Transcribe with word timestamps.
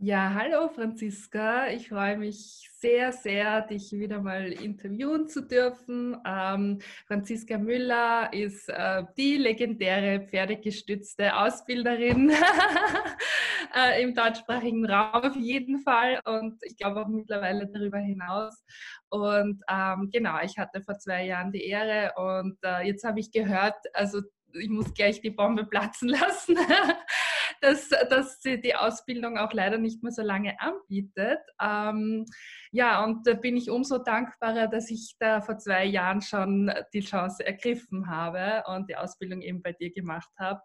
Ja, 0.00 0.32
hallo 0.32 0.68
Franziska. 0.68 1.70
Ich 1.70 1.88
freue 1.88 2.16
mich 2.16 2.70
sehr, 2.78 3.10
sehr, 3.10 3.62
dich 3.62 3.90
wieder 3.90 4.20
mal 4.22 4.52
interviewen 4.52 5.26
zu 5.26 5.40
dürfen. 5.40 6.16
Ähm, 6.24 6.78
Franziska 7.08 7.58
Müller 7.58 8.32
ist 8.32 8.68
äh, 8.68 9.02
die 9.16 9.34
legendäre 9.38 10.20
pferdegestützte 10.24 11.36
Ausbilderin 11.36 12.30
äh, 13.76 14.00
im 14.00 14.14
deutschsprachigen 14.14 14.86
Raum 14.86 15.24
auf 15.24 15.34
jeden 15.34 15.80
Fall 15.80 16.20
und 16.24 16.60
ich 16.62 16.76
glaube 16.76 17.02
auch 17.02 17.08
mittlerweile 17.08 17.66
darüber 17.66 17.98
hinaus. 17.98 18.62
Und 19.08 19.64
ähm, 19.68 20.10
genau, 20.12 20.38
ich 20.44 20.58
hatte 20.58 20.80
vor 20.80 20.96
zwei 21.00 21.24
Jahren 21.26 21.50
die 21.50 21.64
Ehre 21.64 22.12
und 22.14 22.56
äh, 22.62 22.86
jetzt 22.86 23.02
habe 23.02 23.18
ich 23.18 23.32
gehört, 23.32 23.74
also 23.94 24.20
ich 24.52 24.68
muss 24.68 24.94
gleich 24.94 25.20
die 25.22 25.30
Bombe 25.30 25.66
platzen 25.66 26.08
lassen 26.10 26.56
dass, 27.60 27.88
dass 27.88 28.40
sie 28.40 28.60
die 28.60 28.74
Ausbildung 28.74 29.38
auch 29.38 29.52
leider 29.52 29.78
nicht 29.78 30.02
mehr 30.02 30.12
so 30.12 30.22
lange 30.22 30.60
anbietet. 30.60 31.40
Ähm, 31.60 32.26
ja, 32.70 33.04
und 33.04 33.26
da 33.26 33.34
bin 33.34 33.56
ich 33.56 33.70
umso 33.70 33.98
dankbarer, 33.98 34.68
dass 34.68 34.90
ich 34.90 35.16
da 35.18 35.40
vor 35.40 35.58
zwei 35.58 35.84
Jahren 35.84 36.20
schon 36.20 36.72
die 36.92 37.00
Chance 37.00 37.46
ergriffen 37.46 38.08
habe 38.08 38.64
und 38.66 38.88
die 38.88 38.96
Ausbildung 38.96 39.42
eben 39.42 39.62
bei 39.62 39.72
dir 39.72 39.92
gemacht 39.92 40.30
habe. 40.38 40.60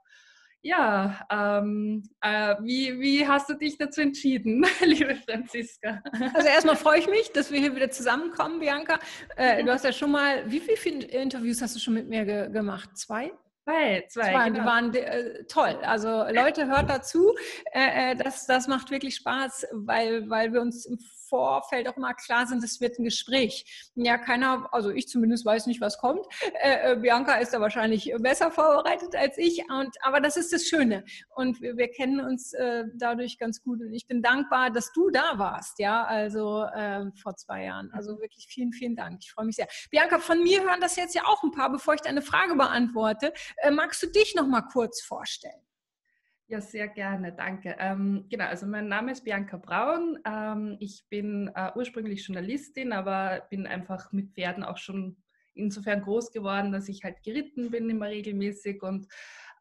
Ja, 0.66 1.28
ähm, 1.30 2.04
äh, 2.22 2.56
wie, 2.62 2.98
wie 2.98 3.28
hast 3.28 3.50
du 3.50 3.54
dich 3.54 3.78
dazu 3.78 4.00
entschieden, 4.00 4.66
liebe 4.82 5.16
Franziska? 5.16 6.02
Also 6.34 6.48
erstmal 6.48 6.78
freue 6.78 7.00
ich 7.00 7.10
mich, 7.10 7.34
dass 7.34 7.52
wir 7.52 7.60
hier 7.60 7.76
wieder 7.76 7.92
zusammenkommen, 7.92 8.60
Bianca. 8.60 8.98
Äh, 9.36 9.62
du 9.66 9.73
hast 9.73 9.84
ja 9.84 9.92
schon 9.92 10.12
mal, 10.12 10.50
wie 10.50 10.62
viele 10.62 11.06
Interviews 11.06 11.62
hast 11.62 11.76
du 11.76 11.80
schon 11.80 11.96
mit 11.96 12.08
mir 12.08 12.23
ge 12.23 12.50
gemacht? 12.50 12.98
Zwei? 12.98 13.34
Zwei, 13.63 14.05
zwei. 14.09 14.31
zwei 14.31 14.49
genau. 14.49 14.59
Die 14.59 14.66
waren 14.66 14.94
äh, 14.94 15.44
toll. 15.45 15.77
Also 15.84 16.23
Leute, 16.30 16.67
hört 16.67 16.90
dazu. 16.90 17.34
Äh, 17.72 18.12
äh, 18.12 18.16
das, 18.16 18.45
das 18.45 18.67
macht 18.67 18.91
wirklich 18.91 19.16
Spaß, 19.16 19.67
weil, 19.72 20.30
weil 20.30 20.52
wir 20.52 20.62
uns 20.62 20.86
im 20.86 20.99
Vorfeld 21.34 21.88
auch 21.88 21.98
immer 21.98 22.14
klar 22.14 22.45
sind, 22.45 22.64
es 22.64 22.80
wird 22.80 23.00
ein 23.00 23.06
Gespräch. 23.06 23.89
Ja, 23.95 24.20
keiner, 24.20 24.70
also 24.72 24.92
ich 24.92 25.08
zumindest 25.08 25.44
weiß 25.45 25.66
nicht, 25.66 25.81
was 25.81 25.98
kommt. 25.98 26.23
Äh, 26.62 26.92
äh, 26.92 26.95
Bianca 26.95 27.34
ist 27.38 27.56
da 27.56 27.59
wahrscheinlich 27.59 28.14
besser 28.20 28.52
vorbereitet 28.52 29.16
als 29.16 29.39
ich. 29.39 29.64
Und, 29.67 29.95
aber 30.04 30.22
das 30.22 30.38
ist 30.38 30.54
das 30.54 30.66
Schöne. 30.66 31.04
Und 31.36 31.59
wir, 31.59 31.76
wir 31.76 31.89
kennen 31.89 32.20
uns 32.20 32.54
äh, 32.54 32.84
dadurch 32.94 33.39
ganz 33.39 33.64
gut. 33.64 33.81
Und 33.81 33.94
ich 33.94 34.06
bin 34.06 34.22
dankbar, 34.22 34.70
dass 34.70 34.94
du 34.94 35.09
da 35.09 35.39
warst, 35.39 35.80
ja, 35.80 36.04
also 36.04 36.66
äh, 36.66 37.06
vor 37.20 37.36
zwei 37.36 37.64
Jahren. 37.64 37.89
Also 37.94 38.20
wirklich 38.20 38.45
vielen, 38.48 38.72
vielen 38.72 38.95
Dank. 38.95 39.22
Ich 39.23 39.31
freue 39.31 39.45
mich 39.45 39.56
sehr. 39.56 39.67
Bianca, 39.89 40.20
von 40.20 40.44
mir 40.44 40.61
hören 40.61 40.81
das 40.81 40.98
jetzt 40.98 41.16
ja 41.16 41.23
auch 41.26 41.42
ein 41.42 41.52
paar, 41.52 41.72
bevor 41.72 41.95
ich 41.95 42.02
deine 42.02 42.22
Frage 42.22 42.54
beantworte. 42.54 43.34
Äh, 43.58 43.72
magst 43.72 44.04
du 44.04 44.08
dich 44.08 44.36
noch 44.36 44.45
mal 44.45 44.61
kurz 44.61 45.02
vorstellen? 45.02 45.64
Ja, 46.54 46.62
sehr 46.62 46.88
gerne, 46.88 47.34
danke. 47.34 47.76
Ähm, 47.80 48.28
genau, 48.30 48.46
also 48.46 48.68
mein 48.68 48.88
Name 48.88 49.14
ist 49.14 49.23
Bianca 49.23 49.58
Braun. 49.58 50.20
Ähm, 50.23 50.78
ich 50.80 51.04
bin 51.10 51.50
äh, 51.56 51.72
ursprünglich 51.73 52.28
Journalistin, 52.28 52.94
aber 52.94 53.48
bin 53.50 53.66
einfach 53.66 54.12
mit 54.12 54.36
Pferden 54.36 54.64
auch 54.64 54.78
schon 54.78 55.18
insofern 55.56 56.04
groß 56.04 56.32
geworden, 56.32 56.72
dass 56.72 56.90
ich 56.90 57.04
halt 57.04 57.23
geritten 57.23 57.72
bin 57.72 57.90
immer 57.90 58.06
regelmäßig 58.06 58.84
und 58.84 59.08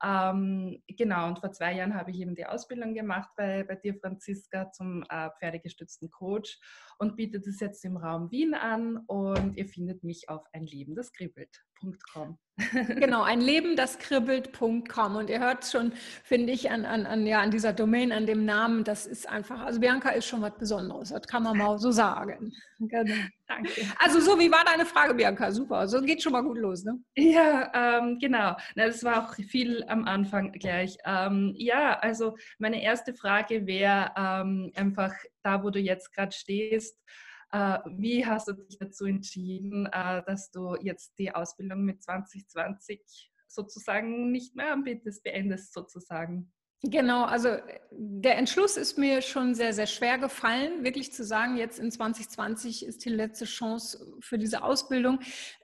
ähm, 0.05 0.83
genau, 0.87 1.29
und 1.29 1.39
vor 1.39 1.51
zwei 1.53 1.73
Jahren 1.73 1.95
habe 1.95 2.11
ich 2.11 2.21
eben 2.21 2.35
die 2.35 2.45
Ausbildung 2.45 2.93
gemacht 2.93 3.31
bei, 3.39 3.65
bei 3.65 3.77
dir, 3.77 3.95
Franziska, 3.95 4.71
zum 4.73 5.03
äh, 5.09 5.31
pferdegestützten 5.39 6.11
Coach 6.11 6.59
und 6.99 7.17
biete 7.17 7.41
das 7.41 7.59
jetzt 7.61 7.87
im 7.87 7.97
Raum 7.97 8.31
Wien 8.31 8.53
an 8.53 8.99
und 9.07 9.57
ihr 9.57 9.67
findet 9.67 10.05
mich 10.05 10.29
auf 10.29 10.45
ein 10.53 10.67
Leben, 10.67 10.95
das 10.95 11.11
kribbelt. 11.11 11.65
kribbelt.com. 11.83 12.39
genau, 13.01 13.23
ein 13.23 13.41
Leben, 13.41 13.77
das 13.77 13.99
kribbelt.com. 13.99 15.17
Und 15.17 15.31
ihr 15.31 15.41
hört 15.41 15.65
schon, 15.65 15.93
finde 16.23 16.53
ich, 16.53 16.71
an, 16.71 16.85
an, 16.85 17.07
an, 17.07 17.27
ja, 17.27 17.41
an 17.41 17.51
dieser 17.51 17.73
Domain, 17.73 18.13
an 18.13 18.27
dem 18.27 18.45
Namen, 18.45 18.85
das 18.85 19.07
ist 19.07 19.29
einfach, 19.29 19.61
also 19.61 19.81
Bianca 19.81 20.11
ist 20.11 20.27
schon 20.27 20.43
was 20.43 20.57
Besonderes, 20.59 21.09
das 21.09 21.27
kann 21.27 21.43
man 21.43 21.57
mal 21.57 21.79
so 21.79 21.91
sagen. 21.91 22.53
Genau. 22.85 23.15
Danke. 23.47 23.71
Also 24.01 24.19
so, 24.19 24.41
wie 24.41 24.51
war 24.51 24.65
deine 24.65 24.85
Frage, 24.85 25.15
Bianca? 25.15 25.53
Super, 25.53 25.87
so 25.87 26.01
geht 26.01 26.21
schon 26.21 26.33
mal 26.33 26.43
gut 26.43 26.59
los, 26.59 26.83
ne? 26.83 26.99
Ja, 27.15 27.71
ähm, 27.73 28.19
genau. 28.19 28.57
Na, 28.75 28.87
das 28.87 29.05
war 29.05 29.25
auch 29.25 29.35
viel 29.35 29.85
am 29.87 30.05
Anfang 30.05 30.51
gleich. 30.51 30.97
Ähm, 31.05 31.55
ja, 31.57 31.97
also 32.01 32.37
meine 32.59 32.83
erste 32.83 33.15
Frage 33.15 33.69
wäre 33.69 34.11
ähm, 34.17 34.73
einfach 34.75 35.13
da, 35.45 35.63
wo 35.63 35.71
du 35.71 35.79
jetzt 35.79 36.13
gerade 36.13 36.33
stehst, 36.33 36.99
wie 37.53 38.25
hast 38.25 38.49
du 38.49 38.55
dich 38.55 38.79
dazu 38.79 39.05
entschieden, 39.05 39.87
äh, 39.87 40.23
dass 40.25 40.51
du 40.51 40.77
jetzt 40.81 41.19
die 41.19 41.35
Ausbildung 41.35 41.85
mit 41.85 42.03
2020 42.03 43.31
sozusagen 43.47 44.33
nicht 44.33 44.57
mehr 44.57 44.73
anbietest, 44.73 45.23
beendest 45.23 45.75
sozusagen? 45.75 46.51
Genau, 46.85 47.25
also 47.25 47.59
der 47.93 48.39
Entschluss 48.39 48.77
ist 48.77 48.99
mir 48.99 49.23
schon 49.23 49.55
sehr, 49.55 49.73
sehr 49.73 49.87
schwer 49.87 50.19
gefallen, 50.19 50.83
wirklich 50.83 51.13
zu 51.13 51.25
sagen, 51.25 51.57
jetzt 51.57 51.79
in 51.79 51.93
2020 51.93 52.85
ist 52.85 53.05
die 53.05 53.11
letzte 53.11 53.45
Chance 53.45 54.17
für 54.19 54.37
diese 54.37 54.65
Ausbildung. 54.65 55.21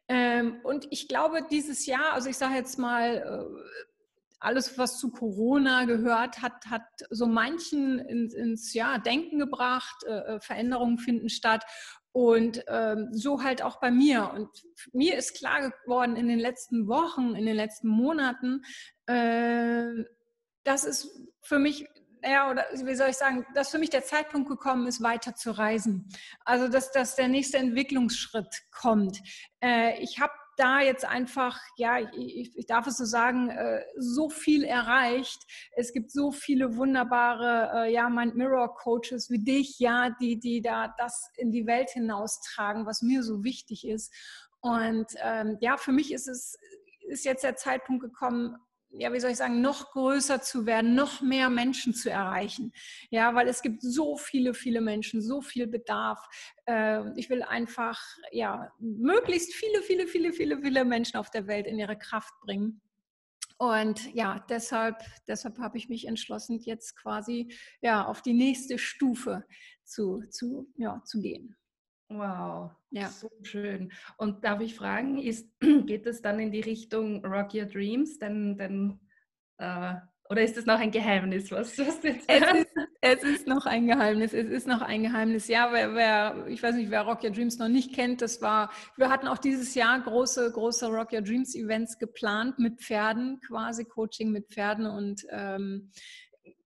Ähm, 0.06 0.60
und 0.62 0.87
ich 0.91 1.09
glaube, 1.09 1.44
dieses 1.50 1.87
Jahr, 1.87 2.12
also 2.12 2.31
ich 2.31 2.37
sage 2.37 2.55
jetzt 2.55 2.78
mal, 2.78 3.16
äh, 3.16 3.88
alles, 4.41 4.78
was 4.78 4.99
zu 4.99 5.10
Corona 5.10 5.84
gehört 5.84 6.41
hat, 6.43 6.66
hat 6.66 6.87
so 7.10 7.26
manchen 7.26 7.99
ins, 7.99 8.34
ins 8.34 8.75
ja, 8.75 8.99
Denken 8.99 9.38
gebracht, 9.38 10.04
äh, 10.06 10.37
äh, 10.37 10.41
Veränderungen 10.41 10.99
finden 10.99 11.28
statt 11.28 11.65
und 12.12 12.65
ähm, 12.69 13.09
so 13.12 13.43
halt 13.43 13.62
auch 13.62 13.81
bei 13.81 13.91
mir. 13.91 14.31
Und 14.32 14.49
mir 14.93 15.16
ist 15.16 15.37
klar 15.37 15.71
geworden 15.71 16.16
in 16.16 16.28
den 16.28 16.38
letzten 16.38 16.88
Wochen, 16.88 17.34
in 17.34 17.47
den 17.47 17.56
letzten 17.56 17.88
Monaten, 17.88 18.62
äh, 19.06 20.04
dass 20.65 20.84
es 20.84 21.28
für 21.43 21.59
mich 21.59 21.87
ja, 22.25 22.50
oder 22.50 22.66
wie 22.72 22.94
soll 22.94 23.10
ich 23.10 23.16
sagen, 23.16 23.47
dass 23.55 23.70
für 23.70 23.78
mich 23.78 23.91
der 23.91 24.05
Zeitpunkt 24.05 24.49
gekommen 24.49 24.87
ist, 24.87 25.03
weiter 25.03 25.34
zu 25.34 25.56
reisen. 25.56 26.09
Also, 26.44 26.69
dass, 26.69 26.91
dass 26.91 27.15
der 27.15 27.28
nächste 27.28 27.59
Entwicklungsschritt 27.59 28.62
kommt. 28.72 29.20
Äh, 29.62 30.03
ich 30.03 30.19
habe 30.19 30.32
da 30.58 30.80
jetzt 30.80 31.04
einfach, 31.04 31.60
ja, 31.76 31.98
ich, 32.00 32.56
ich 32.56 32.66
darf 32.66 32.86
es 32.86 32.96
so 32.96 33.04
sagen, 33.04 33.50
äh, 33.50 33.82
so 33.96 34.28
viel 34.28 34.64
erreicht. 34.64 35.42
Es 35.72 35.92
gibt 35.92 36.10
so 36.10 36.32
viele 36.32 36.76
wunderbare, 36.76 37.70
äh, 37.74 37.92
ja, 37.92 38.08
Mind 38.08 38.34
Mirror 38.34 38.74
Coaches 38.74 39.30
wie 39.30 39.42
dich, 39.42 39.78
ja, 39.78 40.10
die, 40.20 40.38
die 40.38 40.60
da 40.60 40.94
das 40.98 41.30
in 41.36 41.52
die 41.52 41.66
Welt 41.66 41.91
hinaustragen, 41.91 42.86
was 42.86 43.02
mir 43.02 43.22
so 43.22 43.44
wichtig 43.44 43.86
ist. 43.86 44.12
Und 44.60 45.06
ähm, 45.22 45.56
ja, 45.60 45.76
für 45.76 45.92
mich 45.92 46.12
ist 46.12 46.28
es, 46.28 46.58
ist 47.08 47.25
jetzt 47.25 47.44
der 47.44 47.56
Zeitpunkt 47.56 48.02
gekommen, 48.02 48.56
ja, 48.91 49.12
wie 49.12 49.21
soll 49.21 49.31
ich 49.31 49.37
sagen, 49.37 49.60
noch 49.60 49.93
größer 49.93 50.41
zu 50.41 50.66
werden, 50.66 50.94
noch 50.94 51.21
mehr 51.21 51.50
Menschen 51.50 51.94
zu 51.94 52.10
erreichen. 52.10 52.72
Ja, 53.10 53.34
weil 53.34 53.49
es 53.49 53.62
gibt 53.62 53.82
so 53.82 54.16
viele, 54.16 54.54
viele 54.54 54.81
Menschen, 54.81 55.21
so 55.21 55.41
viel 55.41 55.66
Bedarf. 55.66 56.19
Ähm, 56.66 57.12
ich 57.16 57.28
will 57.31 57.43
einfach, 57.43 58.00
ja, 58.32 58.72
möglichst 58.78 59.54
viele, 59.54 59.82
viele, 59.82 60.06
viele, 60.06 60.32
viele, 60.32 60.59
viele 60.60 60.84
Menschen 60.84 61.16
auf 61.19 61.31
der 61.31 61.47
Welt 61.47 61.66
in 61.66 61.78
ihre 61.78 61.99
Kraft 61.99 62.32
bringen. 62.41 62.81
Und 63.59 64.15
ja, 64.15 64.44
deshalb, 64.49 64.97
deshalb 65.26 65.59
habe 65.59 65.78
ich 65.78 65.88
mich 65.88 66.06
entschlossen, 66.06 66.59
jetzt 66.60 66.97
quasi 66.97 67.53
ja, 67.81 68.06
auf 68.06 68.22
die 68.22 68.32
nächste 68.32 68.78
Stufe 68.78 69.44
zu, 69.84 70.22
zu, 70.31 70.72
ja, 70.76 71.03
zu 71.05 71.20
gehen. 71.20 71.56
Wow, 72.10 72.70
ja. 72.91 73.08
so 73.08 73.30
schön. 73.42 73.92
Und 74.16 74.42
darf 74.42 74.60
ich 74.60 74.74
fragen, 74.74 75.19
ist, 75.19 75.48
geht 75.60 76.06
es 76.06 76.22
dann 76.22 76.41
in 76.41 76.50
die 76.50 76.60
Richtung 76.60 77.24
Rock 77.24 77.54
Your 77.54 77.66
Dreams? 77.66 78.19
Denn, 78.19 78.56
denn, 78.56 78.98
äh, 79.58 79.94
oder 80.30 80.42
ist 80.42 80.56
es 80.56 80.64
noch 80.64 80.78
ein 80.78 80.91
Geheimnis? 80.91 81.50
Was, 81.50 81.78
was 81.78 81.98
es, 82.02 82.04
ist, 82.04 82.76
es 83.02 83.22
ist 83.22 83.46
noch 83.46 83.66
ein 83.66 83.86
Geheimnis. 83.86 84.32
Es 84.32 84.48
ist 84.48 84.66
noch 84.66 84.80
ein 84.80 85.02
Geheimnis. 85.02 85.48
Ja, 85.48 85.70
wer, 85.70 85.94
wer, 85.94 86.46
ich 86.48 86.62
weiß 86.62 86.76
nicht, 86.76 86.91
wer 86.91 87.02
Rock 87.02 87.24
Your 87.24 87.30
Dreams 87.30 87.58
noch 87.58 87.69
nicht 87.69 87.94
kennt, 87.94 88.22
das 88.22 88.40
war, 88.40 88.70
wir 88.96 89.10
hatten 89.10 89.28
auch 89.28 89.38
dieses 89.38 89.75
Jahr 89.75 90.00
große, 90.00 90.50
große 90.52 90.86
Rock 90.88 91.12
Your 91.12 91.22
Dreams 91.22 91.54
Events 91.54 91.98
geplant 91.98 92.58
mit 92.58 92.80
Pferden, 92.80 93.38
quasi 93.40 93.84
Coaching 93.84 94.30
mit 94.30 94.48
Pferden 94.48 94.86
und 94.86 95.26
ähm, 95.30 95.90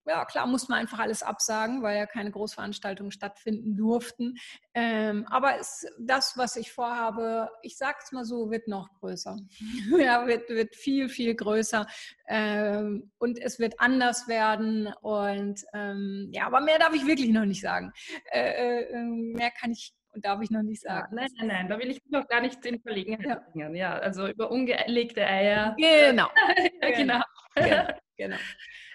ja, 0.07 0.25
klar, 0.25 0.47
muss 0.47 0.69
man 0.69 0.81
einfach 0.81 0.99
alles 0.99 1.23
absagen, 1.23 1.83
weil 1.83 1.97
ja 1.97 2.07
keine 2.07 2.31
Großveranstaltungen 2.31 3.13
stattfinden 3.13 3.77
durften. 3.77 4.37
Ähm, 4.75 5.27
aber 5.29 5.59
es, 5.59 5.87
das, 5.99 6.37
was 6.37 6.57
ich 6.57 6.73
vorhabe, 6.73 7.51
ich 7.63 7.77
sage 7.77 7.99
es 8.03 8.13
mal 8.13 8.25
so, 8.25 8.51
wird 8.51 8.69
noch 8.69 8.89
größer. 9.01 9.37
ja, 9.99 10.27
wird, 10.27 10.49
wird 10.49 10.75
viel, 10.75 11.09
viel 11.09 11.35
größer. 11.35 11.87
Ähm, 12.29 13.13
und 13.19 13.39
es 13.39 13.59
wird 13.59 13.79
anders 13.79 14.29
werden. 14.29 14.93
Und 15.03 15.63
ähm, 15.73 16.31
ja, 16.33 16.47
aber 16.47 16.61
mehr 16.61 16.79
darf 16.79 16.95
ich 16.95 17.07
wirklich 17.07 17.31
noch 17.31 17.45
nicht 17.45 17.61
sagen. 17.61 17.93
Äh, 18.33 18.81
äh, 18.81 18.93
ähm, 18.93 19.33
mehr 19.33 19.51
kann 19.51 19.73
ich 19.73 19.95
und 20.15 20.25
darf 20.25 20.43
ich 20.43 20.51
noch 20.51 20.63
nicht 20.63 20.83
sagen. 20.83 21.15
nein, 21.15 21.29
nein, 21.39 21.47
nein, 21.47 21.69
da 21.69 21.79
will 21.79 21.91
ich 21.91 22.03
noch 22.11 22.29
gar 22.29 22.43
nicht 22.43 22.65
in 22.67 22.81
Verlegenheit 22.81 23.27
ja. 23.27 23.37
bringen. 23.37 23.75
Ja, 23.75 23.95
also 23.95 24.29
über 24.29 24.51
ungelegte 24.51 25.27
Eier. 25.27 25.75
Genau. 25.79 26.29
ja, 26.83 26.91
genau. 26.91 27.23
genau. 27.55 27.87
genau. 28.17 28.37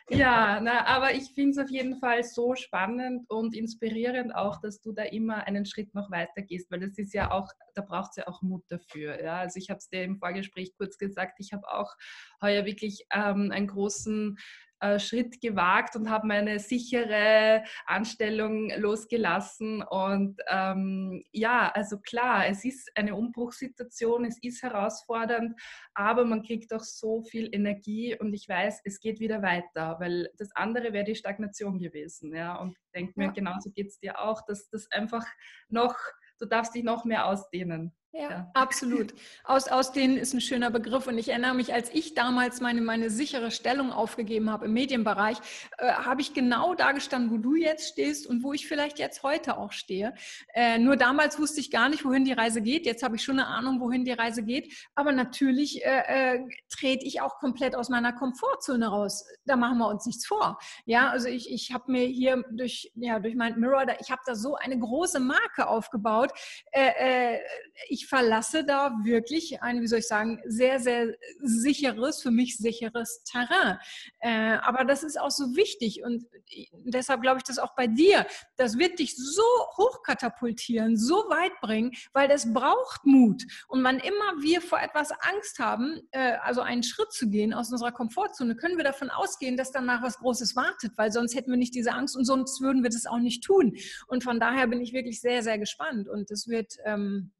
Ja, 0.10 0.62
na, 0.62 0.86
aber 0.86 1.16
ich 1.16 1.32
finde 1.34 1.52
es 1.52 1.58
auf 1.58 1.70
jeden 1.70 2.00
Fall 2.00 2.24
so 2.24 2.56
spannend 2.56 3.30
und 3.30 3.54
inspirierend 3.54 4.34
auch, 4.34 4.62
dass 4.62 4.80
du 4.80 4.94
da 4.94 5.04
immer 5.04 5.46
einen 5.46 5.66
Schritt 5.66 5.94
noch 5.94 6.10
weiter 6.12 6.42
gehst, 6.44 6.72
weil 6.72 6.80
das 6.80 6.98
ist 6.98 7.14
ja 7.14 7.32
auch, 7.32 7.52
da 7.76 7.82
braucht 7.82 8.12
es 8.12 8.16
ja 8.18 8.28
auch 8.28 8.42
Mut 8.42 8.64
dafür. 8.70 9.22
Ja? 9.22 9.40
Also 9.40 9.60
ich 9.60 9.70
habe 9.70 9.80
es 9.80 9.90
dir 9.90 10.04
im 10.04 10.18
Vorgespräch 10.18 10.74
kurz 10.78 10.98
gesagt, 10.98 11.40
ich 11.40 11.52
habe 11.52 11.68
auch 11.70 11.94
heuer 12.42 12.66
wirklich 12.66 13.06
ähm, 13.12 13.52
einen 13.52 13.68
großen 13.68 14.38
äh, 14.80 15.00
Schritt 15.00 15.42
gewagt 15.42 15.96
und 15.96 16.10
habe 16.10 16.28
meine 16.28 16.60
sichere 16.60 17.64
Anstellung 17.86 18.70
losgelassen. 18.78 19.82
Und 19.82 20.40
ähm, 20.50 21.24
ja, 21.32 21.72
also 21.74 22.00
klar, 22.00 22.48
es 22.48 22.64
ist 22.64 22.92
eine 22.96 23.16
Umbruchssituation, 23.16 24.26
es 24.26 24.38
ist 24.42 24.62
herausfordernd, 24.62 25.60
aber 25.94 26.26
man 26.26 26.44
kriegt 26.44 26.74
auch 26.74 26.84
so 26.84 27.24
viel 27.24 27.50
Energie 27.52 28.18
und 28.20 28.34
ich 28.34 28.48
weiß, 28.48 28.82
es 28.84 29.00
geht 29.00 29.20
wieder 29.20 29.42
weiter, 29.42 29.98
weil 30.00 30.30
das 30.38 30.50
andere 30.56 30.94
wäre 30.94 31.06
die 31.06 31.16
Stagnation 31.16 31.80
gewesen. 31.80 32.36
Ja? 32.36 32.56
Und 32.56 32.78
ich 32.78 32.92
denke 32.94 33.14
mir, 33.16 33.26
ja. 33.26 33.32
genauso 33.32 33.72
geht 33.72 33.88
es 33.88 34.00
dir 34.00 34.20
auch, 34.20 34.44
dass 34.46 34.70
das 34.70 34.92
einfach 34.92 35.26
noch, 35.70 35.96
du 36.40 36.46
darfst 36.46 36.76
dich 36.76 36.84
noch 36.84 37.04
mehr 37.04 37.26
ausdehnen. 37.26 37.96
Ja, 38.18 38.30
ja, 38.32 38.52
absolut. 38.56 39.14
Aus, 39.44 39.68
ausdehnen 39.68 40.18
ist 40.18 40.34
ein 40.34 40.42
schöner 40.42 40.72
Begriff. 40.72 41.06
Und 41.06 41.20
ich 41.20 41.30
erinnere 41.30 41.54
mich, 41.54 41.72
als 41.72 41.94
ich 41.94 42.16
damals 42.16 42.62
meine, 42.62 42.82
meine 42.82 43.12
sichere 43.12 43.52
Stellung 43.52 43.92
aufgegeben 43.92 44.50
habe 44.50 44.66
im 44.66 44.74
Medienbereich, 44.74 45.38
äh, 45.78 45.92
habe 45.92 46.22
ich 46.22 46.34
genau 46.34 46.74
da 46.74 46.94
gestanden, 46.94 47.30
wo 47.30 47.38
du 47.38 47.56
jetzt 47.56 47.90
stehst 47.90 48.26
und 48.26 48.42
wo 48.42 48.54
ich 48.54 48.68
vielleicht 48.68 48.98
jetzt 48.98 49.22
heute 49.22 49.58
auch 49.58 49.72
stehe. 49.72 50.16
Äh, 50.56 50.80
nur 50.80 50.96
damals 50.96 51.40
wusste 51.40 51.60
ich 51.60 51.70
gar 51.70 51.90
nicht, 51.90 52.06
wohin 52.06 52.26
die 52.26 52.32
Reise 52.34 52.64
geht. 52.64 52.88
Jetzt 52.88 53.04
habe 53.04 53.18
ich 53.18 53.24
schon 53.24 53.40
eine 53.40 53.50
Ahnung, 53.50 53.80
wohin 53.82 54.04
die 54.04 54.14
Reise 54.14 54.42
geht. 54.42 54.74
Aber 54.96 55.12
natürlich 55.12 55.86
äh, 55.86 56.38
äh, 56.38 56.40
trete 56.70 57.06
ich 57.06 57.22
auch 57.22 57.38
komplett 57.38 57.76
aus 57.76 57.90
meiner 57.90 58.14
Komfortzone 58.14 58.88
raus. 58.88 59.28
Da 59.46 59.56
machen 59.56 59.78
wir 59.78 59.90
uns 59.90 60.08
nichts 60.08 60.26
vor. 60.26 60.58
Ja, 60.86 61.12
also 61.12 61.28
ich, 61.28 61.52
ich 61.52 61.72
habe 61.72 61.92
mir 61.92 62.06
hier 62.06 62.44
durch, 62.50 62.92
ja, 62.96 63.20
durch 63.20 63.36
mein 63.36 63.60
Mirror, 63.60 63.86
ich 64.00 64.10
habe 64.10 64.22
da 64.26 64.34
so 64.34 64.56
eine 64.56 64.80
große 64.80 65.20
Marke 65.20 65.68
aufgebaut. 65.68 66.32
Äh, 66.72 67.36
äh, 67.36 67.40
verlasse 68.08 68.64
da 68.64 68.92
wirklich 69.04 69.62
ein, 69.62 69.82
wie 69.82 69.88
soll 69.88 70.00
ich 70.00 70.08
sagen, 70.08 70.40
sehr, 70.46 70.80
sehr 70.80 71.16
sicheres, 71.40 72.22
für 72.22 72.32
mich 72.32 72.58
sicheres 72.58 73.24
Terrain. 73.24 73.78
Äh, 74.20 74.58
aber 74.62 74.86
das 74.86 75.04
ist 75.04 75.20
auch 75.20 75.32
so 75.32 75.56
wichtig 75.56 76.04
und 76.04 76.26
deshalb 76.86 77.22
glaube 77.22 77.38
ich 77.38 77.44
das 77.44 77.60
auch 77.60 77.76
bei 77.76 77.88
dir. 77.88 78.26
Das 78.56 78.78
wird 78.78 79.00
dich 79.00 79.16
so 79.18 79.44
hochkatapultieren, 79.78 80.98
so 80.98 81.16
weit 81.30 81.52
bringen, 81.62 81.92
weil 82.14 82.28
das 82.28 82.54
braucht 82.54 83.06
Mut. 83.06 83.44
Und 83.68 83.84
wann 83.84 84.00
immer 84.00 84.42
wir 84.42 84.62
vor 84.62 84.80
etwas 84.80 85.12
Angst 85.12 85.60
haben, 85.60 86.00
äh, 86.12 86.38
also 86.42 86.62
einen 86.62 86.84
Schritt 86.84 87.12
zu 87.12 87.30
gehen 87.30 87.54
aus 87.54 87.72
unserer 87.72 87.92
Komfortzone, 87.92 88.56
können 88.56 88.78
wir 88.78 88.86
davon 88.86 89.10
ausgehen, 89.10 89.58
dass 89.58 89.72
danach 89.72 90.02
was 90.02 90.18
Großes 90.18 90.56
wartet, 90.56 90.94
weil 90.96 91.12
sonst 91.12 91.36
hätten 91.36 91.52
wir 91.52 91.58
nicht 91.58 91.76
diese 91.76 91.92
Angst 91.92 92.16
und 92.16 92.26
sonst 92.26 92.62
würden 92.62 92.84
wir 92.84 92.90
das 92.90 93.06
auch 93.06 93.20
nicht 93.20 93.44
tun. 93.44 93.76
Und 94.08 94.24
von 94.24 94.40
daher 94.40 94.68
bin 94.68 94.82
ich 94.82 94.94
wirklich 94.94 95.20
sehr, 95.20 95.44
sehr 95.44 95.60
gespannt 95.60 96.08
und 96.08 96.32
es 96.32 96.48
wird 96.48 96.78
ähm, 96.86 97.32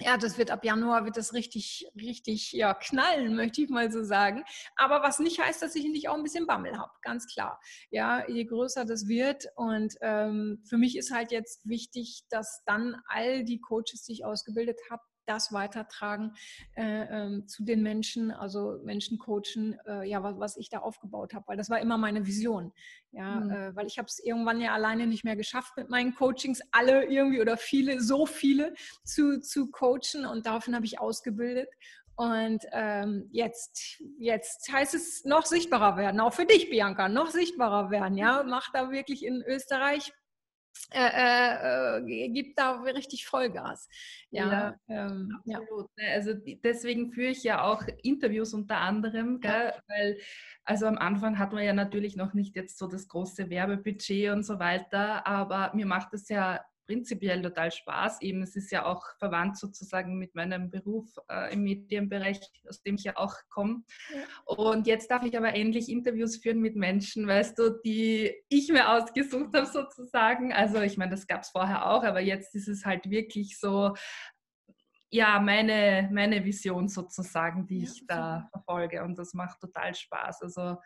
ja, 0.00 0.16
das 0.16 0.38
wird 0.38 0.50
ab 0.50 0.64
Januar 0.64 1.04
wird 1.04 1.16
das 1.16 1.34
richtig, 1.34 1.86
richtig 1.94 2.52
ja, 2.52 2.74
knallen, 2.74 3.34
möchte 3.36 3.62
ich 3.62 3.68
mal 3.68 3.90
so 3.92 4.02
sagen. 4.02 4.44
Aber 4.76 5.02
was 5.02 5.18
nicht 5.18 5.40
heißt, 5.40 5.62
dass 5.62 5.74
ich 5.74 5.84
nicht 5.84 6.08
auch 6.08 6.14
ein 6.14 6.22
bisschen 6.22 6.46
Bammel 6.46 6.78
habe, 6.78 6.90
ganz 7.02 7.26
klar. 7.26 7.60
Ja, 7.90 8.28
je 8.28 8.44
größer 8.44 8.84
das 8.84 9.08
wird. 9.08 9.46
Und 9.56 9.94
ähm, 10.00 10.62
für 10.68 10.78
mich 10.78 10.96
ist 10.96 11.12
halt 11.12 11.32
jetzt 11.32 11.68
wichtig, 11.68 12.24
dass 12.30 12.62
dann 12.64 12.96
all 13.06 13.44
die 13.44 13.60
Coaches, 13.60 14.04
die 14.04 14.12
ich 14.12 14.24
ausgebildet 14.24 14.78
habe, 14.90 15.02
das 15.30 15.52
weitertragen 15.52 16.34
äh, 16.76 17.02
äh, 17.02 17.46
zu 17.46 17.64
den 17.64 17.82
Menschen, 17.82 18.30
also 18.30 18.80
Menschen 18.84 19.18
coachen, 19.18 19.78
äh, 19.86 20.08
ja, 20.08 20.22
was, 20.22 20.38
was, 20.38 20.56
ich 20.56 20.68
da 20.68 20.80
aufgebaut 20.80 21.34
habe, 21.34 21.46
weil 21.48 21.56
das 21.56 21.70
war 21.70 21.80
immer 21.80 21.96
meine 21.96 22.26
Vision. 22.26 22.72
Ja, 23.12 23.36
mhm. 23.36 23.50
Äh, 23.50 23.76
weil 23.76 23.86
ich 23.86 23.98
habe 23.98 24.06
es 24.06 24.18
irgendwann 24.18 24.60
ja 24.60 24.74
alleine 24.74 25.06
nicht 25.06 25.24
mehr 25.24 25.36
geschafft 25.36 25.76
mit 25.76 25.88
meinen 25.88 26.14
Coachings, 26.14 26.60
alle 26.72 27.04
irgendwie 27.04 27.40
oder 27.40 27.56
viele, 27.56 28.00
so 28.00 28.26
viele 28.26 28.74
zu, 29.04 29.40
zu 29.40 29.70
coachen 29.70 30.26
und 30.26 30.46
daraufhin 30.46 30.74
habe 30.74 30.86
ich 30.86 30.98
ausgebildet. 30.98 31.68
Und 32.16 32.66
ähm, 32.72 33.30
jetzt, 33.32 34.02
jetzt 34.18 34.70
heißt 34.70 34.94
es 34.94 35.24
noch 35.24 35.46
sichtbarer 35.46 35.96
werden, 35.96 36.20
auch 36.20 36.34
für 36.34 36.44
dich, 36.44 36.68
Bianca, 36.68 37.08
noch 37.08 37.30
sichtbarer 37.30 37.90
werden. 37.90 38.18
Ja, 38.18 38.42
mach 38.46 38.70
da 38.72 38.90
wirklich 38.90 39.24
in 39.24 39.42
Österreich 39.42 40.12
äh, 40.92 41.98
äh, 41.98 42.28
gibt 42.30 42.58
da 42.58 42.80
richtig 42.80 43.26
Vollgas. 43.26 43.88
Ja, 44.30 44.76
ja 44.88 45.06
ähm, 45.06 45.36
absolut. 45.38 45.90
Ja. 45.96 46.04
Ne? 46.04 46.12
Also 46.14 46.32
deswegen 46.34 47.12
führe 47.12 47.30
ich 47.30 47.44
ja 47.44 47.62
auch 47.62 47.84
Interviews 48.02 48.54
unter 48.54 48.78
anderem, 48.78 49.40
gell? 49.40 49.72
weil 49.88 50.18
also 50.64 50.86
am 50.86 50.98
Anfang 50.98 51.38
hat 51.38 51.52
man 51.52 51.64
ja 51.64 51.72
natürlich 51.72 52.16
noch 52.16 52.34
nicht 52.34 52.56
jetzt 52.56 52.78
so 52.78 52.86
das 52.86 53.08
große 53.08 53.50
Werbebudget 53.50 54.32
und 54.32 54.44
so 54.44 54.58
weiter, 54.58 55.26
aber 55.26 55.72
mir 55.74 55.86
macht 55.86 56.12
es 56.12 56.28
ja 56.28 56.60
prinzipiell 56.90 57.40
total 57.40 57.70
Spaß. 57.70 58.20
Eben, 58.20 58.42
es 58.42 58.56
ist 58.56 58.72
ja 58.72 58.84
auch 58.84 59.04
verwandt 59.18 59.56
sozusagen 59.56 60.18
mit 60.18 60.34
meinem 60.34 60.70
Beruf 60.70 61.06
äh, 61.28 61.52
im 61.52 61.62
Medienbereich, 61.62 62.40
aus 62.68 62.82
dem 62.82 62.96
ich 62.96 63.04
ja 63.04 63.16
auch 63.16 63.36
komme. 63.48 63.84
Ja. 64.12 64.54
Und 64.56 64.88
jetzt 64.88 65.08
darf 65.08 65.22
ich 65.22 65.36
aber 65.36 65.54
endlich 65.54 65.88
Interviews 65.88 66.38
führen 66.38 66.58
mit 66.58 66.74
Menschen, 66.74 67.28
weißt 67.28 67.56
du, 67.60 67.80
die 67.84 68.34
ich 68.48 68.72
mir 68.72 68.88
ausgesucht 68.88 69.54
habe 69.54 69.66
sozusagen. 69.66 70.52
Also 70.52 70.80
ich 70.80 70.96
meine, 70.96 71.12
das 71.12 71.28
gab 71.28 71.42
es 71.42 71.50
vorher 71.50 71.86
auch, 71.86 72.02
aber 72.02 72.20
jetzt 72.20 72.56
ist 72.56 72.66
es 72.66 72.84
halt 72.84 73.08
wirklich 73.08 73.60
so, 73.60 73.94
ja, 75.12 75.38
meine, 75.38 76.08
meine 76.12 76.44
Vision 76.44 76.88
sozusagen, 76.88 77.68
die 77.68 77.82
ja, 77.82 77.84
ich 77.84 78.04
da 78.08 78.48
verfolge. 78.50 79.04
Und 79.04 79.16
das 79.16 79.32
macht 79.32 79.60
total 79.60 79.94
Spaß. 79.94 80.42
Also 80.42 80.76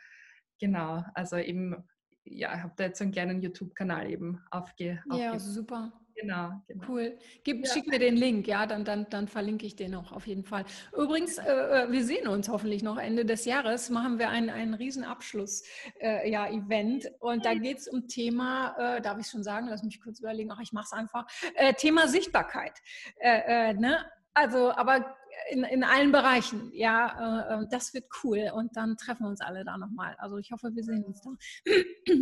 genau, 0.61 1.03
also 1.15 1.39
eben 1.39 1.89
ja, 2.25 2.63
habe 2.63 2.73
da 2.77 2.85
jetzt 2.85 2.99
so 2.99 3.05
einen 3.05 3.13
kleinen 3.13 3.41
YouTube-Kanal 3.41 4.11
eben 4.11 4.41
aufge, 4.51 5.03
aufge 5.09 5.23
Ja, 5.23 5.39
super. 5.39 5.93
Genau, 6.17 6.53
genau. 6.69 6.85
Cool. 6.89 7.19
Gib, 7.43 7.67
ja. 7.67 7.73
Schick 7.73 7.89
mir 7.89 7.99
den 7.99 8.17
Link, 8.17 8.47
ja, 8.47 8.67
dann, 8.67 8.85
dann, 8.85 9.07
dann 9.11 9.27
verlinke 9.27 9.67
ich 9.67 9.75
den 9.75 9.95
auch 9.95 10.13
auf 10.13 10.27
jeden 10.27 10.45
Fall. 10.45 10.65
Übrigens, 10.97 11.39
äh, 11.39 11.43
äh 11.43 11.91
wir 11.91 12.05
sehen 12.05 12.29
uns 12.29 12.49
hoffentlich 12.49 12.83
noch 12.83 12.99
Ende 12.99 13.25
des 13.25 13.45
Jahres, 13.45 13.91
machen 13.91 14.19
wir 14.19 14.29
ein, 14.31 14.49
ein 14.49 14.75
Riesenabschluss 14.75 15.65
äh, 16.01 16.31
ja, 16.31 16.49
Event 16.49 17.11
und 17.19 17.45
da 17.45 17.55
geht 17.55 17.79
es 17.79 17.89
um 17.89 18.07
Thema, 18.07 18.77
äh, 18.79 19.01
darf 19.01 19.19
ich 19.19 19.27
schon 19.27 19.43
sagen, 19.43 19.67
lass 19.69 19.83
mich 19.83 20.01
kurz 20.01 20.21
überlegen, 20.21 20.51
ach, 20.53 20.61
ich 20.63 20.73
mache 20.73 20.87
es 20.87 20.93
einfach, 20.93 21.27
äh, 21.57 21.75
Thema 21.75 22.07
Sichtbarkeit. 22.07 22.79
Äh, 23.19 23.75
ne? 23.75 24.05
Also, 24.35 24.73
aber 24.73 25.17
in, 25.51 25.65
in 25.65 25.85
allen 25.85 26.13
Bereichen. 26.13 26.71
Ja, 26.73 27.59
äh, 27.59 27.63
äh, 27.63 27.67
das 27.71 27.95
wird 27.95 28.07
cool. 28.23 28.51
Und 28.55 28.77
dann 28.77 28.97
treffen 28.97 29.25
wir 29.25 29.29
uns 29.29 29.41
alle 29.41 29.65
da 29.65 29.79
nochmal. 29.79 30.15
Also 30.19 30.39
ich 30.39 30.51
hoffe, 30.53 30.71
wir 30.75 30.83
sehen 30.83 31.05
uns 31.05 31.23
da. 31.23 31.31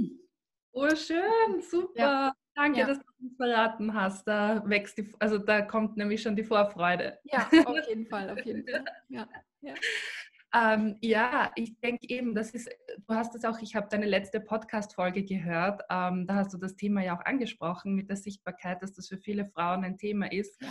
Oh, 0.74 0.88
schön, 0.96 1.60
super. 1.70 2.00
Ja. 2.00 2.32
Danke, 2.54 2.80
ja. 2.80 2.86
dass 2.86 2.98
du 2.98 3.04
uns 3.20 3.36
verraten 3.36 3.92
hast. 3.92 4.26
Da 4.26 4.62
wächst 4.66 4.96
die, 4.96 5.12
also 5.18 5.36
da 5.36 5.62
kommt 5.62 5.98
nämlich 5.98 6.22
schon 6.22 6.34
die 6.34 6.44
Vorfreude. 6.44 7.18
Ja, 7.24 7.46
auf 7.66 7.88
jeden 7.88 8.06
Fall, 8.06 8.30
auf 8.30 8.44
jeden 8.44 8.66
Fall. 8.66 8.84
Ja, 9.08 9.28
ja. 9.60 9.74
Ähm, 10.54 10.98
ja, 11.00 11.50
ich 11.56 11.78
denke 11.80 12.06
eben, 12.08 12.34
das 12.34 12.50
ist, 12.50 12.68
du 13.06 13.14
hast 13.14 13.34
es 13.34 13.44
auch, 13.44 13.58
ich 13.60 13.74
habe 13.74 13.88
deine 13.88 14.04
letzte 14.04 14.38
Podcast-Folge 14.38 15.24
gehört, 15.24 15.80
ähm, 15.88 16.26
da 16.26 16.34
hast 16.34 16.52
du 16.52 16.58
das 16.58 16.76
Thema 16.76 17.02
ja 17.02 17.16
auch 17.16 17.24
angesprochen 17.24 17.94
mit 17.94 18.10
der 18.10 18.16
Sichtbarkeit, 18.16 18.82
dass 18.82 18.92
das 18.92 19.08
für 19.08 19.16
viele 19.16 19.46
Frauen 19.46 19.82
ein 19.82 19.96
Thema 19.96 20.30
ist. 20.30 20.62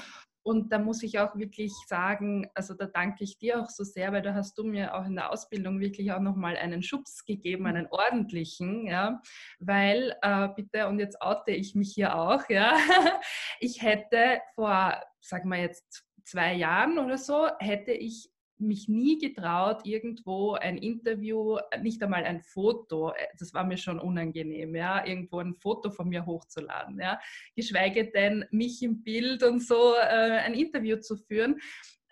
Und 0.43 0.71
da 0.71 0.79
muss 0.79 1.03
ich 1.03 1.19
auch 1.19 1.35
wirklich 1.35 1.71
sagen, 1.87 2.49
also 2.55 2.73
da 2.73 2.87
danke 2.87 3.23
ich 3.23 3.37
dir 3.37 3.61
auch 3.61 3.69
so 3.69 3.83
sehr, 3.83 4.11
weil 4.11 4.21
da 4.21 4.33
hast 4.33 4.57
du 4.57 4.63
mir 4.63 4.95
auch 4.95 5.05
in 5.05 5.15
der 5.15 5.31
Ausbildung 5.31 5.79
wirklich 5.79 6.11
auch 6.11 6.19
nochmal 6.19 6.57
einen 6.57 6.81
Schubs 6.81 7.25
gegeben, 7.25 7.67
einen 7.67 7.87
ordentlichen, 7.87 8.87
ja, 8.87 9.21
weil, 9.59 10.15
äh, 10.21 10.49
bitte, 10.55 10.87
und 10.87 10.99
jetzt 10.99 11.21
oute 11.21 11.51
ich 11.51 11.75
mich 11.75 11.93
hier 11.93 12.15
auch, 12.15 12.49
ja, 12.49 12.75
ich 13.59 13.81
hätte 13.81 14.41
vor, 14.55 14.99
sagen 15.19 15.49
wir 15.49 15.59
jetzt, 15.59 16.05
zwei 16.23 16.53
Jahren 16.53 16.97
oder 16.97 17.17
so, 17.17 17.47
hätte 17.59 17.91
ich 17.91 18.29
mich 18.61 18.87
nie 18.87 19.17
getraut, 19.17 19.85
irgendwo 19.85 20.53
ein 20.53 20.77
Interview, 20.77 21.57
nicht 21.81 22.01
einmal 22.03 22.23
ein 22.23 22.41
Foto, 22.41 23.11
äh, 23.11 23.27
das 23.37 23.53
war 23.53 23.63
mir 23.63 23.77
schon 23.77 23.99
unangenehm, 23.99 24.75
ja, 24.75 25.05
irgendwo 25.05 25.39
ein 25.39 25.55
Foto 25.55 25.91
von 25.91 26.09
mir 26.09 26.25
hochzuladen, 26.25 26.99
ja, 26.99 27.19
geschweige 27.55 28.11
denn 28.11 28.45
mich 28.51 28.81
im 28.81 29.03
Bild 29.03 29.43
und 29.43 29.61
so 29.61 29.95
äh, 29.95 30.39
ein 30.39 30.53
Interview 30.53 30.97
zu 30.97 31.17
führen. 31.17 31.59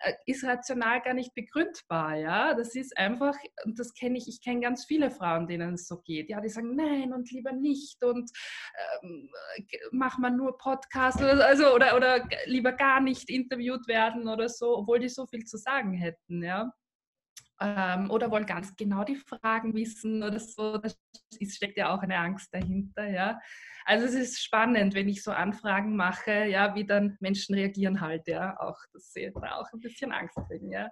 Äh, 0.02 0.14
ist 0.24 0.44
rational 0.44 1.02
gar 1.02 1.12
nicht 1.12 1.34
begründbar, 1.34 2.16
ja. 2.16 2.54
Das 2.54 2.74
ist 2.74 2.96
einfach, 2.96 3.36
und 3.64 3.78
das 3.78 3.92
kenne 3.92 4.16
ich, 4.16 4.28
ich 4.28 4.40
kenne 4.42 4.60
ganz 4.60 4.86
viele 4.86 5.10
Frauen, 5.10 5.46
denen 5.46 5.74
es 5.74 5.86
so 5.86 5.98
geht. 6.00 6.30
Ja, 6.30 6.40
die 6.40 6.48
sagen, 6.48 6.74
nein 6.74 7.12
und 7.12 7.30
lieber 7.30 7.52
nicht 7.52 8.02
und 8.02 8.30
ähm, 9.02 9.28
mach 9.92 10.16
mal 10.16 10.30
nur 10.30 10.56
Podcast 10.56 11.20
oder, 11.20 11.46
also, 11.46 11.74
oder, 11.74 11.96
oder 11.96 12.26
lieber 12.46 12.72
gar 12.72 13.00
nicht 13.00 13.28
interviewt 13.28 13.86
werden 13.88 14.26
oder 14.28 14.48
so, 14.48 14.78
obwohl 14.78 15.00
die 15.00 15.08
so 15.10 15.26
viel 15.26 15.44
zu 15.44 15.58
sagen 15.58 15.92
hätten, 15.92 16.42
ja. 16.42 16.72
Ähm, 17.60 18.10
oder 18.10 18.30
wollen 18.30 18.46
ganz 18.46 18.74
genau 18.76 19.04
die 19.04 19.16
Fragen 19.16 19.74
wissen 19.74 20.22
oder 20.22 20.40
so. 20.40 20.78
Da 20.78 20.88
steckt 21.46 21.76
ja 21.76 21.94
auch 21.94 22.00
eine 22.00 22.16
Angst 22.16 22.54
dahinter, 22.54 23.06
ja. 23.06 23.38
Also 23.84 24.06
es 24.06 24.14
ist 24.14 24.42
spannend, 24.42 24.94
wenn 24.94 25.08
ich 25.08 25.22
so 25.22 25.30
Anfragen 25.30 25.96
mache, 25.96 26.46
ja, 26.46 26.74
wie 26.74 26.86
dann 26.86 27.16
Menschen 27.20 27.54
reagieren 27.54 28.00
halt, 28.00 28.26
ja, 28.28 28.58
auch, 28.60 28.78
dass 28.92 29.12
sie 29.12 29.32
da 29.34 29.56
auch 29.56 29.72
ein 29.72 29.80
bisschen 29.80 30.12
Angst 30.12 30.36
kriegen, 30.48 30.72
ja. 30.72 30.88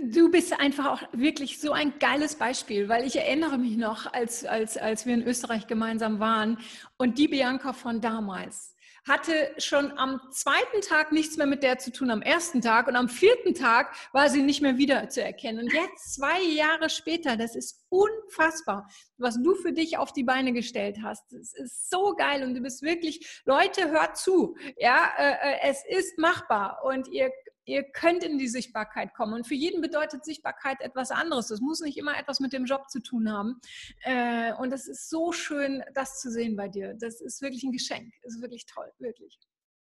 Du 0.00 0.30
bist 0.30 0.58
einfach 0.58 0.86
auch 0.86 1.02
wirklich 1.12 1.60
so 1.60 1.72
ein 1.72 1.98
geiles 1.98 2.36
Beispiel, 2.36 2.88
weil 2.88 3.04
ich 3.04 3.16
erinnere 3.16 3.58
mich 3.58 3.76
noch, 3.76 4.10
als, 4.10 4.44
als, 4.44 4.78
als 4.78 5.04
wir 5.04 5.12
in 5.12 5.22
Österreich 5.22 5.66
gemeinsam 5.66 6.18
waren 6.18 6.58
und 6.96 7.18
die 7.18 7.28
Bianca 7.28 7.74
von 7.74 8.00
damals, 8.00 8.71
hatte 9.08 9.52
schon 9.58 9.98
am 9.98 10.20
zweiten 10.30 10.80
Tag 10.80 11.12
nichts 11.12 11.36
mehr 11.36 11.46
mit 11.46 11.62
der 11.62 11.78
zu 11.78 11.90
tun, 11.92 12.10
am 12.10 12.22
ersten 12.22 12.60
Tag 12.60 12.86
und 12.86 12.96
am 12.96 13.08
vierten 13.08 13.54
Tag 13.54 13.94
war 14.12 14.28
sie 14.28 14.42
nicht 14.42 14.62
mehr 14.62 14.78
wieder 14.78 15.08
zu 15.08 15.22
erkennen. 15.22 15.60
Und 15.60 15.72
jetzt, 15.72 16.14
zwei 16.14 16.40
Jahre 16.40 16.88
später, 16.88 17.36
das 17.36 17.56
ist 17.56 17.84
unfassbar, 17.88 18.88
was 19.18 19.42
du 19.42 19.54
für 19.54 19.72
dich 19.72 19.98
auf 19.98 20.12
die 20.12 20.24
Beine 20.24 20.52
gestellt 20.52 20.98
hast. 21.02 21.32
Es 21.32 21.52
ist 21.54 21.90
so 21.90 22.14
geil 22.14 22.44
und 22.44 22.54
du 22.54 22.60
bist 22.60 22.82
wirklich, 22.82 23.42
Leute, 23.44 23.90
hört 23.90 24.16
zu. 24.16 24.56
Ja, 24.78 25.10
äh, 25.18 25.32
äh 25.32 25.58
es 25.62 25.82
ist 25.88 26.18
machbar 26.18 26.80
und 26.84 27.08
ihr 27.08 27.30
ihr 27.64 27.84
könnt 27.84 28.24
in 28.24 28.38
die 28.38 28.48
Sichtbarkeit 28.48 29.14
kommen. 29.14 29.34
Und 29.34 29.46
für 29.46 29.54
jeden 29.54 29.80
bedeutet 29.80 30.24
Sichtbarkeit 30.24 30.80
etwas 30.80 31.10
anderes. 31.10 31.48
Das 31.48 31.60
muss 31.60 31.80
nicht 31.80 31.96
immer 31.96 32.18
etwas 32.18 32.40
mit 32.40 32.52
dem 32.52 32.64
Job 32.64 32.90
zu 32.90 33.00
tun 33.00 33.30
haben. 33.30 33.60
Äh, 34.00 34.52
und 34.54 34.72
es 34.72 34.88
ist 34.88 35.08
so 35.08 35.32
schön, 35.32 35.82
das 35.94 36.20
zu 36.20 36.30
sehen 36.30 36.56
bei 36.56 36.68
dir. 36.68 36.94
Das 36.94 37.20
ist 37.20 37.42
wirklich 37.42 37.62
ein 37.62 37.72
Geschenk. 37.72 38.12
Das 38.22 38.34
ist 38.34 38.42
wirklich 38.42 38.66
toll, 38.66 38.90
wirklich. 38.98 39.38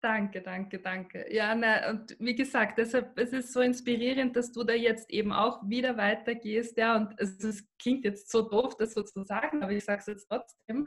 Danke, 0.00 0.42
danke, 0.42 0.78
danke. 0.78 1.26
Ja, 1.28 1.56
na, 1.56 1.90
und 1.90 2.16
wie 2.20 2.36
gesagt, 2.36 2.78
deshalb 2.78 3.18
es 3.18 3.32
ist 3.32 3.52
so 3.52 3.60
inspirierend, 3.60 4.36
dass 4.36 4.52
du 4.52 4.62
da 4.62 4.72
jetzt 4.72 5.10
eben 5.10 5.32
auch 5.32 5.60
wieder 5.68 5.96
weitergehst. 5.96 6.76
Ja, 6.76 6.94
und 6.94 7.14
es, 7.18 7.42
es 7.42 7.66
klingt 7.80 8.04
jetzt 8.04 8.30
so 8.30 8.42
doof, 8.48 8.76
das 8.76 8.94
so 8.94 9.02
zu 9.02 9.24
sagen, 9.24 9.60
aber 9.64 9.72
ich 9.72 9.84
sage 9.84 9.98
es 9.98 10.06
jetzt 10.06 10.28
trotzdem. 10.28 10.86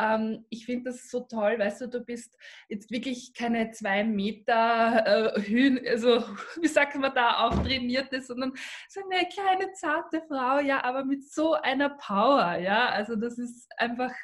Ähm, 0.00 0.46
ich 0.48 0.64
finde 0.64 0.90
das 0.90 1.10
so 1.10 1.20
toll, 1.20 1.58
weißt 1.58 1.82
du, 1.82 1.88
du 1.88 2.00
bist 2.00 2.34
jetzt 2.70 2.90
wirklich 2.90 3.34
keine 3.34 3.72
zwei 3.72 4.04
Meter 4.04 5.34
äh, 5.36 5.42
Höhen, 5.42 5.78
also 5.86 6.24
wie 6.62 6.68
sagt 6.68 6.96
man 6.96 7.14
da, 7.14 7.46
auftrainierte, 7.46 8.22
sondern 8.22 8.54
so 8.88 9.02
eine 9.02 9.28
kleine, 9.28 9.72
zarte 9.72 10.22
Frau, 10.28 10.60
ja, 10.60 10.82
aber 10.82 11.04
mit 11.04 11.30
so 11.30 11.52
einer 11.52 11.90
Power, 11.90 12.56
ja. 12.56 12.88
Also 12.88 13.16
das 13.16 13.36
ist 13.36 13.70
einfach 13.76 14.14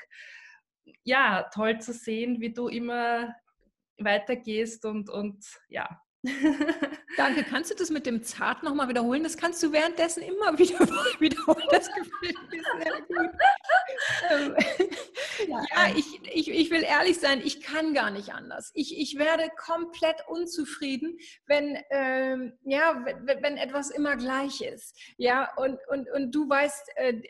ja, 1.04 1.50
toll 1.54 1.80
zu 1.80 1.92
sehen, 1.92 2.40
wie 2.40 2.54
du 2.54 2.68
immer 2.68 3.34
weitergehst 4.04 4.84
und, 4.84 5.08
und 5.10 5.44
ja. 5.68 6.00
Danke. 7.16 7.42
Kannst 7.42 7.70
du 7.70 7.74
das 7.74 7.90
mit 7.90 8.06
dem 8.06 8.22
Zart 8.22 8.62
nochmal 8.62 8.88
wiederholen? 8.88 9.24
Das 9.24 9.36
kannst 9.36 9.62
du 9.62 9.72
währenddessen 9.72 10.22
immer 10.22 10.56
wieder 10.58 10.78
wiederholen. 11.18 11.66
Das 11.70 11.88
gefällt 11.88 12.50
mir 12.50 12.62
sehr 12.80 13.00
gut. 13.02 13.30
Ähm, 14.30 14.56
ja, 15.48 15.96
ich, 15.96 16.20
ich, 16.32 16.50
ich 16.50 16.70
will 16.70 16.84
ehrlich 16.84 17.18
sein, 17.18 17.40
ich 17.44 17.60
kann 17.60 17.92
gar 17.92 18.10
nicht 18.10 18.32
anders. 18.32 18.70
Ich, 18.74 18.96
ich 18.98 19.18
werde 19.18 19.50
komplett 19.56 20.22
unzufrieden, 20.28 21.18
wenn, 21.46 21.76
ähm, 21.90 22.52
ja, 22.62 23.04
wenn, 23.04 23.42
wenn 23.42 23.56
etwas 23.56 23.90
immer 23.90 24.16
gleich 24.16 24.60
ist. 24.60 24.96
Ja, 25.16 25.52
und, 25.56 25.78
und, 25.88 26.08
und 26.10 26.32
du 26.32 26.48
weißt, 26.48 26.88
äh, 26.96 27.20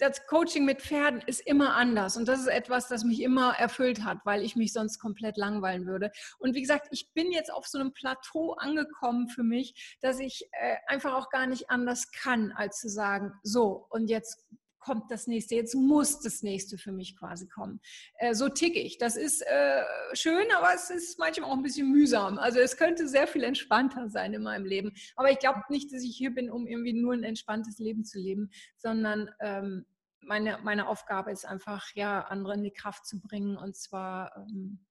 das 0.00 0.26
Coaching 0.26 0.64
mit 0.64 0.80
Pferden 0.80 1.20
ist 1.26 1.40
immer 1.40 1.74
anders 1.76 2.16
und 2.16 2.26
das 2.26 2.40
ist 2.40 2.46
etwas, 2.46 2.88
das 2.88 3.04
mich 3.04 3.20
immer 3.20 3.54
erfüllt 3.58 4.02
hat, 4.04 4.18
weil 4.24 4.42
ich 4.42 4.56
mich 4.56 4.72
sonst 4.72 4.98
komplett 4.98 5.36
langweilen 5.36 5.86
würde. 5.86 6.10
Und 6.38 6.54
wie 6.54 6.62
gesagt, 6.62 6.88
ich 6.90 7.12
bin 7.12 7.30
jetzt 7.30 7.52
auf 7.52 7.66
so 7.66 7.78
einem 7.78 7.92
Plateau 7.92 8.54
angekommen 8.54 9.28
für 9.28 9.42
mich, 9.42 9.98
dass 10.00 10.18
ich 10.18 10.48
äh, 10.52 10.76
einfach 10.86 11.14
auch 11.14 11.28
gar 11.28 11.46
nicht 11.46 11.70
anders 11.70 12.10
kann, 12.12 12.52
als 12.52 12.80
zu 12.80 12.88
sagen, 12.88 13.32
so 13.42 13.86
und 13.90 14.08
jetzt 14.08 14.44
kommt 14.80 15.10
das 15.10 15.26
nächste, 15.26 15.54
jetzt 15.54 15.74
muss 15.74 16.20
das 16.20 16.42
nächste 16.42 16.78
für 16.78 16.92
mich 16.92 17.16
quasi 17.16 17.46
kommen. 17.46 17.80
Äh, 18.14 18.34
so 18.34 18.48
ticke 18.48 18.80
ich. 18.80 18.98
Das 18.98 19.16
ist 19.16 19.42
äh, 19.42 19.82
schön, 20.14 20.46
aber 20.56 20.74
es 20.74 20.90
ist 20.90 21.18
manchmal 21.18 21.50
auch 21.50 21.56
ein 21.56 21.62
bisschen 21.62 21.90
mühsam. 21.90 22.38
Also 22.38 22.58
es 22.58 22.76
könnte 22.76 23.08
sehr 23.08 23.26
viel 23.26 23.44
entspannter 23.44 24.08
sein 24.08 24.34
in 24.34 24.42
meinem 24.42 24.64
Leben. 24.64 24.92
Aber 25.16 25.30
ich 25.30 25.38
glaube 25.38 25.60
nicht, 25.68 25.92
dass 25.92 26.02
ich 26.02 26.16
hier 26.16 26.34
bin, 26.34 26.50
um 26.50 26.66
irgendwie 26.66 26.94
nur 26.94 27.12
ein 27.12 27.24
entspanntes 27.24 27.78
Leben 27.78 28.04
zu 28.04 28.18
leben, 28.18 28.50
sondern 28.76 29.30
ähm, 29.40 29.84
meine, 30.22 30.58
meine 30.62 30.88
Aufgabe 30.88 31.30
ist 31.30 31.46
einfach, 31.46 31.94
ja, 31.94 32.22
andere 32.22 32.54
in 32.54 32.62
die 32.62 32.72
Kraft 32.72 33.06
zu 33.06 33.20
bringen 33.20 33.56
und 33.56 33.76
zwar 33.76 34.36
ähm, 34.36 34.84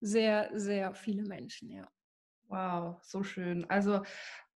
sehr, 0.00 0.50
sehr 0.54 0.94
viele 0.94 1.22
Menschen, 1.22 1.70
ja. 1.70 1.88
Wow, 2.48 2.98
so 3.02 3.22
schön. 3.22 3.68
Also 3.68 4.02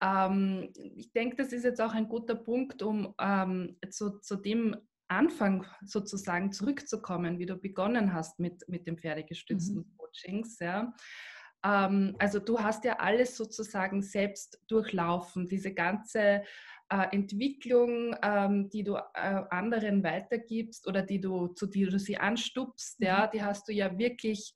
ähm, 0.02 0.72
ich 0.74 1.12
denke, 1.12 1.36
das 1.36 1.52
ist 1.52 1.64
jetzt 1.64 1.80
auch 1.80 1.92
ein 1.92 2.08
guter 2.08 2.36
Punkt, 2.36 2.82
um 2.82 3.14
ähm, 3.20 3.76
zu, 3.90 4.20
zu 4.20 4.36
dem 4.36 4.76
Anfang 5.08 5.66
sozusagen 5.84 6.52
zurückzukommen, 6.52 7.38
wie 7.38 7.46
du 7.46 7.56
begonnen 7.56 8.12
hast 8.14 8.38
mit, 8.38 8.66
mit 8.68 8.86
dem 8.86 8.96
pferdegestützten 8.96 9.78
mhm. 9.78 9.96
Coachings. 9.96 10.58
Ja. 10.60 10.94
Ähm, 11.64 12.14
also 12.18 12.38
du 12.38 12.60
hast 12.60 12.84
ja 12.84 12.98
alles 12.98 13.36
sozusagen 13.36 14.02
selbst 14.02 14.62
durchlaufen, 14.68 15.48
diese 15.48 15.74
ganze 15.74 16.44
äh, 16.90 17.06
Entwicklung, 17.12 18.16
ähm, 18.22 18.70
die 18.70 18.84
du 18.84 18.96
äh, 18.96 19.42
anderen 19.50 20.04
weitergibst 20.04 20.86
oder 20.86 21.02
die 21.02 21.20
du, 21.20 21.48
zu 21.48 21.66
die 21.66 21.86
du 21.86 21.98
sie 21.98 22.16
anstupst, 22.16 23.00
mhm. 23.00 23.06
ja, 23.06 23.26
die 23.26 23.42
hast 23.42 23.68
du 23.68 23.72
ja 23.72 23.98
wirklich 23.98 24.54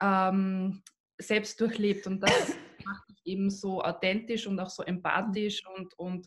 ähm, 0.00 0.82
selbst 1.22 1.60
durchlebt 1.60 2.06
und 2.06 2.20
das 2.20 2.30
macht 2.84 3.08
dich 3.10 3.20
eben 3.24 3.50
so 3.50 3.82
authentisch 3.82 4.46
und 4.46 4.58
auch 4.60 4.70
so 4.70 4.82
empathisch 4.82 5.62
und, 5.66 5.98
und 5.98 6.26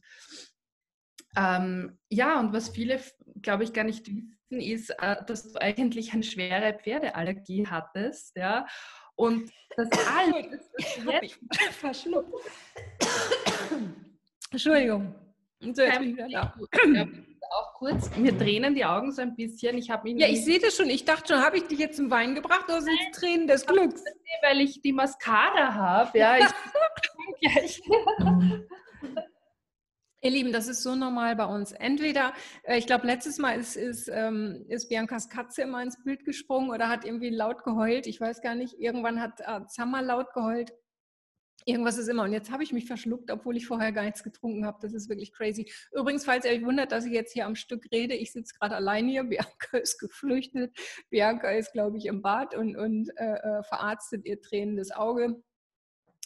ähm, 1.37 1.99
ja, 2.09 2.39
und 2.39 2.53
was 2.53 2.69
viele, 2.69 3.01
glaube 3.41 3.63
ich, 3.63 3.73
gar 3.73 3.83
nicht 3.83 4.07
wissen, 4.07 4.61
ist, 4.61 4.89
äh, 5.01 5.17
dass 5.25 5.51
du 5.51 5.61
eigentlich 5.61 6.13
eine 6.13 6.23
schwere 6.23 6.77
Pferdeallergie 6.77 7.67
hattest, 7.67 8.35
ja, 8.37 8.65
und 9.15 9.51
das 9.75 9.89
alles, 10.17 10.71
das 11.05 11.75
verschluckt. 11.75 12.33
Entschuldigung. 14.51 15.15
Und 15.65 15.75
so, 15.75 15.81
jetzt 15.81 15.99
bin 15.99 16.09
ich 16.09 16.15
wieder 16.15 16.29
da. 16.29 16.53
Ja, 16.93 17.07
auch 17.51 17.73
kurz, 17.75 18.15
mir 18.17 18.37
tränen 18.37 18.75
die 18.75 18.85
Augen 18.85 19.11
so 19.11 19.21
ein 19.21 19.35
bisschen. 19.35 19.77
Ich 19.77 19.89
habe 19.89 20.09
Ja, 20.11 20.27
ich 20.27 20.43
sehe 20.45 20.59
das 20.59 20.75
schon. 20.75 20.89
Ich 20.89 21.05
dachte 21.05 21.33
schon, 21.33 21.43
habe 21.43 21.57
ich 21.57 21.63
dich 21.67 21.79
jetzt 21.79 21.97
zum 21.97 22.09
Wein 22.11 22.35
gebracht 22.35 22.65
oder 22.65 22.81
sind 22.81 22.97
es 23.11 23.19
Tränen 23.19 23.47
des 23.47 23.65
Glücks? 23.65 24.03
Weil 24.41 24.61
ich 24.61 24.81
die 24.81 24.93
Mascara 24.93 25.73
habe. 25.73 26.17
Ja, 26.17 26.37
ich. 26.37 27.81
Ihr 30.21 30.31
Lieben, 30.31 30.51
das 30.51 30.67
ist 30.67 30.81
so 30.81 30.95
normal 30.95 31.35
bei 31.35 31.45
uns. 31.45 31.71
Entweder, 31.71 32.33
äh, 32.63 32.79
ich 32.79 32.87
glaube, 32.87 33.05
letztes 33.05 33.37
Mal 33.37 33.59
ist, 33.59 33.75
ist, 33.75 34.07
ähm, 34.11 34.65
ist 34.69 34.89
Biancas 34.89 35.29
Katze 35.29 35.61
immer 35.61 35.83
ins 35.83 36.03
Bild 36.03 36.25
gesprungen 36.25 36.71
oder 36.71 36.89
hat 36.89 37.05
irgendwie 37.05 37.29
laut 37.29 37.63
geheult. 37.63 38.07
Ich 38.07 38.19
weiß 38.19 38.41
gar 38.41 38.55
nicht. 38.55 38.73
Irgendwann 38.79 39.21
hat 39.21 39.39
äh, 39.41 39.67
Zammer 39.67 40.01
laut 40.01 40.33
geheult. 40.33 40.73
Irgendwas 41.65 41.97
ist 41.97 42.07
immer. 42.07 42.23
Und 42.23 42.31
jetzt 42.31 42.51
habe 42.51 42.63
ich 42.63 42.71
mich 42.71 42.85
verschluckt, 42.85 43.31
obwohl 43.31 43.57
ich 43.57 43.65
vorher 43.65 43.91
gar 43.91 44.03
nichts 44.03 44.23
getrunken 44.23 44.65
habe. 44.65 44.77
Das 44.81 44.93
ist 44.93 45.09
wirklich 45.09 45.33
crazy. 45.33 45.71
Übrigens, 45.91 46.23
falls 46.23 46.45
ihr 46.45 46.51
euch 46.51 46.63
wundert, 46.63 46.91
dass 46.91 47.05
ich 47.05 47.11
jetzt 47.11 47.33
hier 47.33 47.45
am 47.45 47.55
Stück 47.55 47.85
rede, 47.91 48.13
ich 48.13 48.31
sitze 48.31 48.53
gerade 48.59 48.75
allein 48.75 49.07
hier. 49.07 49.23
Bianca 49.35 49.77
ist 49.77 49.97
geflüchtet. 49.99 50.77
Bianca 51.09 51.49
ist, 51.49 51.73
glaube 51.73 51.97
ich, 51.97 52.05
im 52.05 52.21
Bad 52.21 52.55
und, 52.55 52.75
und 52.75 53.09
äh, 53.17 53.37
äh 53.37 53.63
verarztet 53.63 54.25
ihr 54.25 54.39
tränendes 54.39 54.91
Auge. 54.91 55.41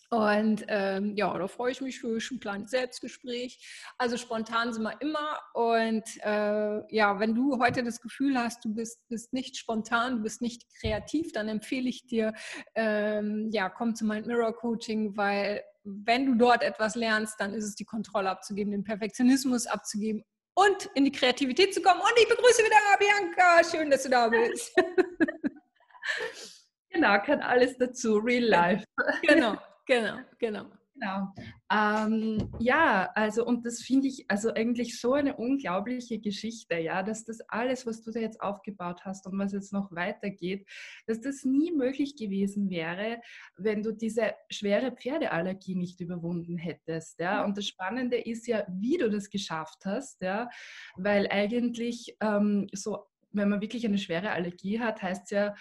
Und 0.09 0.65
ähm, 0.67 1.15
ja, 1.15 1.37
da 1.37 1.47
freue 1.47 1.71
ich 1.71 1.81
mich 1.81 1.99
für 1.99 2.17
ein 2.17 2.39
kleines 2.39 2.71
Selbstgespräch. 2.71 3.59
Also 3.99 4.17
spontan 4.17 4.73
sind 4.73 4.81
wir 4.81 4.99
immer. 5.01 5.39
Und 5.53 6.03
äh, 6.23 6.95
ja, 6.95 7.19
wenn 7.19 7.35
du 7.35 7.59
heute 7.59 7.83
das 7.83 8.01
Gefühl 8.01 8.35
hast, 8.37 8.65
du 8.65 8.73
bist, 8.73 9.07
bist 9.07 9.33
nicht 9.33 9.55
spontan, 9.55 10.17
du 10.17 10.23
bist 10.23 10.41
nicht 10.41 10.65
kreativ, 10.79 11.31
dann 11.31 11.47
empfehle 11.47 11.87
ich 11.87 12.07
dir, 12.07 12.33
ähm, 12.73 13.49
ja, 13.51 13.69
komm 13.69 13.93
zu 13.93 14.03
Mind 14.03 14.25
Mirror 14.25 14.55
Coaching, 14.55 15.15
weil 15.15 15.63
wenn 15.83 16.25
du 16.25 16.33
dort 16.35 16.63
etwas 16.63 16.95
lernst, 16.95 17.39
dann 17.39 17.53
ist 17.53 17.65
es 17.65 17.75
die 17.75 17.85
Kontrolle 17.85 18.31
abzugeben, 18.31 18.71
den 18.71 18.83
Perfektionismus 18.83 19.67
abzugeben 19.67 20.23
und 20.55 20.89
in 20.95 21.05
die 21.05 21.11
Kreativität 21.11 21.71
zu 21.73 21.83
kommen. 21.83 22.01
Und 22.01 22.13
ich 22.19 22.27
begrüße 22.27 22.63
wieder 22.63 22.77
Bianca. 22.97 23.63
Schön, 23.63 23.91
dass 23.91 24.03
du 24.03 24.09
da 24.09 24.27
bist. 24.27 24.75
genau, 26.89 27.21
kann 27.21 27.41
alles 27.41 27.77
dazu. 27.77 28.17
Real 28.17 28.43
life. 28.43 28.83
Genau. 29.21 29.55
Genau, 29.89 30.19
genau. 30.38 30.65
Genau. 30.93 31.34
Ähm, 31.72 32.51
ja, 32.60 33.10
also 33.15 33.46
und 33.46 33.65
das 33.65 33.79
finde 33.81 34.08
ich 34.08 34.25
also 34.27 34.53
eigentlich 34.53 35.00
so 35.00 35.13
eine 35.13 35.36
unglaubliche 35.38 36.19
Geschichte, 36.19 36.77
ja, 36.77 37.03
dass 37.03 37.24
das 37.24 37.39
alles, 37.48 37.86
was 37.88 38.01
du 38.01 38.12
da 38.12 38.19
jetzt 38.19 38.41
aufgebaut 38.41 39.05
hast 39.05 39.25
und 39.25 39.39
was 39.39 39.53
jetzt 39.53 39.72
noch 39.72 39.91
weitergeht, 39.93 40.67
dass 41.08 41.22
das 41.22 41.46
nie 41.46 41.72
möglich 41.72 42.17
gewesen 42.17 42.69
wäre, 42.69 43.22
wenn 43.58 43.81
du 43.81 43.93
diese 43.93 44.34
schwere 44.50 44.91
Pferdeallergie 44.91 45.75
nicht 45.75 46.01
überwunden 46.01 46.58
hättest, 46.58 47.19
ja. 47.19 47.46
Und 47.46 47.58
das 47.58 47.65
Spannende 47.65 48.17
ist 48.17 48.46
ja, 48.46 48.65
wie 48.69 48.98
du 48.98 49.10
das 49.10 49.29
geschafft 49.29 49.86
hast, 49.86 50.22
ja, 50.22 50.50
weil 50.98 51.27
eigentlich 51.29 52.15
ähm, 52.19 52.67
so, 52.74 53.05
wenn 53.31 53.50
man 53.50 53.62
wirklich 53.62 53.86
eine 53.86 54.00
schwere 54.00 54.31
Allergie 54.31 54.79
hat, 54.79 55.01
heißt 55.01 55.31
ja, 55.31 55.55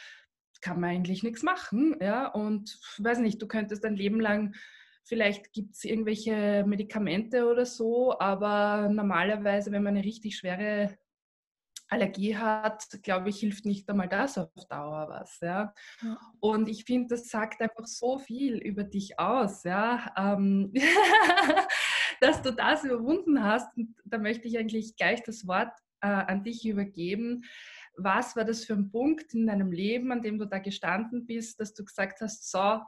kann 0.60 0.80
man 0.80 0.90
eigentlich 0.90 1.22
nichts 1.22 1.42
machen. 1.42 1.96
Ja? 2.00 2.26
Und 2.26 2.78
weiß 2.98 3.18
nicht, 3.18 3.40
du 3.40 3.46
könntest 3.46 3.84
dein 3.84 3.96
Leben 3.96 4.20
lang, 4.20 4.54
vielleicht 5.04 5.52
gibt 5.52 5.74
es 5.74 5.84
irgendwelche 5.84 6.64
Medikamente 6.66 7.46
oder 7.46 7.64
so, 7.64 8.18
aber 8.18 8.88
normalerweise, 8.92 9.72
wenn 9.72 9.82
man 9.82 9.96
eine 9.96 10.04
richtig 10.04 10.36
schwere 10.36 10.98
Allergie 11.90 12.36
hat, 12.36 12.84
glaube 13.02 13.30
ich, 13.30 13.40
hilft 13.40 13.64
nicht 13.64 13.88
einmal 13.88 14.08
das 14.08 14.36
auf 14.36 14.50
Dauer 14.68 15.08
was. 15.08 15.40
Ja? 15.40 15.72
Und 16.38 16.68
ich 16.68 16.84
finde, 16.84 17.14
das 17.14 17.28
sagt 17.30 17.62
einfach 17.62 17.86
so 17.86 18.18
viel 18.18 18.58
über 18.58 18.84
dich 18.84 19.18
aus, 19.18 19.64
ja? 19.64 20.12
Ähm, 20.16 20.72
dass 22.20 22.42
du 22.42 22.52
das 22.52 22.84
überwunden 22.84 23.42
hast. 23.42 23.74
Und 23.76 23.94
da 24.04 24.18
möchte 24.18 24.48
ich 24.48 24.58
eigentlich 24.58 24.96
gleich 24.96 25.22
das 25.22 25.46
Wort 25.46 25.72
äh, 26.00 26.08
an 26.08 26.44
dich 26.44 26.66
übergeben 26.66 27.44
was 27.98 28.36
war 28.36 28.44
das 28.44 28.64
für 28.64 28.74
ein 28.74 28.90
Punkt 28.90 29.34
in 29.34 29.46
deinem 29.46 29.72
Leben, 29.72 30.12
an 30.12 30.22
dem 30.22 30.38
du 30.38 30.46
da 30.46 30.58
gestanden 30.58 31.26
bist, 31.26 31.60
dass 31.60 31.74
du 31.74 31.84
gesagt 31.84 32.20
hast, 32.20 32.50
so, 32.50 32.80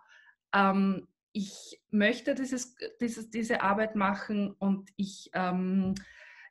ähm, 0.55 1.09
ich 1.33 1.81
möchte 1.91 2.35
dieses, 2.35 2.75
dieses, 3.01 3.31
diese 3.31 3.61
Arbeit 3.61 3.95
machen 3.95 4.53
und 4.59 4.91
ich, 4.97 5.31
ähm, 5.33 5.95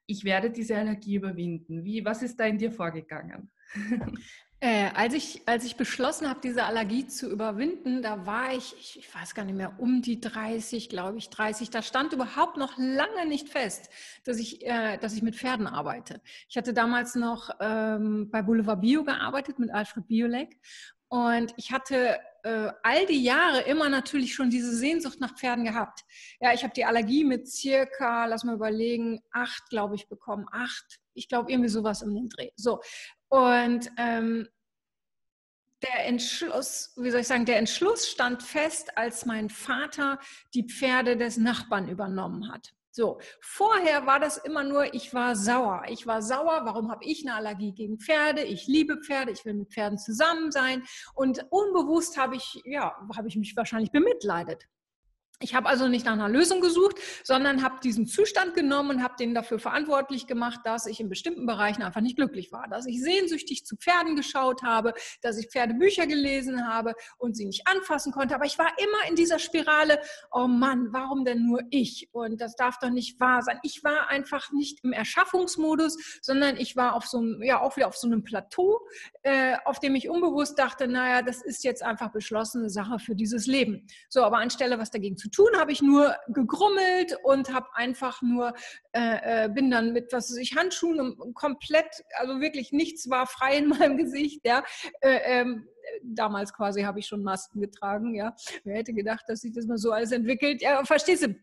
ich 0.05 0.23
werde 0.23 0.51
diese 0.51 0.77
Allergie 0.77 1.15
überwinden. 1.15 1.83
Wie, 1.83 2.05
was 2.05 2.23
ist 2.23 2.39
da 2.39 2.45
in 2.45 2.57
dir 2.57 2.71
vorgegangen? 2.71 3.51
Äh, 4.61 4.89
als, 4.93 5.13
ich, 5.13 5.41
als 5.45 5.63
ich 5.63 5.77
beschlossen 5.77 6.27
habe, 6.27 6.41
diese 6.43 6.65
Allergie 6.65 7.07
zu 7.07 7.29
überwinden, 7.29 8.01
da 8.01 8.25
war 8.25 8.51
ich, 8.51 8.75
ich, 8.77 8.99
ich 8.99 9.15
weiß 9.15 9.33
gar 9.33 9.45
nicht 9.45 9.55
mehr, 9.55 9.79
um 9.79 10.01
die 10.01 10.19
30, 10.19 10.89
glaube 10.89 11.17
ich, 11.17 11.29
30. 11.29 11.69
Da 11.69 11.81
stand 11.81 12.11
überhaupt 12.11 12.57
noch 12.57 12.77
lange 12.77 13.25
nicht 13.25 13.47
fest, 13.47 13.89
dass 14.25 14.37
ich, 14.37 14.65
äh, 14.65 14.97
dass 14.97 15.13
ich 15.13 15.21
mit 15.21 15.37
Pferden 15.37 15.65
arbeite. 15.65 16.21
Ich 16.49 16.57
hatte 16.57 16.73
damals 16.73 17.15
noch 17.15 17.49
ähm, 17.61 18.29
bei 18.31 18.41
Boulevard 18.41 18.81
Bio 18.81 19.05
gearbeitet 19.05 19.59
mit 19.59 19.71
Alfred 19.71 20.07
Biolek 20.07 20.57
und 21.07 21.53
ich 21.55 21.71
hatte 21.71 22.19
äh, 22.43 22.71
all 22.83 23.05
die 23.05 23.23
Jahre 23.23 23.61
immer 23.61 23.89
natürlich 23.89 24.33
schon 24.33 24.49
diese 24.49 24.75
Sehnsucht 24.75 25.19
nach 25.19 25.35
Pferden 25.35 25.65
gehabt. 25.65 26.01
Ja, 26.39 26.53
ich 26.53 26.63
habe 26.63 26.73
die 26.73 26.85
Allergie 26.85 27.23
mit 27.23 27.47
circa, 27.47 28.25
lass 28.25 28.43
mal 28.43 28.55
überlegen, 28.55 29.19
acht, 29.31 29.69
glaube 29.69 29.95
ich, 29.95 30.07
bekommen. 30.07 30.45
Acht, 30.51 30.99
ich 31.13 31.27
glaube 31.27 31.51
irgendwie 31.51 31.69
sowas 31.69 32.03
um 32.03 32.13
den 32.13 32.29
Dreh. 32.29 32.51
So, 32.55 32.81
und 33.29 33.91
ähm, 33.97 34.47
der 35.81 36.05
Entschluss, 36.05 36.93
wie 36.97 37.09
soll 37.09 37.21
ich 37.21 37.27
sagen, 37.27 37.45
der 37.45 37.57
Entschluss 37.57 38.09
stand 38.09 38.43
fest, 38.43 38.97
als 38.97 39.25
mein 39.25 39.49
Vater 39.49 40.19
die 40.53 40.67
Pferde 40.67 41.15
des 41.15 41.37
Nachbarn 41.37 41.87
übernommen 41.87 42.51
hat. 42.51 42.73
So, 42.91 43.19
vorher 43.39 44.05
war 44.07 44.19
das 44.19 44.37
immer 44.37 44.63
nur, 44.63 44.93
ich 44.93 45.13
war 45.13 45.35
sauer. 45.35 45.83
Ich 45.87 46.05
war 46.05 46.21
sauer, 46.21 46.61
warum 46.65 46.91
habe 46.91 47.05
ich 47.05 47.25
eine 47.25 47.35
Allergie 47.35 47.71
gegen 47.71 47.99
Pferde? 47.99 48.43
Ich 48.43 48.67
liebe 48.67 48.97
Pferde, 48.97 49.31
ich 49.31 49.45
will 49.45 49.53
mit 49.53 49.71
Pferden 49.71 49.97
zusammen 49.97 50.51
sein. 50.51 50.83
Und 51.13 51.45
unbewusst 51.49 52.17
habe 52.17 52.35
ich, 52.35 52.61
ja, 52.65 52.95
habe 53.15 53.27
ich 53.27 53.37
mich 53.37 53.55
wahrscheinlich 53.55 53.91
bemitleidet. 53.91 54.65
Ich 55.41 55.55
habe 55.55 55.69
also 55.69 55.87
nicht 55.87 56.05
nach 56.05 56.13
einer 56.13 56.27
Lösung 56.27 56.59
gesucht, 56.59 56.97
sondern 57.23 57.63
habe 57.63 57.79
diesen 57.81 58.05
Zustand 58.05 58.55
genommen 58.55 58.97
und 58.97 59.03
habe 59.03 59.13
den 59.17 59.33
dafür 59.33 59.57
verantwortlich 59.57 60.27
gemacht, 60.27 60.59
dass 60.65 60.85
ich 60.85 60.99
in 60.99 61.07
bestimmten 61.07 61.45
Bereichen 61.45 61.81
einfach 61.81 62.01
nicht 62.01 62.17
glücklich 62.17 62.51
war, 62.51 62.67
dass 62.67 62.85
ich 62.85 63.01
sehnsüchtig 63.01 63.65
zu 63.65 63.77
Pferden 63.77 64.17
geschaut 64.17 64.63
habe, 64.63 64.93
dass 65.21 65.37
ich 65.37 65.47
Pferdebücher 65.47 66.07
gelesen 66.07 66.67
habe 66.67 66.93
und 67.17 67.37
sie 67.37 67.45
nicht 67.45 67.65
anfassen 67.67 68.11
konnte. 68.11 68.35
Aber 68.35 68.43
ich 68.43 68.59
war 68.59 68.69
immer 68.79 69.09
in 69.09 69.15
dieser 69.15 69.39
Spirale, 69.39 70.01
oh 70.29 70.47
Mann, 70.47 70.89
warum 70.91 71.23
denn 71.23 71.45
nur 71.45 71.61
ich? 71.69 72.09
Und 72.11 72.41
das 72.41 72.57
darf 72.57 72.77
doch 72.79 72.89
nicht 72.89 73.17
wahr 73.21 73.41
sein. 73.41 73.59
Ich 73.63 73.81
war 73.81 74.09
einfach 74.09 74.51
nicht 74.51 74.83
im 74.83 74.91
Erschaffungsmodus, 74.91 76.19
sondern 76.21 76.57
ich 76.57 76.75
war 76.75 76.95
auf 76.95 77.07
so 77.07 77.19
einem, 77.19 77.41
ja 77.43 77.61
auch 77.61 77.77
wieder 77.77 77.87
auf 77.87 77.95
so 77.95 78.07
einem 78.07 78.25
Plateau, 78.25 78.77
äh, 79.23 79.55
auf 79.63 79.79
dem 79.79 79.95
ich 79.95 80.09
unbewusst 80.09 80.59
dachte, 80.59 80.89
naja, 80.89 81.21
das 81.21 81.41
ist 81.41 81.63
jetzt 81.63 81.81
einfach 81.81 82.11
beschlossene 82.11 82.69
Sache 82.69 82.99
für 82.99 83.15
dieses 83.15 83.47
Leben. 83.47 83.87
So, 84.09 84.25
aber 84.25 84.39
anstelle 84.39 84.77
was 84.79 84.91
dagegen 84.91 85.15
zu 85.15 85.28
tun, 85.31 85.49
habe 85.57 85.71
ich 85.71 85.81
nur 85.81 86.15
gegrummelt 86.27 87.17
und 87.23 87.53
habe 87.53 87.67
einfach 87.73 88.21
nur, 88.21 88.53
äh, 88.93 89.45
äh, 89.45 89.49
bin 89.49 89.71
dann 89.71 89.93
mit, 89.93 90.11
was 90.11 90.29
weiß 90.29 90.37
ich, 90.37 90.55
Handschuhen 90.55 91.15
komplett, 91.33 92.03
also 92.17 92.39
wirklich 92.39 92.71
nichts 92.71 93.09
war 93.09 93.27
frei 93.27 93.57
in 93.57 93.67
meinem 93.69 93.97
Gesicht, 93.97 94.41
ja. 94.45 94.63
Äh, 95.01 95.19
ähm, 95.25 95.67
damals 96.03 96.53
quasi 96.53 96.83
habe 96.83 96.99
ich 96.99 97.07
schon 97.07 97.23
Masken 97.23 97.61
getragen, 97.61 98.15
ja. 98.15 98.35
Wer 98.63 98.77
hätte 98.77 98.93
gedacht, 98.93 99.25
dass 99.27 99.41
sich 99.41 99.53
das 99.53 99.65
mal 99.65 99.77
so 99.77 99.91
alles 99.91 100.11
entwickelt? 100.11 100.61
Ja, 100.61 100.83
verstehst 100.83 101.25
du? 101.25 101.35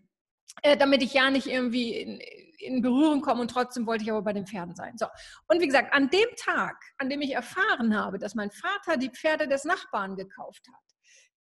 Äh, 0.62 0.76
damit 0.76 1.02
ich 1.02 1.12
ja 1.12 1.30
nicht 1.30 1.46
irgendwie 1.46 1.94
in, 1.94 2.20
in 2.58 2.80
Berührung 2.80 3.20
komme 3.20 3.42
und 3.42 3.50
trotzdem 3.50 3.86
wollte 3.86 4.04
ich 4.04 4.10
aber 4.10 4.22
bei 4.22 4.32
den 4.32 4.46
Pferden 4.46 4.74
sein. 4.74 4.96
So. 4.96 5.06
Und 5.48 5.60
wie 5.60 5.66
gesagt, 5.66 5.92
an 5.92 6.08
dem 6.08 6.28
Tag, 6.36 6.76
an 6.98 7.10
dem 7.10 7.20
ich 7.20 7.32
erfahren 7.32 7.96
habe, 7.96 8.18
dass 8.18 8.34
mein 8.34 8.50
Vater 8.50 8.96
die 8.96 9.10
Pferde 9.10 9.48
des 9.48 9.64
Nachbarn 9.64 10.16
gekauft 10.16 10.62
hat, 10.68 10.94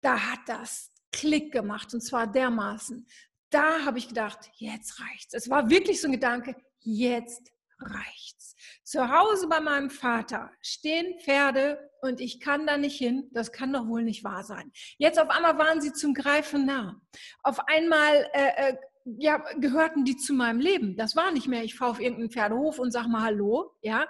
da 0.02 0.20
hat 0.32 0.40
das 0.48 0.92
Klick 1.12 1.52
gemacht 1.52 1.94
und 1.94 2.02
zwar 2.02 2.28
dermaßen. 2.28 3.08
Da 3.50 3.86
habe 3.86 3.98
ich 3.98 4.08
gedacht, 4.08 4.50
jetzt 4.56 5.00
reicht's. 5.02 5.34
Es 5.34 5.50
war 5.50 5.70
wirklich 5.70 6.00
so 6.00 6.08
ein 6.08 6.14
Gedanke, 6.14 6.56
jetzt 6.80 7.52
reicht's. 7.80 8.56
Zu 8.84 9.10
Hause 9.10 9.48
bei 9.48 9.60
meinem 9.60 9.90
Vater 9.90 10.52
stehen 10.62 11.20
Pferde 11.20 11.90
und 12.02 12.22
ich 12.22 12.40
kann 12.40 12.66
da 12.66 12.78
nicht 12.78 12.98
hin. 12.98 13.30
Das 13.32 13.52
kann 13.52 13.74
doch 13.74 13.88
wohl 13.88 14.04
nicht 14.04 14.24
wahr 14.24 14.44
sein. 14.44 14.72
Jetzt 14.98 15.20
auf 15.20 15.30
einmal 15.30 15.58
waren 15.58 15.82
sie 15.82 15.94
zum 15.94 16.14
Greifen 16.14 16.66
nah. 16.66 17.02
Auf 17.44 17.60
einmal 17.68 18.30
äh, 18.34 18.70
äh, 18.70 18.78
ja, 19.18 19.38
gehörten 19.60 20.06
die 20.06 20.18
zu 20.18 20.34
meinem 20.34 20.60
Leben. 20.60 20.96
Das 20.96 21.16
war 21.16 21.32
nicht 21.32 21.48
mehr, 21.48 21.64
ich 21.64 21.76
fahre 21.76 21.92
auf 21.92 22.00
irgendeinen 22.00 22.32
Pferdehof 22.32 22.80
und 22.80 22.92
sag 22.92 23.08
mal 23.08 23.24
Hallo. 23.24 23.76
Ja. 23.82 24.08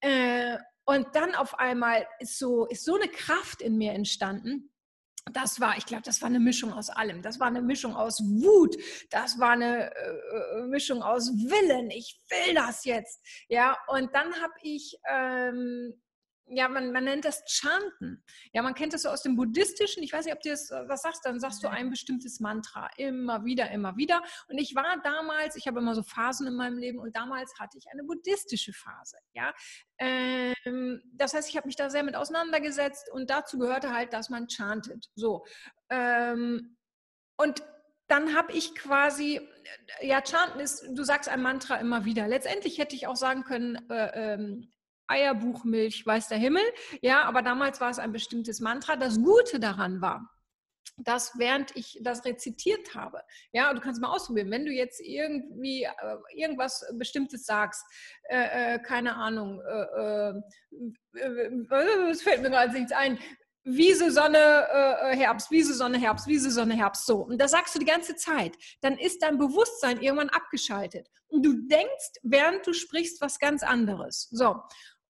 Äh, 0.00 0.58
und 0.84 1.06
dann 1.14 1.34
auf 1.34 1.58
einmal 1.58 2.06
ist 2.18 2.38
so, 2.38 2.66
ist 2.66 2.84
so 2.84 2.94
eine 2.94 3.08
Kraft 3.08 3.62
in 3.62 3.76
mir 3.76 3.92
entstanden 3.92 4.70
das 5.32 5.60
war, 5.60 5.76
ich 5.78 5.86
glaube, 5.86 6.02
das 6.02 6.20
war 6.20 6.28
eine 6.28 6.40
Mischung 6.40 6.72
aus 6.72 6.90
allem. 6.90 7.22
Das 7.22 7.40
war 7.40 7.46
eine 7.46 7.62
Mischung 7.62 7.96
aus 7.96 8.20
Wut. 8.20 8.76
Das 9.10 9.38
war 9.38 9.50
eine 9.50 9.94
äh, 9.94 10.60
äh 10.60 10.66
Mischung 10.66 11.02
aus 11.02 11.28
Willen. 11.30 11.90
Ich 11.90 12.20
will 12.28 12.54
das 12.54 12.84
jetzt. 12.84 13.20
Ja, 13.48 13.76
und 13.88 14.14
dann 14.14 14.34
habe 14.40 14.54
ich 14.62 14.96
ähm, 15.10 15.94
ja, 16.46 16.68
man, 16.68 16.92
man 16.92 17.04
nennt 17.04 17.24
das 17.24 17.42
Chanten. 17.46 18.22
Ja, 18.52 18.62
man 18.62 18.74
kennt 18.74 18.92
das 18.92 19.02
so 19.02 19.08
aus 19.08 19.22
dem 19.22 19.36
Buddhistischen. 19.36 20.02
Ich 20.02 20.12
weiß 20.12 20.26
nicht, 20.26 20.34
ob 20.34 20.40
du 20.40 20.50
das 20.50 20.70
äh, 20.70 20.88
was 20.88 21.02
sagst, 21.02 21.24
dann 21.24 21.40
sagst 21.40 21.62
du 21.64 21.68
ein 21.68 21.90
bestimmtes 21.90 22.40
Mantra. 22.40 22.88
Immer 22.96 23.44
wieder, 23.44 23.70
immer 23.70 23.96
wieder. 23.96 24.22
Und 24.48 24.58
ich 24.58 24.74
war 24.74 25.00
damals, 25.02 25.56
ich 25.56 25.66
habe 25.66 25.80
immer 25.80 25.94
so 25.94 26.02
Phasen 26.02 26.46
in 26.46 26.54
meinem 26.54 26.78
Leben 26.78 26.98
und 26.98 27.16
damals 27.16 27.52
hatte 27.58 27.78
ich 27.78 27.86
eine 27.90 28.04
buddhistische 28.04 28.72
Phase. 28.72 29.16
Ja, 29.32 29.54
ähm, 29.98 31.00
das 31.12 31.34
heißt, 31.34 31.48
ich 31.48 31.56
habe 31.56 31.66
mich 31.66 31.76
da 31.76 31.88
sehr 31.88 32.02
mit 32.02 32.14
auseinandergesetzt 32.16 33.10
und 33.12 33.30
dazu 33.30 33.58
gehörte 33.58 33.92
halt, 33.92 34.12
dass 34.12 34.28
man 34.28 34.48
chantet. 34.48 35.06
So. 35.14 35.44
Ähm, 35.88 36.76
und 37.36 37.62
dann 38.06 38.34
habe 38.36 38.52
ich 38.52 38.74
quasi, 38.74 39.36
äh, 40.00 40.06
ja, 40.06 40.22
chanten 40.24 40.60
ist, 40.60 40.84
du 40.90 41.04
sagst 41.04 41.28
ein 41.28 41.42
Mantra 41.42 41.76
immer 41.76 42.04
wieder. 42.04 42.28
Letztendlich 42.28 42.78
hätte 42.78 42.94
ich 42.94 43.06
auch 43.06 43.16
sagen 43.16 43.44
können, 43.44 43.76
äh, 43.90 44.34
ähm, 44.34 44.70
Eierbuchmilch, 45.06 46.06
weiß 46.06 46.28
der 46.28 46.38
Himmel. 46.38 46.62
Ja, 47.02 47.24
aber 47.24 47.42
damals 47.42 47.80
war 47.80 47.90
es 47.90 47.98
ein 47.98 48.12
bestimmtes 48.12 48.60
Mantra. 48.60 48.96
Das 48.96 49.22
Gute 49.22 49.60
daran 49.60 50.00
war, 50.00 50.30
dass 50.98 51.38
während 51.38 51.74
ich 51.76 51.98
das 52.02 52.24
rezitiert 52.24 52.94
habe, 52.94 53.20
ja, 53.52 53.72
du 53.72 53.80
kannst 53.80 54.00
mal 54.00 54.12
ausprobieren, 54.12 54.50
wenn 54.50 54.64
du 54.64 54.70
jetzt 54.70 55.00
irgendwie 55.00 55.84
äh, 55.84 56.16
irgendwas 56.34 56.84
Bestimmtes 56.96 57.46
sagst, 57.46 57.84
äh, 58.28 58.74
äh, 58.74 58.78
keine 58.78 59.16
Ahnung, 59.16 59.60
äh, 59.60 60.30
äh, 60.30 62.10
es 62.10 62.22
fällt 62.22 62.42
mir 62.42 62.50
gerade 62.50 62.72
nichts 62.72 62.92
ein, 62.92 63.18
Wiese, 63.66 64.10
Sonne, 64.10 64.38
äh, 64.38 65.16
Herbst, 65.16 65.50
Wiese, 65.50 65.72
Sonne, 65.72 65.98
Herbst, 65.98 66.26
Wiese, 66.26 66.50
Sonne, 66.50 66.74
Herbst, 66.74 67.06
so. 67.06 67.20
Und 67.20 67.40
das 67.40 67.52
sagst 67.52 67.74
du 67.74 67.78
die 67.78 67.86
ganze 67.86 68.14
Zeit. 68.14 68.56
Dann 68.82 68.98
ist 68.98 69.22
dein 69.22 69.38
Bewusstsein 69.38 70.02
irgendwann 70.02 70.28
abgeschaltet. 70.28 71.08
Und 71.28 71.46
du 71.46 71.66
denkst, 71.66 72.12
während 72.22 72.66
du 72.66 72.74
sprichst, 72.74 73.22
was 73.22 73.38
ganz 73.38 73.62
anderes. 73.62 74.28
So. 74.30 74.60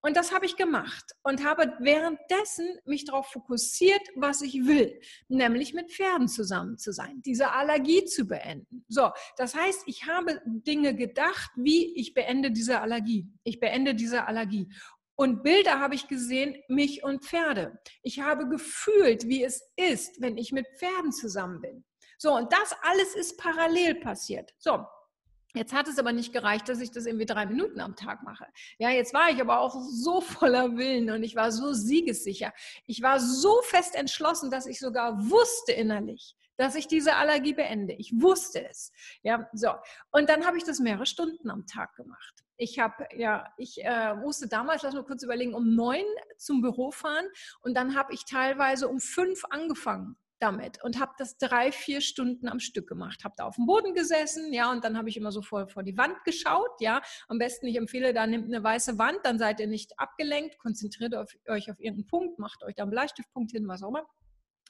Und 0.04 0.18
das 0.18 0.32
habe 0.32 0.44
ich 0.44 0.56
gemacht 0.56 1.12
und 1.22 1.42
habe 1.42 1.72
währenddessen 1.78 2.78
mich 2.84 3.06
darauf 3.06 3.26
fokussiert, 3.28 4.02
was 4.14 4.42
ich 4.42 4.66
will, 4.66 5.00
nämlich 5.28 5.72
mit 5.72 5.90
Pferden 5.90 6.28
zusammen 6.28 6.76
zu 6.76 6.92
sein, 6.92 7.22
diese 7.22 7.52
Allergie 7.52 8.04
zu 8.04 8.26
beenden. 8.26 8.84
So, 8.88 9.12
das 9.38 9.54
heißt, 9.54 9.84
ich 9.86 10.04
habe 10.06 10.42
Dinge 10.44 10.94
gedacht, 10.94 11.50
wie 11.56 11.98
ich 11.98 12.12
beende 12.12 12.50
diese 12.50 12.82
Allergie. 12.82 13.26
Ich 13.44 13.60
beende 13.60 13.94
diese 13.94 14.26
Allergie. 14.26 14.68
Und 15.16 15.42
Bilder 15.42 15.80
habe 15.80 15.94
ich 15.94 16.06
gesehen, 16.06 16.54
mich 16.68 17.02
und 17.02 17.24
Pferde. 17.24 17.78
Ich 18.02 18.20
habe 18.20 18.46
gefühlt, 18.46 19.26
wie 19.26 19.42
es 19.42 19.72
ist, 19.76 20.20
wenn 20.20 20.36
ich 20.36 20.52
mit 20.52 20.66
Pferden 20.76 21.12
zusammen 21.12 21.62
bin. 21.62 21.82
So, 22.18 22.34
und 22.36 22.52
das 22.52 22.76
alles 22.82 23.14
ist 23.14 23.38
parallel 23.38 23.94
passiert. 23.94 24.52
So, 24.58 24.84
Jetzt 25.54 25.72
hat 25.72 25.86
es 25.86 26.00
aber 26.00 26.12
nicht 26.12 26.32
gereicht, 26.32 26.68
dass 26.68 26.80
ich 26.80 26.90
das 26.90 27.06
irgendwie 27.06 27.26
drei 27.26 27.46
Minuten 27.46 27.80
am 27.80 27.94
Tag 27.94 28.24
mache. 28.24 28.44
Ja, 28.78 28.90
jetzt 28.90 29.14
war 29.14 29.30
ich 29.30 29.40
aber 29.40 29.60
auch 29.60 29.80
so 29.80 30.20
voller 30.20 30.76
Willen 30.76 31.10
und 31.10 31.22
ich 31.22 31.36
war 31.36 31.52
so 31.52 31.72
siegessicher. 31.72 32.52
Ich 32.86 33.02
war 33.02 33.20
so 33.20 33.62
fest 33.62 33.94
entschlossen, 33.94 34.50
dass 34.50 34.66
ich 34.66 34.80
sogar 34.80 35.30
wusste 35.30 35.72
innerlich, 35.72 36.34
dass 36.56 36.74
ich 36.74 36.88
diese 36.88 37.14
Allergie 37.14 37.54
beende. 37.54 37.94
Ich 37.94 38.12
wusste 38.20 38.68
es. 38.68 38.92
Ja, 39.22 39.48
so. 39.52 39.70
Und 40.10 40.28
dann 40.28 40.44
habe 40.44 40.56
ich 40.56 40.64
das 40.64 40.80
mehrere 40.80 41.06
Stunden 41.06 41.48
am 41.48 41.66
Tag 41.66 41.94
gemacht. 41.94 42.44
Ich 42.56 42.80
habe, 42.80 43.06
ja, 43.14 43.52
ich 43.56 43.84
äh, 43.84 44.14
musste 44.14 44.48
damals, 44.48 44.82
lass 44.82 44.94
mal 44.94 45.04
kurz 45.04 45.22
überlegen, 45.22 45.54
um 45.54 45.76
neun 45.76 46.04
zum 46.36 46.62
Büro 46.62 46.90
fahren 46.90 47.26
und 47.60 47.74
dann 47.74 47.94
habe 47.94 48.12
ich 48.12 48.24
teilweise 48.24 48.88
um 48.88 48.98
fünf 48.98 49.44
angefangen 49.50 50.16
damit 50.40 50.82
und 50.82 51.00
habe 51.00 51.12
das 51.18 51.38
drei, 51.38 51.72
vier 51.72 52.00
Stunden 52.00 52.48
am 52.48 52.60
Stück 52.60 52.88
gemacht. 52.88 53.24
Habe 53.24 53.34
da 53.36 53.44
auf 53.44 53.56
dem 53.56 53.66
Boden 53.66 53.94
gesessen, 53.94 54.52
ja, 54.52 54.70
und 54.70 54.84
dann 54.84 54.98
habe 54.98 55.08
ich 55.08 55.16
immer 55.16 55.32
so 55.32 55.42
vor, 55.42 55.68
vor 55.68 55.82
die 55.82 55.96
Wand 55.96 56.22
geschaut, 56.24 56.80
ja. 56.80 57.02
Am 57.28 57.38
besten, 57.38 57.66
ich 57.66 57.76
empfehle, 57.76 58.12
da 58.12 58.26
nehmt 58.26 58.46
eine 58.46 58.62
weiße 58.62 58.98
Wand, 58.98 59.18
dann 59.24 59.38
seid 59.38 59.60
ihr 59.60 59.66
nicht 59.66 59.98
abgelenkt, 59.98 60.58
konzentriert 60.58 61.14
auf, 61.14 61.30
euch 61.48 61.70
auf 61.70 61.78
irgendeinen 61.78 62.06
Punkt, 62.06 62.38
macht 62.38 62.62
euch 62.64 62.74
da 62.74 62.82
einen 62.82 62.90
Bleistiftpunkt 62.90 63.52
hin, 63.52 63.68
was 63.68 63.82
auch 63.82 63.88
immer. 63.88 64.06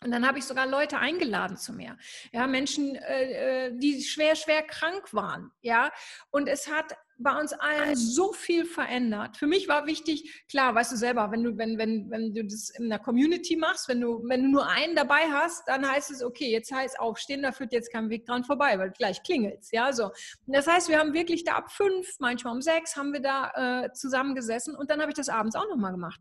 Und 0.02 0.10
dann 0.10 0.26
habe 0.26 0.38
ich 0.38 0.44
sogar 0.44 0.66
Leute 0.66 0.98
eingeladen 0.98 1.56
zu 1.56 1.72
mir. 1.72 1.96
Ja, 2.32 2.46
Menschen, 2.46 2.94
äh, 2.96 3.68
äh, 3.68 3.78
die 3.78 4.02
schwer, 4.02 4.36
schwer 4.36 4.62
krank 4.62 5.14
waren. 5.14 5.50
Ja, 5.62 5.92
und 6.30 6.48
es 6.48 6.68
hat 6.68 6.94
bei 7.24 7.40
uns 7.40 7.52
allen 7.54 7.96
so 7.96 8.32
viel 8.32 8.64
verändert. 8.64 9.36
Für 9.36 9.48
mich 9.48 9.66
war 9.66 9.86
wichtig, 9.86 10.44
klar, 10.48 10.74
weißt 10.74 10.92
du 10.92 10.96
selber, 10.96 11.32
wenn 11.32 11.42
du, 11.42 11.56
wenn, 11.56 11.78
wenn, 11.78 12.08
wenn 12.10 12.32
du 12.32 12.44
das 12.44 12.70
in 12.78 12.88
der 12.88 13.00
Community 13.00 13.56
machst, 13.56 13.88
wenn 13.88 14.00
du, 14.00 14.22
wenn 14.28 14.44
du 14.44 14.48
nur 14.50 14.68
einen 14.68 14.94
dabei 14.94 15.22
hast, 15.32 15.66
dann 15.66 15.90
heißt 15.90 16.12
es, 16.12 16.22
okay, 16.22 16.50
jetzt 16.50 16.70
heißt 16.70 17.00
aufstehen, 17.00 17.42
da 17.42 17.50
führt 17.50 17.72
jetzt 17.72 17.90
kein 17.90 18.10
Weg 18.10 18.26
dran 18.26 18.44
vorbei, 18.44 18.78
weil 18.78 18.90
gleich 18.92 19.22
klingelt's. 19.24 19.72
Ja, 19.72 19.92
so. 19.92 20.10
Das 20.46 20.68
heißt, 20.68 20.88
wir 20.88 21.00
haben 21.00 21.14
wirklich 21.14 21.42
da 21.42 21.54
ab 21.54 21.72
fünf, 21.72 22.14
manchmal 22.20 22.54
um 22.54 22.62
sechs, 22.62 22.96
haben 22.96 23.12
wir 23.12 23.20
da 23.20 23.84
äh, 23.84 23.92
zusammengesessen 23.92 24.76
und 24.76 24.90
dann 24.90 25.00
habe 25.00 25.10
ich 25.10 25.16
das 25.16 25.28
abends 25.28 25.56
auch 25.56 25.68
nochmal 25.68 25.92
gemacht. 25.92 26.20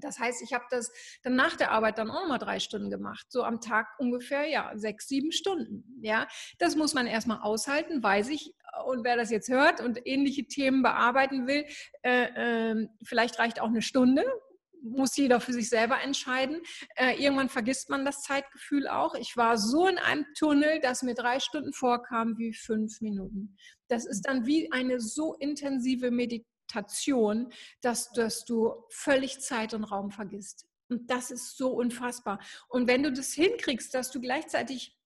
Das 0.00 0.18
heißt, 0.18 0.42
ich 0.42 0.52
habe 0.52 0.64
das 0.70 0.90
dann 1.22 1.36
nach 1.36 1.56
der 1.56 1.72
Arbeit 1.72 1.98
dann 1.98 2.10
auch 2.10 2.22
nochmal 2.22 2.38
drei 2.38 2.60
Stunden 2.60 2.90
gemacht. 2.90 3.26
So 3.30 3.42
am 3.42 3.60
Tag 3.60 3.88
ungefähr, 3.98 4.46
ja, 4.46 4.72
sechs, 4.74 5.08
sieben 5.08 5.32
Stunden. 5.32 5.84
Ja, 6.02 6.26
das 6.58 6.76
muss 6.76 6.94
man 6.94 7.06
erstmal 7.06 7.40
aushalten, 7.40 8.02
weiß 8.02 8.28
ich. 8.30 8.54
Und 8.86 9.04
wer 9.04 9.16
das 9.16 9.30
jetzt 9.30 9.48
hört 9.48 9.80
und 9.80 10.06
ähnliche 10.06 10.46
Themen 10.46 10.82
bearbeiten 10.82 11.46
will, 11.46 11.64
äh, 12.02 12.72
äh, 12.72 12.88
vielleicht 13.02 13.38
reicht 13.38 13.60
auch 13.60 13.68
eine 13.68 13.82
Stunde. 13.82 14.24
Muss 14.80 15.16
jeder 15.16 15.40
für 15.40 15.52
sich 15.52 15.68
selber 15.68 16.00
entscheiden. 16.00 16.62
Äh, 16.94 17.20
irgendwann 17.20 17.48
vergisst 17.48 17.90
man 17.90 18.04
das 18.04 18.22
Zeitgefühl 18.22 18.86
auch. 18.86 19.14
Ich 19.16 19.36
war 19.36 19.58
so 19.58 19.88
in 19.88 19.98
einem 19.98 20.24
Tunnel, 20.38 20.80
dass 20.80 21.02
mir 21.02 21.14
drei 21.14 21.40
Stunden 21.40 21.72
vorkam 21.72 22.38
wie 22.38 22.54
fünf 22.54 23.00
Minuten. 23.00 23.56
Das 23.88 24.06
ist 24.06 24.22
dann 24.22 24.46
wie 24.46 24.70
eine 24.70 25.00
so 25.00 25.34
intensive 25.34 26.12
Meditation 26.12 26.57
Meditation, 26.68 27.52
dass, 27.80 28.12
dass 28.12 28.44
du 28.44 28.84
völlig 28.90 29.40
Zeit 29.40 29.74
und 29.74 29.84
Raum 29.84 30.10
vergisst. 30.10 30.66
Und 30.88 31.10
das 31.10 31.30
ist 31.30 31.56
so 31.56 31.70
unfassbar. 31.70 32.40
Und 32.68 32.86
wenn 32.86 33.02
du 33.02 33.12
das 33.12 33.32
hinkriegst, 33.32 33.92
dass 33.94 34.10
du 34.10 34.20
gleichzeitig 34.20 34.96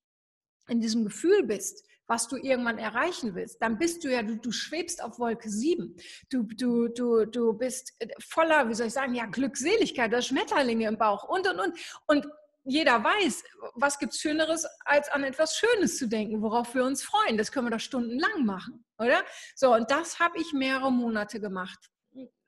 in 0.68 0.80
diesem 0.80 1.04
Gefühl 1.04 1.42
bist, 1.44 1.84
was 2.06 2.28
du 2.28 2.36
irgendwann 2.36 2.78
erreichen 2.78 3.34
willst, 3.34 3.62
dann 3.62 3.78
bist 3.78 4.04
du 4.04 4.12
ja, 4.12 4.22
du, 4.22 4.36
du 4.36 4.52
schwebst 4.52 5.02
auf 5.02 5.18
Wolke 5.18 5.48
7. 5.48 5.96
Du, 6.30 6.42
du, 6.42 6.88
du, 6.88 7.24
du 7.24 7.52
bist 7.54 7.94
voller, 8.20 8.68
wie 8.68 8.74
soll 8.74 8.88
ich 8.88 8.92
sagen, 8.92 9.14
ja, 9.14 9.26
Glückseligkeit, 9.26 10.12
das 10.12 10.26
Schmetterlinge 10.26 10.86
im 10.88 10.98
Bauch 10.98 11.24
und, 11.28 11.48
und, 11.48 11.58
und. 11.58 11.78
Und 12.06 12.26
jeder 12.64 13.02
weiß, 13.02 13.42
was 13.74 13.98
gibt 13.98 14.12
es 14.12 14.20
Schöneres, 14.20 14.66
als 14.84 15.08
an 15.08 15.24
etwas 15.24 15.56
Schönes 15.56 15.98
zu 15.98 16.08
denken, 16.08 16.42
worauf 16.42 16.74
wir 16.74 16.84
uns 16.84 17.02
freuen. 17.02 17.36
Das 17.36 17.50
können 17.50 17.66
wir 17.66 17.70
doch 17.70 17.80
stundenlang 17.80 18.44
machen, 18.44 18.84
oder? 18.98 19.24
So, 19.54 19.74
und 19.74 19.90
das 19.90 20.20
habe 20.20 20.38
ich 20.38 20.52
mehrere 20.52 20.92
Monate 20.92 21.40
gemacht. 21.40 21.90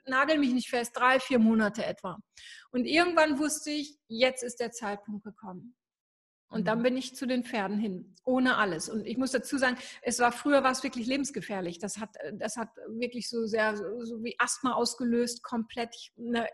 Nagel 0.07 0.39
mich 0.39 0.53
nicht 0.53 0.69
fest, 0.69 0.93
drei, 0.95 1.19
vier 1.19 1.39
Monate 1.39 1.85
etwa. 1.85 2.19
Und 2.71 2.85
irgendwann 2.85 3.39
wusste 3.39 3.71
ich, 3.71 3.97
jetzt 4.07 4.43
ist 4.43 4.61
der 4.61 4.71
Zeitpunkt 4.71 5.25
gekommen. 5.25 5.75
Und 6.49 6.69
dann 6.69 6.81
mhm. 6.81 6.83
bin 6.85 6.97
ich 6.97 7.17
zu 7.17 7.27
den 7.27 7.43
Pferden 7.43 7.79
hin, 7.79 8.15
ohne 8.25 8.57
alles. 8.57 8.89
Und 8.89 9.07
ich 9.07 9.17
muss 9.17 9.33
dazu 9.33 9.59
sagen, 9.59 9.77
es 10.03 10.21
war 10.21 10.31
früher 10.31 10.63
war 10.63 10.71
es 10.71 10.85
wirklich 10.85 11.07
lebensgefährlich. 11.07 11.79
Das 11.81 11.99
hat, 11.99 12.11
das 12.35 12.57
hat 12.57 12.69
wirklich 12.87 13.29
so 13.29 13.47
sehr, 13.47 13.77
so 13.77 14.23
wie 14.23 14.37
Asthma 14.39 14.75
ausgelöst, 14.75 15.43
komplett 15.43 15.97
ne, 16.17 16.47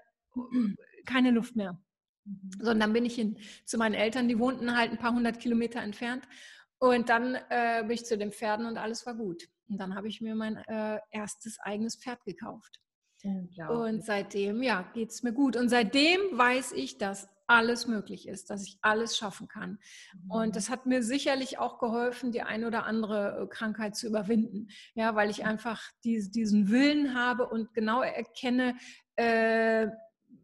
keine 1.05 1.33
Luft 1.33 1.57
mehr. 1.57 1.79
Mhm. 2.25 2.51
So, 2.61 2.71
und 2.71 2.81
dann 2.81 2.93
bin 2.93 3.05
ich 3.05 3.15
hin 3.15 3.39
zu 3.65 3.79
meinen 3.79 3.95
Eltern, 3.95 4.29
die 4.29 4.39
wohnten 4.39 4.77
halt 4.77 4.91
ein 4.91 4.99
paar 4.99 5.15
hundert 5.15 5.41
Kilometer 5.41 5.81
entfernt. 5.81 6.25
Und 6.79 7.09
dann 7.11 7.37
äh, 7.51 7.83
bin 7.83 7.91
ich 7.91 8.07
zu 8.07 8.17
den 8.17 8.33
Pferden 8.33 8.67
und 8.67 8.79
alles 8.79 9.05
war 9.05 9.15
gut. 9.15 9.49
Und 9.69 9.79
dann 9.79 9.95
habe 9.95 10.09
ich 10.09 10.21
mir 10.21 10.35
mein 10.35 10.57
äh, 10.57 10.99
erstes 11.11 11.59
eigenes 11.61 11.97
Pferd 11.97 12.25
gekauft. 12.25 12.81
Und 13.69 14.05
seitdem, 14.05 14.63
ja, 14.63 14.83
geht 14.95 15.11
es 15.11 15.23
mir 15.23 15.33
gut. 15.33 15.57
Und 15.57 15.69
seitdem 15.69 16.21
weiß 16.33 16.73
ich, 16.73 16.97
dass 16.97 17.29
alles 17.47 17.87
möglich 17.87 18.29
ist, 18.29 18.49
dass 18.49 18.65
ich 18.65 18.79
alles 18.81 19.17
schaffen 19.17 19.49
kann. 19.49 19.79
Mhm. 20.13 20.31
Und 20.31 20.57
das 20.57 20.71
hat 20.71 20.87
mir 20.87 21.03
sicherlich 21.03 21.59
auch 21.59 21.79
geholfen, 21.79 22.33
die 22.33 22.43
ein 22.43 22.65
oder 22.65 22.87
andere 22.87 23.43
äh, 23.43 23.47
Krankheit 23.49 23.97
zu 23.97 24.07
überwinden. 24.07 24.69
Ja, 24.95 25.17
weil 25.17 25.31
ich 25.31 25.45
einfach 25.45 25.83
die, 26.05 26.31
diesen 26.31 26.71
Willen 26.71 27.15
habe 27.15 27.49
und 27.49 27.75
genau 27.75 28.03
erkenne, 28.03 28.77
äh, 29.17 29.89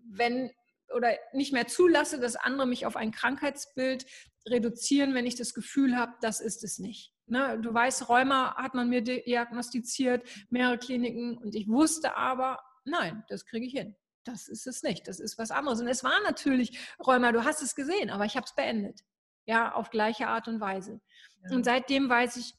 wenn 0.08 0.50
oder 0.94 1.16
nicht 1.32 1.52
mehr 1.52 1.66
zulasse, 1.66 2.20
dass 2.20 2.36
andere 2.36 2.66
mich 2.66 2.86
auf 2.86 2.96
ein 2.96 3.10
Krankheitsbild 3.10 4.06
reduzieren, 4.48 5.14
wenn 5.14 5.26
ich 5.26 5.34
das 5.34 5.54
Gefühl 5.54 5.96
habe, 5.96 6.12
das 6.20 6.40
ist 6.40 6.62
es 6.64 6.78
nicht. 6.78 7.12
Ne? 7.26 7.58
Du 7.60 7.74
weißt, 7.74 8.08
Rheuma 8.08 8.54
hat 8.56 8.74
man 8.74 8.88
mir 8.88 9.02
diagnostiziert, 9.02 10.26
mehrere 10.50 10.78
Kliniken 10.78 11.36
und 11.38 11.54
ich 11.54 11.68
wusste 11.68 12.16
aber, 12.16 12.60
nein, 12.84 13.24
das 13.28 13.44
kriege 13.44 13.66
ich 13.66 13.72
hin. 13.72 13.96
Das 14.24 14.48
ist 14.48 14.66
es 14.66 14.82
nicht. 14.82 15.06
Das 15.06 15.20
ist 15.20 15.38
was 15.38 15.50
anderes. 15.50 15.80
Und 15.80 15.88
es 15.88 16.02
war 16.02 16.20
natürlich 16.24 16.78
Rheuma, 17.04 17.32
du 17.32 17.44
hast 17.44 17.62
es 17.62 17.74
gesehen, 17.74 18.10
aber 18.10 18.24
ich 18.24 18.36
habe 18.36 18.44
es 18.44 18.54
beendet. 18.54 19.00
Ja, 19.46 19.72
auf 19.72 19.90
gleiche 19.90 20.26
Art 20.26 20.48
und 20.48 20.60
Weise. 20.60 21.00
Ja. 21.44 21.54
Und 21.54 21.64
seitdem 21.64 22.08
weiß 22.08 22.36
ich, 22.36 22.54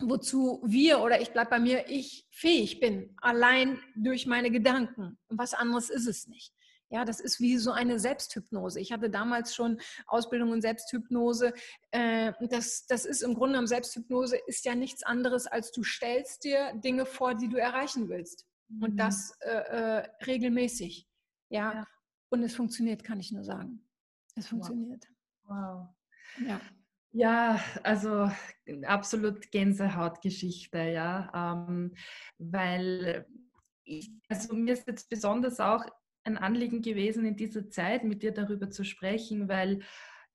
wozu 0.00 0.62
wir 0.64 1.00
oder 1.00 1.20
ich 1.20 1.32
bleibe 1.32 1.50
bei 1.50 1.60
mir, 1.60 1.88
ich 1.88 2.26
fähig 2.30 2.80
bin, 2.80 3.14
allein 3.20 3.80
durch 3.94 4.26
meine 4.26 4.50
Gedanken. 4.50 5.18
Und 5.28 5.38
was 5.38 5.54
anderes 5.54 5.90
ist 5.90 6.06
es 6.06 6.26
nicht. 6.28 6.52
Ja, 6.92 7.06
das 7.06 7.20
ist 7.20 7.40
wie 7.40 7.56
so 7.56 7.72
eine 7.72 7.98
Selbsthypnose. 7.98 8.78
Ich 8.78 8.92
hatte 8.92 9.08
damals 9.08 9.54
schon 9.54 9.80
Ausbildung 10.06 10.52
in 10.52 10.60
Selbsthypnose. 10.60 11.54
Äh, 11.90 12.32
das, 12.50 12.84
das 12.86 13.06
ist 13.06 13.22
im 13.22 13.32
Grunde 13.32 13.52
genommen 13.52 13.66
Selbsthypnose 13.66 14.36
ist 14.46 14.66
ja 14.66 14.74
nichts 14.74 15.02
anderes, 15.02 15.46
als 15.46 15.72
du 15.72 15.82
stellst 15.82 16.44
dir 16.44 16.74
Dinge 16.74 17.06
vor, 17.06 17.34
die 17.34 17.48
du 17.48 17.56
erreichen 17.56 18.10
willst. 18.10 18.46
Und 18.68 18.92
mhm. 18.92 18.96
das 18.98 19.34
äh, 19.40 19.48
äh, 19.48 20.08
regelmäßig. 20.26 21.08
Ja? 21.48 21.72
ja? 21.72 21.86
Und 22.28 22.42
es 22.42 22.54
funktioniert, 22.54 23.02
kann 23.02 23.20
ich 23.20 23.32
nur 23.32 23.44
sagen. 23.44 23.88
Es 24.36 24.48
funktioniert. 24.48 25.06
Wow. 25.44 25.88
wow. 26.36 26.46
Ja. 26.46 26.60
Ja, 27.14 27.60
also 27.82 28.30
absolut 28.86 29.50
Gänsehautgeschichte, 29.50 30.78
ja, 30.78 31.30
ähm, 31.34 31.94
weil 32.38 33.26
ich, 33.84 34.10
also 34.28 34.54
mir 34.54 34.72
ist 34.72 34.86
jetzt 34.86 35.10
besonders 35.10 35.60
auch 35.60 35.84
ein 36.24 36.38
Anliegen 36.38 36.82
gewesen, 36.82 37.24
in 37.24 37.36
dieser 37.36 37.68
Zeit 37.68 38.04
mit 38.04 38.22
dir 38.22 38.32
darüber 38.32 38.70
zu 38.70 38.84
sprechen, 38.84 39.48
weil 39.48 39.80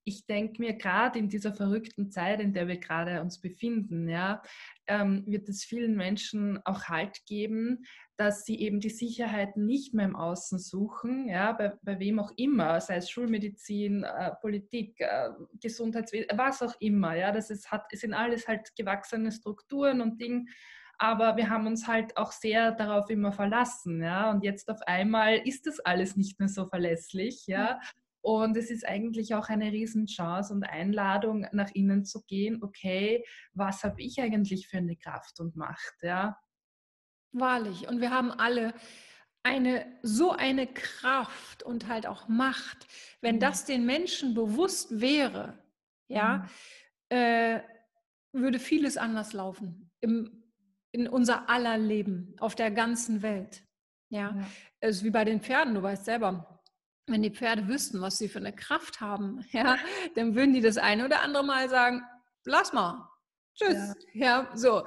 ich 0.08 0.26
denke 0.26 0.62
mir, 0.62 0.73
gerade 0.73 1.19
in 1.19 1.28
dieser 1.28 1.54
verrückten 1.54 2.10
Zeit, 2.10 2.39
in 2.39 2.54
der 2.54 2.69
wir 2.69 2.78
gerade 2.78 3.21
uns 3.21 3.41
befinden, 3.41 4.08
ja, 4.08 4.41
ähm, 4.88 5.26
wird 5.28 5.50
es 5.50 5.65
vielen 5.65 5.97
Menschen 5.97 6.65
auch 6.65 6.86
Halt 6.86 7.26
geben, 7.26 7.84
dass 8.15 8.45
sie 8.45 8.58
eben 8.62 8.80
die 8.80 8.89
Sicherheit 8.89 9.58
nicht 9.58 9.93
mehr 9.93 10.06
im 10.06 10.15
Außen 10.15 10.60
suchen, 10.60 11.28
ja, 11.28 11.52
bei, 11.52 11.73
bei 11.82 12.00
wem 12.00 12.19
auch 12.19 12.32
immer, 12.38 12.80
sei 12.80 12.95
es 12.95 13.10
Schulmedizin, 13.10 14.04
äh, 14.04 14.32
Politik, 14.39 14.95
äh, 15.00 15.32
Gesundheitswesen, 15.62 16.30
was 16.38 16.62
auch 16.62 16.76
immer, 16.80 17.13
ja, 17.15 17.34
das 17.34 17.50
ist, 17.50 17.69
hat, 17.69 17.86
sind 17.91 18.13
alles 18.13 18.47
halt 18.47 18.73
gewachsene 18.78 19.34
Strukturen 19.34 20.00
und 20.00 20.21
Dinge, 20.21 20.45
aber 20.97 21.38
wir 21.38 21.49
haben 21.49 21.67
uns 21.67 21.88
halt 21.88 22.17
auch 22.17 22.31
sehr 22.31 22.71
darauf 22.71 23.10
immer 23.10 23.31
verlassen, 23.31 24.01
ja. 24.01 24.31
Und 24.31 24.43
jetzt 24.43 24.69
auf 24.69 24.81
einmal 24.88 25.38
ist 25.47 25.67
das 25.67 25.79
alles 25.79 26.15
nicht 26.15 26.39
mehr 26.39 26.49
so 26.49 26.65
verlässlich, 26.67 27.45
ja. 27.47 27.79
Und 28.21 28.57
es 28.57 28.71
ist 28.71 28.86
eigentlich 28.86 29.36
auch 29.36 29.47
eine 29.49 29.71
Riesenchance 29.71 30.53
und 30.53 30.63
Einladung, 30.63 31.47
nach 31.51 31.71
innen 31.71 32.03
zu 32.03 32.23
gehen, 32.23 32.62
okay, 32.63 33.23
was 33.53 33.83
habe 33.83 34.01
ich 34.01 34.19
eigentlich 34.19 34.67
für 34.67 34.77
eine 34.77 34.97
Kraft 34.97 35.39
und 35.39 35.55
Macht, 35.55 35.95
ja. 36.01 36.38
Wahrlich. 37.31 37.88
Und 37.88 38.01
wir 38.01 38.12
haben 38.12 38.31
alle 38.31 38.73
eine 39.43 39.86
so 40.01 40.31
eine 40.31 40.67
Kraft 40.67 41.63
und 41.63 41.88
halt 41.88 42.05
auch 42.05 42.27
Macht, 42.27 42.88
wenn 43.21 43.36
mhm. 43.36 43.39
das 43.39 43.65
den 43.65 43.86
Menschen 43.86 44.33
bewusst 44.33 44.99
wäre, 44.99 45.63
ja, 46.07 46.49
mhm. 47.10 47.17
äh, 47.17 47.62
würde 48.33 48.60
vieles 48.60 48.97
anders 48.97 49.33
laufen. 49.33 49.91
Im, 50.01 50.37
in 50.97 51.07
unser 51.07 51.49
aller 51.49 51.77
Leben, 51.77 52.36
auf 52.39 52.55
der 52.55 52.71
ganzen 52.71 53.21
Welt. 53.21 53.63
Ja, 54.10 54.36
ja. 54.36 54.47
es 54.79 54.97
ist 54.97 55.03
wie 55.03 55.10
bei 55.10 55.25
den 55.25 55.41
Pferden, 55.41 55.73
du 55.73 55.83
weißt 55.83 56.05
selber, 56.05 56.62
wenn 57.07 57.21
die 57.21 57.31
Pferde 57.31 57.67
wüssten, 57.67 58.01
was 58.01 58.17
sie 58.17 58.29
für 58.29 58.39
eine 58.39 58.53
Kraft 58.53 59.01
haben, 59.01 59.45
ja, 59.51 59.77
dann 60.15 60.36
würden 60.36 60.53
die 60.53 60.62
das 60.62 60.77
eine 60.77 61.05
oder 61.05 61.21
andere 61.21 61.43
Mal 61.43 61.69
sagen, 61.69 62.01
lass 62.45 62.73
mal, 62.73 63.10
tschüss, 63.55 63.93
ja, 64.13 64.49
ja 64.49 64.51
so. 64.55 64.86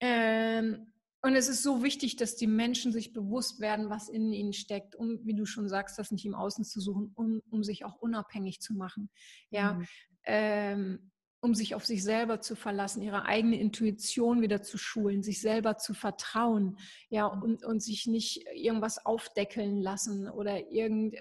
Ähm, 0.00 0.92
und 1.24 1.36
es 1.36 1.48
ist 1.48 1.62
so 1.62 1.84
wichtig, 1.84 2.16
dass 2.16 2.34
die 2.34 2.48
Menschen 2.48 2.92
sich 2.92 3.12
bewusst 3.12 3.60
werden, 3.60 3.90
was 3.90 4.08
in 4.08 4.32
ihnen 4.32 4.52
steckt, 4.52 4.96
um, 4.96 5.20
wie 5.24 5.34
du 5.34 5.46
schon 5.46 5.68
sagst, 5.68 5.96
das 5.98 6.10
nicht 6.10 6.26
im 6.26 6.34
Außen 6.34 6.64
zu 6.64 6.80
suchen, 6.80 7.12
um, 7.14 7.40
um 7.48 7.62
sich 7.62 7.84
auch 7.84 7.94
unabhängig 7.96 8.60
zu 8.60 8.74
machen. 8.74 9.08
Ja, 9.50 9.74
mhm. 9.74 9.86
ähm, 10.24 11.11
um 11.42 11.54
sich 11.54 11.74
auf 11.74 11.84
sich 11.84 12.02
selber 12.04 12.40
zu 12.40 12.54
verlassen, 12.54 13.02
ihre 13.02 13.24
eigene 13.26 13.58
Intuition 13.58 14.40
wieder 14.42 14.62
zu 14.62 14.78
schulen, 14.78 15.22
sich 15.22 15.40
selber 15.40 15.76
zu 15.76 15.92
vertrauen, 15.92 16.78
ja, 17.10 17.26
und, 17.26 17.64
und 17.64 17.82
sich 17.82 18.06
nicht 18.06 18.46
irgendwas 18.54 19.04
aufdeckeln 19.04 19.80
lassen 19.80 20.30
oder 20.30 20.70
irgend 20.70 21.16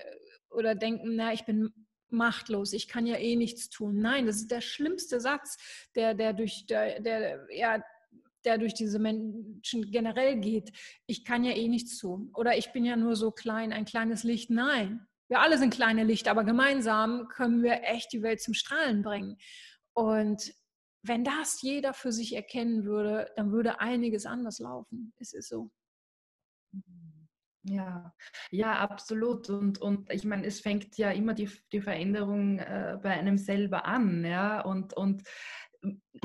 oder 0.52 0.76
denken, 0.76 1.16
na, 1.16 1.34
ich 1.34 1.46
bin 1.46 1.74
machtlos, 2.10 2.74
ich 2.74 2.88
kann 2.88 3.08
ja 3.08 3.18
eh 3.18 3.36
nichts 3.36 3.70
tun. 3.70 4.00
Nein, 4.00 4.28
das 4.28 4.36
ist 4.38 4.52
der 4.52 4.62
schlimmste 4.62 5.20
Satz, 5.20 5.58
der, 5.96 6.14
der 6.14 6.34
durch, 6.34 6.66
der, 6.68 7.00
der, 7.00 7.48
ja, 7.50 7.82
der 8.44 8.58
durch 8.58 8.74
diese 8.74 9.00
Menschen 9.00 9.92
generell 9.92 10.40
geht. 10.40 10.72
Ich 11.08 11.26
kann 11.26 11.44
ja 11.44 11.54
eh 11.54 11.68
nichts 11.68 11.98
tun. 11.98 12.32
Oder 12.36 12.58
ich 12.58 12.74
bin 12.74 12.86
ja 12.86 12.96
nur 12.96 13.16
so 13.16 13.32
klein, 13.32 13.72
ein 13.72 13.86
kleines 13.86 14.24
Licht. 14.24 14.50
Nein, 14.50 15.08
Wir 15.32 15.40
alle 15.40 15.58
sind 15.58 15.74
kleine 15.74 16.04
Lichter, 16.04 16.32
aber 16.32 16.44
gemeinsam 16.44 17.30
können 17.30 17.64
wir 17.64 17.84
echt 17.84 18.12
die 18.12 18.22
Welt 18.22 18.42
zum 18.42 18.54
Strahlen 18.54 19.02
bringen. 19.02 19.38
Und 19.94 20.54
wenn 21.04 21.24
das 21.24 21.62
jeder 21.62 21.94
für 21.94 22.12
sich 22.12 22.36
erkennen 22.36 22.86
würde, 22.86 23.32
dann 23.36 23.52
würde 23.52 23.80
einiges 23.80 24.26
anders 24.26 24.60
laufen. 24.60 25.14
Es 25.18 25.34
ist 25.34 25.50
so. 25.50 25.72
Ja, 27.64 28.14
ja, 28.50 28.80
absolut. 28.80 29.50
Und, 29.50 29.80
und 29.80 30.12
ich 30.12 30.24
meine, 30.26 30.48
es 30.48 30.62
fängt 30.62 30.98
ja 30.98 31.12
immer 31.12 31.34
die, 31.34 31.50
die 31.72 31.82
Veränderung 31.82 32.60
äh, 32.60 32.98
bei 33.02 33.12
einem 33.12 33.38
selber 33.38 33.86
an, 33.86 34.26
ja. 34.26 34.62
Und, 34.62 34.94
und 34.94 35.24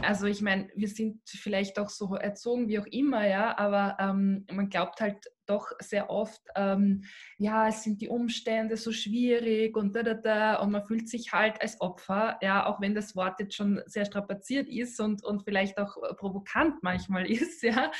also 0.02 0.26
ich 0.26 0.42
meine, 0.42 0.68
wir 0.74 0.88
sind 0.88 1.20
vielleicht 1.26 1.78
auch 1.78 1.88
so 1.88 2.16
erzogen, 2.16 2.68
wie 2.68 2.78
auch 2.78 2.86
immer, 2.86 3.26
ja, 3.26 3.56
aber 3.56 3.96
ähm, 4.00 4.44
man 4.50 4.68
glaubt 4.68 5.00
halt 5.00 5.18
doch 5.46 5.70
sehr 5.78 6.10
oft, 6.10 6.42
ähm, 6.56 7.04
ja, 7.38 7.68
es 7.68 7.82
sind 7.82 8.00
die 8.00 8.08
Umstände 8.08 8.76
so 8.76 8.92
schwierig 8.92 9.76
und 9.76 9.94
da, 9.94 10.02
da, 10.02 10.14
da 10.14 10.56
und 10.56 10.72
man 10.72 10.84
fühlt 10.84 11.08
sich 11.08 11.32
halt 11.32 11.60
als 11.62 11.80
Opfer, 11.80 12.38
ja, 12.42 12.66
auch 12.66 12.80
wenn 12.80 12.94
das 12.94 13.14
Wort 13.16 13.38
jetzt 13.40 13.54
schon 13.54 13.80
sehr 13.86 14.04
strapaziert 14.04 14.68
ist 14.68 15.00
und, 15.00 15.24
und 15.24 15.44
vielleicht 15.44 15.78
auch 15.78 15.96
provokant 16.16 16.82
manchmal 16.82 17.26
ist, 17.30 17.62
ja, 17.62 17.90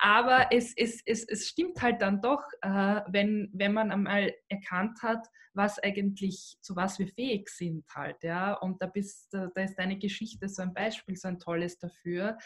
aber 0.00 0.48
es, 0.50 0.72
es, 0.76 1.02
es, 1.04 1.24
es 1.28 1.48
stimmt 1.48 1.80
halt 1.82 2.00
dann 2.00 2.20
doch, 2.20 2.42
äh, 2.62 3.00
wenn, 3.08 3.50
wenn 3.52 3.72
man 3.72 3.92
einmal 3.92 4.34
erkannt 4.48 5.02
hat, 5.02 5.26
was 5.54 5.78
eigentlich, 5.78 6.56
zu 6.60 6.74
was 6.74 6.98
wir 6.98 7.06
fähig 7.06 7.48
sind 7.48 7.84
halt, 7.94 8.22
ja, 8.24 8.54
und 8.54 8.82
da 8.82 8.86
bist, 8.86 9.32
da 9.32 9.48
ist 9.62 9.76
deine 9.76 9.98
Geschichte 9.98 10.48
so 10.48 10.62
ein 10.62 10.74
Beispiel, 10.74 11.16
so 11.16 11.28
ein 11.28 11.33
tolles 11.38 11.78
dafür, 11.78 12.38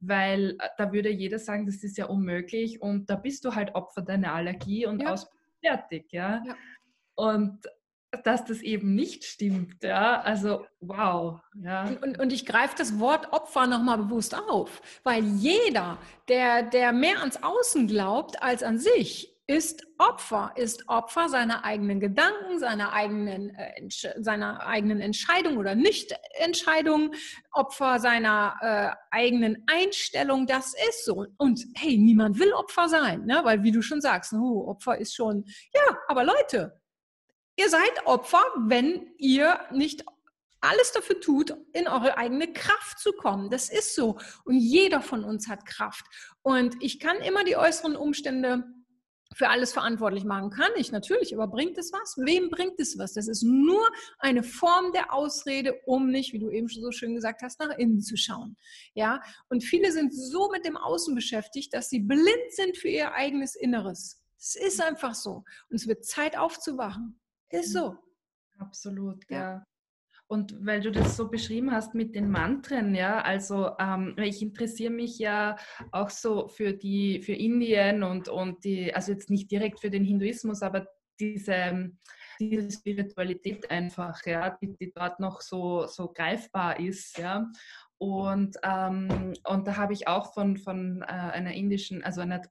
weil 0.00 0.56
äh, 0.58 0.68
da 0.76 0.92
würde 0.92 1.10
jeder 1.10 1.38
sagen, 1.38 1.66
das 1.66 1.82
ist 1.82 1.98
ja 1.98 2.06
unmöglich 2.06 2.80
und 2.80 3.10
da 3.10 3.16
bist 3.16 3.44
du 3.44 3.54
halt 3.54 3.74
Opfer 3.74 4.02
deiner 4.02 4.32
Allergie 4.34 4.86
und 4.86 5.02
ja. 5.02 5.12
aus 5.12 5.28
fertig, 5.60 6.12
ja? 6.12 6.42
ja. 6.46 6.56
Und 7.14 7.66
dass 8.24 8.44
das 8.44 8.62
eben 8.62 8.94
nicht 8.94 9.24
stimmt, 9.24 9.82
ja, 9.82 10.20
also 10.20 10.66
wow, 10.80 11.40
ja. 11.54 11.84
Und, 12.02 12.18
und 12.18 12.32
ich 12.32 12.46
greife 12.46 12.74
das 12.78 12.98
Wort 12.98 13.32
Opfer 13.32 13.66
nochmal 13.66 13.98
bewusst 13.98 14.34
auf, 14.34 14.80
weil 15.02 15.24
jeder, 15.24 15.98
der, 16.28 16.62
der 16.62 16.92
mehr 16.92 17.18
ans 17.20 17.42
Außen 17.42 17.86
glaubt 17.86 18.42
als 18.42 18.62
an 18.62 18.78
sich, 18.78 19.35
ist 19.48 19.86
Opfer, 19.98 20.52
ist 20.56 20.88
Opfer 20.88 21.28
seiner 21.28 21.64
eigenen 21.64 22.00
Gedanken, 22.00 22.58
seiner 22.58 22.92
eigenen, 22.92 23.54
äh, 23.54 23.88
seiner 24.18 24.66
eigenen 24.66 25.00
Entscheidung 25.00 25.56
oder 25.56 25.76
Nichtentscheidung, 25.76 27.14
Opfer 27.52 28.00
seiner 28.00 28.56
äh, 28.60 29.14
eigenen 29.14 29.62
Einstellung. 29.68 30.46
Das 30.46 30.74
ist 30.88 31.04
so. 31.04 31.26
Und 31.36 31.64
hey, 31.76 31.96
niemand 31.96 32.40
will 32.40 32.52
Opfer 32.52 32.88
sein, 32.88 33.24
ne? 33.24 33.40
weil 33.44 33.62
wie 33.62 33.70
du 33.70 33.82
schon 33.82 34.00
sagst, 34.00 34.32
oh, 34.32 34.66
Opfer 34.66 34.98
ist 34.98 35.14
schon, 35.14 35.44
ja, 35.72 35.96
aber 36.08 36.24
Leute, 36.24 36.80
ihr 37.56 37.70
seid 37.70 38.04
Opfer, 38.04 38.42
wenn 38.56 39.14
ihr 39.16 39.60
nicht 39.70 40.04
alles 40.60 40.90
dafür 40.90 41.20
tut, 41.20 41.56
in 41.72 41.86
eure 41.86 42.18
eigene 42.18 42.52
Kraft 42.52 42.98
zu 42.98 43.12
kommen. 43.12 43.50
Das 43.50 43.68
ist 43.68 43.94
so. 43.94 44.18
Und 44.44 44.58
jeder 44.58 45.00
von 45.00 45.22
uns 45.22 45.48
hat 45.48 45.66
Kraft. 45.66 46.04
Und 46.42 46.82
ich 46.82 46.98
kann 46.98 47.18
immer 47.18 47.44
die 47.44 47.56
äußeren 47.56 47.94
Umstände 47.94 48.64
für 49.36 49.50
alles 49.50 49.74
verantwortlich 49.74 50.24
machen 50.24 50.48
kann 50.48 50.70
ich 50.76 50.92
natürlich, 50.92 51.34
aber 51.34 51.46
bringt 51.46 51.76
es 51.76 51.92
was? 51.92 52.16
Wem 52.16 52.48
bringt 52.48 52.80
es 52.80 52.96
was? 52.96 53.12
Das 53.12 53.28
ist 53.28 53.42
nur 53.42 53.86
eine 54.18 54.42
Form 54.42 54.92
der 54.92 55.12
Ausrede, 55.12 55.74
um 55.84 56.08
nicht, 56.08 56.32
wie 56.32 56.38
du 56.38 56.48
eben 56.48 56.70
schon 56.70 56.82
so 56.82 56.90
schön 56.90 57.14
gesagt 57.14 57.42
hast, 57.42 57.60
nach 57.60 57.76
innen 57.76 58.00
zu 58.00 58.16
schauen. 58.16 58.56
Ja, 58.94 59.20
und 59.50 59.62
viele 59.62 59.92
sind 59.92 60.14
so 60.14 60.48
mit 60.50 60.64
dem 60.64 60.78
Außen 60.78 61.14
beschäftigt, 61.14 61.74
dass 61.74 61.90
sie 61.90 62.00
blind 62.00 62.50
sind 62.50 62.78
für 62.78 62.88
ihr 62.88 63.12
eigenes 63.12 63.56
Inneres. 63.56 64.22
Es 64.38 64.56
ist 64.56 64.80
einfach 64.80 65.14
so. 65.14 65.44
Und 65.68 65.76
es 65.76 65.86
wird 65.86 66.06
Zeit 66.06 66.38
aufzuwachen. 66.38 67.20
Ist 67.50 67.74
so. 67.74 67.94
Absolut, 68.58 69.22
ja. 69.28 69.38
ja. 69.38 69.66
Und 70.28 70.66
weil 70.66 70.80
du 70.80 70.90
das 70.90 71.16
so 71.16 71.28
beschrieben 71.28 71.70
hast 71.70 71.94
mit 71.94 72.14
den 72.16 72.30
Mantren, 72.30 72.94
ja, 72.96 73.20
also 73.20 73.70
ähm, 73.78 74.16
ich 74.18 74.42
interessiere 74.42 74.92
mich 74.92 75.18
ja 75.18 75.56
auch 75.92 76.10
so 76.10 76.48
für 76.48 76.72
die, 76.72 77.22
für 77.22 77.32
Indien 77.32 78.02
und, 78.02 78.28
und 78.28 78.64
die, 78.64 78.92
also 78.92 79.12
jetzt 79.12 79.30
nicht 79.30 79.50
direkt 79.50 79.78
für 79.78 79.90
den 79.90 80.04
Hinduismus, 80.04 80.62
aber 80.62 80.88
diese, 81.20 81.92
diese 82.40 82.70
Spiritualität 82.70 83.70
einfach, 83.70 84.24
ja, 84.26 84.50
die, 84.50 84.76
die 84.76 84.92
dort 84.92 85.20
noch 85.20 85.40
so, 85.40 85.86
so 85.86 86.08
greifbar 86.12 86.80
ist, 86.80 87.18
ja. 87.18 87.50
Und, 87.98 88.56
ähm, 88.62 89.34
und 89.44 89.66
da 89.66 89.76
habe 89.76 89.92
ich 89.92 90.06
auch 90.06 90.34
von, 90.34 90.58
von 90.58 91.02
äh, 91.02 91.06
einer 91.06 91.54
indischen, 91.54 92.04
also 92.04 92.20
einer 92.20 92.42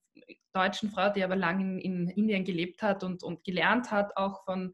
deutschen 0.53 0.89
Frau, 0.89 1.10
die 1.10 1.23
aber 1.23 1.36
lange 1.36 1.63
in, 1.63 1.79
in, 1.79 2.08
Indien 2.08 2.45
gelebt 2.45 2.81
hat 2.81 3.03
und, 3.03 3.23
und 3.23 3.43
gelernt 3.43 3.91
hat, 3.91 4.15
auch 4.15 4.43
von 4.45 4.73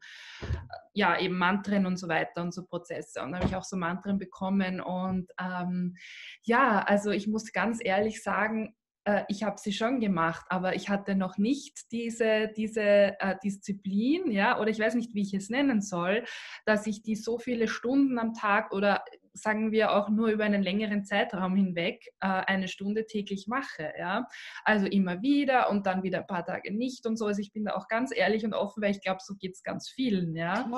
ja, 0.94 1.18
eben 1.18 1.36
Mantren 1.36 1.86
und 1.86 1.96
so 1.96 2.08
weiter 2.08 2.42
und 2.42 2.54
so 2.54 2.64
Prozesse. 2.64 3.20
Und 3.22 3.32
da 3.32 3.38
habe 3.38 3.48
ich 3.48 3.56
auch 3.56 3.64
so 3.64 3.76
Mantren 3.76 4.18
bekommen. 4.18 4.80
Und 4.80 5.30
ähm, 5.40 5.96
ja, 6.42 6.80
also 6.80 7.10
ich 7.10 7.26
muss 7.26 7.52
ganz 7.52 7.80
ehrlich 7.82 8.22
sagen, 8.22 8.74
äh, 9.04 9.24
ich 9.28 9.42
habe 9.42 9.58
sie 9.58 9.72
schon 9.72 10.00
gemacht, 10.00 10.46
aber 10.48 10.76
ich 10.76 10.88
hatte 10.88 11.16
noch 11.16 11.36
nicht 11.36 11.90
diese, 11.90 12.50
diese 12.56 13.20
äh, 13.20 13.36
Disziplin, 13.42 14.30
ja, 14.30 14.60
oder 14.60 14.70
ich 14.70 14.78
weiß 14.78 14.94
nicht, 14.94 15.14
wie 15.14 15.22
ich 15.22 15.34
es 15.34 15.50
nennen 15.50 15.80
soll, 15.80 16.24
dass 16.64 16.86
ich 16.86 17.02
die 17.02 17.16
so 17.16 17.38
viele 17.38 17.68
Stunden 17.68 18.18
am 18.18 18.34
Tag 18.34 18.72
oder 18.72 19.04
sagen 19.34 19.72
wir 19.72 19.92
auch 19.92 20.08
nur 20.08 20.28
über 20.28 20.44
einen 20.44 20.62
längeren 20.62 21.04
Zeitraum 21.04 21.56
hinweg 21.56 22.06
äh, 22.20 22.26
eine 22.26 22.68
Stunde 22.68 23.06
täglich 23.06 23.46
mache. 23.46 23.92
Ja? 23.98 24.26
Also 24.64 24.86
immer 24.86 25.22
wieder 25.22 25.70
und 25.70 25.86
dann 25.86 26.02
wieder 26.02 26.20
ein 26.20 26.26
paar 26.26 26.44
Tage 26.44 26.72
nicht 26.72 27.06
und 27.06 27.16
so. 27.16 27.26
Also 27.26 27.40
ich 27.40 27.52
bin 27.52 27.64
da 27.64 27.74
auch 27.74 27.88
ganz 27.88 28.14
ehrlich 28.14 28.44
und 28.44 28.54
offen, 28.54 28.82
weil 28.82 28.90
ich 28.90 29.00
glaube, 29.00 29.20
so 29.22 29.34
geht 29.34 29.54
es 29.54 29.62
ganz 29.62 29.88
vielen. 29.88 30.34
Ja? 30.36 30.68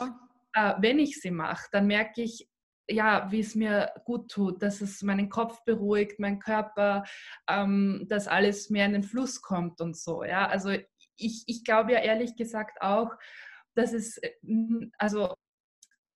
Äh, 0.55 0.75
wenn 0.79 0.99
ich 0.99 1.21
sie 1.21 1.31
mache, 1.31 1.67
dann 1.73 1.87
merke 1.87 2.23
ich, 2.23 2.49
ja, 2.89 3.31
wie 3.31 3.41
es 3.41 3.55
mir 3.55 3.93
gut 4.05 4.31
tut, 4.31 4.63
dass 4.63 4.81
es 4.81 5.03
meinen 5.03 5.31
Kopf 5.31 5.65
beruhigt, 5.65 6.21
mein 6.21 6.39
Körper, 6.39 7.05
ähm, 7.49 8.07
dass 8.09 8.29
alles 8.29 8.69
mehr 8.71 8.87
in 8.87 8.93
den 8.93 9.03
Fluss 9.03 9.41
kommt 9.41 9.81
und 9.81 9.97
so. 9.97 10.23
Ja, 10.23 10.47
also 10.47 10.71
ich, 11.17 11.45
ich 11.47 11.65
glaube 11.65 11.93
ja 11.93 12.01
ehrlich 12.01 12.37
gesagt 12.37 12.83
auch, 12.83 13.11
dass 13.75 13.93
es, 13.93 14.19
äh, 14.19 14.33
also 14.99 15.35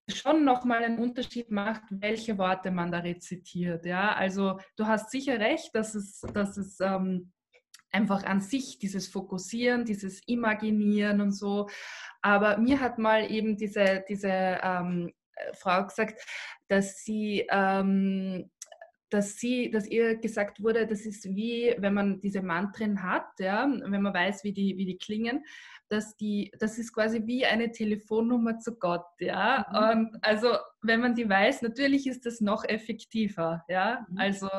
schon 0.09 0.43
nochmal 0.43 0.83
einen 0.83 0.99
Unterschied 0.99 1.51
macht, 1.51 1.83
welche 1.89 2.37
Worte 2.37 2.71
man 2.71 2.91
da 2.91 2.99
rezitiert. 2.99 3.85
Ja? 3.85 4.13
Also 4.13 4.59
du 4.75 4.85
hast 4.87 5.11
sicher 5.11 5.39
recht, 5.39 5.73
dass 5.73 5.95
es, 5.95 6.21
dass 6.33 6.57
es 6.57 6.79
ähm, 6.79 7.31
einfach 7.91 8.23
an 8.23 8.41
sich 8.41 8.79
dieses 8.79 9.07
Fokussieren, 9.07 9.85
dieses 9.85 10.21
Imaginieren 10.27 11.21
und 11.21 11.31
so. 11.31 11.69
Aber 12.21 12.57
mir 12.57 12.79
hat 12.79 12.97
mal 12.97 13.31
eben 13.31 13.57
diese, 13.57 14.03
diese 14.07 14.59
ähm, 14.61 15.13
Frau 15.53 15.85
gesagt, 15.85 16.21
dass 16.67 17.03
sie 17.03 17.47
ähm, 17.49 18.49
dass 19.09 19.37
sie, 19.37 19.71
dass 19.71 19.87
ihr 19.87 20.15
gesagt 20.15 20.61
wurde, 20.61 20.85
das 20.85 21.05
ist 21.05 21.25
wie, 21.25 21.75
wenn 21.77 21.93
man 21.93 22.19
diese 22.21 22.41
Mantren 22.41 23.03
hat, 23.03 23.27
ja, 23.39 23.67
wenn 23.67 24.01
man 24.01 24.13
weiß, 24.13 24.43
wie 24.43 24.53
die, 24.53 24.77
wie 24.77 24.85
die 24.85 24.97
klingen, 24.97 25.43
dass 25.89 26.15
die, 26.15 26.51
das 26.59 26.77
ist 26.77 26.93
quasi 26.93 27.25
wie 27.25 27.45
eine 27.45 27.71
Telefonnummer 27.71 28.59
zu 28.59 28.77
Gott, 28.77 29.05
ja. 29.19 29.65
Mhm. 29.69 29.99
Und 29.99 30.17
also 30.21 30.49
wenn 30.81 31.01
man 31.01 31.15
die 31.15 31.27
weiß, 31.27 31.63
natürlich 31.63 32.05
ist 32.07 32.25
das 32.25 32.41
noch 32.41 32.63
effektiver, 32.63 33.63
ja. 33.67 34.05
Mhm. 34.09 34.17
Also 34.17 34.49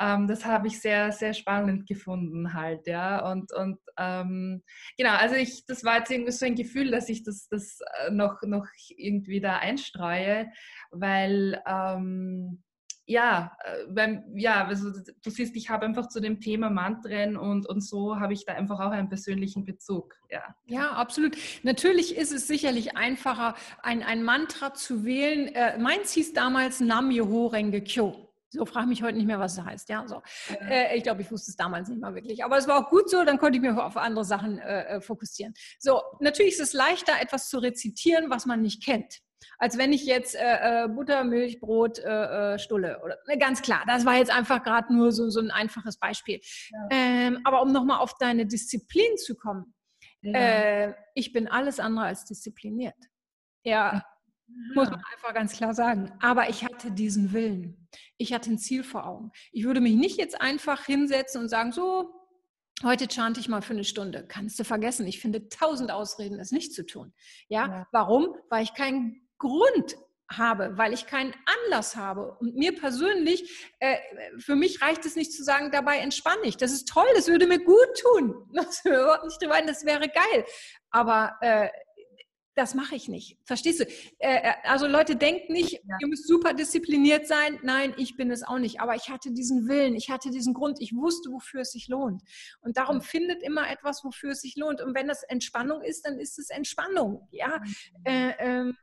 ähm, 0.00 0.26
das 0.26 0.44
habe 0.44 0.66
ich 0.66 0.80
sehr, 0.80 1.12
sehr 1.12 1.32
spannend 1.32 1.86
gefunden 1.86 2.52
halt, 2.52 2.86
ja. 2.88 3.30
Und, 3.30 3.52
und 3.52 3.78
ähm, 3.96 4.62
genau, 4.98 5.14
also 5.14 5.36
ich, 5.36 5.64
das 5.66 5.84
war 5.84 5.98
jetzt 5.98 6.10
irgendwie 6.10 6.32
so 6.32 6.44
ein 6.44 6.56
Gefühl, 6.56 6.90
dass 6.90 7.08
ich 7.08 7.22
das, 7.22 7.48
das 7.48 7.78
äh, 8.04 8.10
noch, 8.10 8.42
noch 8.42 8.66
irgendwie 8.96 9.40
da 9.40 9.58
einstreue, 9.58 10.50
weil 10.90 11.62
ähm, 11.66 12.64
ja, 13.06 13.56
beim, 13.88 14.24
äh, 14.34 14.40
ja, 14.40 14.66
also 14.66 14.90
du 14.90 15.30
siehst, 15.30 15.54
ich 15.56 15.70
habe 15.70 15.86
einfach 15.86 16.08
zu 16.08 16.20
dem 16.20 16.40
Thema 16.40 16.70
Mantren 16.70 17.36
und, 17.36 17.66
und 17.66 17.80
so 17.80 18.18
habe 18.18 18.32
ich 18.32 18.44
da 18.44 18.54
einfach 18.54 18.80
auch 18.80 18.90
einen 18.90 19.08
persönlichen 19.08 19.64
Bezug. 19.64 20.16
Ja, 20.28 20.56
ja 20.66 20.90
absolut. 20.92 21.36
Natürlich 21.62 22.16
ist 22.16 22.32
es 22.32 22.48
sicherlich 22.48 22.96
einfacher, 22.96 23.54
ein, 23.82 24.02
ein 24.02 24.24
Mantra 24.24 24.74
zu 24.74 25.04
wählen. 25.04 25.48
Äh, 25.54 25.78
meins 25.78 26.12
hieß 26.12 26.32
damals 26.32 26.80
Nam 26.80 27.10
Yoho 27.12 27.46
Renge 27.46 27.80
Kyo. 27.80 28.26
So 28.48 28.64
frage 28.64 28.88
mich 28.88 29.02
heute 29.02 29.16
nicht 29.18 29.26
mehr, 29.26 29.38
was 29.38 29.58
es 29.58 29.64
heißt. 29.64 29.88
Ja, 29.88 30.06
so. 30.08 30.22
Äh, 30.68 30.96
ich 30.96 31.02
glaube, 31.02 31.22
ich 31.22 31.30
wusste 31.30 31.50
es 31.50 31.56
damals 31.56 31.88
nicht 31.88 32.00
mal 32.00 32.14
wirklich. 32.14 32.44
Aber 32.44 32.56
es 32.56 32.66
war 32.66 32.78
auch 32.78 32.90
gut 32.90 33.08
so, 33.08 33.24
dann 33.24 33.38
konnte 33.38 33.56
ich 33.58 33.62
mich 33.62 33.70
auf 33.70 33.96
andere 33.96 34.24
Sachen 34.24 34.58
äh, 34.58 34.96
äh, 34.96 35.00
fokussieren. 35.00 35.54
So, 35.78 36.00
natürlich 36.20 36.54
ist 36.54 36.60
es 36.60 36.72
leichter, 36.72 37.12
etwas 37.20 37.48
zu 37.48 37.58
rezitieren, 37.58 38.30
was 38.30 38.46
man 38.46 38.62
nicht 38.62 38.84
kennt 38.84 39.20
als 39.58 39.78
wenn 39.78 39.92
ich 39.92 40.04
jetzt 40.04 40.34
äh, 40.34 40.84
äh, 40.84 40.88
Butter, 40.88 41.24
Milch, 41.24 41.60
Brot, 41.60 41.98
äh, 41.98 42.54
äh, 42.54 42.58
Stulle. 42.58 43.00
Oder, 43.04 43.18
ne, 43.26 43.38
ganz 43.38 43.62
klar, 43.62 43.82
das 43.86 44.04
war 44.04 44.16
jetzt 44.16 44.30
einfach 44.30 44.62
gerade 44.62 44.94
nur 44.94 45.12
so, 45.12 45.28
so 45.30 45.40
ein 45.40 45.50
einfaches 45.50 45.98
Beispiel. 45.98 46.40
Ja. 46.70 46.88
Ähm, 46.90 47.40
aber 47.44 47.62
um 47.62 47.72
nochmal 47.72 47.98
auf 47.98 48.14
deine 48.18 48.46
Disziplin 48.46 49.16
zu 49.16 49.36
kommen, 49.36 49.74
ja. 50.22 50.32
äh, 50.32 50.94
ich 51.14 51.32
bin 51.32 51.48
alles 51.48 51.80
andere 51.80 52.06
als 52.06 52.24
diszipliniert. 52.24 52.96
Ja, 53.64 54.04
muss 54.74 54.90
man 54.90 55.02
einfach 55.12 55.34
ganz 55.34 55.52
klar 55.52 55.74
sagen. 55.74 56.12
Aber 56.20 56.48
ich 56.48 56.64
hatte 56.64 56.92
diesen 56.92 57.32
Willen. 57.32 57.88
Ich 58.16 58.32
hatte 58.32 58.50
ein 58.50 58.58
Ziel 58.58 58.84
vor 58.84 59.06
Augen. 59.06 59.32
Ich 59.50 59.64
würde 59.64 59.80
mich 59.80 59.94
nicht 59.96 60.18
jetzt 60.18 60.40
einfach 60.40 60.86
hinsetzen 60.86 61.40
und 61.40 61.48
sagen, 61.48 61.72
so, 61.72 62.12
Heute 62.82 63.08
chante 63.08 63.40
ich 63.40 63.48
mal 63.48 63.62
für 63.62 63.72
eine 63.72 63.84
Stunde. 63.84 64.26
Kannst 64.28 64.58
du 64.58 64.64
vergessen. 64.64 65.06
Ich 65.06 65.18
finde 65.18 65.48
tausend 65.48 65.90
Ausreden, 65.90 66.38
es 66.38 66.52
nicht 66.52 66.74
zu 66.74 66.84
tun. 66.84 67.14
Ja, 67.48 67.66
ja. 67.66 67.88
warum? 67.90 68.36
Weil 68.50 68.64
ich 68.64 68.74
keinen 68.74 69.25
Grund 69.38 69.96
habe, 70.30 70.76
weil 70.76 70.92
ich 70.92 71.06
keinen 71.06 71.34
Anlass 71.64 71.96
habe. 71.96 72.36
Und 72.40 72.56
mir 72.56 72.74
persönlich, 72.74 73.70
äh, 73.78 73.96
für 74.38 74.56
mich 74.56 74.82
reicht 74.82 75.04
es 75.06 75.16
nicht 75.16 75.32
zu 75.32 75.44
sagen, 75.44 75.70
dabei 75.70 75.98
entspanne 75.98 76.42
ich. 76.44 76.56
Das 76.56 76.72
ist 76.72 76.88
toll, 76.88 77.06
das 77.14 77.28
würde 77.28 77.46
mir 77.46 77.62
gut 77.62 77.88
tun. 78.00 78.34
Das, 78.52 78.82
nicht 78.84 79.42
drüber, 79.42 79.60
das 79.66 79.84
wäre 79.84 80.08
geil. 80.08 80.44
Aber 80.90 81.36
äh, 81.40 81.68
das 82.56 82.74
mache 82.74 82.96
ich 82.96 83.08
nicht. 83.08 83.38
Verstehst 83.44 83.80
du? 83.80 83.84
Äh, 83.84 84.38
äh, 84.38 84.52
also 84.64 84.86
Leute, 84.86 85.14
denkt 85.14 85.50
nicht, 85.50 85.74
ja. 85.74 85.96
ihr 86.00 86.08
müsst 86.08 86.26
super 86.26 86.54
diszipliniert 86.54 87.26
sein. 87.26 87.58
Nein, 87.62 87.94
ich 87.98 88.16
bin 88.16 88.30
es 88.30 88.42
auch 88.42 88.58
nicht. 88.58 88.80
Aber 88.80 88.96
ich 88.96 89.10
hatte 89.10 89.30
diesen 89.30 89.68
Willen, 89.68 89.94
ich 89.94 90.10
hatte 90.10 90.30
diesen 90.30 90.54
Grund, 90.54 90.80
ich 90.80 90.94
wusste, 90.94 91.30
wofür 91.30 91.60
es 91.60 91.72
sich 91.72 91.88
lohnt. 91.88 92.22
Und 92.62 92.78
darum 92.78 92.96
ja. 92.96 93.02
findet 93.02 93.42
immer 93.42 93.70
etwas, 93.70 94.02
wofür 94.04 94.30
es 94.30 94.40
sich 94.40 94.56
lohnt. 94.56 94.80
Und 94.80 94.94
wenn 94.94 95.06
das 95.06 95.22
Entspannung 95.22 95.82
ist, 95.82 96.06
dann 96.06 96.18
ist 96.18 96.38
es 96.38 96.48
Entspannung. 96.48 97.28
Ja. 97.30 97.58
Mhm. 97.58 98.04
Äh, 98.04 98.34
ähm, 98.38 98.76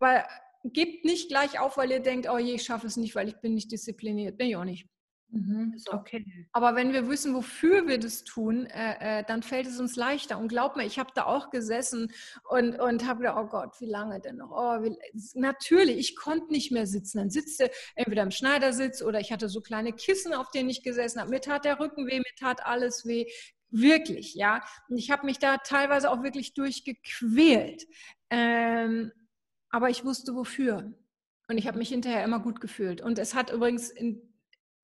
aber 0.00 0.24
gebt 0.64 1.04
nicht 1.04 1.28
gleich 1.28 1.60
auf, 1.60 1.76
weil 1.76 1.90
ihr 1.90 2.00
denkt, 2.00 2.28
oh 2.28 2.38
je, 2.38 2.54
ich 2.54 2.62
schaffe 2.62 2.86
es 2.86 2.96
nicht, 2.96 3.14
weil 3.14 3.28
ich 3.28 3.40
bin 3.40 3.54
nicht 3.54 3.70
diszipliniert. 3.72 4.36
Bin 4.36 4.48
ich 4.48 4.56
auch 4.56 4.64
nicht. 4.64 4.88
Mhm, 5.30 5.74
so. 5.76 5.92
Okay. 5.92 6.24
Aber 6.52 6.74
wenn 6.74 6.92
wir 6.94 7.06
wissen, 7.08 7.34
wofür 7.34 7.86
wir 7.86 7.98
das 7.98 8.24
tun, 8.24 8.64
äh, 8.66 9.20
äh, 9.20 9.24
dann 9.26 9.42
fällt 9.42 9.66
es 9.66 9.78
uns 9.78 9.94
leichter. 9.94 10.38
Und 10.38 10.48
glaub 10.48 10.76
mir, 10.76 10.86
ich 10.86 10.98
habe 10.98 11.10
da 11.14 11.26
auch 11.26 11.50
gesessen 11.50 12.10
und, 12.48 12.80
und 12.80 13.06
habe 13.06 13.20
gedacht, 13.20 13.36
oh 13.38 13.46
Gott, 13.46 13.80
wie 13.80 13.90
lange 13.90 14.20
denn 14.20 14.36
noch? 14.36 14.50
Oh, 14.50 14.82
wie, 14.82 14.96
natürlich, 15.34 15.98
ich 15.98 16.16
konnte 16.16 16.50
nicht 16.50 16.72
mehr 16.72 16.86
sitzen. 16.86 17.18
Dann 17.18 17.30
sitze 17.30 17.70
entweder 17.94 18.22
im 18.22 18.30
Schneidersitz 18.30 19.02
oder 19.02 19.20
ich 19.20 19.30
hatte 19.30 19.50
so 19.50 19.60
kleine 19.60 19.92
Kissen, 19.92 20.32
auf 20.32 20.50
denen 20.50 20.70
ich 20.70 20.82
gesessen 20.82 21.20
habe. 21.20 21.30
Mir 21.30 21.40
tat 21.42 21.66
der 21.66 21.78
Rücken 21.78 22.06
weh, 22.06 22.18
mir 22.18 22.24
tat 22.38 22.64
alles 22.64 23.04
weh. 23.04 23.26
Wirklich, 23.70 24.34
ja. 24.34 24.64
Und 24.88 24.96
ich 24.96 25.10
habe 25.10 25.26
mich 25.26 25.38
da 25.38 25.58
teilweise 25.58 26.10
auch 26.10 26.22
wirklich 26.22 26.54
durchgequält. 26.54 27.86
Ähm, 28.30 29.12
aber 29.70 29.90
ich 29.90 30.04
wusste 30.04 30.34
wofür. 30.34 30.92
Und 31.48 31.56
ich 31.56 31.66
habe 31.66 31.78
mich 31.78 31.88
hinterher 31.88 32.24
immer 32.24 32.40
gut 32.40 32.60
gefühlt. 32.60 33.00
Und 33.00 33.18
es 33.18 33.34
hat 33.34 33.50
übrigens 33.50 33.90
in 33.90 34.28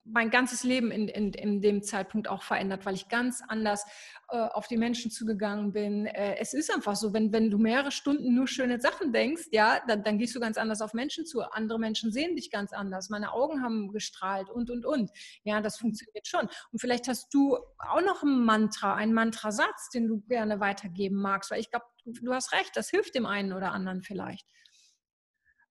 mein 0.05 0.29
ganzes 0.29 0.63
Leben 0.63 0.91
in, 0.91 1.07
in, 1.07 1.33
in 1.33 1.61
dem 1.61 1.81
Zeitpunkt 1.81 2.27
auch 2.27 2.43
verändert, 2.43 2.85
weil 2.85 2.93
ich 2.93 3.09
ganz 3.09 3.41
anders 3.47 3.85
äh, 4.29 4.37
auf 4.37 4.67
die 4.67 4.77
Menschen 4.77 5.09
zugegangen 5.09 5.73
bin. 5.73 6.05
Äh, 6.05 6.37
es 6.39 6.53
ist 6.53 6.71
einfach 6.71 6.95
so, 6.95 7.11
wenn, 7.11 7.33
wenn 7.33 7.49
du 7.49 7.57
mehrere 7.57 7.91
Stunden 7.91 8.35
nur 8.35 8.47
schöne 8.47 8.79
Sachen 8.79 9.11
denkst, 9.11 9.47
ja, 9.51 9.81
dann, 9.87 10.03
dann 10.03 10.19
gehst 10.19 10.35
du 10.35 10.39
ganz 10.39 10.57
anders 10.57 10.81
auf 10.81 10.93
Menschen 10.93 11.25
zu. 11.25 11.41
Andere 11.41 11.79
Menschen 11.79 12.11
sehen 12.11 12.35
dich 12.35 12.51
ganz 12.51 12.71
anders. 12.71 13.09
Meine 13.09 13.33
Augen 13.33 13.63
haben 13.63 13.91
gestrahlt 13.91 14.49
und, 14.51 14.69
und, 14.69 14.85
und. 14.85 15.09
Ja, 15.43 15.59
das 15.59 15.77
funktioniert 15.77 16.27
schon. 16.27 16.47
Und 16.71 16.79
vielleicht 16.79 17.07
hast 17.07 17.33
du 17.33 17.57
auch 17.79 18.01
noch 18.01 18.21
ein 18.21 18.45
Mantra, 18.45 18.93
einen 18.93 19.13
Mantrasatz, 19.13 19.89
den 19.89 20.07
du 20.07 20.21
gerne 20.21 20.59
weitergeben 20.59 21.15
magst, 21.15 21.49
weil 21.49 21.59
ich 21.59 21.71
glaube, 21.71 21.85
du 22.05 22.31
hast 22.31 22.51
recht, 22.53 22.77
das 22.77 22.89
hilft 22.89 23.15
dem 23.15 23.25
einen 23.25 23.53
oder 23.53 23.71
anderen 23.71 24.03
vielleicht. 24.03 24.45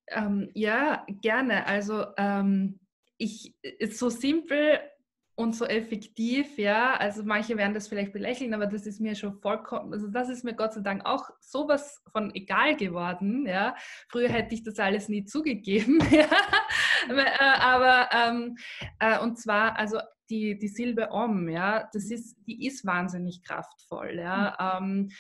Ähm, 0.09 0.51
ja, 0.55 1.07
gerne. 1.09 1.67
Also 1.67 2.07
ähm, 2.17 2.81
ich 3.19 3.55
ist 3.63 3.99
so 3.99 4.09
simpel 4.09 4.81
und 5.37 5.57
so 5.57 5.65
effektiv, 5.65 6.59
ja. 6.59 6.95
Also 6.97 7.23
manche 7.25 7.57
werden 7.57 7.75
das 7.75 7.89
vielleicht 7.89 8.13
belächeln, 8.13 8.55
aber 8.55 8.67
das 8.67 8.87
ist 8.87 9.01
mir 9.01 9.15
schon 9.15 9.41
vollkommen, 9.41 9.93
also 9.93 10.07
das 10.09 10.29
ist 10.29 10.45
mir 10.45 10.55
Gott 10.55 10.75
sei 10.75 10.81
Dank 10.81 11.05
auch 11.05 11.29
sowas 11.41 12.03
von 12.13 12.33
egal 12.35 12.77
geworden, 12.77 13.47
ja. 13.47 13.75
Früher 14.09 14.29
hätte 14.29 14.55
ich 14.55 14.63
das 14.63 14.79
alles 14.79 15.09
nie 15.09 15.25
zugegeben, 15.25 15.99
ja. 16.11 16.29
Äh, 17.09 17.59
aber 17.61 18.09
ähm, 18.13 18.57
äh, 19.01 19.19
und 19.19 19.39
zwar, 19.39 19.77
also 19.77 19.99
die, 20.31 20.59
die 20.59 20.69
Silbe 20.69 21.11
Om, 21.11 21.49
ja, 21.49 21.89
das 21.93 22.11
ist, 22.11 22.37
die 22.47 22.67
ist 22.67 22.87
wahnsinnig 22.87 23.43
kraftvoll, 23.43 24.15
ja. 24.15 24.81
Mhm. 24.81 24.87
Ähm, 24.87 25.11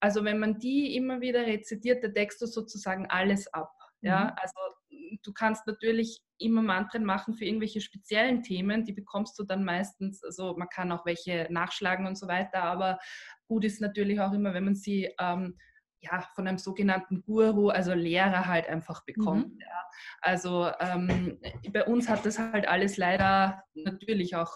also 0.00 0.24
wenn 0.24 0.38
man 0.38 0.58
die 0.58 0.96
immer 0.96 1.20
wieder 1.20 1.44
rezitiert, 1.44 2.02
da 2.02 2.08
deckst 2.08 2.40
du 2.40 2.46
sozusagen 2.46 3.06
alles 3.06 3.52
ab. 3.52 3.77
Ja, 4.00 4.24
mhm. 4.26 4.30
also 4.36 5.18
du 5.22 5.32
kannst 5.32 5.66
natürlich 5.66 6.20
immer 6.38 6.62
Mantren 6.62 7.04
machen 7.04 7.34
für 7.34 7.44
irgendwelche 7.44 7.80
speziellen 7.80 8.42
Themen, 8.42 8.84
die 8.84 8.92
bekommst 8.92 9.38
du 9.38 9.44
dann 9.44 9.64
meistens, 9.64 10.22
also 10.22 10.56
man 10.56 10.68
kann 10.68 10.92
auch 10.92 11.04
welche 11.04 11.48
nachschlagen 11.50 12.06
und 12.06 12.16
so 12.16 12.28
weiter, 12.28 12.62
aber 12.62 12.98
gut 13.46 13.64
ist 13.64 13.80
natürlich 13.80 14.20
auch 14.20 14.32
immer, 14.32 14.54
wenn 14.54 14.64
man 14.64 14.76
sie 14.76 15.12
ähm, 15.18 15.58
ja, 16.00 16.20
von 16.34 16.46
einem 16.46 16.58
sogenannten 16.58 17.22
Guru, 17.22 17.70
also 17.70 17.92
Lehrer 17.92 18.46
halt 18.46 18.68
einfach 18.68 19.04
bekommt. 19.04 19.54
Mhm. 19.54 19.60
Ja. 19.60 19.88
Also 20.20 20.70
ähm, 20.78 21.40
bei 21.72 21.84
uns 21.84 22.08
hat 22.08 22.24
das 22.24 22.38
halt 22.38 22.68
alles 22.68 22.96
leider 22.96 23.64
natürlich 23.74 24.36
auch 24.36 24.54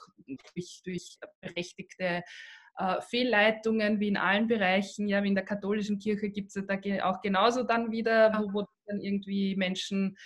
durch, 0.54 0.82
durch 0.84 1.18
berechtigte 1.40 2.22
äh, 2.76 3.00
Fehlleitungen 3.02 4.00
wie 4.00 4.08
in 4.08 4.16
allen 4.16 4.46
Bereichen, 4.46 5.08
ja, 5.08 5.22
wie 5.22 5.28
in 5.28 5.34
der 5.34 5.44
katholischen 5.44 5.98
Kirche 5.98 6.30
gibt 6.30 6.48
es 6.48 6.54
ja 6.54 6.62
da 6.62 7.10
auch 7.10 7.20
genauso 7.20 7.62
dann 7.62 7.90
wieder, 7.90 8.32
wo, 8.38 8.52
wo 8.52 8.66
dann 8.86 9.00
irgendwie 9.00 9.56
Menschen 9.56 10.16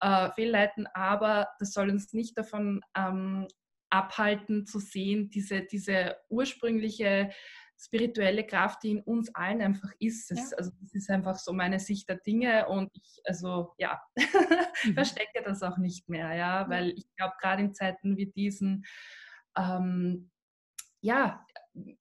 äh, 0.00 0.30
fehlleiten, 0.32 0.86
aber 0.94 1.48
das 1.58 1.72
soll 1.72 1.90
uns 1.90 2.12
nicht 2.12 2.36
davon 2.36 2.80
ähm, 2.96 3.46
abhalten 3.90 4.66
zu 4.66 4.78
sehen, 4.78 5.30
diese, 5.30 5.62
diese 5.62 6.16
ursprüngliche 6.28 7.30
spirituelle 7.78 8.46
Kraft, 8.46 8.82
die 8.84 8.92
in 8.92 9.00
uns 9.00 9.34
allen 9.34 9.60
einfach 9.60 9.90
ist. 9.98 10.30
Das, 10.30 10.50
ja. 10.50 10.56
Also 10.58 10.70
das 10.80 10.94
ist 10.94 11.10
einfach 11.10 11.36
so 11.36 11.52
meine 11.52 11.80
Sicht 11.80 12.08
der 12.08 12.16
Dinge 12.16 12.68
und 12.68 12.90
ich, 12.94 13.20
also 13.24 13.74
ja, 13.76 14.00
mhm. 14.84 14.94
verstecke 14.94 15.42
das 15.44 15.62
auch 15.62 15.78
nicht 15.78 16.08
mehr, 16.08 16.32
ja, 16.34 16.68
weil 16.68 16.90
ich 16.90 17.06
glaube, 17.16 17.34
gerade 17.40 17.62
in 17.62 17.74
Zeiten 17.74 18.16
wie 18.16 18.26
diesen, 18.26 18.84
ähm, 19.56 20.30
ja, 21.00 21.44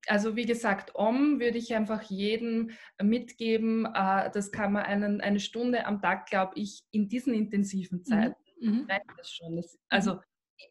also 0.08 0.36
wie 0.36 0.46
gesagt, 0.46 0.96
Om 0.96 1.40
würde 1.40 1.58
ich 1.58 1.74
einfach 1.74 2.02
jedem 2.02 2.72
mitgeben. 3.02 3.86
Äh, 3.86 4.30
das 4.32 4.52
kann 4.52 4.74
man 4.74 4.84
einen, 4.84 5.22
eine 5.22 5.40
Stunde 5.40 5.86
am 5.86 6.02
Tag, 6.02 6.26
glaube 6.26 6.54
ich, 6.56 6.84
in 6.92 7.08
diesen 7.08 7.34
intensiven 7.34 8.00
mhm. 8.00 8.04
Zeiten. 8.04 8.36
Mhm. 8.60 8.88
Das 9.18 9.32
schon. 9.32 9.56
Das, 9.56 9.80
also 9.90 10.20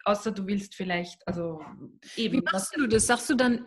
außer 0.05 0.33
du 0.33 0.47
willst 0.47 0.75
vielleicht, 0.75 1.27
also 1.27 1.65
eben. 2.17 2.39
Wie 2.39 2.43
machst 2.43 2.77
du 2.77 2.87
das? 2.87 3.07
Sagst 3.07 3.31
du 3.31 3.35
dann, 3.35 3.67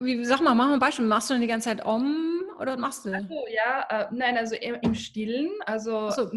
wie, 0.00 0.24
sag 0.24 0.40
mal, 0.40 0.54
mach 0.54 0.66
mal 0.66 0.74
ein 0.74 0.80
Beispiel. 0.80 1.06
Machst 1.06 1.30
du 1.30 1.34
dann 1.34 1.40
die 1.40 1.48
ganze 1.48 1.70
Zeit 1.70 1.84
Om 1.84 2.42
oder 2.58 2.76
machst 2.76 3.04
du? 3.04 3.14
Also, 3.14 3.46
ja, 3.48 3.86
äh, 3.88 4.08
nein, 4.12 4.36
also 4.36 4.56
im 4.56 4.94
Stillen, 4.94 5.50
also 5.66 6.10
so. 6.10 6.30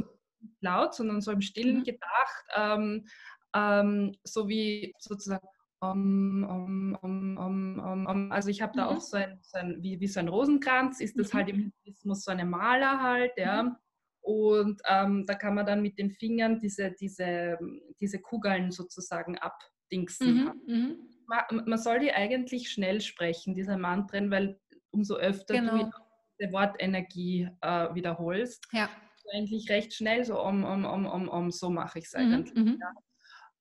laut, 0.61 0.95
sondern 0.95 1.21
so 1.21 1.31
im 1.31 1.41
Stillen 1.41 1.79
mhm. 1.79 1.83
gedacht, 1.83 2.45
ähm, 2.55 3.07
ähm, 3.53 4.15
so 4.23 4.47
wie 4.47 4.93
sozusagen 4.99 5.47
um, 5.79 6.97
um, 7.01 8.05
um, 8.07 8.31
also 8.31 8.49
ich 8.49 8.61
habe 8.61 8.73
da 8.75 8.89
mhm. 8.89 8.97
auch 8.97 9.01
so 9.01 9.17
ein, 9.17 9.39
so 9.43 9.57
ein, 9.59 9.77
wie, 9.81 9.99
wie 9.99 10.07
so 10.07 10.19
ein 10.19 10.27
Rosenkranz, 10.27 11.01
ist 11.01 11.17
das 11.19 11.33
mhm. 11.33 11.37
halt 11.37 11.49
im 11.49 11.55
Hinduismus 11.83 12.23
so 12.23 12.31
eine 12.31 12.45
Maler 12.45 13.01
halt, 13.01 13.33
ja. 13.37 13.63
Mhm. 13.63 13.75
Und 14.21 14.81
ähm, 14.89 15.25
da 15.25 15.35
kann 15.35 15.55
man 15.55 15.65
dann 15.65 15.81
mit 15.81 15.97
den 15.97 16.11
Fingern 16.11 16.59
diese, 16.59 16.91
diese, 16.99 17.57
diese 17.99 18.19
Kugeln 18.19 18.71
sozusagen 18.71 19.37
abdingsen. 19.37 20.35
Mhm. 20.35 20.61
mhm. 20.65 20.95
Man, 21.29 21.65
man, 21.65 21.77
soll 21.77 21.99
die 21.99 22.13
eigentlich 22.13 22.69
schnell 22.69 23.01
sprechen, 23.01 23.53
diese 23.53 23.77
Mantren, 23.77 24.31
weil 24.31 24.59
umso 24.91 25.15
öfter 25.15 25.55
genau. 25.55 25.77
du 25.77 25.91
die 26.39 26.51
Wortenergie 26.53 27.49
äh, 27.59 27.93
wiederholst, 27.93 28.65
ja. 28.71 28.89
eigentlich 29.33 29.69
recht 29.69 29.93
schnell 29.93 30.23
so 30.23 30.41
um, 30.41 30.63
um, 30.63 30.85
um, 30.85 31.05
um, 31.05 31.27
um 31.27 31.51
so 31.51 31.69
mache 31.69 31.99
ich 31.99 32.05
es 32.05 32.13
mhm, 32.13 32.33
eigentlich. 32.33 32.79
Ja. 32.79 32.93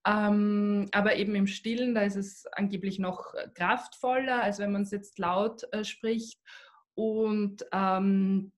Ähm, 0.07 0.89
aber 0.93 1.17
eben 1.17 1.35
im 1.35 1.49
Stillen, 1.49 1.95
da 1.95 2.03
ist 2.03 2.17
es 2.17 2.47
angeblich 2.53 3.01
noch 3.01 3.35
kraftvoller, 3.55 4.43
als 4.43 4.61
wenn 4.61 4.71
man 4.73 4.83
es 4.83 4.93
jetzt 4.93 5.19
laut 5.19 5.65
äh, 5.73 5.85
spricht. 5.85 6.41
Und 6.95 7.67
ähm, 7.73 8.53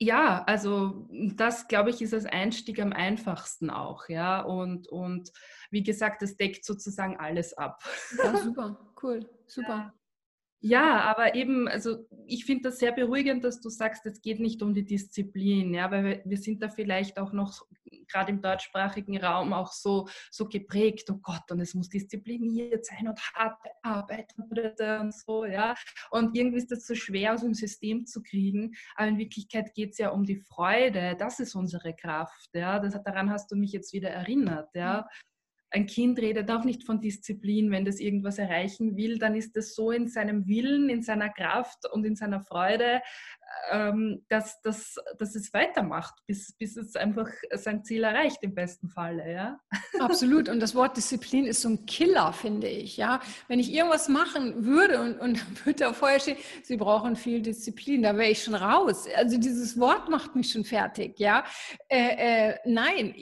ja, 0.00 0.42
also 0.44 1.08
das 1.10 1.68
glaube 1.68 1.90
ich 1.90 2.02
ist 2.02 2.12
als 2.12 2.26
Einstieg 2.26 2.80
am 2.80 2.92
einfachsten 2.92 3.70
auch, 3.70 4.08
ja. 4.08 4.40
Und, 4.40 4.88
und 4.88 5.30
wie 5.70 5.84
gesagt, 5.84 6.22
das 6.22 6.36
deckt 6.36 6.64
sozusagen 6.64 7.20
alles 7.20 7.56
ab. 7.56 7.80
Ja, 8.18 8.36
super, 8.36 8.92
cool, 9.00 9.20
super. 9.46 9.76
Ja, 9.76 9.94
aber 11.00 11.34
eben, 11.34 11.66
also 11.66 12.06
ich 12.26 12.44
finde 12.44 12.68
das 12.68 12.78
sehr 12.78 12.92
beruhigend, 12.92 13.42
dass 13.42 13.60
du 13.60 13.68
sagst, 13.68 14.06
es 14.06 14.20
geht 14.20 14.38
nicht 14.38 14.62
um 14.62 14.74
die 14.74 14.84
Disziplin, 14.84 15.74
ja, 15.74 15.90
weil 15.90 16.04
wir, 16.04 16.22
wir 16.24 16.38
sind 16.38 16.62
da 16.62 16.68
vielleicht 16.68 17.18
auch 17.18 17.32
noch 17.32 17.66
gerade 18.08 18.30
im 18.30 18.40
deutschsprachigen 18.40 19.18
Raum 19.18 19.52
auch 19.52 19.72
so, 19.72 20.08
so 20.30 20.46
geprägt, 20.46 21.10
oh 21.10 21.18
Gott, 21.20 21.50
und 21.50 21.60
es 21.60 21.74
muss 21.74 21.88
diszipliniert 21.88 22.86
sein 22.86 23.08
und 23.08 23.18
harte 23.34 23.70
Arbeit 23.82 24.32
und 24.36 25.14
so, 25.14 25.44
ja. 25.44 25.74
Und 26.10 26.36
irgendwie 26.36 26.58
ist 26.58 26.70
das 26.70 26.86
so 26.86 26.94
schwer 26.94 27.34
aus 27.34 27.40
dem 27.40 27.54
System 27.54 28.06
zu 28.06 28.22
kriegen, 28.22 28.74
aber 28.94 29.08
in 29.08 29.18
Wirklichkeit 29.18 29.74
geht 29.74 29.92
es 29.92 29.98
ja 29.98 30.10
um 30.10 30.24
die 30.24 30.36
Freude, 30.36 31.16
das 31.18 31.40
ist 31.40 31.56
unsere 31.56 31.94
Kraft, 31.94 32.50
ja. 32.54 32.78
Das, 32.78 32.94
daran 33.02 33.30
hast 33.30 33.50
du 33.50 33.56
mich 33.56 33.72
jetzt 33.72 33.92
wieder 33.92 34.10
erinnert, 34.10 34.68
ja. 34.74 35.08
Ein 35.72 35.86
Kind 35.86 36.18
redet 36.18 36.50
auch 36.50 36.64
nicht 36.64 36.84
von 36.84 37.00
Disziplin, 37.00 37.70
wenn 37.70 37.84
das 37.84 37.98
irgendwas 37.98 38.38
erreichen 38.38 38.96
will, 38.96 39.18
dann 39.18 39.34
ist 39.34 39.56
es 39.56 39.74
so 39.74 39.90
in 39.90 40.08
seinem 40.08 40.46
Willen, 40.46 40.88
in 40.88 41.02
seiner 41.02 41.30
Kraft 41.30 41.90
und 41.90 42.04
in 42.04 42.14
seiner 42.14 42.40
Freude, 42.40 43.00
ähm, 43.70 44.24
dass, 44.28 44.60
dass, 44.62 44.96
dass 45.18 45.34
es 45.34 45.52
weitermacht, 45.52 46.14
bis, 46.26 46.52
bis 46.56 46.76
es 46.76 46.96
einfach 46.96 47.28
sein 47.54 47.84
Ziel 47.84 48.04
erreicht 48.04 48.38
im 48.42 48.54
besten 48.54 48.88
Falle. 48.88 49.32
Ja? 49.32 49.60
Absolut. 49.98 50.48
Und 50.48 50.60
das 50.60 50.74
Wort 50.74 50.96
Disziplin 50.96 51.46
ist 51.46 51.62
so 51.62 51.70
ein 51.70 51.86
Killer, 51.86 52.32
finde 52.32 52.68
ich. 52.68 52.96
Ja? 52.96 53.20
Wenn 53.48 53.58
ich 53.58 53.72
irgendwas 53.72 54.08
machen 54.08 54.64
würde 54.64 55.00
und, 55.00 55.18
und 55.20 55.42
würde 55.66 55.84
da 55.84 55.92
vorher 55.92 56.20
stehen, 56.20 56.38
Sie 56.62 56.76
brauchen 56.76 57.16
viel 57.16 57.40
Disziplin, 57.40 58.02
da 58.02 58.16
wäre 58.16 58.30
ich 58.30 58.42
schon 58.42 58.54
raus. 58.54 59.06
Also 59.16 59.38
dieses 59.38 59.78
Wort 59.78 60.08
macht 60.08 60.34
mich 60.34 60.50
schon 60.50 60.64
fertig. 60.64 61.18
Ja? 61.18 61.44
Äh, 61.88 62.50
äh, 62.50 62.58
nein, 62.64 63.14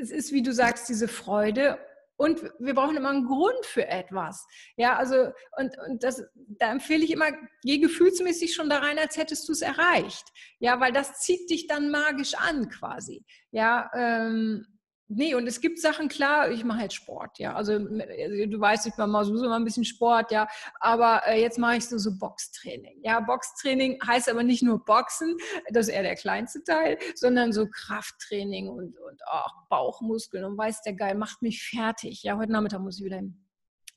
es 0.00 0.10
ist, 0.10 0.32
wie 0.32 0.42
du 0.42 0.52
sagst, 0.52 0.88
diese 0.88 1.08
Freude 1.08 1.78
und 2.20 2.42
wir 2.58 2.74
brauchen 2.74 2.98
immer 2.98 3.08
einen 3.08 3.24
Grund 3.24 3.64
für 3.64 3.86
etwas. 3.86 4.46
Ja, 4.76 4.98
also, 4.98 5.32
und, 5.56 5.74
und 5.88 6.02
das, 6.04 6.22
da 6.34 6.70
empfehle 6.70 7.02
ich 7.02 7.12
immer, 7.12 7.30
geh 7.62 7.78
gefühlsmäßig 7.78 8.54
schon 8.54 8.68
da 8.68 8.80
rein, 8.80 8.98
als 8.98 9.16
hättest 9.16 9.48
du 9.48 9.52
es 9.52 9.62
erreicht. 9.62 10.24
Ja, 10.58 10.80
weil 10.80 10.92
das 10.92 11.20
zieht 11.20 11.48
dich 11.48 11.66
dann 11.66 11.90
magisch 11.90 12.34
an 12.34 12.68
quasi. 12.68 13.24
Ja, 13.52 13.90
ähm, 13.94 14.66
Nee, 15.12 15.34
und 15.34 15.48
es 15.48 15.60
gibt 15.60 15.80
Sachen, 15.80 16.08
klar, 16.08 16.52
ich 16.52 16.62
mache 16.62 16.82
jetzt 16.82 16.94
Sport, 16.94 17.40
ja. 17.40 17.54
Also, 17.54 17.72
also 17.72 18.46
du 18.46 18.60
weißt, 18.60 18.86
ich 18.86 18.96
mache 18.96 19.24
sowieso 19.24 19.46
immer 19.46 19.56
ein 19.56 19.64
bisschen 19.64 19.84
Sport, 19.84 20.30
ja. 20.30 20.46
Aber 20.78 21.22
äh, 21.26 21.40
jetzt 21.40 21.58
mache 21.58 21.78
ich 21.78 21.88
so, 21.88 21.98
so 21.98 22.16
Boxtraining. 22.16 23.00
Ja, 23.02 23.18
Boxtraining 23.18 23.98
heißt 24.06 24.28
aber 24.28 24.44
nicht 24.44 24.62
nur 24.62 24.84
Boxen, 24.84 25.36
das 25.70 25.88
ist 25.88 25.94
eher 25.94 26.04
der 26.04 26.14
kleinste 26.14 26.62
Teil, 26.62 26.96
sondern 27.16 27.52
so 27.52 27.66
Krafttraining 27.68 28.68
und, 28.68 28.96
und 28.96 29.20
ach, 29.26 29.52
Bauchmuskeln 29.68 30.44
und 30.44 30.56
weiß 30.56 30.82
der 30.82 30.94
Geil, 30.94 31.16
macht 31.16 31.42
mich 31.42 31.60
fertig. 31.60 32.22
Ja, 32.22 32.38
heute 32.38 32.52
Nachmittag 32.52 32.80
muss 32.80 32.98
ich 32.98 33.04
wieder 33.04 33.16
hin 33.16 33.49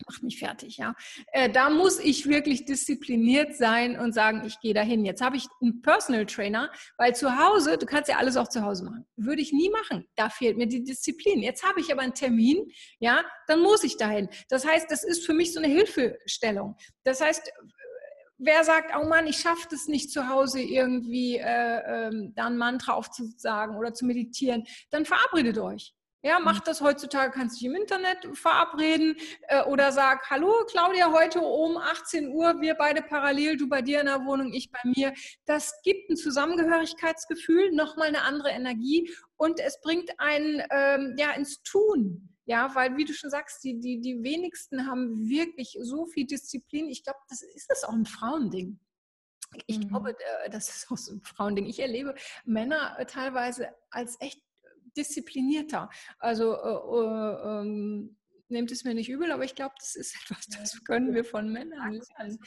macht 0.08 0.24
mich 0.24 0.40
fertig, 0.40 0.78
ja. 0.78 0.96
Äh, 1.32 1.50
da 1.50 1.70
muss 1.70 2.00
ich 2.00 2.28
wirklich 2.28 2.66
diszipliniert 2.66 3.56
sein 3.56 4.00
und 4.00 4.14
sagen, 4.14 4.44
ich 4.46 4.60
gehe 4.60 4.74
dahin. 4.74 5.06
Jetzt 5.06 5.22
habe 5.22 5.38
ich 5.38 5.48
einen 5.62 5.82
Personal 5.82 6.26
Trainer, 6.26 6.72
weil 6.98 7.16
zu 7.16 7.38
Hause, 7.38 7.78
du 7.78 7.86
kannst 7.86 8.10
ja 8.10 8.18
alles 8.18 8.38
auch 8.38 8.50
zu 8.50 8.62
Hause 8.64 8.86
machen. 8.86 9.06
Würde 9.16 9.42
ich 9.42 9.52
nie 9.52 9.70
machen. 9.70 10.06
Da 10.16 10.30
fehlt 10.30 10.58
mir 10.58 10.68
die 10.68 10.84
Disziplin. 10.84 11.42
Jetzt 11.42 11.64
habe 11.68 11.80
ich 11.80 11.92
aber 11.92 12.02
einen 12.02 12.14
Termin, 12.14 12.72
ja, 13.00 13.24
dann 13.48 13.62
muss 13.62 13.84
ich 13.84 13.98
dahin. 13.98 14.30
Das 14.50 14.66
heißt, 14.66 14.90
das 14.90 15.04
ist 15.04 15.26
für 15.26 15.34
mich 15.34 15.54
so 15.54 15.60
eine 15.60 15.68
Hilfestellung. 15.68 16.76
Das 17.04 17.22
heißt, 17.22 17.52
wer 18.38 18.64
sagt, 18.64 18.94
oh 19.00 19.08
Mann, 19.08 19.28
ich 19.28 19.38
schaffe 19.38 19.68
das 19.70 19.88
nicht 19.88 20.12
zu 20.12 20.28
Hause 20.28 20.62
irgendwie 20.62 21.38
äh, 21.38 22.08
äh, 22.08 22.32
da 22.36 22.48
ein 22.48 22.58
Mantra 22.58 22.94
aufzusagen 22.94 23.76
oder 23.76 23.94
zu 23.94 24.06
meditieren, 24.06 24.66
dann 24.92 25.06
verabredet 25.06 25.58
euch. 25.58 25.94
Ja, 26.26 26.40
mach 26.40 26.60
mhm. 26.60 26.64
das 26.64 26.80
heutzutage, 26.80 27.34
kannst 27.34 27.58
dich 27.58 27.66
im 27.66 27.76
Internet 27.76 28.26
verabreden 28.32 29.18
äh, 29.50 29.62
oder 29.64 29.92
sag, 29.92 30.30
hallo 30.30 30.54
Claudia, 30.70 31.12
heute 31.12 31.42
um 31.42 31.76
18 31.76 32.30
Uhr, 32.30 32.62
wir 32.62 32.76
beide 32.76 33.02
parallel, 33.02 33.58
du 33.58 33.68
bei 33.68 33.82
dir 33.82 34.00
in 34.00 34.06
der 34.06 34.24
Wohnung, 34.24 34.54
ich 34.54 34.72
bei 34.72 34.80
mir. 34.86 35.14
Das 35.44 35.82
gibt 35.84 36.10
ein 36.10 36.16
Zusammengehörigkeitsgefühl, 36.16 37.74
nochmal 37.74 38.08
eine 38.08 38.22
andere 38.22 38.52
Energie 38.52 39.14
und 39.36 39.60
es 39.60 39.82
bringt 39.82 40.18
einen 40.18 40.64
ähm, 40.72 41.16
ja, 41.18 41.32
ins 41.32 41.62
Tun. 41.62 42.30
Ja, 42.46 42.74
weil 42.74 42.96
wie 42.96 43.04
du 43.06 43.14
schon 43.14 43.30
sagst, 43.30 43.62
die, 43.66 43.80
die, 43.82 44.00
die 44.00 44.24
wenigsten 44.24 44.88
haben 44.88 45.28
wirklich 45.28 45.78
so 45.82 46.06
viel 46.06 46.26
Disziplin. 46.26 46.88
Ich 46.88 47.04
glaube, 47.04 47.20
das 47.28 47.42
ist 47.42 47.70
das 47.70 47.84
auch 47.84 47.94
ein 47.94 48.06
Frauending. 48.06 48.80
Ich 49.68 49.80
mhm. 49.80 49.88
glaube, 49.90 50.12
äh, 50.12 50.50
das 50.50 50.70
ist 50.70 50.90
auch 50.90 50.98
so 50.98 51.14
ein 51.14 51.22
Frauending. 51.22 51.66
Ich 51.66 51.80
erlebe 51.80 52.16
Männer 52.46 52.96
äh, 52.98 53.06
teilweise 53.06 53.70
als 53.90 54.20
echt 54.22 54.42
disziplinierter. 54.98 55.90
Also 56.20 56.54
äh, 56.54 56.58
äh, 56.58 57.62
ähm, 57.62 58.18
nehmt 58.50 58.72
es 58.72 58.84
mir 58.84 58.94
nicht 58.94 59.10
übel, 59.10 59.32
aber 59.32 59.44
ich 59.44 59.56
glaube, 59.56 59.76
das 59.80 59.96
ist 59.96 60.16
etwas, 60.24 60.48
das 60.48 60.84
können 60.84 61.14
wir 61.14 61.26
von 61.26 61.52
Männern 61.52 61.94
lernen. 61.94 62.40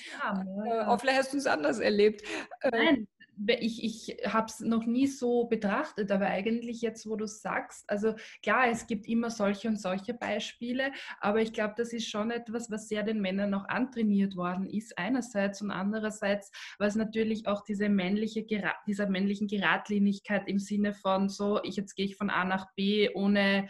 Äh, 0.66 0.98
vielleicht 0.98 1.18
hast 1.18 1.32
du 1.32 1.38
es 1.38 1.46
anders 1.46 1.78
erlebt. 1.78 2.22
Äh, 2.60 2.70
Nein, 2.70 3.08
ich, 3.46 3.84
ich 3.84 4.32
habe 4.32 4.46
es 4.46 4.60
noch 4.60 4.86
nie 4.86 5.06
so 5.06 5.44
betrachtet, 5.44 6.10
aber 6.10 6.26
eigentlich 6.26 6.80
jetzt, 6.80 7.08
wo 7.08 7.16
du 7.16 7.26
sagst, 7.26 7.88
also 7.88 8.14
klar, 8.42 8.68
es 8.68 8.86
gibt 8.86 9.06
immer 9.06 9.30
solche 9.30 9.68
und 9.68 9.80
solche 9.80 10.14
Beispiele, 10.14 10.92
aber 11.20 11.40
ich 11.40 11.52
glaube, 11.52 11.74
das 11.76 11.92
ist 11.92 12.08
schon 12.08 12.30
etwas, 12.30 12.70
was 12.70 12.88
sehr 12.88 13.02
den 13.02 13.20
Männern 13.20 13.50
noch 13.50 13.68
antrainiert 13.68 14.36
worden 14.36 14.68
ist, 14.68 14.98
einerseits 14.98 15.60
und 15.62 15.70
andererseits, 15.70 16.50
was 16.78 16.94
natürlich 16.94 17.46
auch 17.46 17.62
diese 17.62 17.88
männliche, 17.88 18.46
dieser 18.86 19.08
männlichen 19.08 19.48
Geradlinigkeit 19.48 20.48
im 20.48 20.58
Sinne 20.58 20.94
von 20.94 21.28
so, 21.28 21.62
ich 21.62 21.76
jetzt 21.76 21.94
gehe 21.94 22.06
ich 22.06 22.16
von 22.16 22.30
A 22.30 22.44
nach 22.44 22.72
B 22.74 23.10
ohne 23.14 23.68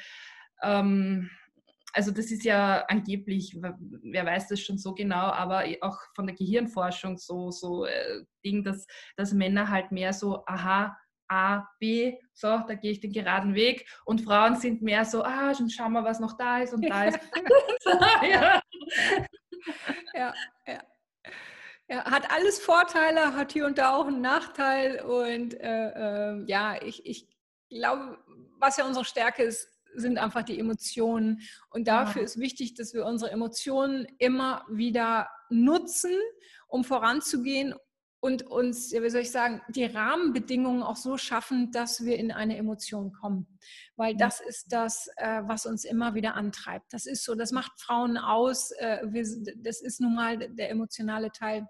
ähm, 0.62 1.30
also 1.97 2.11
das 2.11 2.30
ist 2.30 2.44
ja 2.44 2.84
angeblich, 2.88 3.57
wer 3.59 4.26
weiß 4.26 4.49
das 4.49 4.61
schon 4.61 4.76
so 4.76 4.94
genau, 4.94 5.16
aber 5.16 5.64
auch 5.80 5.99
von 6.14 6.26
der 6.26 6.36
Gehirnforschung 6.36 7.16
so, 7.16 7.51
so 7.51 7.86
äh, 7.86 8.22
Ding, 8.44 8.62
dass, 8.62 8.86
dass 9.16 9.32
Männer 9.32 9.70
halt 9.70 9.92
mehr 9.92 10.12
so, 10.12 10.44
aha, 10.47 10.94
A, 11.28 11.66
B, 11.80 12.18
so, 12.34 12.59
da 12.68 12.74
gehe 12.74 12.92
ich 12.92 13.01
den 13.01 13.12
geraden 13.12 13.55
Weg. 13.55 13.88
Und 14.05 14.20
Frauen 14.20 14.57
sind 14.57 14.82
mehr 14.82 15.07
so, 15.07 15.24
ah, 15.24 15.55
schon 15.55 15.70
schauen 15.70 15.92
wir, 15.92 16.05
was 16.05 16.20
noch 16.20 16.36
da 16.36 16.59
ist 16.59 16.74
und 16.74 16.88
da 16.88 17.07
ist. 17.07 17.18
ja. 18.22 18.61
ja, 20.14 20.34
ja. 20.66 20.82
Ja, 21.88 22.05
hat 22.05 22.30
alles 22.32 22.61
Vorteile, 22.61 23.34
hat 23.34 23.53
hier 23.53 23.64
und 23.64 23.78
da 23.78 23.94
auch 23.97 24.07
einen 24.07 24.20
Nachteil. 24.20 25.01
Und 25.01 25.55
äh, 25.55 26.32
äh, 26.32 26.44
ja, 26.47 26.80
ich, 26.82 27.07
ich 27.07 27.28
glaube, 27.70 28.18
was 28.59 28.76
ja 28.76 28.84
unsere 28.84 29.05
Stärke 29.05 29.44
ist, 29.44 29.76
sind 29.97 30.18
einfach 30.18 30.42
die 30.42 30.59
Emotionen. 30.59 31.40
Und 31.70 31.88
dafür 31.88 32.22
ja. 32.22 32.26
ist 32.26 32.38
wichtig, 32.38 32.74
dass 32.74 32.94
wir 32.94 33.05
unsere 33.05 33.30
Emotionen 33.30 34.07
immer 34.18 34.64
wieder 34.70 35.28
nutzen, 35.51 36.12
um 36.68 36.84
voranzugehen 36.84 37.74
und 38.20 38.42
uns, 38.44 38.92
wie 38.92 39.11
soll 39.11 39.20
ich 39.20 39.30
sagen, 39.30 39.62
die 39.68 39.84
Rahmenbedingungen 39.84 40.82
auch 40.82 40.97
so 40.97 41.16
schaffen, 41.16 41.70
dass 41.70 42.05
wir 42.05 42.18
in 42.18 42.32
eine 42.32 42.57
Emotion 42.57 43.12
kommen. 43.12 43.47
Weil 43.94 44.16
das 44.16 44.40
ist 44.40 44.72
das, 44.72 45.09
äh, 45.16 45.42
was 45.44 45.66
uns 45.66 45.84
immer 45.84 46.14
wieder 46.14 46.34
antreibt. 46.34 46.92
Das 46.92 47.07
ist 47.07 47.24
so, 47.24 47.34
das 47.34 47.53
macht 47.53 47.72
Frauen 47.80 48.16
aus. 48.16 48.72
Äh, 48.72 49.07
das 49.59 49.80
ist 49.80 50.01
nun 50.01 50.14
mal 50.14 50.38
der 50.38 50.70
emotionale 50.70 51.30
Teil 51.30 51.68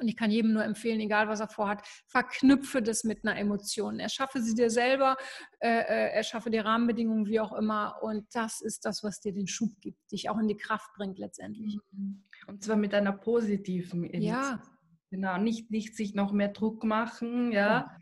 und 0.00 0.08
ich 0.08 0.16
kann 0.16 0.30
jedem 0.30 0.52
nur 0.52 0.64
empfehlen, 0.64 1.00
egal 1.00 1.28
was 1.28 1.40
er 1.40 1.48
vorhat, 1.48 1.86
verknüpfe 2.06 2.82
das 2.82 3.04
mit 3.04 3.24
einer 3.24 3.38
Emotion. 3.38 3.98
Erschaffe 3.98 4.42
sie 4.42 4.54
dir 4.54 4.70
selber, 4.70 5.16
äh, 5.58 5.68
äh, 5.68 6.12
erschaffe 6.12 6.50
die 6.50 6.58
Rahmenbedingungen, 6.58 7.26
wie 7.26 7.40
auch 7.40 7.52
immer. 7.52 8.02
Und 8.02 8.26
das 8.34 8.60
ist 8.60 8.84
das, 8.84 9.02
was 9.02 9.20
dir 9.20 9.32
den 9.32 9.46
Schub 9.46 9.80
gibt, 9.80 9.98
dich 10.12 10.28
auch 10.28 10.38
in 10.38 10.48
die 10.48 10.56
Kraft 10.56 10.90
bringt 10.96 11.18
letztendlich. 11.18 11.78
Mhm. 11.92 12.24
Und 12.46 12.62
zwar 12.62 12.76
mit 12.76 12.94
einer 12.94 13.12
positiven 13.12 14.04
Emotion. 14.04 14.22
Ja. 14.22 14.62
Genau, 15.10 15.38
nicht, 15.38 15.70
nicht 15.70 15.96
sich 15.96 16.14
noch 16.14 16.32
mehr 16.32 16.48
Druck 16.48 16.84
machen, 16.84 17.52
ja, 17.52 17.66
ja. 17.66 17.96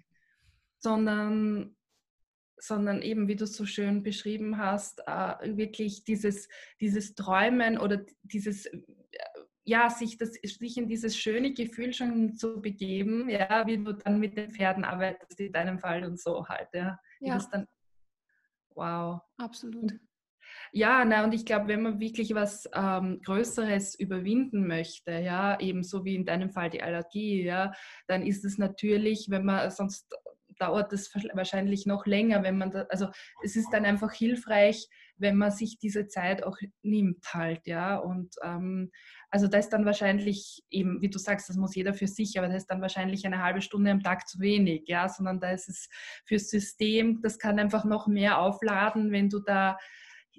sondern 0.78 1.76
sondern 2.56 3.02
eben, 3.02 3.28
wie 3.28 3.36
du 3.36 3.44
es 3.44 3.56
so 3.56 3.66
schön 3.66 4.02
beschrieben 4.02 4.56
hast, 4.56 5.02
äh, 5.06 5.56
wirklich 5.56 6.04
dieses, 6.04 6.48
dieses 6.80 7.14
Träumen 7.14 7.76
oder 7.76 8.06
dieses 8.22 8.70
ja, 9.64 9.88
sich, 9.88 10.18
das, 10.18 10.32
sich 10.32 10.76
in 10.76 10.88
dieses 10.88 11.16
schöne 11.16 11.52
Gefühl 11.52 11.92
schon 11.92 12.36
zu 12.36 12.60
begeben, 12.60 13.28
ja, 13.30 13.66
wie 13.66 13.78
du 13.78 13.92
dann 13.92 14.20
mit 14.20 14.36
den 14.36 14.50
Pferden 14.50 14.84
arbeitest 14.84 15.40
in 15.40 15.52
deinem 15.52 15.78
Fall 15.78 16.04
und 16.04 16.20
so 16.20 16.46
halt, 16.46 16.68
ja. 16.74 16.98
ja. 17.20 17.34
Das 17.34 17.48
dann, 17.50 17.66
wow. 18.74 19.20
Absolut. 19.38 19.92
Ja, 20.72 21.04
na, 21.04 21.24
und 21.24 21.32
ich 21.32 21.46
glaube, 21.46 21.68
wenn 21.68 21.82
man 21.82 22.00
wirklich 22.00 22.34
was 22.34 22.68
ähm, 22.74 23.20
Größeres 23.22 23.94
überwinden 23.98 24.66
möchte, 24.66 25.12
ja, 25.12 25.58
ebenso 25.60 26.04
wie 26.04 26.16
in 26.16 26.26
deinem 26.26 26.50
Fall 26.50 26.70
die 26.70 26.82
Allergie, 26.82 27.44
ja, 27.44 27.72
dann 28.06 28.22
ist 28.22 28.44
es 28.44 28.58
natürlich, 28.58 29.28
wenn 29.30 29.44
man 29.44 29.70
sonst 29.70 30.14
dauert 30.58 30.92
es 30.92 31.12
wahrscheinlich 31.32 31.86
noch 31.86 32.06
länger, 32.06 32.42
wenn 32.42 32.58
man 32.58 32.70
da, 32.70 32.86
also 32.88 33.08
es 33.42 33.56
ist 33.56 33.70
dann 33.70 33.84
einfach 33.84 34.12
hilfreich, 34.12 34.88
wenn 35.16 35.36
man 35.36 35.50
sich 35.50 35.78
diese 35.78 36.06
Zeit 36.06 36.42
auch 36.42 36.58
nimmt 36.82 37.24
halt, 37.32 37.66
ja. 37.66 37.96
Und 37.96 38.34
ähm, 38.42 38.90
also 39.34 39.48
da 39.48 39.58
ist 39.58 39.70
dann 39.70 39.84
wahrscheinlich 39.84 40.62
eben, 40.70 41.02
wie 41.02 41.10
du 41.10 41.18
sagst, 41.18 41.48
das 41.48 41.56
muss 41.56 41.74
jeder 41.74 41.92
für 41.92 42.06
sich, 42.06 42.38
aber 42.38 42.46
da 42.46 42.54
ist 42.54 42.68
dann 42.68 42.80
wahrscheinlich 42.80 43.26
eine 43.26 43.42
halbe 43.42 43.62
Stunde 43.62 43.90
am 43.90 44.00
Tag 44.00 44.28
zu 44.28 44.38
wenig, 44.38 44.84
ja, 44.86 45.08
sondern 45.08 45.40
da 45.40 45.50
ist 45.50 45.68
es 45.68 45.88
fürs 46.24 46.50
System, 46.50 47.20
das 47.20 47.40
kann 47.40 47.58
einfach 47.58 47.84
noch 47.84 48.06
mehr 48.06 48.38
aufladen, 48.38 49.10
wenn 49.10 49.30
du 49.30 49.40
da 49.40 49.76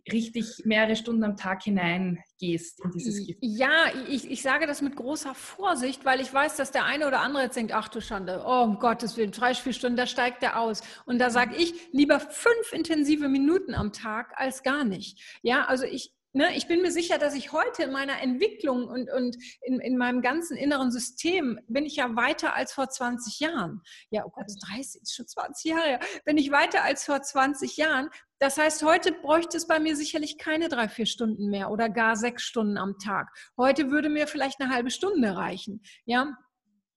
richtig 0.09 0.61
mehrere 0.63 0.95
Stunden 0.95 1.25
am 1.25 1.35
Tag 1.35 1.63
hineingehst 1.63 2.85
in 2.85 2.91
dieses 2.91 3.17
Gefühl. 3.17 3.37
Ja, 3.41 3.87
ich, 4.07 4.31
ich 4.31 4.41
sage 4.41 4.65
das 4.65 4.81
mit 4.81 4.95
großer 4.95 5.35
Vorsicht, 5.35 6.05
weil 6.05 6.21
ich 6.21 6.33
weiß, 6.33 6.55
dass 6.55 6.71
der 6.71 6.85
eine 6.85 7.05
oder 7.05 7.19
andere 7.19 7.43
jetzt 7.43 7.57
denkt, 7.57 7.73
ach 7.73 7.89
du 7.89 7.99
Schande, 7.99 8.45
oh 8.45 8.63
um 8.63 8.79
Gottes 8.79 9.17
Willen, 9.17 9.31
drei, 9.31 9.53
vier 9.55 9.73
Stunden, 9.73 9.97
da 9.97 10.07
steigt 10.07 10.41
der 10.41 10.57
aus. 10.57 10.81
Und 11.05 11.19
da 11.19 11.31
sage 11.31 11.57
ich, 11.57 11.73
lieber 11.91 12.21
fünf 12.21 12.71
intensive 12.71 13.27
Minuten 13.27 13.73
am 13.73 13.91
Tag 13.91 14.31
als 14.37 14.63
gar 14.63 14.85
nicht. 14.85 15.19
Ja, 15.41 15.65
also 15.65 15.83
ich, 15.83 16.13
ne, 16.35 16.55
ich 16.55 16.67
bin 16.67 16.81
mir 16.81 16.91
sicher, 16.91 17.17
dass 17.17 17.33
ich 17.33 17.51
heute 17.53 17.83
in 17.83 17.91
meiner 17.91 18.21
Entwicklung 18.21 18.87
und, 18.87 19.09
und 19.09 19.37
in, 19.61 19.79
in 19.79 19.97
meinem 19.97 20.21
ganzen 20.21 20.57
inneren 20.57 20.91
System 20.91 21.59
bin 21.67 21.85
ich 21.85 21.95
ja 21.95 22.15
weiter 22.15 22.55
als 22.55 22.73
vor 22.73 22.89
20 22.89 23.39
Jahren. 23.39 23.81
Ja, 24.09 24.25
oh 24.25 24.29
Gott, 24.29 24.45
30 24.67 25.01
ist 25.01 25.15
schon 25.15 25.27
20 25.27 25.71
Jahre. 25.71 25.99
Bin 26.25 26.37
ich 26.37 26.51
weiter 26.51 26.83
als 26.83 27.05
vor 27.05 27.21
20 27.21 27.77
Jahren. 27.77 28.09
Das 28.39 28.57
heißt, 28.57 28.83
heute 28.83 29.13
bräuchte 29.13 29.55
es 29.57 29.65
bei 29.65 29.79
mir 29.79 29.95
sicherlich 29.95 30.37
keine 30.37 30.67
drei, 30.67 30.89
vier 30.89 31.05
Stunden 31.05 31.49
mehr 31.49 31.71
oder 31.71 31.89
gar 31.89 32.17
sechs 32.17 32.43
Stunden 32.43 32.77
am 32.77 32.99
Tag. 32.99 33.29
Heute 33.57 33.89
würde 33.89 34.09
mir 34.09 34.27
vielleicht 34.27 34.59
eine 34.59 34.73
halbe 34.73 34.91
Stunde 34.91 35.37
reichen. 35.37 35.81
Ja, 36.03 36.37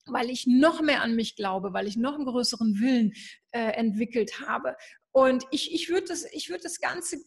weil 0.05 0.29
ich 0.29 0.47
noch 0.47 0.81
mehr 0.81 1.01
an 1.01 1.15
mich 1.15 1.35
glaube, 1.35 1.71
weil 1.71 1.87
ich 1.87 1.95
noch 1.95 2.15
einen 2.15 2.25
größeren 2.25 2.79
Willen 2.79 3.13
äh, 3.51 3.71
entwickelt 3.71 4.41
habe. 4.41 4.75
Und 5.11 5.45
ich, 5.51 5.73
ich 5.73 5.89
würde 5.89 6.07
das, 6.07 6.23
würd 6.23 6.65
das 6.65 6.79
Ganze 6.79 7.19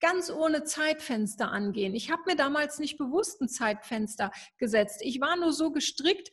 ganz 0.00 0.30
ohne 0.30 0.64
Zeitfenster 0.64 1.50
angehen. 1.50 1.94
Ich 1.94 2.10
habe 2.10 2.22
mir 2.26 2.36
damals 2.36 2.78
nicht 2.78 2.98
bewusst 2.98 3.40
ein 3.40 3.48
Zeitfenster 3.48 4.30
gesetzt. 4.58 5.00
Ich 5.02 5.20
war 5.20 5.36
nur 5.36 5.52
so 5.52 5.70
gestrickt, 5.70 6.30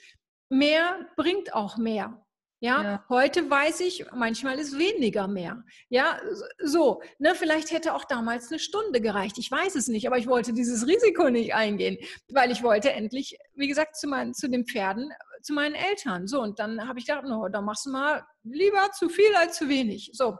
mehr 0.49 1.07
bringt 1.15 1.53
auch 1.53 1.77
mehr. 1.77 2.23
Ja, 2.63 2.81
ja, 2.81 3.05
heute 3.09 3.49
weiß 3.49 3.81
ich, 3.81 4.05
manchmal 4.13 4.57
ist 4.57 4.77
weniger 4.77 5.27
mehr. 5.27 5.65
Ja, 5.89 6.17
so, 6.59 7.01
ne, 7.19 7.35
vielleicht 7.35 7.71
hätte 7.71 7.93
auch 7.93 8.05
damals 8.05 8.49
eine 8.49 8.59
Stunde 8.59 9.01
gereicht. 9.01 9.37
Ich 9.37 9.51
weiß 9.51 9.75
es 9.75 9.89
nicht, 9.89 10.07
aber 10.07 10.17
ich 10.17 10.27
wollte 10.27 10.53
dieses 10.53 10.87
Risiko 10.87 11.29
nicht 11.29 11.53
eingehen, 11.53 11.97
weil 12.29 12.51
ich 12.51 12.63
wollte 12.63 12.93
endlich, 12.93 13.37
wie 13.53 13.67
gesagt, 13.67 13.97
zu, 13.97 14.07
meinen, 14.07 14.33
zu 14.33 14.49
den 14.49 14.65
Pferden, 14.65 15.11
zu 15.41 15.51
meinen 15.51 15.75
Eltern. 15.75 16.25
So, 16.25 16.41
und 16.41 16.57
dann 16.57 16.87
habe 16.87 16.99
ich 16.99 17.05
gedacht, 17.05 17.25
no, 17.25 17.49
da 17.49 17.59
machst 17.59 17.85
du 17.85 17.89
mal 17.89 18.23
lieber 18.43 18.91
zu 18.97 19.09
viel 19.09 19.35
als 19.35 19.57
zu 19.57 19.67
wenig. 19.67 20.11
So, 20.13 20.37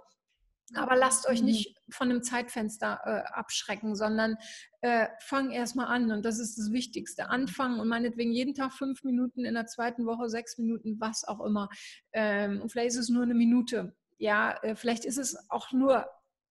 aber 0.78 0.96
lasst 0.96 1.28
euch 1.28 1.40
mhm. 1.40 1.48
nicht 1.48 1.78
von 1.90 2.10
einem 2.10 2.24
Zeitfenster 2.24 3.00
äh, 3.04 3.34
abschrecken, 3.34 3.96
sondern 3.96 4.36
äh, 4.82 5.08
fang 5.20 5.52
erstmal 5.52 5.88
an. 5.88 6.12
Und 6.12 6.26
das 6.26 6.40
ist 6.40 6.58
das 6.58 6.72
Wichtigste. 6.72 7.30
Anfangen 7.30 7.80
und 7.80 7.88
meinetwegen 7.88 8.32
jeden 8.32 8.54
Tag 8.54 8.74
fünf 8.74 9.04
Minuten, 9.04 9.46
in 9.46 9.54
der 9.54 9.68
zweiten 9.68 10.06
Woche 10.06 10.30
sechs 10.30 10.58
Minuten, 10.58 11.00
was 11.00 11.24
auch 11.24 11.44
immer. 11.46 11.70
Ähm, 12.12 12.62
und 12.62 12.72
vielleicht 12.72 12.90
ist 12.90 12.98
es 12.98 13.10
nur 13.10 13.24
eine 13.24 13.36
Minute. 13.36 13.96
Ja, 14.18 14.58
äh, 14.64 14.76
vielleicht 14.76 15.06
ist 15.06 15.18
es 15.18 15.38
auch 15.50 15.72
nur 15.72 16.06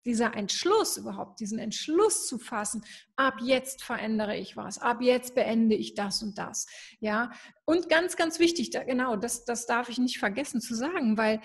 dieser 0.05 0.35
Entschluss 0.35 0.97
überhaupt, 0.97 1.41
diesen 1.41 1.59
Entschluss 1.59 2.27
zu 2.27 2.39
fassen, 2.39 2.85
ab 3.17 3.39
jetzt 3.41 3.83
verändere 3.83 4.37
ich 4.37 4.57
was, 4.57 4.79
ab 4.79 5.01
jetzt 5.01 5.35
beende 5.35 5.75
ich 5.75 5.95
das 5.95 6.23
und 6.23 6.37
das. 6.37 6.67
Ja, 7.01 7.31
und 7.65 7.89
ganz, 7.89 8.17
ganz 8.17 8.39
wichtig, 8.39 8.71
da, 8.71 8.85
genau, 8.85 9.17
das, 9.17 9.45
das 9.45 9.67
darf 9.67 9.89
ich 9.89 9.99
nicht 9.99 10.19
vergessen 10.19 10.61
zu 10.61 10.75
sagen, 10.75 11.17
weil 11.17 11.41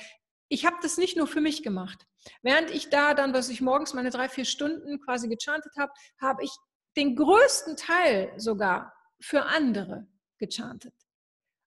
ich 0.50 0.66
habe 0.66 0.78
das 0.82 0.98
nicht 0.98 1.16
nur 1.16 1.28
für 1.28 1.42
mich 1.42 1.64
gemacht. 1.64 2.06
Während 2.42 2.72
ich 2.72 2.90
da 2.90 3.14
dann, 3.14 3.34
was 3.34 3.50
ich 3.50 3.62
morgens 3.62 3.94
meine 3.94 4.10
drei, 4.10 4.28
vier 4.28 4.46
Stunden 4.46 5.00
quasi 5.00 5.30
gechantet 5.30 5.74
habe, 5.78 5.92
habe 6.20 6.44
ich 6.44 6.52
den 6.98 7.16
größten 7.16 7.78
Teil 7.78 8.34
sogar 8.38 8.94
für 9.22 9.46
andere 9.46 10.08
gechantet. 10.40 10.94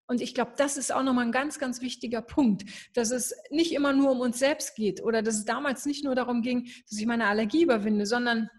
Und 0.06 0.20
ich 0.20 0.34
glaube, 0.34 0.52
das 0.56 0.76
ist 0.76 0.92
auch 0.92 1.04
nochmal 1.04 1.24
ein 1.24 1.32
ganz, 1.32 1.58
ganz 1.58 1.80
wichtiger 1.80 2.20
Punkt, 2.20 2.64
dass 2.92 3.12
es 3.12 3.34
nicht 3.50 3.72
immer 3.72 3.92
nur 3.92 4.10
um 4.10 4.20
uns 4.20 4.38
selbst 4.38 4.74
geht 4.74 5.02
oder 5.02 5.22
dass 5.22 5.36
es 5.36 5.44
damals 5.44 5.86
nicht 5.86 6.04
nur 6.04 6.14
darum 6.14 6.42
ging, 6.42 6.68
dass 6.90 6.98
ich 6.98 7.06
meine 7.06 7.26
Allergie 7.28 7.62
überwinde, 7.62 8.04
sondern 8.04 8.50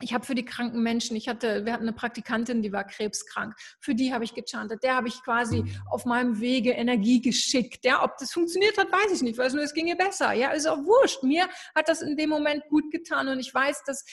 ich 0.00 0.14
habe 0.14 0.24
für 0.24 0.34
die 0.34 0.44
kranken 0.44 0.82
Menschen, 0.82 1.16
ich 1.16 1.28
hatte, 1.28 1.64
wir 1.64 1.72
hatten 1.72 1.84
eine 1.84 1.92
Praktikantin, 1.92 2.62
die 2.62 2.72
war 2.72 2.84
krebskrank. 2.84 3.54
Für 3.80 3.94
die 3.94 4.12
habe 4.12 4.24
ich 4.24 4.34
gechantet. 4.34 4.82
Der 4.82 4.94
habe 4.94 5.08
ich 5.08 5.22
quasi 5.22 5.62
mhm. 5.62 5.82
auf 5.90 6.04
meinem 6.04 6.40
Wege 6.40 6.70
Energie 6.70 7.20
geschickt. 7.20 7.84
Ja, 7.84 8.04
ob 8.04 8.16
das 8.18 8.32
funktioniert 8.32 8.78
hat, 8.78 8.92
weiß 8.92 9.12
ich 9.14 9.22
nicht. 9.22 9.38
Weiß 9.38 9.54
nur, 9.54 9.64
es 9.64 9.74
ginge 9.74 9.96
besser. 9.96 10.32
Ja, 10.32 10.50
ist 10.50 10.66
auch 10.66 10.78
wurscht. 10.78 11.22
Mir 11.24 11.48
hat 11.74 11.88
das 11.88 12.02
in 12.02 12.16
dem 12.16 12.30
Moment 12.30 12.62
gut 12.68 12.90
getan 12.92 13.28
und 13.28 13.40
ich 13.40 13.52
weiß, 13.52 13.82
dass 13.84 14.04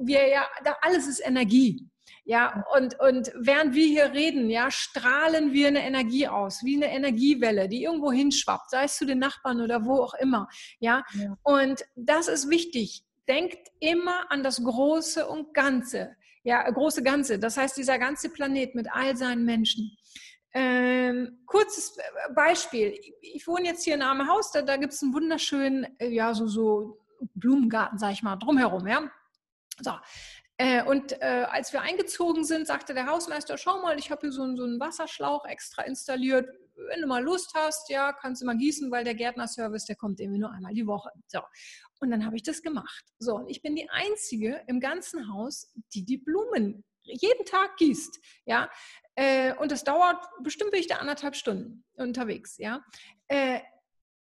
wir 0.00 0.26
ja, 0.28 0.46
da 0.64 0.76
alles 0.82 1.06
ist 1.06 1.20
Energie. 1.24 1.88
Ja, 2.24 2.64
und, 2.76 2.98
und 3.00 3.32
während 3.38 3.74
wir 3.74 3.86
hier 3.86 4.12
reden, 4.12 4.50
ja, 4.50 4.70
strahlen 4.70 5.52
wir 5.52 5.68
eine 5.68 5.86
Energie 5.86 6.28
aus, 6.28 6.62
wie 6.62 6.76
eine 6.76 6.92
Energiewelle, 6.92 7.68
die 7.68 7.82
irgendwo 7.82 8.12
hinschwappt, 8.12 8.70
sei 8.70 8.84
es 8.84 8.96
zu 8.96 9.06
den 9.06 9.18
Nachbarn 9.18 9.60
oder 9.60 9.84
wo 9.84 10.02
auch 10.02 10.14
immer. 10.14 10.48
Ja, 10.78 11.04
ja. 11.14 11.36
und 11.42 11.84
das 11.96 12.28
ist 12.28 12.50
wichtig 12.50 13.04
denkt 13.28 13.68
immer 13.80 14.30
an 14.30 14.42
das 14.42 14.62
Große 14.62 15.26
und 15.26 15.54
Ganze. 15.54 16.16
Ja, 16.44 16.68
große 16.70 17.02
Ganze. 17.02 17.38
Das 17.38 17.56
heißt, 17.56 17.76
dieser 17.76 17.98
ganze 17.98 18.30
Planet 18.30 18.74
mit 18.74 18.88
all 18.90 19.16
seinen 19.16 19.44
Menschen. 19.44 19.96
Ähm, 20.54 21.42
kurzes 21.46 21.96
Beispiel. 22.34 22.98
Ich 23.20 23.46
wohne 23.46 23.66
jetzt 23.66 23.84
hier 23.84 23.94
in 23.94 24.02
einem 24.02 24.28
Haus, 24.28 24.50
da, 24.50 24.62
da 24.62 24.76
gibt 24.76 24.94
es 24.94 25.02
einen 25.02 25.12
wunderschönen, 25.12 25.86
äh, 25.98 26.08
ja, 26.08 26.32
so, 26.32 26.46
so 26.46 27.04
Blumengarten, 27.34 27.98
sag 27.98 28.12
ich 28.12 28.22
mal, 28.22 28.36
drumherum, 28.36 28.86
ja. 28.86 29.10
So. 29.80 29.92
Äh, 30.60 30.82
und 30.82 31.12
äh, 31.22 31.46
als 31.48 31.72
wir 31.72 31.82
eingezogen 31.82 32.44
sind, 32.44 32.66
sagte 32.66 32.92
der 32.92 33.06
Hausmeister, 33.06 33.56
schau 33.56 33.80
mal, 33.80 33.96
ich 33.98 34.10
habe 34.10 34.22
hier 34.22 34.32
so, 34.32 34.56
so 34.56 34.64
einen 34.64 34.80
Wasserschlauch 34.80 35.44
extra 35.46 35.82
installiert. 35.82 36.48
Wenn 36.74 37.00
du 37.00 37.06
mal 37.06 37.22
Lust 37.22 37.52
hast, 37.54 37.88
ja, 37.88 38.12
kannst 38.12 38.42
du 38.42 38.46
mal 38.46 38.56
gießen, 38.56 38.90
weil 38.90 39.04
der 39.04 39.14
Gärtnerservice, 39.14 39.86
der 39.86 39.94
kommt 39.94 40.18
irgendwie 40.20 40.40
nur 40.40 40.50
einmal 40.50 40.74
die 40.74 40.86
Woche. 40.86 41.10
So. 41.28 41.40
Und 42.00 42.10
dann 42.10 42.26
habe 42.26 42.36
ich 42.36 42.42
das 42.42 42.60
gemacht. 42.62 43.04
So, 43.20 43.36
und 43.36 43.48
ich 43.48 43.62
bin 43.62 43.76
die 43.76 43.88
Einzige 43.88 44.62
im 44.66 44.80
ganzen 44.80 45.32
Haus, 45.32 45.72
die 45.94 46.04
die 46.04 46.18
Blumen 46.18 46.84
jeden 47.02 47.44
Tag 47.44 47.76
gießt. 47.76 48.18
Ja, 48.44 48.68
äh, 49.14 49.54
und 49.54 49.70
das 49.70 49.84
dauert 49.84 50.24
bestimmt 50.42 50.72
bin 50.72 50.80
ich 50.80 50.88
da 50.88 50.96
anderthalb 50.96 51.36
Stunden 51.36 51.84
unterwegs. 51.94 52.58
Ja, 52.58 52.84
äh, 53.28 53.60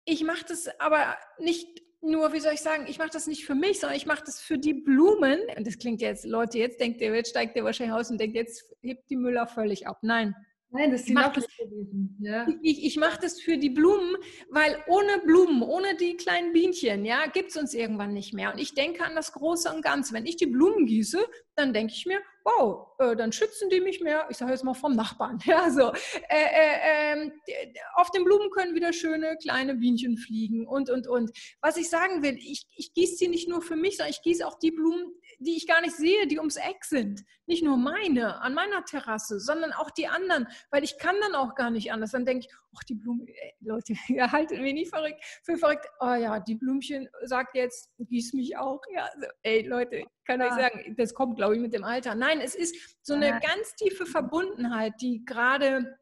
ich 0.04 0.22
mache 0.22 0.44
das 0.46 0.68
aber 0.80 1.16
nicht 1.38 1.82
nur, 2.00 2.32
wie 2.32 2.40
soll 2.40 2.54
ich 2.54 2.60
sagen, 2.60 2.86
ich 2.88 2.98
mache 2.98 3.10
das 3.10 3.26
nicht 3.26 3.44
für 3.44 3.54
mich, 3.54 3.80
sondern 3.80 3.96
ich 3.96 4.06
mache 4.06 4.24
das 4.24 4.40
für 4.40 4.58
die 4.58 4.74
Blumen. 4.74 5.40
Und 5.56 5.66
das 5.66 5.78
klingt 5.78 6.00
jetzt, 6.00 6.24
Leute, 6.24 6.58
jetzt 6.58 6.80
denkt 6.80 7.00
ihr, 7.00 7.14
jetzt 7.14 7.30
steigt 7.30 7.56
ihr 7.56 7.64
wahrscheinlich 7.64 7.96
aus 7.96 8.10
und 8.10 8.20
denkt, 8.20 8.36
jetzt 8.36 8.64
hebt 8.82 9.08
die 9.10 9.16
Müller 9.16 9.46
völlig 9.46 9.86
ab. 9.86 9.98
Nein, 10.02 10.34
Nein, 10.70 10.90
das 10.90 11.00
ist 11.00 11.08
die 11.08 11.14
Nacht 11.14 11.34
gewesen. 11.34 12.18
Ja. 12.20 12.46
Ich, 12.60 12.84
ich 12.84 12.96
mache 12.96 13.20
das 13.20 13.40
für 13.40 13.56
die 13.56 13.70
Blumen, 13.70 14.16
weil 14.50 14.76
ohne 14.88 15.20
Blumen, 15.24 15.62
ohne 15.62 15.96
die 15.96 16.16
kleinen 16.16 16.52
Bienchen, 16.52 17.04
ja, 17.04 17.26
gibt 17.26 17.50
es 17.50 17.56
uns 17.56 17.72
irgendwann 17.72 18.12
nicht 18.12 18.34
mehr. 18.34 18.52
Und 18.52 18.58
ich 18.58 18.74
denke 18.74 19.04
an 19.04 19.14
das 19.14 19.32
Große 19.32 19.72
und 19.72 19.82
Ganze. 19.82 20.12
Wenn 20.12 20.26
ich 20.26 20.36
die 20.36 20.46
Blumen 20.46 20.86
gieße, 20.86 21.24
dann 21.54 21.72
denke 21.72 21.94
ich 21.94 22.04
mir, 22.04 22.20
wow, 22.46 22.86
äh, 22.98 23.16
dann 23.16 23.32
schützen 23.32 23.68
die 23.70 23.80
mich 23.80 24.00
mehr, 24.00 24.26
ich 24.30 24.36
sage 24.36 24.52
jetzt 24.52 24.62
mal 24.62 24.74
vom 24.74 24.94
Nachbarn. 24.94 25.38
Ja, 25.46 25.70
so. 25.70 25.92
Äh, 26.28 26.44
äh, 26.44 27.12
ähm, 27.12 27.32
auf 27.94 28.10
den 28.10 28.24
Blumen 28.24 28.50
können 28.50 28.74
wieder 28.74 28.92
schöne 28.92 29.36
kleine 29.42 29.74
Bienchen 29.74 30.16
fliegen 30.16 30.66
und, 30.66 30.90
und, 30.90 31.08
und. 31.08 31.30
Was 31.60 31.76
ich 31.76 31.90
sagen 31.90 32.22
will, 32.22 32.36
ich, 32.36 32.66
ich 32.76 32.94
gieße 32.94 33.16
sie 33.16 33.28
nicht 33.28 33.48
nur 33.48 33.62
für 33.62 33.76
mich, 33.76 33.96
sondern 33.96 34.10
ich 34.10 34.22
gieße 34.22 34.46
auch 34.46 34.58
die 34.58 34.70
Blumen, 34.70 35.12
die 35.38 35.56
ich 35.56 35.66
gar 35.66 35.80
nicht 35.80 35.96
sehe, 35.96 36.26
die 36.26 36.38
ums 36.38 36.56
Eck 36.56 36.84
sind. 36.84 37.22
Nicht 37.46 37.62
nur 37.62 37.76
meine, 37.76 38.40
an 38.40 38.54
meiner 38.54 38.84
Terrasse, 38.84 39.40
sondern 39.40 39.72
auch 39.72 39.90
die 39.90 40.08
anderen, 40.08 40.48
weil 40.70 40.84
ich 40.84 40.98
kann 40.98 41.16
dann 41.20 41.34
auch 41.34 41.54
gar 41.54 41.70
nicht 41.70 41.92
anders. 41.92 42.12
Dann 42.12 42.26
denke 42.26 42.46
ich, 42.46 42.54
ach, 42.76 42.84
die 42.84 42.94
Blumen, 42.94 43.26
ey, 43.26 43.54
Leute, 43.60 43.94
ihr 44.08 44.30
haltet 44.30 44.60
mich 44.60 44.74
nicht 44.74 44.90
verrückt, 44.90 45.22
für 45.42 45.56
verrückt. 45.56 45.86
Oh 46.00 46.14
ja, 46.14 46.40
die 46.40 46.54
Blümchen 46.54 47.08
sagt 47.22 47.56
jetzt, 47.56 47.90
gieß 47.98 48.34
mich 48.34 48.56
auch. 48.56 48.80
Ja, 48.94 49.08
so, 49.20 49.26
ey, 49.42 49.66
Leute, 49.66 50.04
kann 50.24 50.40
ja. 50.40 50.46
ich 50.46 50.52
sagen, 50.54 50.94
das 50.96 51.14
kommt, 51.14 51.36
glaube 51.36 51.54
ich, 51.54 51.60
mit 51.60 51.74
dem 51.74 51.84
Alter. 51.84 52.14
Nein, 52.14 52.40
es 52.40 52.54
ist 52.54 52.98
so 53.02 53.14
eine 53.14 53.28
ja. 53.28 53.38
ganz 53.38 53.74
tiefe 53.76 54.06
Verbundenheit, 54.06 54.94
die 55.00 55.24
gerade 55.24 55.98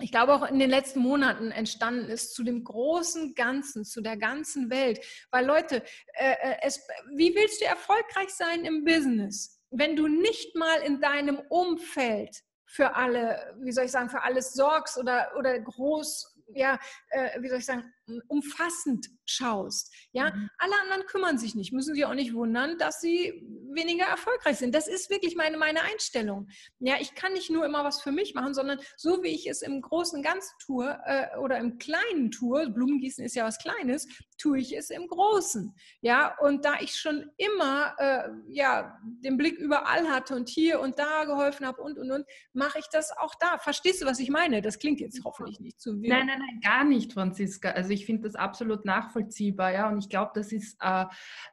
ich 0.00 0.10
glaube 0.10 0.34
auch 0.34 0.48
in 0.48 0.58
den 0.58 0.70
letzten 0.70 1.00
Monaten 1.00 1.50
entstanden 1.50 2.08
ist 2.08 2.34
zu 2.34 2.42
dem 2.42 2.64
großen 2.64 3.34
Ganzen, 3.34 3.84
zu 3.84 4.00
der 4.00 4.16
ganzen 4.16 4.70
Welt. 4.70 5.00
Weil 5.30 5.46
Leute, 5.46 5.82
äh, 6.14 6.32
äh, 6.40 6.56
es, 6.62 6.80
wie 7.14 7.34
willst 7.34 7.60
du 7.60 7.66
erfolgreich 7.66 8.30
sein 8.30 8.64
im 8.64 8.84
Business, 8.84 9.60
wenn 9.70 9.94
du 9.94 10.08
nicht 10.08 10.56
mal 10.56 10.80
in 10.82 11.00
deinem 11.00 11.38
Umfeld 11.48 12.42
für 12.72 12.96
alle, 12.96 13.54
wie 13.58 13.70
soll 13.70 13.84
ich 13.84 13.90
sagen, 13.90 14.08
für 14.08 14.22
alles 14.22 14.54
sorgst 14.54 14.96
oder, 14.96 15.32
oder 15.36 15.60
groß, 15.60 16.38
ja, 16.54 16.78
äh, 17.10 17.38
wie 17.42 17.48
soll 17.50 17.58
ich 17.58 17.66
sagen, 17.66 17.92
umfassend 18.28 19.08
schaust. 19.24 19.94
Ja, 20.12 20.30
mhm. 20.34 20.50
alle 20.58 20.74
anderen 20.82 21.06
kümmern 21.06 21.38
sich 21.38 21.54
nicht, 21.54 21.72
müssen 21.72 21.94
sich 21.94 22.04
auch 22.04 22.14
nicht 22.14 22.34
wundern, 22.34 22.76
dass 22.78 23.00
sie 23.00 23.42
weniger 23.74 24.04
erfolgreich 24.04 24.58
sind. 24.58 24.74
Das 24.74 24.88
ist 24.88 25.10
wirklich 25.10 25.36
meine, 25.36 25.56
meine 25.56 25.82
Einstellung. 25.82 26.48
Ja, 26.80 26.96
ich 27.00 27.14
kann 27.14 27.32
nicht 27.32 27.50
nur 27.50 27.64
immer 27.64 27.84
was 27.84 28.02
für 28.02 28.12
mich 28.12 28.34
machen, 28.34 28.54
sondern 28.54 28.78
so 28.96 29.22
wie 29.22 29.28
ich 29.28 29.48
es 29.48 29.62
im 29.62 29.80
großen 29.80 30.22
Ganzen 30.22 30.52
tue 30.64 30.98
äh, 31.04 31.38
oder 31.38 31.58
im 31.58 31.78
Kleinen 31.78 32.30
tue, 32.30 32.68
Blumengießen 32.70 33.24
ist 33.24 33.34
ja 33.34 33.44
was 33.44 33.58
Kleines, 33.58 34.06
tue 34.38 34.58
ich 34.58 34.76
es 34.76 34.90
im 34.90 35.06
Großen. 35.06 35.74
Ja, 36.00 36.36
und 36.40 36.64
da 36.64 36.80
ich 36.80 36.94
schon 36.96 37.30
immer 37.36 37.94
äh, 37.98 38.28
ja, 38.48 38.98
den 39.02 39.36
Blick 39.36 39.56
überall 39.58 40.08
hatte 40.08 40.34
und 40.34 40.48
hier 40.48 40.80
und 40.80 40.98
da 40.98 41.24
geholfen 41.24 41.66
habe 41.66 41.80
und 41.80 41.98
und 41.98 42.10
und, 42.10 42.26
mache 42.52 42.78
ich 42.78 42.86
das 42.90 43.12
auch 43.16 43.34
da. 43.38 43.58
Verstehst 43.58 44.02
du, 44.02 44.06
was 44.06 44.18
ich 44.18 44.30
meine? 44.30 44.62
Das 44.62 44.78
klingt 44.78 45.00
jetzt 45.00 45.22
hoffentlich 45.24 45.60
nicht 45.60 45.80
zu 45.80 45.94
wenig. 45.96 46.10
Nein, 46.10 46.26
nein, 46.26 46.38
nein, 46.38 46.60
gar 46.62 46.84
nicht, 46.84 47.12
Franziska. 47.12 47.70
Also 47.70 47.90
ich 47.90 48.01
ich 48.02 48.06
finde 48.06 48.22
das 48.22 48.34
absolut 48.34 48.84
nachvollziehbar, 48.84 49.72
ja. 49.72 49.88
Und 49.88 49.98
ich 49.98 50.08
glaube, 50.08 50.32
das 50.34 50.52
ist, 50.52 50.76
äh, 50.80 51.04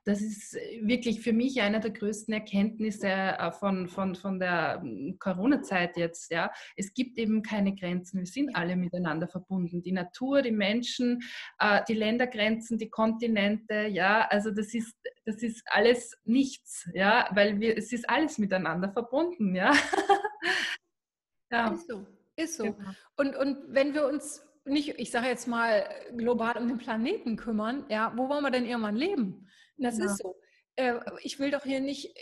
das 0.04 0.22
ist 0.22 0.56
wirklich 0.82 1.22
für 1.22 1.32
mich 1.32 1.62
eine 1.62 1.80
der 1.80 1.92
größten 1.92 2.34
Erkenntnisse 2.34 3.08
äh, 3.08 3.52
von, 3.52 3.88
von, 3.88 4.16
von 4.16 4.40
der 4.40 4.80
hm, 4.82 5.18
Corona-Zeit 5.20 5.96
jetzt, 5.98 6.32
ja. 6.32 6.52
Es 6.76 6.94
gibt 6.94 7.20
eben 7.20 7.44
keine 7.44 7.76
Grenzen. 7.76 8.20
Wir 8.20 8.26
sind 8.26 8.56
alle 8.56 8.76
miteinander 8.76 9.28
verbunden. 9.28 9.84
Die 9.84 9.92
Natur, 9.92 10.42
die 10.42 10.52
Menschen, 10.52 11.22
äh, 11.60 11.82
die 11.88 11.94
Ländergrenzen, 11.94 12.80
die 12.80 12.90
Kontinente, 12.90 13.88
ja. 13.88 14.28
Also 14.30 14.50
das 14.50 14.74
ist, 14.74 14.96
das 15.26 15.44
ist 15.44 15.62
alles 15.66 16.18
nichts, 16.26 16.90
ja, 16.94 17.30
weil 17.32 17.60
wir, 17.60 17.78
es 17.78 17.94
ist 17.94 18.10
alles 18.10 18.40
miteinander 18.40 18.92
verbunden, 18.92 19.54
ja. 19.56 19.72
ja. 21.52 21.72
Ist 21.72 21.88
so. 21.88 22.06
Ist 22.36 22.58
so. 22.58 22.64
Genau. 22.64 22.90
Und, 23.18 23.36
und 23.36 23.58
wenn 23.68 23.94
wir 23.94 24.08
uns 24.08 24.49
nicht, 24.70 25.00
ich 25.00 25.12
sage 25.12 25.28
jetzt 25.28 25.48
mal, 25.48 25.88
global 26.16 26.58
um 26.58 26.68
den 26.68 26.78
Planeten 26.78 27.36
kümmern, 27.36 27.86
ja, 27.90 28.14
wo 28.16 28.30
wollen 28.30 28.44
wir 28.44 28.52
denn 28.52 28.66
irgendwann 28.66 28.96
leben? 28.96 29.48
Das 29.78 29.98
ja. 29.98 30.06
ist 30.06 30.18
so. 30.18 30.36
Äh, 30.76 31.00
ich 31.24 31.40
will 31.40 31.52
doch 31.52 31.64
hier 31.64 31.82
nicht 31.82 32.16
äh, 32.16 32.20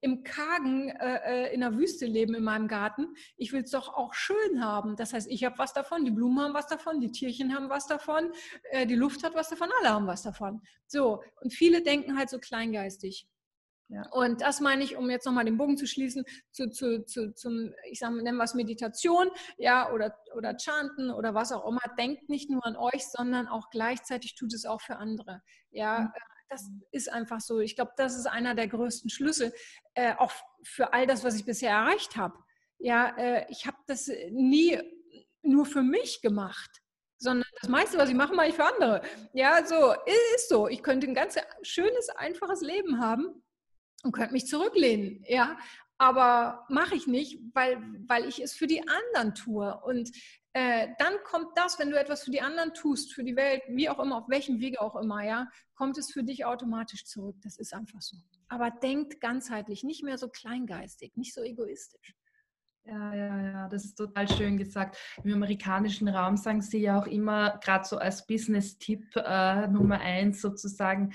im 0.00 0.22
Kargen 0.22 0.90
äh, 0.90 1.52
in 1.52 1.60
der 1.60 1.76
Wüste 1.76 2.06
leben 2.06 2.34
in 2.34 2.44
meinem 2.44 2.68
Garten. 2.68 3.14
Ich 3.36 3.52
will 3.52 3.62
es 3.62 3.70
doch 3.70 3.94
auch 3.94 4.14
schön 4.14 4.62
haben. 4.62 4.96
Das 4.96 5.12
heißt, 5.12 5.28
ich 5.30 5.44
habe 5.44 5.58
was 5.58 5.72
davon, 5.72 6.04
die 6.04 6.10
Blumen 6.10 6.40
haben 6.40 6.54
was 6.54 6.66
davon, 6.66 7.00
die 7.00 7.10
Tierchen 7.10 7.54
haben 7.54 7.70
was 7.70 7.86
davon, 7.86 8.30
die 8.86 8.94
Luft 8.94 9.24
hat 9.24 9.34
was 9.34 9.48
davon, 9.48 9.70
alle 9.80 9.90
haben 9.90 10.06
was 10.06 10.22
davon. 10.22 10.60
So, 10.86 11.22
und 11.40 11.54
viele 11.54 11.82
denken 11.82 12.18
halt 12.18 12.28
so 12.28 12.38
kleingeistig. 12.38 13.26
Ja. 13.88 14.08
Und 14.10 14.40
das 14.40 14.60
meine 14.60 14.82
ich, 14.82 14.96
um 14.96 15.10
jetzt 15.10 15.26
nochmal 15.26 15.44
den 15.44 15.58
Bogen 15.58 15.76
zu 15.76 15.86
schließen, 15.86 16.24
zu, 16.52 16.70
zu, 16.70 17.04
zu, 17.04 17.34
zum, 17.34 17.72
ich 17.90 17.98
sage, 17.98 18.22
nennen 18.22 18.38
wir 18.38 18.44
es 18.44 18.54
Meditation, 18.54 19.28
ja, 19.58 19.92
oder, 19.92 20.16
oder 20.34 20.56
Chanten 20.58 21.10
oder 21.10 21.34
was 21.34 21.52
auch 21.52 21.66
immer. 21.68 21.80
Denkt 21.98 22.28
nicht 22.28 22.50
nur 22.50 22.64
an 22.64 22.76
euch, 22.76 23.06
sondern 23.06 23.46
auch 23.46 23.68
gleichzeitig 23.70 24.36
tut 24.36 24.54
es 24.54 24.64
auch 24.64 24.80
für 24.80 24.96
andere. 24.96 25.42
Ja, 25.70 26.00
mhm. 26.00 26.12
das 26.48 26.70
ist 26.92 27.12
einfach 27.12 27.40
so. 27.40 27.60
Ich 27.60 27.76
glaube, 27.76 27.92
das 27.96 28.16
ist 28.16 28.26
einer 28.26 28.54
der 28.54 28.68
größten 28.68 29.10
Schlüssel, 29.10 29.52
äh, 29.94 30.14
auch 30.16 30.32
für 30.62 30.92
all 30.94 31.06
das, 31.06 31.22
was 31.22 31.36
ich 31.36 31.44
bisher 31.44 31.70
erreicht 31.70 32.16
habe. 32.16 32.38
Ja, 32.78 33.14
äh, 33.18 33.46
ich 33.50 33.66
habe 33.66 33.76
das 33.86 34.10
nie 34.30 34.78
nur 35.42 35.66
für 35.66 35.82
mich 35.82 36.22
gemacht 36.22 36.80
sondern 37.16 37.48
das 37.62 37.70
meiste, 37.70 37.96
was 37.96 38.10
ich 38.10 38.14
mache, 38.14 38.34
mache 38.34 38.48
ich 38.48 38.54
für 38.54 38.66
andere. 38.66 39.00
Ja, 39.32 39.64
so 39.64 39.94
ist 40.04 40.48
so. 40.50 40.68
Ich 40.68 40.82
könnte 40.82 41.06
ein 41.06 41.14
ganz 41.14 41.36
schönes, 41.62 42.10
einfaches 42.10 42.60
Leben 42.60 43.00
haben 43.00 43.42
und 44.04 44.12
könnte 44.12 44.32
mich 44.32 44.46
zurücklehnen, 44.46 45.24
ja. 45.26 45.58
Aber 45.96 46.66
mache 46.68 46.96
ich 46.96 47.06
nicht, 47.06 47.40
weil, 47.54 47.78
weil 48.06 48.26
ich 48.26 48.42
es 48.42 48.52
für 48.52 48.66
die 48.66 48.82
anderen 48.88 49.34
tue. 49.34 49.80
Und 49.84 50.10
äh, 50.52 50.88
dann 50.98 51.14
kommt 51.24 51.56
das, 51.56 51.78
wenn 51.78 51.90
du 51.90 51.98
etwas 51.98 52.24
für 52.24 52.30
die 52.30 52.40
anderen 52.40 52.74
tust, 52.74 53.14
für 53.14 53.24
die 53.24 53.36
Welt, 53.36 53.62
wie 53.68 53.88
auch 53.88 53.98
immer, 54.00 54.18
auf 54.18 54.28
welchem 54.28 54.60
Wege 54.60 54.80
auch 54.80 54.96
immer, 54.96 55.24
ja, 55.24 55.48
kommt 55.74 55.96
es 55.96 56.12
für 56.12 56.24
dich 56.24 56.44
automatisch 56.44 57.04
zurück. 57.04 57.36
Das 57.42 57.58
ist 57.58 57.72
einfach 57.72 58.00
so. 58.00 58.16
Aber 58.48 58.70
denkt 58.70 59.20
ganzheitlich, 59.20 59.84
nicht 59.84 60.04
mehr 60.04 60.18
so 60.18 60.28
kleingeistig, 60.28 61.16
nicht 61.16 61.32
so 61.32 61.42
egoistisch. 61.42 62.14
Ja, 62.86 63.14
ja, 63.14 63.42
ja, 63.42 63.68
das 63.68 63.86
ist 63.86 63.94
total 63.94 64.28
schön 64.28 64.58
gesagt. 64.58 64.98
Im 65.24 65.32
amerikanischen 65.32 66.06
Raum 66.06 66.36
sagen 66.36 66.60
sie 66.60 66.80
ja 66.80 67.00
auch 67.00 67.06
immer, 67.06 67.58
gerade 67.64 67.86
so 67.86 67.96
als 67.96 68.26
Business-Tipp 68.26 69.16
äh, 69.16 69.68
Nummer 69.68 70.00
eins 70.00 70.42
sozusagen, 70.42 71.14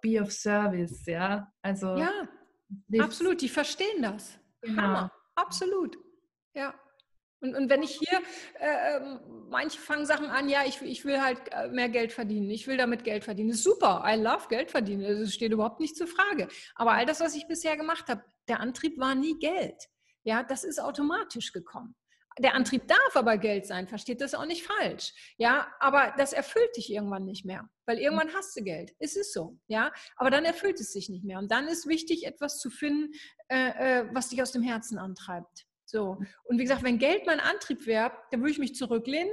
be 0.00 0.20
of 0.20 0.32
service, 0.32 1.04
ja. 1.06 1.52
Also 1.62 1.96
ja, 1.96 2.28
absolut, 2.98 3.40
die 3.40 3.48
verstehen 3.48 4.02
das. 4.02 4.38
Genau. 4.60 4.82
Hammer, 4.82 5.12
absolut. 5.34 5.96
Ja. 6.54 6.74
Und, 7.40 7.54
und 7.54 7.70
wenn 7.70 7.84
ich 7.84 7.96
hier, 7.96 8.20
äh, 8.58 8.96
ähm, 8.96 9.20
manche 9.48 9.78
fangen 9.78 10.06
Sachen 10.06 10.26
an, 10.26 10.48
ja, 10.48 10.64
ich, 10.66 10.82
ich 10.82 11.04
will 11.04 11.20
halt 11.20 11.40
äh, 11.52 11.68
mehr 11.68 11.88
Geld 11.88 12.12
verdienen, 12.12 12.50
ich 12.50 12.66
will 12.66 12.76
damit 12.76 13.04
Geld 13.04 13.22
verdienen. 13.24 13.50
Das 13.50 13.58
ist 13.58 13.64
super, 13.64 14.02
I 14.04 14.20
love 14.20 14.48
Geld 14.48 14.72
verdienen, 14.72 15.20
das 15.20 15.34
steht 15.34 15.52
überhaupt 15.52 15.78
nicht 15.78 15.96
zur 15.96 16.08
Frage. 16.08 16.48
Aber 16.74 16.92
all 16.92 17.06
das, 17.06 17.20
was 17.20 17.36
ich 17.36 17.46
bisher 17.46 17.76
gemacht 17.76 18.08
habe, 18.08 18.24
der 18.48 18.58
Antrieb 18.58 18.98
war 18.98 19.14
nie 19.14 19.38
Geld. 19.38 19.88
Ja, 20.24 20.42
das 20.42 20.64
ist 20.64 20.80
automatisch 20.80 21.52
gekommen. 21.52 21.94
Der 22.38 22.54
Antrieb 22.54 22.86
darf 22.86 23.16
aber 23.16 23.36
Geld 23.36 23.66
sein, 23.66 23.88
versteht 23.88 24.20
das 24.20 24.34
auch 24.34 24.46
nicht 24.46 24.64
falsch. 24.64 25.12
Ja, 25.38 25.68
aber 25.80 26.14
das 26.16 26.32
erfüllt 26.32 26.76
dich 26.76 26.92
irgendwann 26.92 27.24
nicht 27.24 27.44
mehr, 27.44 27.68
weil 27.86 27.98
irgendwann 27.98 28.32
hast 28.34 28.56
du 28.56 28.62
Geld. 28.62 28.94
Es 28.98 29.16
ist 29.16 29.32
so, 29.32 29.58
ja, 29.66 29.92
aber 30.16 30.30
dann 30.30 30.44
erfüllt 30.44 30.80
es 30.80 30.92
sich 30.92 31.08
nicht 31.08 31.24
mehr. 31.24 31.38
Und 31.38 31.50
dann 31.50 31.66
ist 31.68 31.86
wichtig, 31.88 32.26
etwas 32.26 32.60
zu 32.60 32.70
finden, 32.70 33.12
äh, 33.48 34.02
äh 34.02 34.08
was 34.12 34.28
dich 34.28 34.40
aus 34.42 34.52
dem 34.52 34.62
Herzen 34.62 34.98
antreibt. 34.98 35.66
So. 35.84 36.18
Und 36.44 36.58
wie 36.58 36.62
gesagt, 36.62 36.82
wenn 36.82 36.98
Geld 36.98 37.26
mein 37.26 37.40
Antrieb 37.40 37.86
wäre, 37.86 38.12
dann 38.30 38.40
würde 38.40 38.52
ich 38.52 38.58
mich 38.58 38.74
zurücklehnen, 38.74 39.32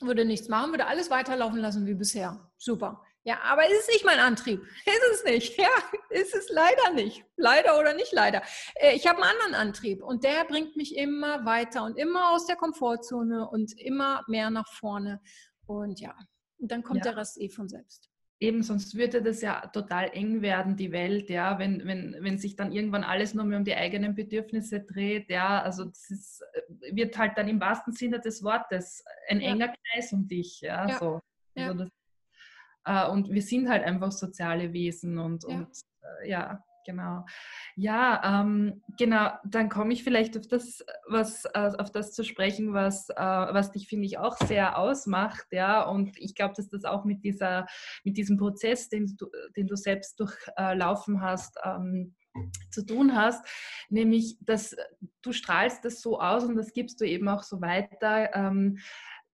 würde 0.00 0.24
nichts 0.24 0.48
machen, 0.48 0.72
würde 0.72 0.86
alles 0.86 1.10
weiterlaufen 1.10 1.58
lassen 1.58 1.86
wie 1.86 1.94
bisher. 1.94 2.50
Super. 2.56 3.04
Ja, 3.28 3.40
aber 3.42 3.68
ist 3.68 3.80
es 3.80 3.88
nicht 3.88 4.06
mein 4.06 4.20
Antrieb? 4.20 4.62
Ist 4.86 5.02
es 5.12 5.24
nicht? 5.24 5.58
Ja, 5.58 5.68
ist 6.08 6.34
es 6.34 6.48
leider 6.48 6.94
nicht. 6.94 7.26
Leider 7.36 7.78
oder 7.78 7.92
nicht 7.92 8.10
leider. 8.14 8.40
Äh, 8.74 8.96
ich 8.96 9.06
habe 9.06 9.22
einen 9.22 9.30
anderen 9.30 9.54
Antrieb 9.54 10.02
und 10.02 10.24
der 10.24 10.46
bringt 10.46 10.76
mich 10.76 10.96
immer 10.96 11.44
weiter 11.44 11.84
und 11.84 11.98
immer 11.98 12.32
aus 12.32 12.46
der 12.46 12.56
Komfortzone 12.56 13.46
und 13.46 13.78
immer 13.78 14.24
mehr 14.28 14.48
nach 14.48 14.72
vorne. 14.72 15.20
Und 15.66 16.00
ja, 16.00 16.16
und 16.56 16.72
dann 16.72 16.82
kommt 16.82 17.04
ja. 17.04 17.12
der 17.12 17.20
Rest 17.20 17.38
eh 17.38 17.50
von 17.50 17.68
selbst. 17.68 18.08
Eben, 18.40 18.62
sonst 18.62 18.96
würde 18.96 19.20
das 19.20 19.42
ja 19.42 19.66
total 19.66 20.08
eng 20.14 20.40
werden, 20.40 20.76
die 20.76 20.92
Welt, 20.92 21.28
ja, 21.28 21.58
wenn, 21.58 21.86
wenn, 21.86 22.16
wenn 22.20 22.38
sich 22.38 22.56
dann 22.56 22.72
irgendwann 22.72 23.04
alles 23.04 23.34
nur 23.34 23.44
mehr 23.44 23.58
um 23.58 23.64
die 23.64 23.74
eigenen 23.74 24.14
Bedürfnisse 24.14 24.80
dreht, 24.80 25.28
ja, 25.28 25.60
also 25.60 25.84
das 25.84 26.08
ist, 26.08 26.42
äh, 26.54 26.96
wird 26.96 27.18
halt 27.18 27.36
dann 27.36 27.48
im 27.48 27.60
wahrsten 27.60 27.92
Sinne 27.92 28.20
des 28.20 28.42
Wortes 28.42 29.04
ein 29.28 29.42
ja. 29.42 29.50
enger 29.50 29.68
Kreis 29.68 30.14
um 30.14 30.26
dich, 30.26 30.62
ja, 30.62 30.88
ja. 30.88 30.98
so. 30.98 31.20
Also 31.56 31.88
und 32.84 33.30
wir 33.30 33.42
sind 33.42 33.68
halt 33.68 33.84
einfach 33.84 34.12
soziale 34.12 34.72
Wesen 34.72 35.18
und 35.18 35.44
ja, 35.44 35.56
und, 35.56 35.68
äh, 36.22 36.30
ja 36.30 36.64
genau. 36.88 37.26
Ja, 37.76 38.42
ähm, 38.42 38.82
genau, 38.96 39.30
dann 39.44 39.68
komme 39.68 39.92
ich 39.92 40.02
vielleicht 40.02 40.38
auf 40.38 40.48
das, 40.48 40.82
was, 41.06 41.44
äh, 41.44 41.70
auf 41.78 41.92
das 41.92 42.14
zu 42.14 42.24
sprechen, 42.24 42.72
was, 42.72 43.10
äh, 43.10 43.14
was 43.14 43.72
dich, 43.72 43.88
finde 43.88 44.06
ich, 44.06 44.16
auch 44.16 44.36
sehr 44.38 44.78
ausmacht, 44.78 45.46
ja. 45.50 45.82
Und 45.82 46.18
ich 46.18 46.34
glaube, 46.34 46.54
dass 46.56 46.68
das 46.70 46.84
auch 46.84 47.04
mit 47.04 47.22
dieser, 47.24 47.66
mit 48.04 48.16
diesem 48.16 48.38
Prozess, 48.38 48.88
den 48.88 49.14
du, 49.18 49.26
den 49.54 49.66
du 49.66 49.76
selbst 49.76 50.18
durchlaufen 50.18 51.20
hast, 51.20 51.58
ähm, 51.62 52.14
zu 52.70 52.86
tun 52.86 53.14
hast, 53.14 53.46
nämlich, 53.90 54.38
dass 54.40 54.74
du 55.22 55.32
strahlst 55.32 55.84
das 55.84 56.00
so 56.00 56.20
aus 56.20 56.44
und 56.44 56.56
das 56.56 56.72
gibst 56.72 57.00
du 57.00 57.04
eben 57.04 57.28
auch 57.28 57.42
so 57.42 57.60
weiter, 57.60 58.34
ähm, 58.34 58.78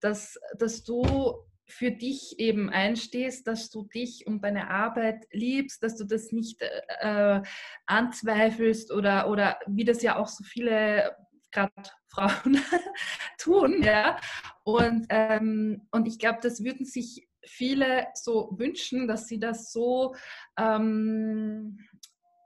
dass, 0.00 0.38
dass 0.58 0.82
du 0.82 1.44
für 1.66 1.90
dich 1.90 2.38
eben 2.38 2.70
einstehst, 2.70 3.46
dass 3.46 3.70
du 3.70 3.84
dich 3.84 4.26
und 4.26 4.42
deine 4.42 4.70
Arbeit 4.70 5.24
liebst, 5.30 5.82
dass 5.82 5.96
du 5.96 6.04
das 6.04 6.30
nicht 6.32 6.60
äh, 6.60 7.40
anzweifelst 7.86 8.92
oder, 8.92 9.28
oder 9.28 9.58
wie 9.66 9.84
das 9.84 10.02
ja 10.02 10.16
auch 10.16 10.28
so 10.28 10.44
viele 10.44 11.16
gerade 11.50 11.72
Frauen 12.08 12.58
tun, 13.38 13.82
ja. 13.82 14.18
Und, 14.64 15.06
ähm, 15.08 15.86
und 15.90 16.06
ich 16.06 16.18
glaube, 16.18 16.38
das 16.42 16.62
würden 16.64 16.84
sich 16.84 17.28
viele 17.46 18.06
so 18.14 18.50
wünschen, 18.56 19.06
dass 19.06 19.26
sie 19.28 19.38
das 19.38 19.72
so 19.72 20.14
ähm, 20.58 21.78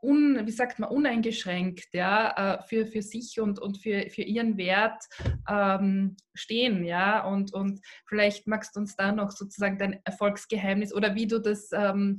un, 0.02 0.46
wie 0.46 0.52
sagt 0.52 0.78
man, 0.78 0.90
uneingeschränkt 0.90 1.92
ja, 1.92 2.58
äh, 2.58 2.62
für, 2.62 2.86
für 2.86 3.02
sich 3.02 3.40
und, 3.40 3.58
und 3.58 3.78
für, 3.78 4.10
für 4.10 4.22
ihren 4.22 4.56
Wert 4.56 5.04
ähm, 5.48 6.16
stehen. 6.34 6.84
Ja? 6.84 7.24
Und, 7.24 7.52
und 7.52 7.80
vielleicht 8.06 8.46
magst 8.46 8.76
du 8.76 8.80
uns 8.80 8.96
da 8.96 9.12
noch 9.12 9.30
sozusagen 9.30 9.78
dein 9.78 10.00
Erfolgsgeheimnis 10.04 10.92
oder 10.94 11.14
wie 11.14 11.26
du 11.26 11.40
das 11.40 11.70
ähm, 11.72 12.18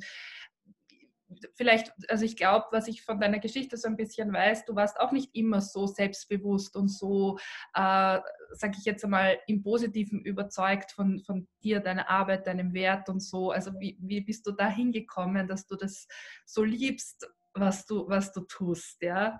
vielleicht, 1.55 1.91
also 2.09 2.25
ich 2.25 2.36
glaube, 2.36 2.65
was 2.71 2.88
ich 2.88 3.03
von 3.03 3.19
deiner 3.19 3.39
Geschichte 3.39 3.77
so 3.77 3.88
ein 3.88 3.97
bisschen 3.97 4.34
weiß, 4.34 4.65
du 4.65 4.75
warst 4.75 4.99
auch 4.99 5.11
nicht 5.11 5.36
immer 5.36 5.61
so 5.61 5.88
selbstbewusst 5.88 6.75
und 6.75 6.88
so, 6.89 7.38
äh, 7.73 8.19
sage 8.51 8.77
ich 8.77 8.86
jetzt 8.86 9.03
einmal, 9.03 9.39
im 9.47 9.61
Positiven 9.61 10.21
überzeugt 10.21 10.91
von, 10.91 11.19
von 11.19 11.47
dir, 11.63 11.80
deiner 11.80 12.09
Arbeit, 12.09 12.47
deinem 12.47 12.73
Wert 12.73 13.09
und 13.09 13.21
so. 13.21 13.51
Also 13.51 13.71
wie, 13.80 13.97
wie 14.01 14.21
bist 14.21 14.45
du 14.47 14.51
da 14.51 14.67
hingekommen, 14.67 15.47
dass 15.47 15.67
du 15.67 15.75
das 15.75 16.07
so 16.45 16.63
liebst 16.63 17.30
was 17.54 17.86
du, 17.86 18.08
was 18.08 18.32
du 18.32 18.41
tust, 18.41 19.02
ja. 19.02 19.39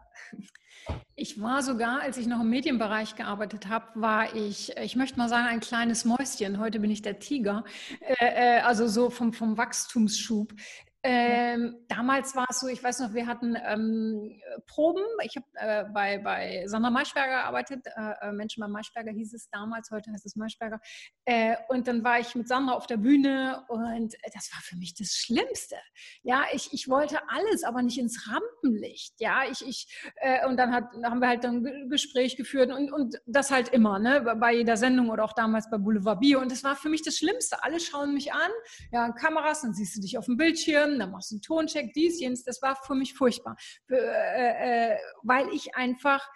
Ich 1.16 1.42
war 1.42 1.62
sogar, 1.62 2.02
als 2.02 2.18
ich 2.18 2.28
noch 2.28 2.42
im 2.42 2.50
Medienbereich 2.50 3.16
gearbeitet 3.16 3.68
habe, 3.68 3.88
war 3.96 4.36
ich, 4.36 4.76
ich 4.78 4.96
möchte 4.96 5.18
mal 5.18 5.30
sagen, 5.30 5.48
ein 5.48 5.60
kleines 5.60 6.06
Mäuschen. 6.06 6.60
Heute 6.60 6.80
bin 6.80 6.90
ich 6.90 7.02
der 7.02 7.20
Tiger. 7.20 7.64
Äh, 8.00 8.58
äh, 8.58 8.60
also 8.62 8.88
so 8.88 9.10
vom, 9.10 9.34
vom 9.34 9.58
Wachstumsschub. 9.58 10.54
Ähm, 11.02 11.86
damals 11.88 12.36
war 12.36 12.46
es 12.50 12.60
so, 12.60 12.68
ich 12.68 12.84
weiß 12.84 13.00
noch, 13.00 13.14
wir 13.14 13.26
hatten 13.26 13.56
ähm, 13.66 14.42
Proben. 14.68 15.04
Ich 15.24 15.38
habe 15.38 15.46
äh, 15.54 15.86
bei, 15.94 16.18
bei 16.18 16.64
Sandra 16.68 16.90
Maischberger 16.90 17.36
gearbeitet. 17.36 17.86
Äh, 17.86 18.28
äh, 18.28 18.32
Menschen 18.34 18.60
bei 18.60 18.68
Maischberger 18.68 19.12
hieß 19.12 19.34
es 19.34 19.50
damals, 19.50 19.92
heute 19.92 20.12
heißt 20.12 20.26
es 20.26 20.36
Maischberger. 20.36 20.82
Äh, 21.24 21.56
und 21.70 21.88
dann 21.88 22.04
war 22.04 22.20
ich 22.20 22.36
mit 22.36 22.50
Sandra 22.50 22.74
auf 22.74 22.86
der 22.86 22.98
Bühne 22.98 23.64
und 23.70 24.14
das 24.34 24.52
war 24.52 24.62
für 24.62 24.76
mich 24.76 24.94
das 24.94 25.12
Schlimmste. 25.12 25.78
Ja, 26.22 26.44
ich, 26.52 26.74
ich 26.74 26.90
wollte 26.90 27.20
alles, 27.30 27.64
aber 27.64 27.82
nicht 27.82 27.98
ins 27.98 28.28
Rampenlicht. 28.30 29.14
Ja, 29.20 29.44
ich, 29.50 29.66
ich, 29.66 29.88
äh, 30.18 30.46
und 30.48 30.58
dann 30.58 30.74
hat, 30.74 30.92
haben 31.04 31.22
wir 31.22 31.30
halt 31.30 31.46
ein 31.46 31.90
Gespräch 31.90 32.36
geführt 32.36 32.72
und, 32.72 32.92
und 32.92 33.22
das 33.26 33.52
halt 33.52 33.70
immer, 33.70 34.00
ne, 34.00 34.36
bei 34.38 34.54
jeder 34.54 34.76
Sendung 34.76 35.10
oder 35.10 35.24
auch 35.24 35.34
damals 35.34 35.70
bei 35.70 35.78
Boulevard 35.78 36.20
Bio. 36.20 36.42
Und 36.42 36.52
das 36.52 36.66
war 36.66 36.76
für 36.76 36.90
mich 36.90 37.04
das 37.04 37.16
Schlimmste. 37.18 37.64
Alle 37.64 37.80
schauen 37.80 38.14
mich 38.14 38.34
an, 38.34 38.52
ja, 38.92 39.12
Kameras, 39.14 39.62
dann 39.62 39.74
siehst 39.74 39.96
du 39.96 40.02
dich 40.02 40.18
auf 40.18 40.26
dem 40.26 40.36
Bildschirm 40.36 40.89
Schirm, 40.90 41.00
dann 41.00 41.12
machst 41.12 41.32
du 41.32 41.36
einen 41.36 41.42
Toncheck, 41.42 41.94
dies, 41.94 42.20
jenes. 42.20 42.44
Das 42.44 42.62
war 42.62 42.76
für 42.76 42.96
mich 42.96 43.14
furchtbar, 43.14 43.56
äh, 43.90 44.94
äh, 44.94 44.98
weil 45.24 45.50
ich 45.50 45.76
einfach, 45.76 46.28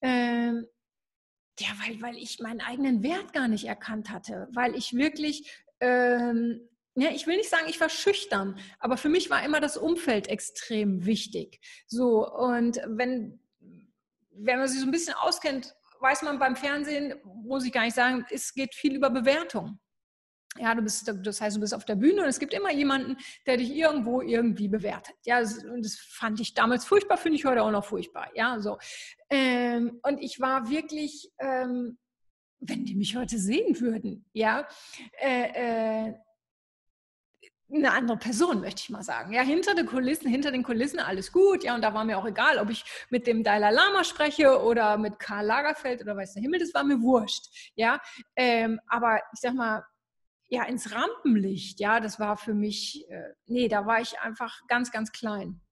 äh, 0.00 0.52
ja, 1.58 1.68
weil, 1.84 2.00
weil 2.00 2.16
ich 2.16 2.40
meinen 2.40 2.60
eigenen 2.60 3.02
Wert 3.02 3.32
gar 3.32 3.48
nicht 3.48 3.64
erkannt 3.64 4.10
hatte, 4.10 4.48
weil 4.52 4.74
ich 4.74 4.94
wirklich, 4.94 5.64
ähm, 5.80 6.68
ja, 6.94 7.10
ich 7.10 7.26
will 7.26 7.36
nicht 7.36 7.50
sagen, 7.50 7.66
ich 7.68 7.80
war 7.80 7.88
schüchtern, 7.88 8.58
aber 8.78 8.96
für 8.96 9.08
mich 9.08 9.30
war 9.30 9.44
immer 9.44 9.60
das 9.60 9.76
Umfeld 9.76 10.28
extrem 10.28 11.06
wichtig. 11.06 11.60
So, 11.86 12.28
und 12.28 12.80
wenn, 12.86 13.40
wenn 14.30 14.58
man 14.58 14.68
sich 14.68 14.80
so 14.80 14.86
ein 14.86 14.92
bisschen 14.92 15.14
auskennt, 15.14 15.74
weiß 16.00 16.22
man 16.22 16.38
beim 16.38 16.56
Fernsehen, 16.56 17.14
muss 17.24 17.64
ich 17.64 17.72
gar 17.72 17.84
nicht 17.84 17.94
sagen, 17.94 18.26
es 18.30 18.52
geht 18.54 18.74
viel 18.74 18.96
über 18.96 19.08
Bewertung. 19.08 19.78
Ja, 20.58 20.74
du 20.74 20.82
bist, 20.82 21.10
das 21.24 21.40
heißt, 21.40 21.56
du 21.56 21.60
bist 21.60 21.74
auf 21.74 21.86
der 21.86 21.94
Bühne 21.94 22.22
und 22.22 22.28
es 22.28 22.38
gibt 22.38 22.52
immer 22.52 22.70
jemanden, 22.70 23.16
der 23.46 23.56
dich 23.56 23.74
irgendwo 23.74 24.20
irgendwie 24.20 24.68
bewertet. 24.68 25.14
Ja, 25.24 25.38
und 25.38 25.84
das 25.84 25.96
fand 25.96 26.40
ich 26.40 26.52
damals 26.52 26.84
furchtbar, 26.84 27.16
finde 27.16 27.36
ich 27.36 27.46
heute 27.46 27.62
auch 27.62 27.70
noch 27.70 27.84
furchtbar. 27.84 28.28
Ja, 28.34 28.60
so. 28.60 28.78
Ähm, 29.30 29.98
und 30.02 30.18
ich 30.18 30.40
war 30.40 30.68
wirklich, 30.68 31.30
ähm, 31.38 31.98
wenn 32.60 32.84
die 32.84 32.94
mich 32.94 33.16
heute 33.16 33.38
sehen 33.38 33.80
würden, 33.80 34.26
ja, 34.34 34.68
äh, 35.20 36.08
äh, 36.08 36.14
eine 37.74 37.92
andere 37.92 38.18
Person, 38.18 38.60
möchte 38.60 38.82
ich 38.82 38.90
mal 38.90 39.02
sagen. 39.02 39.32
Ja, 39.32 39.40
hinter 39.42 39.74
den 39.74 39.86
Kulissen, 39.86 40.28
hinter 40.28 40.50
den 40.50 40.62
Kulissen 40.62 40.98
alles 40.98 41.32
gut. 41.32 41.64
Ja, 41.64 41.74
und 41.74 41.82
da 41.82 41.94
war 41.94 42.04
mir 42.04 42.18
auch 42.18 42.26
egal, 42.26 42.58
ob 42.58 42.68
ich 42.68 42.84
mit 43.08 43.26
dem 43.26 43.42
Dalai 43.42 43.70
Lama 43.70 44.04
spreche 44.04 44.62
oder 44.62 44.98
mit 44.98 45.18
Karl 45.18 45.46
Lagerfeld 45.46 46.02
oder 46.02 46.16
weiß 46.16 46.34
der 46.34 46.42
Himmel, 46.42 46.60
das 46.60 46.74
war 46.74 46.84
mir 46.84 47.00
wurscht. 47.00 47.72
Ja, 47.74 48.00
ähm, 48.36 48.78
aber 48.88 49.16
ich 49.32 49.40
sag 49.40 49.54
mal, 49.54 49.82
ja, 50.52 50.64
ins 50.64 50.92
Rampenlicht. 50.92 51.80
Ja, 51.80 51.98
das 51.98 52.20
war 52.20 52.36
für 52.36 52.52
mich, 52.52 53.06
äh, 53.08 53.32
nee, 53.46 53.68
da 53.68 53.86
war 53.86 54.02
ich 54.02 54.20
einfach 54.20 54.60
ganz, 54.68 54.92
ganz 54.92 55.10
klein. 55.10 55.62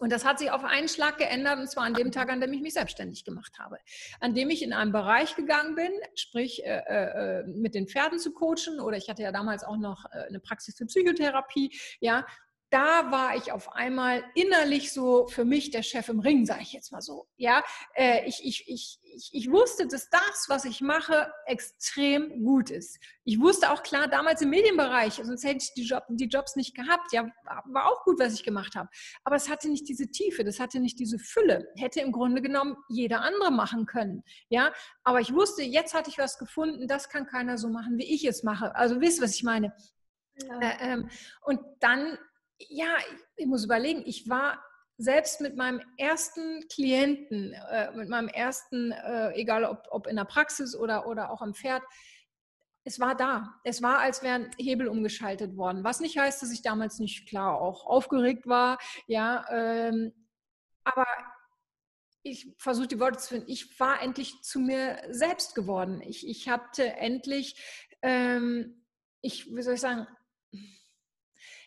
Und 0.00 0.10
das 0.10 0.24
hat 0.24 0.40
sich 0.40 0.50
auf 0.50 0.64
einen 0.64 0.88
Schlag 0.88 1.18
geändert, 1.18 1.60
und 1.60 1.70
zwar 1.70 1.84
an 1.84 1.94
dem 1.94 2.10
Tag, 2.10 2.28
an 2.28 2.40
dem 2.40 2.52
ich 2.52 2.60
mich 2.60 2.74
selbstständig 2.74 3.24
gemacht 3.24 3.60
habe. 3.60 3.78
An 4.18 4.34
dem 4.34 4.50
ich 4.50 4.62
in 4.62 4.72
einen 4.72 4.90
Bereich 4.90 5.36
gegangen 5.36 5.76
bin, 5.76 5.92
sprich 6.16 6.64
äh, 6.64 6.78
äh, 6.78 7.44
mit 7.46 7.76
den 7.76 7.86
Pferden 7.86 8.18
zu 8.18 8.32
coachen, 8.32 8.80
oder 8.80 8.96
ich 8.96 9.08
hatte 9.08 9.22
ja 9.22 9.30
damals 9.30 9.62
auch 9.62 9.76
noch 9.76 10.04
äh, 10.06 10.26
eine 10.26 10.40
Praxis 10.40 10.76
für 10.76 10.86
Psychotherapie, 10.86 11.78
ja, 12.00 12.26
da 12.70 13.10
war 13.10 13.34
ich 13.36 13.50
auf 13.52 13.72
einmal 13.72 14.22
innerlich 14.34 14.92
so 14.92 15.26
für 15.26 15.44
mich 15.44 15.70
der 15.70 15.82
Chef 15.82 16.08
im 16.08 16.20
Ring, 16.20 16.44
sage 16.44 16.62
ich 16.62 16.72
jetzt 16.72 16.92
mal 16.92 17.00
so. 17.00 17.26
Ja, 17.36 17.64
äh, 17.94 18.26
ich, 18.26 18.44
ich, 18.44 18.68
ich, 18.68 18.98
ich, 19.02 19.30
ich 19.32 19.50
wusste, 19.50 19.86
dass 19.86 20.10
das, 20.10 20.46
was 20.48 20.66
ich 20.66 20.82
mache, 20.82 21.32
extrem 21.46 22.44
gut 22.44 22.70
ist. 22.70 22.98
Ich 23.24 23.40
wusste 23.40 23.70
auch 23.70 23.82
klar, 23.82 24.06
damals 24.08 24.42
im 24.42 24.50
Medienbereich, 24.50 25.14
sonst 25.14 25.44
hätte 25.44 25.64
ich 25.64 25.72
die, 25.74 25.84
Job, 25.84 26.04
die 26.10 26.26
Jobs 26.26 26.56
nicht 26.56 26.74
gehabt. 26.74 27.12
Ja, 27.12 27.30
war 27.66 27.90
auch 27.90 28.04
gut, 28.04 28.20
was 28.20 28.34
ich 28.34 28.44
gemacht 28.44 28.74
habe. 28.74 28.88
Aber 29.24 29.36
es 29.36 29.48
hatte 29.48 29.70
nicht 29.70 29.88
diese 29.88 30.10
Tiefe, 30.10 30.44
das 30.44 30.60
hatte 30.60 30.78
nicht 30.78 30.98
diese 30.98 31.18
Fülle. 31.18 31.68
Hätte 31.76 32.00
im 32.00 32.12
Grunde 32.12 32.42
genommen 32.42 32.76
jeder 32.90 33.22
andere 33.22 33.50
machen 33.50 33.86
können. 33.86 34.22
Ja, 34.50 34.72
aber 35.04 35.20
ich 35.20 35.32
wusste, 35.32 35.62
jetzt 35.62 35.94
hatte 35.94 36.10
ich 36.10 36.18
was 36.18 36.38
gefunden, 36.38 36.86
das 36.86 37.08
kann 37.08 37.26
keiner 37.26 37.56
so 37.56 37.68
machen, 37.68 37.96
wie 37.96 38.14
ich 38.14 38.24
es 38.26 38.42
mache. 38.42 38.74
Also 38.76 39.00
wisst, 39.00 39.22
was 39.22 39.34
ich 39.34 39.42
meine. 39.42 39.74
Ja. 40.42 40.60
Äh, 40.60 40.76
ähm, 40.80 41.10
und 41.44 41.60
dann 41.80 42.18
ja, 42.58 42.96
ich 43.36 43.46
muss 43.46 43.64
überlegen, 43.64 44.02
ich 44.04 44.28
war 44.28 44.62
selbst 44.96 45.40
mit 45.40 45.56
meinem 45.56 45.80
ersten 45.96 46.66
Klienten, 46.68 47.52
äh, 47.52 47.92
mit 47.92 48.08
meinem 48.08 48.28
ersten, 48.28 48.90
äh, 48.92 49.32
egal 49.34 49.64
ob, 49.64 49.86
ob 49.90 50.06
in 50.08 50.16
der 50.16 50.24
Praxis 50.24 50.74
oder, 50.74 51.06
oder 51.06 51.30
auch 51.30 51.40
am 51.40 51.54
Pferd, 51.54 51.82
es 52.84 52.98
war 52.98 53.14
da. 53.14 53.54
Es 53.64 53.82
war, 53.82 53.98
als 53.98 54.22
wären 54.22 54.50
Hebel 54.58 54.88
umgeschaltet 54.88 55.56
worden. 55.56 55.84
Was 55.84 56.00
nicht 56.00 56.18
heißt, 56.18 56.42
dass 56.42 56.50
ich 56.50 56.62
damals 56.62 56.98
nicht 56.98 57.28
klar 57.28 57.60
auch 57.60 57.86
aufgeregt 57.86 58.46
war. 58.46 58.78
Ja, 59.06 59.44
ähm, 59.50 60.12
aber 60.84 61.06
ich 62.22 62.54
versuche 62.58 62.88
die 62.88 62.98
Worte 62.98 63.18
zu 63.18 63.28
finden. 63.28 63.50
Ich 63.50 63.78
war 63.78 64.02
endlich 64.02 64.40
zu 64.42 64.58
mir 64.58 65.02
selbst 65.10 65.54
geworden. 65.54 66.00
Ich, 66.00 66.26
ich 66.26 66.48
hatte 66.48 66.94
endlich, 66.94 67.56
ähm, 68.02 68.84
ich, 69.20 69.54
wie 69.54 69.62
soll 69.62 69.74
ich 69.74 69.80
sagen, 69.80 70.06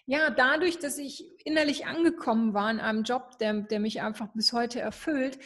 ja, 0.06 0.30
dadurch, 0.30 0.80
dass 0.80 0.98
ich 0.98 1.26
innerlich 1.46 1.86
angekommen 1.86 2.54
war 2.54 2.70
in 2.70 2.80
einem 2.80 3.04
Job, 3.04 3.38
der, 3.40 3.54
der 3.54 3.80
mich 3.80 4.02
einfach 4.02 4.28
bis 4.34 4.54
heute 4.54 4.80
erfüllt, 4.80 5.40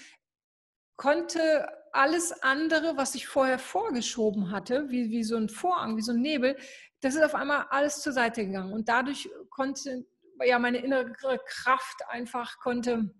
konnte 0.98 1.68
alles 1.92 2.32
andere, 2.44 2.98
was 2.98 3.16
ich 3.16 3.28
vorher 3.28 3.60
vorgeschoben 3.60 4.52
hatte, 4.52 4.90
wie, 4.90 5.10
wie 5.10 5.24
so 5.24 5.38
ein 5.38 5.50
Vorhang, 5.50 5.98
wie 5.98 6.02
so 6.02 6.12
ein 6.12 6.22
Nebel, 6.22 6.58
das 7.02 7.16
ist 7.16 7.24
auf 7.24 7.36
einmal 7.36 7.68
alles 7.70 8.02
zur 8.02 8.14
Seite 8.14 8.46
gegangen. 8.46 8.74
Und 8.74 8.90
dadurch 8.90 9.30
konnte 9.50 10.06
ja 10.44 10.60
meine 10.60 10.80
innere 10.80 11.14
Kraft 11.46 12.02
einfach 12.10 12.60
konnte 12.60 13.14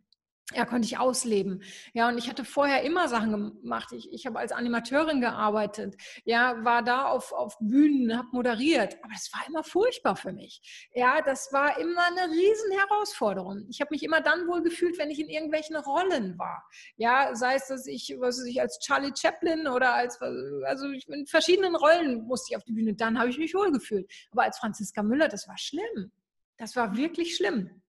ja, 0.54 0.64
konnte 0.66 0.86
ich 0.86 1.00
ausleben. 1.00 1.64
Ja, 1.94 2.08
und 2.08 2.20
ich 2.20 2.30
hatte 2.30 2.46
vorher 2.46 2.84
immer 2.84 3.08
Sachen 3.08 3.32
gemacht. 3.32 3.92
Ich, 3.94 4.12
ich 4.14 4.28
habe 4.28 4.38
als 4.38 4.52
Animateurin 4.52 5.20
gearbeitet, 5.20 5.96
ja, 6.24 6.64
war 6.64 6.84
da 6.84 7.08
auf, 7.08 7.32
auf 7.32 7.58
Bühnen, 7.60 8.16
habe 8.16 8.28
moderiert, 8.32 8.96
aber 9.02 9.14
es 9.16 9.32
war 9.34 9.42
immer 9.48 9.64
furchtbar 9.64 10.16
für 10.16 10.34
mich. 10.34 10.62
Ja, 10.94 11.22
das 11.22 11.52
war 11.52 11.80
immer 11.80 12.06
eine 12.06 12.32
riesen 12.32 12.72
Herausforderung. 12.78 13.66
Ich 13.70 13.82
habe 13.82 13.90
mich 13.92 14.04
immer 14.04 14.22
dann 14.22 14.48
wohl 14.48 14.62
gefühlt, 14.62 15.00
wenn 15.00 15.10
ich 15.10 15.20
in 15.20 15.30
irgendwelchen 15.30 15.78
Rollen 15.78 16.38
war. 16.38 16.64
Ja, 16.96 17.34
sei 17.34 17.56
es, 17.56 17.68
dass 17.68 17.88
ich, 17.88 18.16
was 18.20 18.38
weiß 18.38 18.46
ich, 18.46 18.62
als 18.62 18.78
Charlie 18.80 19.14
Chaplin 19.16 19.68
oder 19.68 19.96
als, 19.96 20.22
also 20.22 20.86
in 21.08 21.26
verschiedenen 21.26 21.76
Rollen 21.76 22.22
musste 22.28 22.52
ich 22.52 22.58
auf 22.58 22.64
die 22.64 22.74
Bühne, 22.74 22.94
dann 22.94 23.18
habe 23.18 23.30
ich 23.32 23.40
mich 23.40 23.56
wohl 23.56 23.72
gefühlt. 23.72 24.08
Aber 24.32 24.44
als 24.44 24.60
Franziska 24.60 25.02
Müller, 25.02 25.28
das 25.28 25.48
war 25.48 25.58
schlimm. 25.58 26.12
Das 26.58 26.76
war 26.76 26.96
wirklich 26.96 27.36
schlimm. 27.36 27.82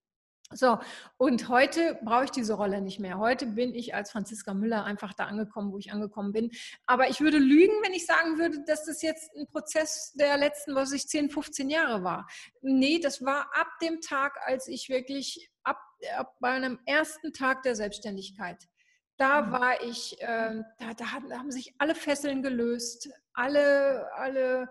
So, 0.52 0.78
und 1.16 1.48
heute 1.48 1.98
brauche 2.04 2.24
ich 2.24 2.30
diese 2.30 2.54
Rolle 2.54 2.80
nicht 2.80 3.00
mehr. 3.00 3.18
Heute 3.18 3.46
bin 3.46 3.74
ich 3.74 3.96
als 3.96 4.12
Franziska 4.12 4.54
Müller 4.54 4.84
einfach 4.84 5.12
da 5.12 5.24
angekommen, 5.24 5.72
wo 5.72 5.78
ich 5.78 5.92
angekommen 5.92 6.32
bin. 6.32 6.52
Aber 6.86 7.08
ich 7.10 7.20
würde 7.20 7.38
lügen, 7.38 7.74
wenn 7.82 7.92
ich 7.92 8.06
sagen 8.06 8.38
würde, 8.38 8.62
dass 8.64 8.84
das 8.84 9.02
jetzt 9.02 9.34
ein 9.36 9.48
Prozess 9.48 10.12
der 10.14 10.36
letzten, 10.36 10.76
was 10.76 10.92
ich 10.92 11.08
10, 11.08 11.30
15 11.30 11.68
Jahre 11.68 12.04
war. 12.04 12.28
Nee, 12.62 13.00
das 13.00 13.24
war 13.24 13.50
ab 13.54 13.66
dem 13.82 14.00
Tag, 14.00 14.38
als 14.46 14.68
ich 14.68 14.88
wirklich, 14.88 15.50
ab, 15.64 15.80
ab 16.16 16.36
bei 16.38 16.50
einem 16.50 16.78
ersten 16.86 17.32
Tag 17.32 17.64
der 17.64 17.74
Selbstständigkeit, 17.74 18.68
da 19.16 19.42
mhm. 19.42 19.52
war 19.52 19.82
ich, 19.82 20.20
äh, 20.20 20.62
da, 20.78 20.94
da, 20.96 21.12
haben 21.12 21.50
sich 21.50 21.74
alle 21.78 21.94
Fesseln 21.96 22.42
gelöst, 22.42 23.10
alle, 23.32 24.08
alle, 24.14 24.68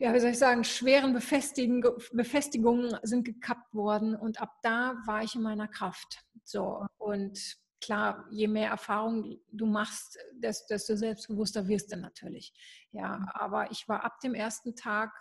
ja, 0.00 0.14
wie 0.14 0.18
soll 0.18 0.30
ich 0.30 0.38
sagen, 0.38 0.64
schweren 0.64 1.12
Befestigung, 1.12 1.84
Befestigungen 2.12 2.96
sind 3.02 3.24
gekappt 3.24 3.74
worden 3.74 4.16
und 4.16 4.40
ab 4.40 4.54
da 4.62 4.96
war 5.04 5.22
ich 5.22 5.34
in 5.34 5.42
meiner 5.42 5.68
Kraft. 5.68 6.24
So 6.42 6.86
und 6.96 7.38
klar, 7.82 8.26
je 8.30 8.48
mehr 8.48 8.70
Erfahrung 8.70 9.38
du 9.52 9.66
machst, 9.66 10.18
desto 10.32 10.96
selbstbewusster 10.96 11.68
wirst 11.68 11.92
du 11.92 11.96
natürlich. 11.96 12.54
Ja, 12.92 13.18
mhm. 13.18 13.28
aber 13.34 13.70
ich 13.70 13.88
war 13.88 14.02
ab 14.02 14.20
dem 14.20 14.34
ersten 14.34 14.74
Tag 14.74 15.12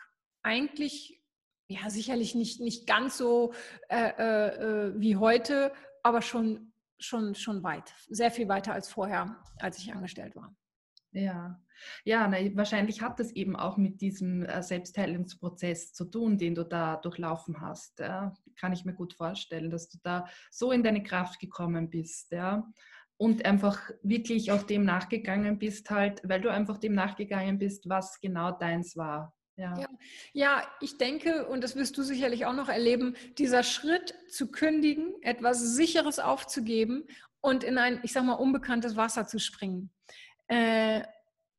eigentlich, 0.44 1.22
ja, 1.68 1.90
sicherlich 1.90 2.34
nicht, 2.34 2.62
nicht 2.62 2.88
ganz 2.88 3.18
so 3.18 3.54
äh, 3.90 4.12
äh, 4.12 4.94
wie 4.96 5.18
heute, 5.18 5.74
aber 6.04 6.22
schon, 6.22 6.72
schon, 7.00 7.36
schon 7.36 7.64
weit, 7.64 7.94
sehr 8.08 8.32
viel 8.32 8.48
weiter 8.48 8.72
als 8.72 8.88
vorher, 8.88 9.44
als 9.60 9.78
ich 9.78 9.92
angestellt 9.94 10.38
war. 10.38 10.56
Ja, 11.12 11.60
ja, 12.04 12.28
na, 12.28 12.38
wahrscheinlich 12.56 13.02
hat 13.02 13.20
das 13.20 13.32
eben 13.32 13.56
auch 13.56 13.78
mit 13.78 14.02
diesem 14.02 14.44
äh, 14.44 14.62
Selbstheilungsprozess 14.62 15.94
zu 15.94 16.06
tun, 16.06 16.38
den 16.38 16.56
du 16.56 16.64
da 16.64 16.98
durchlaufen 16.98 17.62
hast. 17.62 18.00
Ja? 18.00 18.34
Kann 18.60 18.74
ich 18.74 18.86
mir 18.86 18.94
gut 18.94 19.14
vorstellen, 19.14 19.70
dass 19.70 19.90
du 19.90 19.98
da 20.04 20.28
so 20.52 20.72
in 20.72 20.84
deine 20.84 21.04
Kraft 21.04 21.40
gekommen 21.40 21.90
bist. 21.90 22.32
Ja? 22.32 22.68
Und 23.18 23.46
einfach 23.46 23.90
wirklich 24.02 24.52
auch 24.52 24.64
dem 24.64 24.86
nachgegangen 24.86 25.60
bist, 25.60 25.90
halt, 25.90 26.22
weil 26.24 26.42
du 26.42 26.50
einfach 26.50 26.78
dem 26.78 26.94
nachgegangen 26.94 27.58
bist, 27.58 27.90
was 27.90 28.20
genau 28.22 28.52
deins 28.52 28.96
war. 28.96 29.34
Ja. 29.58 29.78
ja. 29.78 29.88
Ja, 30.32 30.64
ich 30.80 30.98
denke, 30.98 31.48
und 31.48 31.64
das 31.66 31.76
wirst 31.76 31.98
du 31.98 32.04
sicherlich 32.04 32.46
auch 32.46 32.54
noch 32.54 32.70
erleben, 32.70 33.16
dieser 33.38 33.64
Schritt 33.64 34.16
zu 34.30 34.52
kündigen, 34.52 35.16
etwas 35.22 35.60
Sicheres 35.76 36.20
aufzugeben 36.20 37.08
und 37.42 37.66
in 37.66 37.78
ein, 37.78 38.00
ich 38.04 38.14
sag 38.14 38.24
mal, 38.24 38.34
unbekanntes 38.34 38.96
Wasser 38.96 39.28
zu 39.28 39.38
springen. 39.38 39.92
Äh, 40.50 41.04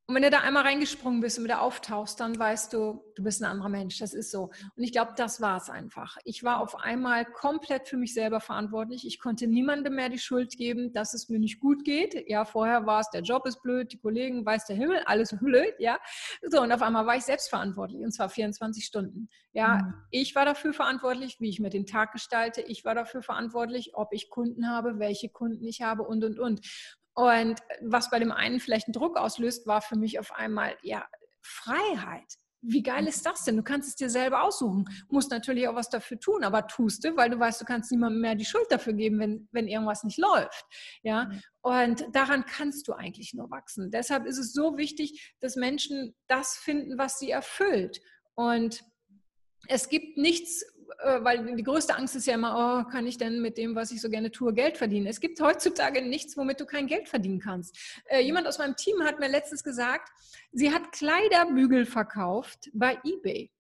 Und 0.07 0.16
wenn 0.16 0.22
du 0.24 0.30
da 0.30 0.41
einmal 0.41 0.64
reingesprungen 0.64 1.20
bist 1.20 1.38
und 1.38 1.45
wieder 1.45 1.62
auftauchst, 1.62 2.18
dann 2.18 2.36
weißt 2.36 2.72
du, 2.72 3.01
du 3.14 3.22
bist 3.22 3.41
ein 3.41 3.49
anderer 3.49 3.68
Mensch. 3.68 3.97
Das 3.99 4.12
ist 4.12 4.32
so. 4.32 4.51
Und 4.74 4.82
ich 4.82 4.91
glaube, 4.91 5.12
das 5.16 5.41
war 5.41 5.57
es 5.57 5.70
einfach. 5.70 6.16
Ich 6.24 6.43
war 6.43 6.59
auf 6.61 6.74
einmal 6.74 7.24
komplett 7.24 7.86
für 7.86 7.97
mich 7.97 8.12
selber 8.12 8.41
verantwortlich. 8.41 9.07
Ich 9.07 9.20
konnte 9.20 9.47
niemandem 9.47 9.95
mehr 9.95 10.09
die 10.09 10.18
Schuld 10.18 10.57
geben, 10.57 10.93
dass 10.93 11.14
es 11.14 11.28
mir 11.28 11.38
nicht 11.38 11.61
gut 11.61 11.84
geht. 11.84 12.28
Ja, 12.28 12.45
vorher 12.45 12.86
war 12.86 12.99
es, 13.03 13.11
der 13.11 13.22
Job 13.22 13.47
ist 13.47 13.62
blöd, 13.62 13.93
die 13.93 13.99
Kollegen, 13.99 14.45
weiß 14.45 14.66
der 14.66 14.74
Himmel, 14.74 15.01
alles 15.07 15.30
blöd. 15.41 15.74
Ja, 15.78 16.01
so. 16.43 16.61
Und 16.61 16.72
auf 16.72 16.82
einmal 16.82 17.07
war 17.07 17.14
ich 17.14 17.22
selbst 17.22 17.49
verantwortlich 17.49 18.03
und 18.03 18.11
zwar 18.11 18.30
24 18.30 18.84
Stunden. 18.84 19.28
Ja, 19.53 19.76
mhm. 19.76 19.95
ich 20.11 20.34
war 20.34 20.45
dafür 20.45 20.72
verantwortlich, 20.72 21.36
wie 21.38 21.51
ich 21.51 21.61
mir 21.61 21.70
den 21.70 21.86
Tag 21.86 22.11
gestalte. 22.11 22.62
Ich 22.62 22.84
war 22.84 22.97
dafür 22.97 23.22
verantwortlich, 23.22 23.95
ob 23.95 24.12
ich 24.12 24.28
Kunden 24.28 24.68
habe, 24.68 24.99
welche 24.99 25.28
Kunden 25.28 25.64
ich 25.68 25.82
habe 25.82 26.03
und, 26.03 26.24
und, 26.24 26.41
und. 26.41 26.66
Und 27.15 27.61
was 27.83 28.11
bei 28.11 28.19
dem 28.19 28.33
einen 28.33 28.61
vielleicht 28.61 28.87
einen 28.87 28.95
Druck 28.95 29.17
auslöst, 29.17 29.67
war 29.67 29.83
für 29.83 29.97
mich 29.97 30.19
auf 30.19 30.33
einmal, 30.33 30.77
ja, 30.83 31.07
Freiheit. 31.43 32.35
Wie 32.63 32.83
geil 32.83 33.07
ist 33.07 33.25
das 33.25 33.45
denn? 33.45 33.57
Du 33.57 33.63
kannst 33.63 33.89
es 33.89 33.97
dir 33.97 34.11
selber 34.11 34.43
aussuchen. 34.43 34.85
Musst 35.09 35.31
natürlich 35.31 35.67
auch 35.67 35.75
was 35.75 35.89
dafür 35.89 36.21
tun, 36.21 36.45
aber 36.45 36.67
tust 36.67 37.03
du, 37.05 37.17
weil 37.17 37.31
du 37.31 37.39
weißt, 37.39 37.61
du 37.61 37.65
kannst 37.65 37.91
niemandem 37.91 38.21
mehr 38.21 38.35
die 38.35 38.45
Schuld 38.45 38.67
dafür 38.69 38.93
geben, 38.93 39.19
wenn, 39.19 39.49
wenn 39.51 39.67
irgendwas 39.67 40.05
nicht 40.05 40.19
läuft. 40.19 40.67
Ja? 41.03 41.25
Mhm. 41.25 41.43
Und 41.63 42.05
daran 42.13 42.45
kannst 42.45 42.87
du 42.87 42.93
eigentlich 42.93 43.33
nur 43.33 43.51
wachsen. 43.51 43.91
Deshalb 43.91 44.27
ist 44.27 44.37
es 44.37 44.53
so 44.53 44.77
wichtig, 44.77 45.35
dass 45.41 45.57
Menschen 45.57 46.15
das 46.27 46.57
finden, 46.57 46.99
was 46.99 47.19
sie 47.19 47.31
erfüllt. 47.31 48.03
Und 48.35 48.85
es 49.69 49.89
gibt 49.89 50.19
nichts, 50.19 50.65
weil 51.22 51.55
die 51.57 51.62
größte 51.62 51.97
Angst 51.97 52.16
ist 52.16 52.26
ja 52.26 52.34
immer, 52.34 52.84
oh, 52.86 52.91
kann 52.91 53.07
ich 53.07 53.18
denn 53.18 53.41
mit 53.41 53.59
dem, 53.59 53.74
was 53.74 53.91
ich 53.91 54.01
so 54.01 54.09
gerne 54.09 54.30
tue, 54.30 54.53
Geld 54.53 54.76
verdienen? 54.76 55.07
Es 55.07 55.20
gibt 55.20 55.41
heutzutage 55.41 56.03
nichts, 56.03 56.36
womit 56.36 56.61
du 56.61 56.66
kein 56.66 56.86
Geld 56.86 57.09
verdienen 57.09 57.41
kannst. 57.41 57.76
Äh, 58.07 58.20
jemand 58.20 58.47
aus 58.47 58.59
meinem 58.59 58.76
Team 58.76 59.03
hat 59.03 59.18
mir 59.20 59.28
letztens 59.28 59.64
gesagt, 59.64 60.09
sie 60.53 60.72
hat 60.72 60.93
Kleiderbügel 60.93 61.86
verkauft 61.86 62.70
bei 62.72 62.99
eBay. 63.05 63.51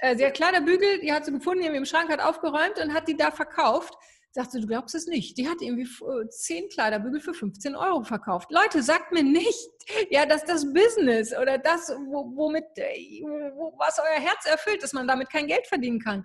Äh, 0.00 0.16
sie 0.16 0.26
hat 0.26 0.34
Kleiderbügel, 0.34 1.00
die 1.00 1.12
hat 1.12 1.24
sie 1.24 1.32
gefunden, 1.32 1.62
die 1.62 1.68
im 1.68 1.84
Schrank 1.84 2.10
hat 2.10 2.20
aufgeräumt 2.20 2.78
und 2.82 2.92
hat 2.92 3.08
die 3.08 3.16
da 3.16 3.30
verkauft. 3.30 3.94
Sagte, 4.32 4.60
du 4.60 4.66
glaubst 4.66 4.96
es 4.96 5.06
nicht. 5.06 5.38
Die 5.38 5.48
hat 5.48 5.58
irgendwie 5.60 5.88
zehn 6.28 6.68
Kleiderbügel 6.68 7.20
für 7.20 7.34
15 7.34 7.76
Euro 7.76 8.02
verkauft. 8.02 8.50
Leute, 8.50 8.82
sagt 8.82 9.12
mir 9.12 9.22
nicht, 9.22 9.70
ja, 10.10 10.26
dass 10.26 10.44
das 10.44 10.64
Business 10.72 11.32
oder 11.36 11.56
das, 11.56 11.88
womit, 11.88 12.64
was 12.74 13.98
euer 14.00 14.20
Herz 14.20 14.44
erfüllt, 14.46 14.82
dass 14.82 14.92
man 14.92 15.06
damit 15.06 15.30
kein 15.30 15.46
Geld 15.46 15.66
verdienen 15.68 16.00
kann 16.00 16.24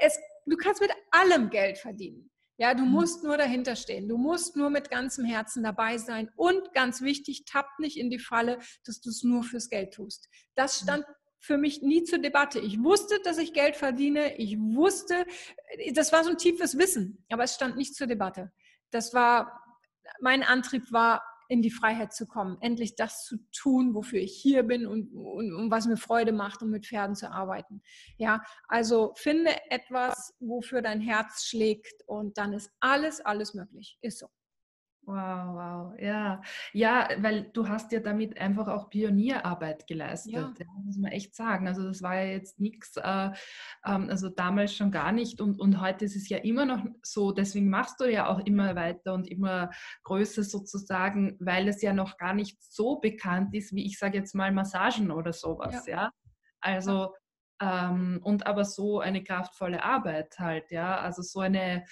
es, 0.00 0.18
du 0.46 0.56
kannst 0.56 0.80
mit 0.80 0.90
allem 1.10 1.50
Geld 1.50 1.78
verdienen. 1.78 2.30
Ja, 2.58 2.74
du 2.74 2.84
mhm. 2.84 2.90
musst 2.90 3.24
nur 3.24 3.38
dahinter 3.38 3.74
stehen. 3.74 4.06
Du 4.06 4.18
musst 4.18 4.54
nur 4.54 4.68
mit 4.68 4.90
ganzem 4.90 5.24
Herzen 5.24 5.62
dabei 5.62 5.96
sein. 5.96 6.30
Und 6.36 6.74
ganz 6.74 7.00
wichtig, 7.00 7.44
tapp 7.46 7.78
nicht 7.78 7.96
in 7.96 8.10
die 8.10 8.18
Falle, 8.18 8.58
dass 8.84 9.00
du 9.00 9.08
es 9.08 9.22
nur 9.22 9.42
fürs 9.42 9.70
Geld 9.70 9.94
tust. 9.94 10.28
Das 10.56 10.80
mhm. 10.80 10.84
stand 10.84 11.04
für 11.38 11.56
mich 11.56 11.80
nie 11.80 12.04
zur 12.04 12.18
Debatte. 12.18 12.60
Ich 12.60 12.82
wusste, 12.82 13.18
dass 13.24 13.38
ich 13.38 13.54
Geld 13.54 13.76
verdiene. 13.76 14.36
Ich 14.36 14.58
wusste, 14.58 15.24
das 15.94 16.12
war 16.12 16.22
so 16.22 16.30
ein 16.30 16.36
tiefes 16.36 16.76
Wissen, 16.76 17.24
aber 17.30 17.44
es 17.44 17.54
stand 17.54 17.76
nicht 17.76 17.94
zur 17.94 18.06
Debatte. 18.06 18.52
Das 18.90 19.14
war, 19.14 19.64
mein 20.20 20.42
Antrieb 20.42 20.92
war, 20.92 21.22
in 21.50 21.62
die 21.62 21.70
Freiheit 21.70 22.12
zu 22.12 22.26
kommen, 22.26 22.56
endlich 22.60 22.94
das 22.94 23.24
zu 23.24 23.36
tun, 23.50 23.92
wofür 23.92 24.20
ich 24.20 24.40
hier 24.40 24.62
bin 24.62 24.86
und, 24.86 25.12
und, 25.12 25.52
und 25.52 25.70
was 25.70 25.86
mir 25.86 25.96
Freude 25.96 26.30
macht, 26.30 26.62
um 26.62 26.70
mit 26.70 26.86
Pferden 26.86 27.16
zu 27.16 27.28
arbeiten. 27.28 27.82
Ja, 28.18 28.40
also 28.68 29.12
finde 29.16 29.50
etwas, 29.68 30.32
wofür 30.38 30.80
dein 30.80 31.00
Herz 31.00 31.44
schlägt 31.44 32.04
und 32.06 32.38
dann 32.38 32.52
ist 32.52 32.70
alles, 32.78 33.20
alles 33.20 33.52
möglich. 33.52 33.98
Ist 34.00 34.20
so. 34.20 34.28
Wow, 35.10 35.56
wow, 35.56 36.00
ja. 36.00 36.40
Ja, 36.72 37.08
weil 37.18 37.50
du 37.52 37.66
hast 37.66 37.90
ja 37.90 37.98
damit 37.98 38.40
einfach 38.40 38.68
auch 38.68 38.90
Pionierarbeit 38.90 39.88
geleistet, 39.88 40.32
ja. 40.32 40.52
Ja, 40.56 40.66
muss 40.84 40.98
man 40.98 41.10
echt 41.10 41.34
sagen. 41.34 41.66
Also 41.66 41.82
das 41.82 42.00
war 42.00 42.14
ja 42.14 42.30
jetzt 42.30 42.60
nichts, 42.60 42.96
äh, 42.96 43.30
ähm, 43.84 44.08
also 44.08 44.28
damals 44.28 44.72
schon 44.76 44.92
gar 44.92 45.10
nicht 45.10 45.40
und, 45.40 45.58
und 45.58 45.80
heute 45.80 46.04
ist 46.04 46.14
es 46.14 46.28
ja 46.28 46.38
immer 46.38 46.64
noch 46.64 46.84
so, 47.02 47.32
deswegen 47.32 47.70
machst 47.70 47.98
du 47.98 48.04
ja 48.04 48.28
auch 48.28 48.38
immer 48.46 48.76
weiter 48.76 49.14
und 49.14 49.26
immer 49.26 49.70
größer 50.04 50.44
sozusagen, 50.44 51.36
weil 51.40 51.66
es 51.66 51.82
ja 51.82 51.92
noch 51.92 52.16
gar 52.16 52.32
nicht 52.32 52.62
so 52.62 53.00
bekannt 53.00 53.52
ist, 53.52 53.74
wie 53.74 53.86
ich 53.86 53.98
sage 53.98 54.16
jetzt 54.16 54.36
mal 54.36 54.52
Massagen 54.52 55.10
oder 55.10 55.32
sowas, 55.32 55.86
ja. 55.86 56.04
ja? 56.04 56.12
Also 56.60 57.14
ähm, 57.60 58.20
und 58.22 58.46
aber 58.46 58.64
so 58.64 59.00
eine 59.00 59.22
kraftvolle 59.22 59.82
Arbeit 59.82 60.38
halt, 60.38 60.70
ja, 60.70 60.98
also 60.98 61.20
so 61.20 61.40
eine 61.40 61.84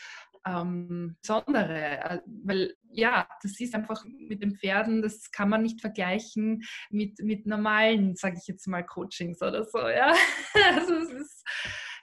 ähm, 0.48 1.16
besondere, 1.20 1.98
äh, 1.98 2.20
weil 2.44 2.74
ja, 2.90 3.28
das 3.42 3.60
ist 3.60 3.74
einfach 3.74 4.04
mit 4.04 4.42
den 4.42 4.56
Pferden, 4.56 5.02
das 5.02 5.30
kann 5.30 5.48
man 5.48 5.62
nicht 5.62 5.80
vergleichen 5.80 6.62
mit, 6.90 7.18
mit 7.20 7.46
normalen, 7.46 8.16
sage 8.16 8.38
ich 8.40 8.48
jetzt 8.48 8.66
mal, 8.66 8.84
Coachings 8.84 9.42
oder 9.42 9.64
so, 9.64 9.78
ja. 9.78 10.14
Also 10.74 10.94
es 10.94 11.10
ist, 11.10 11.44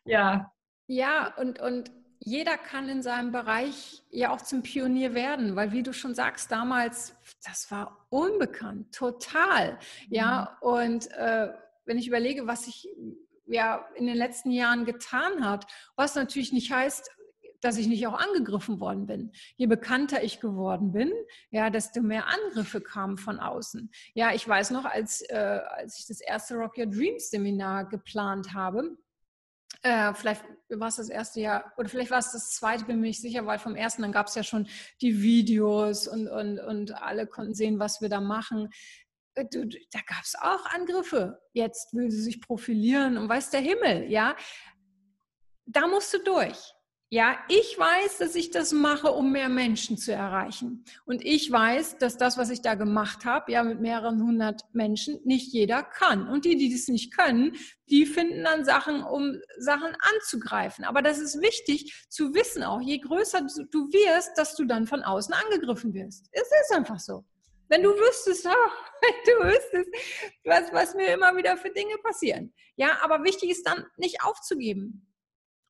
ja. 0.05 0.51
Ja, 0.87 1.33
und, 1.37 1.59
und 1.59 1.91
jeder 2.19 2.57
kann 2.57 2.89
in 2.89 3.01
seinem 3.01 3.31
Bereich 3.31 4.03
ja 4.09 4.31
auch 4.31 4.41
zum 4.41 4.63
Pionier 4.63 5.13
werden, 5.13 5.55
weil 5.55 5.71
wie 5.71 5.83
du 5.83 5.93
schon 5.93 6.15
sagst, 6.15 6.51
damals, 6.51 7.15
das 7.43 7.69
war 7.71 8.07
unbekannt, 8.09 8.93
total, 8.93 9.79
ja. 10.09 10.57
Mhm. 10.61 10.67
Und 10.67 11.11
äh, 11.11 11.49
wenn 11.85 11.97
ich 11.97 12.07
überlege, 12.07 12.47
was 12.47 12.67
ich 12.67 12.87
ja 13.47 13.87
in 13.95 14.07
den 14.07 14.17
letzten 14.17 14.51
Jahren 14.51 14.85
getan 14.85 15.47
hat, 15.47 15.67
was 15.95 16.15
natürlich 16.15 16.51
nicht 16.51 16.71
heißt, 16.71 17.09
dass 17.61 17.77
ich 17.77 17.87
nicht 17.87 18.05
auch 18.07 18.13
angegriffen 18.13 18.79
worden 18.79 19.05
bin. 19.05 19.31
Je 19.55 19.67
bekannter 19.67 20.23
ich 20.23 20.39
geworden 20.39 20.91
bin, 20.91 21.11
ja, 21.51 21.69
desto 21.69 22.01
mehr 22.01 22.25
Angriffe 22.27 22.81
kamen 22.81 23.17
von 23.17 23.39
außen. 23.39 23.91
Ja, 24.13 24.33
ich 24.33 24.47
weiß 24.47 24.71
noch, 24.71 24.85
als, 24.85 25.21
äh, 25.29 25.61
als 25.75 25.99
ich 25.99 26.07
das 26.07 26.21
erste 26.21 26.55
Rock 26.55 26.77
Your 26.77 26.87
Dreams 26.87 27.29
Seminar 27.29 27.87
geplant 27.87 28.53
habe, 28.53 28.97
äh, 29.81 30.13
vielleicht 30.13 30.43
war 30.69 30.87
es 30.87 30.95
das 30.95 31.09
erste 31.09 31.41
Jahr 31.41 31.71
oder 31.77 31.89
vielleicht 31.89 32.11
war 32.11 32.17
es 32.17 32.31
das 32.31 32.51
zweite, 32.51 32.85
bin 32.85 32.99
mir 32.99 33.07
nicht 33.07 33.21
sicher, 33.21 33.45
weil 33.45 33.59
vom 33.59 33.75
ersten, 33.75 34.01
dann 34.01 34.11
gab 34.11 34.27
es 34.27 34.35
ja 34.35 34.43
schon 34.43 34.67
die 35.01 35.21
Videos 35.21 36.07
und, 36.07 36.27
und, 36.27 36.59
und 36.59 36.93
alle 37.01 37.27
konnten 37.27 37.53
sehen, 37.53 37.77
was 37.77 38.01
wir 38.01 38.09
da 38.09 38.19
machen. 38.19 38.69
Äh, 39.35 39.45
da 39.45 39.99
gab 40.07 40.23
es 40.23 40.35
auch 40.39 40.65
Angriffe. 40.73 41.39
Jetzt 41.53 41.93
will 41.93 42.09
sie 42.09 42.21
sich 42.21 42.41
profilieren 42.41 43.17
und 43.17 43.29
weiß 43.29 43.51
der 43.51 43.61
Himmel, 43.61 44.09
ja. 44.09 44.35
Da 45.67 45.87
musst 45.87 46.13
du 46.13 46.23
durch. 46.23 46.74
Ja, 47.15 47.37
ich 47.47 47.79
weiß, 47.79 48.17
dass 48.17 48.35
ich 48.35 48.51
das 48.51 48.73
mache, 48.73 49.09
um 49.09 49.31
mehr 49.31 49.47
Menschen 49.47 49.97
zu 49.97 50.11
erreichen. 50.11 50.83
Und 51.05 51.23
ich 51.23 51.49
weiß, 51.49 51.97
dass 51.97 52.17
das, 52.17 52.37
was 52.37 52.49
ich 52.49 52.61
da 52.61 52.75
gemacht 52.75 53.23
habe, 53.23 53.53
ja, 53.53 53.63
mit 53.63 53.79
mehreren 53.79 54.21
hundert 54.21 54.63
Menschen, 54.73 55.21
nicht 55.23 55.53
jeder 55.53 55.81
kann. 55.81 56.27
Und 56.27 56.43
die, 56.43 56.57
die 56.57 56.69
das 56.69 56.89
nicht 56.89 57.15
können, 57.15 57.55
die 57.89 58.05
finden 58.05 58.43
dann 58.43 58.65
Sachen, 58.65 59.01
um 59.01 59.39
Sachen 59.57 59.95
anzugreifen. 60.13 60.83
Aber 60.83 61.01
das 61.01 61.19
ist 61.19 61.41
wichtig 61.41 62.05
zu 62.09 62.33
wissen 62.33 62.63
auch, 62.63 62.81
je 62.81 62.97
größer 62.97 63.47
du 63.71 63.93
wirst, 63.93 64.37
dass 64.37 64.57
du 64.57 64.65
dann 64.65 64.85
von 64.85 65.01
außen 65.01 65.33
angegriffen 65.33 65.93
wirst. 65.93 66.27
Es 66.33 66.49
ist 66.63 66.75
einfach 66.75 66.99
so. 66.99 67.23
Wenn 67.69 67.81
du 67.81 67.91
wüsstest, 67.91 68.45
oh, 68.49 68.71
wenn 69.01 69.23
du 69.23 69.55
wüsstest, 69.55 69.89
was, 70.43 70.73
was 70.73 70.93
mir 70.95 71.13
immer 71.13 71.33
wieder 71.37 71.55
für 71.55 71.69
Dinge 71.69 71.95
passieren. 72.03 72.53
Ja, 72.75 72.97
aber 73.03 73.23
wichtig 73.23 73.51
ist 73.51 73.65
dann 73.65 73.85
nicht 73.95 74.21
aufzugeben 74.21 75.07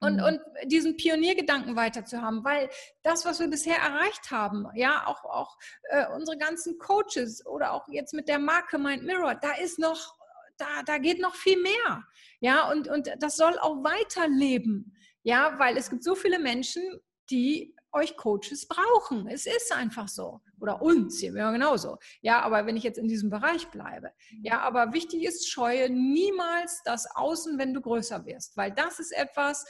und, 0.06 0.18
mhm. 0.18 0.24
und 0.24 0.42
diesen 0.66 0.98
Pioniergedanken 0.98 1.76
weiter 1.76 2.06
zu 2.06 2.22
haben, 2.22 2.44
weil 2.44 2.70
das, 3.04 3.26
was 3.26 3.40
wir 3.40 3.48
bisher 3.48 3.78
erreicht 3.78 4.32
haben, 4.32 4.68
ja, 4.76 5.06
auch, 5.08 5.24
auch 5.26 5.58
äh, 5.90 6.06
unsere 6.16 6.38
ganzen 6.38 6.78
Coaches 6.78 7.46
oder 7.46 7.74
auch 7.74 7.88
jetzt 7.90 8.14
mit 8.14 8.28
der 8.28 8.40
Marke 8.40 8.78
Mind 8.78 9.04
Mirror, 9.04 9.36
da 9.36 9.54
ist 9.54 9.80
noch, 9.80 10.16
da, 10.58 10.84
da 10.86 10.98
geht 10.98 11.20
noch 11.20 11.36
viel 11.36 11.62
mehr, 11.62 12.04
ja, 12.40 12.70
und, 12.72 12.88
und 12.88 13.10
das 13.20 13.36
soll 13.36 13.58
auch 13.60 13.84
weiterleben, 13.84 14.96
ja, 15.24 15.58
weil 15.60 15.78
es 15.78 15.90
gibt 15.90 16.04
so 16.04 16.16
viele 16.16 16.40
Menschen, 16.40 16.84
die 17.30 17.76
euch 17.96 18.16
Coaches 18.18 18.68
brauchen. 18.68 19.28
Es 19.28 19.46
ist 19.46 19.74
einfach 19.74 20.08
so. 20.08 20.42
Oder 20.60 20.82
uns, 20.82 21.20
hier 21.20 21.34
ja 21.34 21.52
genauso. 21.52 21.98
Ja, 22.22 22.42
aber 22.42 22.66
wenn 22.66 22.78
ich 22.78 22.84
jetzt 22.84 22.98
in 22.98 23.08
diesem 23.08 23.30
Bereich 23.30 23.68
bleibe. 23.70 24.12
Ja, 24.42 24.62
aber 24.62 24.94
wichtig 24.94 25.24
ist, 25.24 25.50
scheue 25.50 25.90
niemals 25.90 26.82
das 26.84 27.08
Außen, 27.16 27.58
wenn 27.58 27.74
du 27.74 27.82
größer 27.82 28.26
wirst, 28.26 28.56
weil 28.58 28.72
das 28.72 29.00
ist 29.00 29.12
etwas, 29.12 29.66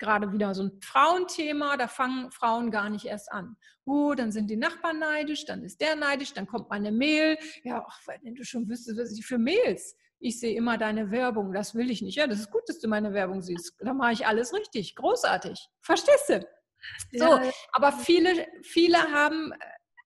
gerade 0.00 0.32
wieder 0.32 0.52
so 0.54 0.64
ein 0.64 0.80
Frauenthema, 0.82 1.76
da 1.76 1.86
fangen 1.86 2.32
Frauen 2.32 2.72
gar 2.72 2.90
nicht 2.90 3.04
erst 3.04 3.30
an. 3.30 3.56
Oh, 3.84 4.14
dann 4.14 4.32
sind 4.32 4.50
die 4.50 4.56
Nachbarn 4.56 4.98
neidisch, 4.98 5.44
dann 5.44 5.62
ist 5.62 5.80
der 5.80 5.94
neidisch, 5.94 6.32
dann 6.32 6.46
kommt 6.46 6.68
meine 6.70 6.90
Mail. 6.90 7.38
Ja, 7.62 7.84
ach, 7.86 8.00
wenn 8.22 8.34
du 8.34 8.44
schon 8.44 8.68
wüsstest, 8.68 8.98
was 8.98 9.12
ich 9.12 9.24
für 9.24 9.38
Mails. 9.38 9.96
Ich 10.18 10.40
sehe 10.40 10.56
immer 10.56 10.76
deine 10.76 11.10
Werbung, 11.10 11.52
das 11.52 11.74
will 11.74 11.90
ich 11.90 12.02
nicht. 12.02 12.16
Ja, 12.16 12.26
das 12.26 12.40
ist 12.40 12.50
gut, 12.50 12.62
dass 12.66 12.80
du 12.80 12.88
meine 12.88 13.14
Werbung 13.14 13.40
siehst. 13.40 13.74
Da 13.78 13.94
mache 13.94 14.12
ich 14.12 14.26
alles 14.26 14.52
richtig, 14.52 14.96
großartig. 14.96 15.68
Verstehst 15.80 16.28
du? 16.28 16.46
So, 17.12 17.24
ja. 17.24 17.50
aber 17.72 17.92
viele, 17.92 18.46
viele 18.62 18.98
haben 18.98 19.52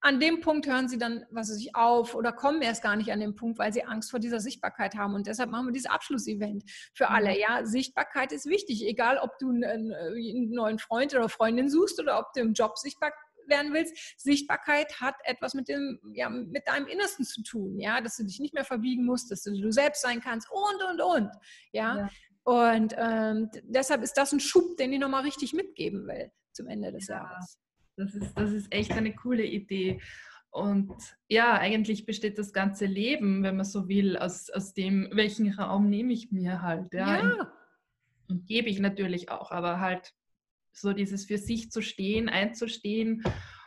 an 0.05 0.19
dem 0.19 0.39
Punkt 0.39 0.67
hören 0.67 0.87
sie 0.87 0.99
dann, 0.99 1.25
was 1.31 1.49
weiß 1.49 1.57
ich, 1.59 1.75
auf 1.75 2.13
oder 2.13 2.31
kommen 2.31 2.61
erst 2.61 2.83
gar 2.83 2.95
nicht 2.95 3.11
an 3.11 3.19
den 3.19 3.35
Punkt, 3.35 3.57
weil 3.57 3.73
sie 3.73 3.85
Angst 3.85 4.11
vor 4.11 4.19
dieser 4.19 4.39
Sichtbarkeit 4.39 4.95
haben. 4.95 5.15
Und 5.15 5.25
deshalb 5.25 5.49
machen 5.49 5.65
wir 5.65 5.71
dieses 5.71 5.89
Abschlussevent 5.89 6.63
für 6.93 7.09
alle. 7.09 7.31
Mhm. 7.31 7.37
Ja, 7.39 7.65
Sichtbarkeit 7.65 8.31
ist 8.31 8.45
wichtig, 8.45 8.85
egal 8.85 9.17
ob 9.17 9.39
du 9.39 9.49
einen, 9.49 9.63
einen 9.63 10.51
neuen 10.51 10.77
Freund 10.77 11.15
oder 11.15 11.27
Freundin 11.27 11.71
suchst 11.71 11.99
oder 11.99 12.19
ob 12.19 12.33
du 12.33 12.41
im 12.41 12.53
Job 12.53 12.77
sichtbar 12.77 13.13
werden 13.47 13.73
willst. 13.73 14.19
Sichtbarkeit 14.19 15.01
hat 15.01 15.15
etwas 15.23 15.55
mit 15.55 15.67
dem, 15.69 15.99
ja, 16.13 16.29
mit 16.29 16.67
deinem 16.67 16.85
Innersten 16.85 17.25
zu 17.25 17.41
tun, 17.41 17.79
ja, 17.79 17.99
dass 17.99 18.17
du 18.17 18.25
dich 18.25 18.39
nicht 18.39 18.53
mehr 18.53 18.65
verbiegen 18.65 19.05
musst, 19.05 19.31
dass 19.31 19.41
du 19.41 19.59
du 19.59 19.71
selbst 19.71 20.03
sein 20.03 20.21
kannst 20.21 20.47
und 20.51 20.83
und 20.87 21.01
und, 21.01 21.31
ja. 21.71 21.97
ja. 21.97 22.09
Und 22.43 22.93
ähm, 22.95 23.49
deshalb 23.63 24.03
ist 24.03 24.13
das 24.13 24.31
ein 24.33 24.39
Schub, 24.39 24.77
den 24.77 24.93
ich 24.93 24.99
nochmal 24.99 25.23
richtig 25.23 25.53
mitgeben 25.53 26.05
will 26.05 26.31
zum 26.51 26.67
Ende 26.67 26.91
des 26.91 27.07
ja, 27.07 27.15
Jahres. 27.15 27.57
Das 27.97 28.13
ist, 28.13 28.33
das 28.35 28.51
ist 28.51 28.71
echt 28.73 28.91
eine 28.91 29.15
coole 29.15 29.45
Idee. 29.45 30.01
Und 30.51 30.95
ja, 31.27 31.53
eigentlich 31.53 32.05
besteht 32.05 32.37
das 32.37 32.53
ganze 32.53 32.85
Leben, 32.85 33.43
wenn 33.43 33.57
man 33.57 33.65
so 33.65 33.87
will, 33.87 34.17
aus, 34.17 34.49
aus 34.49 34.73
dem, 34.73 35.09
welchen 35.11 35.51
Raum 35.51 35.89
nehme 35.89 36.13
ich 36.13 36.31
mir 36.31 36.61
halt. 36.61 36.93
Ja. 36.93 37.17
ja. 37.17 37.51
Und 38.29 38.47
gebe 38.47 38.69
ich 38.69 38.79
natürlich 38.79 39.29
auch, 39.29 39.51
aber 39.51 39.79
halt 39.79 40.13
so 40.71 40.93
dieses 40.93 41.25
für 41.25 41.37
sich 41.37 41.71
zu 41.71 41.81
stehen, 41.81 42.29
einzustehen 42.29 43.23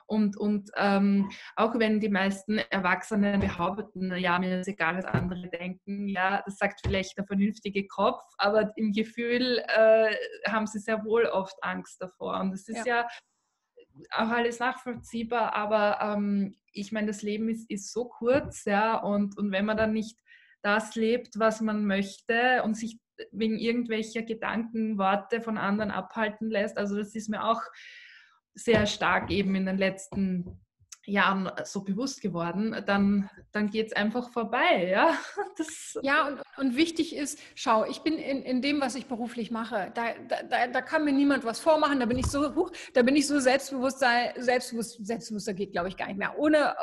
und, 0.09 0.39
und 0.39 0.71
ähm, 0.77 1.31
auch 1.55 1.79
wenn 1.79 2.01
die 2.01 2.09
meisten 2.09 2.57
Erwachsenen 2.57 3.41
behaupten, 3.41 4.17
ja, 4.17 4.39
mir 4.39 4.61
ist 4.61 4.69
egal, 4.69 4.97
was 4.97 5.05
andere 5.05 5.51
denken, 5.51 6.09
ja, 6.09 6.43
das 6.47 6.57
sagt 6.57 6.81
vielleicht 6.83 7.19
der 7.19 7.27
vernünftige 7.27 7.87
Kopf, 7.87 8.23
aber 8.39 8.73
im 8.77 8.93
Gefühl 8.93 9.63
äh, 9.69 10.15
haben 10.49 10.67
sie 10.67 10.79
sehr 10.79 11.05
wohl 11.05 11.27
oft 11.27 11.63
Angst 11.63 12.01
davor. 12.01 12.41
Und 12.41 12.53
das 12.53 12.69
ist 12.69 12.87
ja, 12.87 13.03
ja 13.03 13.09
auch 14.11 14.29
alles 14.29 14.59
nachvollziehbar, 14.59 15.55
aber 15.55 15.99
ähm, 16.01 16.57
ich 16.73 16.93
meine, 16.93 17.09
das 17.09 17.23
Leben 17.23 17.49
ist, 17.49 17.71
ist 17.71 17.93
so 17.93 18.07
kurz, 18.07 18.65
ja, 18.65 18.97
und, 18.97 19.37
und 19.37 19.51
wenn 19.53 19.65
man 19.65 19.77
dann 19.77 19.93
nicht 19.93 20.19
das 20.63 20.95
lebt, 20.95 21.39
was 21.39 21.61
man 21.61 21.87
möchte 21.87 22.63
und 22.65 22.77
sich 22.77 22.99
wegen 23.33 23.59
irgendwelcher 23.59 24.23
Gedanken, 24.23 24.99
Worte 24.99 25.41
von 25.41 25.59
anderen 25.59 25.91
abhalten 25.91 26.51
lässt, 26.51 26.79
also 26.79 26.97
das 26.97 27.15
ist 27.15 27.29
mir 27.29 27.45
auch 27.45 27.63
sehr 28.55 28.87
stark 28.87 29.31
eben 29.31 29.55
in 29.55 29.67
den 29.67 29.79
letzten 29.79 30.61
Jahren 31.09 31.51
so 31.65 31.83
bewusst 31.83 32.21
geworden, 32.21 32.77
dann, 32.87 33.31
dann 33.53 33.71
geht 33.71 33.89
es 33.89 33.93
einfach 33.93 34.31
vorbei. 34.31 34.59
Ja, 34.89 35.19
das 35.57 35.99
ja 36.03 36.29
und, 36.29 36.41
und 36.57 36.77
wichtig 36.77 37.15
ist, 37.15 37.39
schau, 37.55 37.85
ich 37.85 38.01
bin 38.01 38.15
in, 38.15 38.43
in 38.43 38.63
dem, 38.63 38.81
was 38.81 38.95
ich 38.95 39.07
beruflich 39.07 39.51
mache, 39.51 39.93
da, 39.95 40.15
da, 40.49 40.67
da 40.67 40.83
kann 40.83 41.05
mir 41.05 41.13
niemand 41.13 41.45
was 41.45 41.61
vormachen, 41.61 42.01
da 42.01 42.07
bin 42.07 42.19
ich 42.19 42.27
so, 42.27 42.55
huch, 42.55 42.73
da 42.95 43.03
bin 43.03 43.15
ich 43.17 43.27
so 43.27 43.39
selbstbewusst, 43.39 44.05
selbstbewusst 44.37 45.05
selbstbewusster 45.05 45.55
geht, 45.55 45.73
glaube 45.73 45.89
ich, 45.89 45.97
gar 45.97 46.07
nicht 46.09 46.19
mehr. 46.19 46.39
Ohne, 46.39 46.75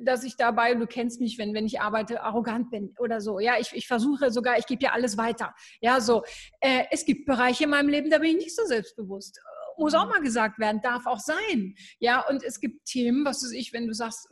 dass 0.00 0.24
ich 0.24 0.36
dabei, 0.36 0.74
du 0.74 0.86
kennst 0.86 1.20
mich, 1.20 1.38
wenn, 1.38 1.54
wenn 1.54 1.66
ich 1.66 1.80
arbeite, 1.80 2.22
arrogant 2.22 2.70
bin 2.70 2.94
oder 2.98 3.20
so. 3.20 3.38
Ja, 3.38 3.58
ich, 3.58 3.72
ich 3.72 3.86
versuche 3.86 4.30
sogar, 4.30 4.58
ich 4.58 4.66
gebe 4.66 4.82
ja 4.82 4.92
alles 4.92 5.16
weiter. 5.16 5.54
Ja, 5.80 6.00
so. 6.00 6.22
Äh, 6.60 6.84
es 6.90 7.04
gibt 7.04 7.26
Bereiche 7.26 7.64
in 7.64 7.70
meinem 7.70 7.88
Leben, 7.88 8.10
da 8.10 8.18
bin 8.18 8.30
ich 8.30 8.36
nicht 8.36 8.56
so 8.56 8.64
selbstbewusst 8.64 9.40
muss 9.78 9.94
auch 9.94 10.08
mal 10.08 10.20
gesagt 10.20 10.58
werden, 10.58 10.80
darf 10.82 11.06
auch 11.06 11.20
sein. 11.20 11.74
Ja, 11.98 12.26
und 12.28 12.42
es 12.42 12.60
gibt 12.60 12.86
Themen, 12.86 13.24
was 13.24 13.42
weiß 13.42 13.52
ich, 13.52 13.72
wenn 13.72 13.86
du 13.86 13.94
sagst, 13.94 14.28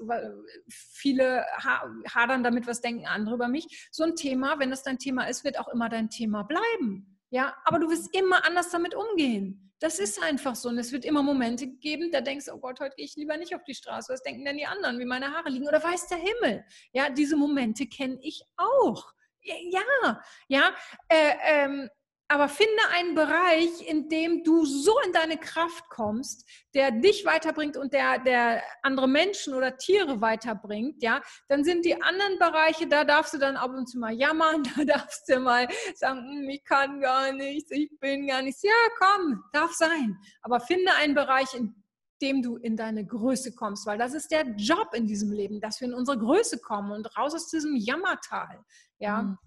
viele 0.68 1.44
hadern 1.58 2.42
damit, 2.42 2.66
was 2.66 2.80
denken 2.80 3.06
andere 3.06 3.34
über 3.34 3.48
mich. 3.48 3.88
So 3.90 4.04
ein 4.04 4.16
Thema, 4.16 4.58
wenn 4.58 4.70
das 4.70 4.82
dein 4.82 4.98
Thema 4.98 5.24
ist, 5.24 5.44
wird 5.44 5.58
auch 5.58 5.68
immer 5.68 5.88
dein 5.88 6.10
Thema 6.10 6.42
bleiben. 6.42 7.18
Ja, 7.30 7.54
aber 7.64 7.78
du 7.78 7.90
wirst 7.90 8.14
immer 8.16 8.46
anders 8.46 8.70
damit 8.70 8.94
umgehen. 8.94 9.72
Das 9.80 9.98
ist 9.98 10.22
einfach 10.22 10.54
so. 10.54 10.68
Und 10.68 10.78
es 10.78 10.92
wird 10.92 11.04
immer 11.04 11.22
Momente 11.22 11.66
geben, 11.66 12.10
da 12.10 12.20
denkst 12.20 12.46
du, 12.46 12.52
oh 12.52 12.58
Gott, 12.58 12.80
heute 12.80 12.94
gehe 12.96 13.04
ich 13.04 13.16
lieber 13.16 13.36
nicht 13.36 13.54
auf 13.54 13.64
die 13.64 13.74
Straße. 13.74 14.12
Was 14.12 14.22
denken 14.22 14.44
denn 14.44 14.56
die 14.56 14.66
anderen, 14.66 14.98
wie 14.98 15.04
meine 15.04 15.32
Haare 15.32 15.50
liegen? 15.50 15.66
Oder 15.66 15.82
weiß 15.82 16.06
der 16.08 16.18
Himmel? 16.18 16.64
Ja, 16.92 17.10
diese 17.10 17.36
Momente 17.36 17.86
kenne 17.86 18.18
ich 18.22 18.44
auch. 18.56 19.12
Ja, 19.42 20.20
ja. 20.48 20.74
Äh, 21.08 21.32
ähm, 21.44 21.90
aber 22.28 22.48
finde 22.48 22.72
einen 22.92 23.14
Bereich, 23.14 23.86
in 23.86 24.08
dem 24.08 24.44
du 24.44 24.64
so 24.64 24.98
in 25.06 25.12
deine 25.12 25.36
Kraft 25.36 25.88
kommst, 25.90 26.48
der 26.72 26.90
dich 26.90 27.24
weiterbringt 27.26 27.76
und 27.76 27.92
der, 27.92 28.18
der 28.18 28.62
andere 28.82 29.08
Menschen 29.08 29.52
oder 29.54 29.76
Tiere 29.76 30.20
weiterbringt, 30.20 31.02
ja, 31.02 31.20
dann 31.48 31.64
sind 31.64 31.84
die 31.84 32.00
anderen 32.00 32.38
Bereiche, 32.38 32.86
da 32.86 33.04
darfst 33.04 33.34
du 33.34 33.38
dann 33.38 33.56
ab 33.56 33.70
und 33.70 33.88
zu 33.88 33.98
mal 33.98 34.12
jammern, 34.12 34.62
da 34.76 34.84
darfst 34.84 35.28
du 35.28 35.38
mal 35.38 35.68
sagen, 35.96 36.20
hm, 36.20 36.48
ich 36.48 36.64
kann 36.64 37.00
gar 37.00 37.30
nichts, 37.32 37.70
ich 37.70 37.90
bin 38.00 38.26
gar 38.26 38.40
nichts. 38.40 38.62
Ja, 38.62 38.72
komm, 38.98 39.44
darf 39.52 39.72
sein. 39.72 40.18
Aber 40.42 40.60
finde 40.60 40.92
einen 40.94 41.14
Bereich, 41.14 41.52
in 41.54 41.74
dem 42.22 42.40
du 42.40 42.56
in 42.56 42.76
deine 42.76 43.04
Größe 43.04 43.54
kommst, 43.54 43.84
weil 43.86 43.98
das 43.98 44.14
ist 44.14 44.30
der 44.30 44.46
Job 44.56 44.94
in 44.94 45.06
diesem 45.06 45.30
Leben, 45.30 45.60
dass 45.60 45.80
wir 45.80 45.88
in 45.88 45.94
unsere 45.94 46.18
Größe 46.18 46.58
kommen 46.58 46.92
und 46.92 47.18
raus 47.18 47.34
aus 47.34 47.48
diesem 47.48 47.76
Jammertal. 47.76 48.64
Ja, 48.98 49.22
mhm. 49.22 49.38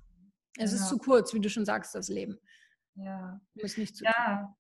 es 0.58 0.74
ist 0.74 0.88
zu 0.88 1.00
kurz, 1.00 1.34
wie 1.34 1.40
du 1.40 1.50
schon 1.50 1.66
sagst, 1.66 1.96
das 1.96 2.08
Leben. 2.08 2.40
Ja. 2.98 3.40
Muss 3.56 3.78
nicht 3.78 3.96
zu 3.96 4.04
ja. 4.04 4.57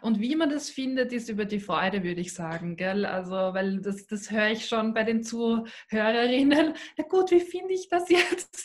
Und 0.00 0.20
wie 0.20 0.36
man 0.36 0.50
das 0.50 0.68
findet, 0.70 1.12
ist 1.12 1.28
über 1.28 1.44
die 1.44 1.60
Freude, 1.60 2.02
würde 2.02 2.20
ich 2.20 2.34
sagen, 2.34 2.76
gell? 2.76 3.04
Also, 3.06 3.34
weil 3.34 3.80
das, 3.80 4.06
das 4.06 4.30
höre 4.30 4.50
ich 4.50 4.66
schon 4.66 4.94
bei 4.94 5.04
den 5.04 5.22
Zuhörerinnen. 5.22 6.74
Na 6.96 7.04
gut, 7.04 7.30
wie 7.30 7.40
finde 7.40 7.74
ich 7.74 7.88
das 7.88 8.08
jetzt? 8.08 8.62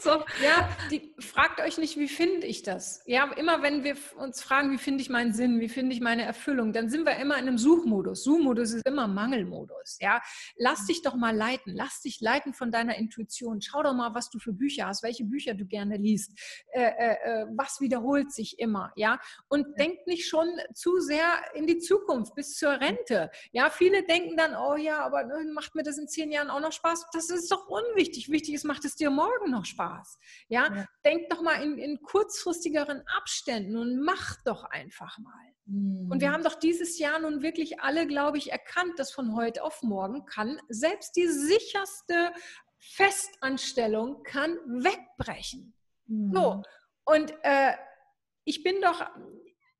so. 0.00 0.22
Ja, 0.42 0.68
die, 0.90 1.14
fragt 1.18 1.60
euch 1.60 1.78
nicht, 1.78 1.96
wie 1.96 2.08
finde 2.08 2.46
ich 2.46 2.62
das? 2.62 3.02
Ja, 3.06 3.30
immer 3.32 3.62
wenn 3.62 3.84
wir 3.84 3.96
uns 4.16 4.42
fragen, 4.42 4.72
wie 4.72 4.78
finde 4.78 5.02
ich 5.02 5.10
meinen 5.10 5.32
Sinn, 5.32 5.60
wie 5.60 5.68
finde 5.68 5.94
ich 5.94 6.00
meine 6.00 6.22
Erfüllung, 6.22 6.72
dann 6.72 6.88
sind 6.88 7.06
wir 7.06 7.16
immer 7.16 7.36
in 7.38 7.48
einem 7.48 7.58
Suchmodus. 7.58 8.24
Suchmodus 8.24 8.72
ist 8.72 8.86
immer 8.86 9.06
Mangelmodus. 9.06 9.98
Ja, 10.00 10.20
lass 10.56 10.86
dich 10.86 11.02
doch 11.02 11.14
mal 11.14 11.34
leiten. 11.34 11.74
Lass 11.74 12.00
dich 12.02 12.20
leiten 12.20 12.54
von 12.54 12.70
deiner 12.70 12.96
Intuition. 12.96 13.60
Schau 13.60 13.82
doch 13.82 13.94
mal, 13.94 14.14
was 14.14 14.30
du 14.30 14.38
für 14.38 14.52
Bücher 14.52 14.86
hast, 14.86 15.02
welche 15.02 15.24
Bücher 15.24 15.54
du 15.54 15.66
gerne 15.66 15.96
liest. 15.96 16.32
Äh, 16.72 16.82
äh, 16.82 17.16
äh 17.24 17.46
was 17.56 17.80
wiederholt 17.80 18.32
sich 18.32 18.58
immer? 18.58 18.92
Ja, 18.96 19.20
und 19.48 19.66
ja. 19.66 19.74
denk 19.78 20.06
nicht 20.06 20.28
schon 20.28 20.48
zu 20.72 21.00
sehr 21.00 21.26
in 21.54 21.66
die 21.66 21.78
Zukunft, 21.78 22.34
bis 22.34 22.56
zur 22.56 22.72
Rente. 22.72 23.30
Ja, 23.52 23.70
viele 23.70 24.04
denken 24.04 24.36
dann, 24.36 24.56
oh 24.56 24.76
ja, 24.76 25.04
aber 25.04 25.24
ne, 25.24 25.50
macht 25.52 25.74
mir 25.74 25.82
das 25.82 25.98
in 25.98 26.08
zehn 26.08 26.30
Jahren 26.30 26.50
auch 26.50 26.60
noch 26.60 26.72
Spaß? 26.72 27.06
Das 27.12 27.30
ist 27.30 27.50
doch 27.50 27.66
unwichtig. 27.68 28.30
Wichtig 28.30 28.54
ist, 28.54 28.64
macht 28.64 28.84
es 28.84 28.96
dir 28.96 29.10
morgen 29.10 29.50
noch 29.50 29.64
Spaß. 29.64 30.18
Ja, 30.48 30.74
ja. 30.74 30.86
denk 31.04 31.28
doch 31.30 31.42
mal 31.42 31.62
in, 31.62 31.78
in 31.78 32.00
kurzfristigeren 32.02 33.02
Abständen 33.16 33.76
und 33.76 34.00
mach 34.00 34.36
doch 34.44 34.64
einfach 34.64 35.18
mal. 35.18 35.32
Und 35.66 36.20
wir 36.20 36.28
hm. 36.28 36.34
haben 36.34 36.44
doch 36.44 36.56
dieses 36.56 36.98
Jahr 36.98 37.18
nun 37.18 37.40
wirklich 37.40 37.80
alle, 37.80 38.06
glaube 38.06 38.36
ich, 38.36 38.52
erkannt, 38.52 38.98
dass 38.98 39.12
von 39.12 39.34
heute 39.34 39.62
auf 39.62 39.82
morgen 39.82 40.26
kann 40.26 40.60
selbst 40.68 41.16
die 41.16 41.26
sicherste 41.26 42.32
Festanstellung 42.78 44.22
kann 44.24 44.58
wegbrechen. 44.66 45.74
Mhm. 46.06 46.32
So. 46.34 46.62
Und 47.04 47.32
äh, 47.42 47.72
ich 48.44 48.62
bin 48.62 48.80
doch 48.82 49.06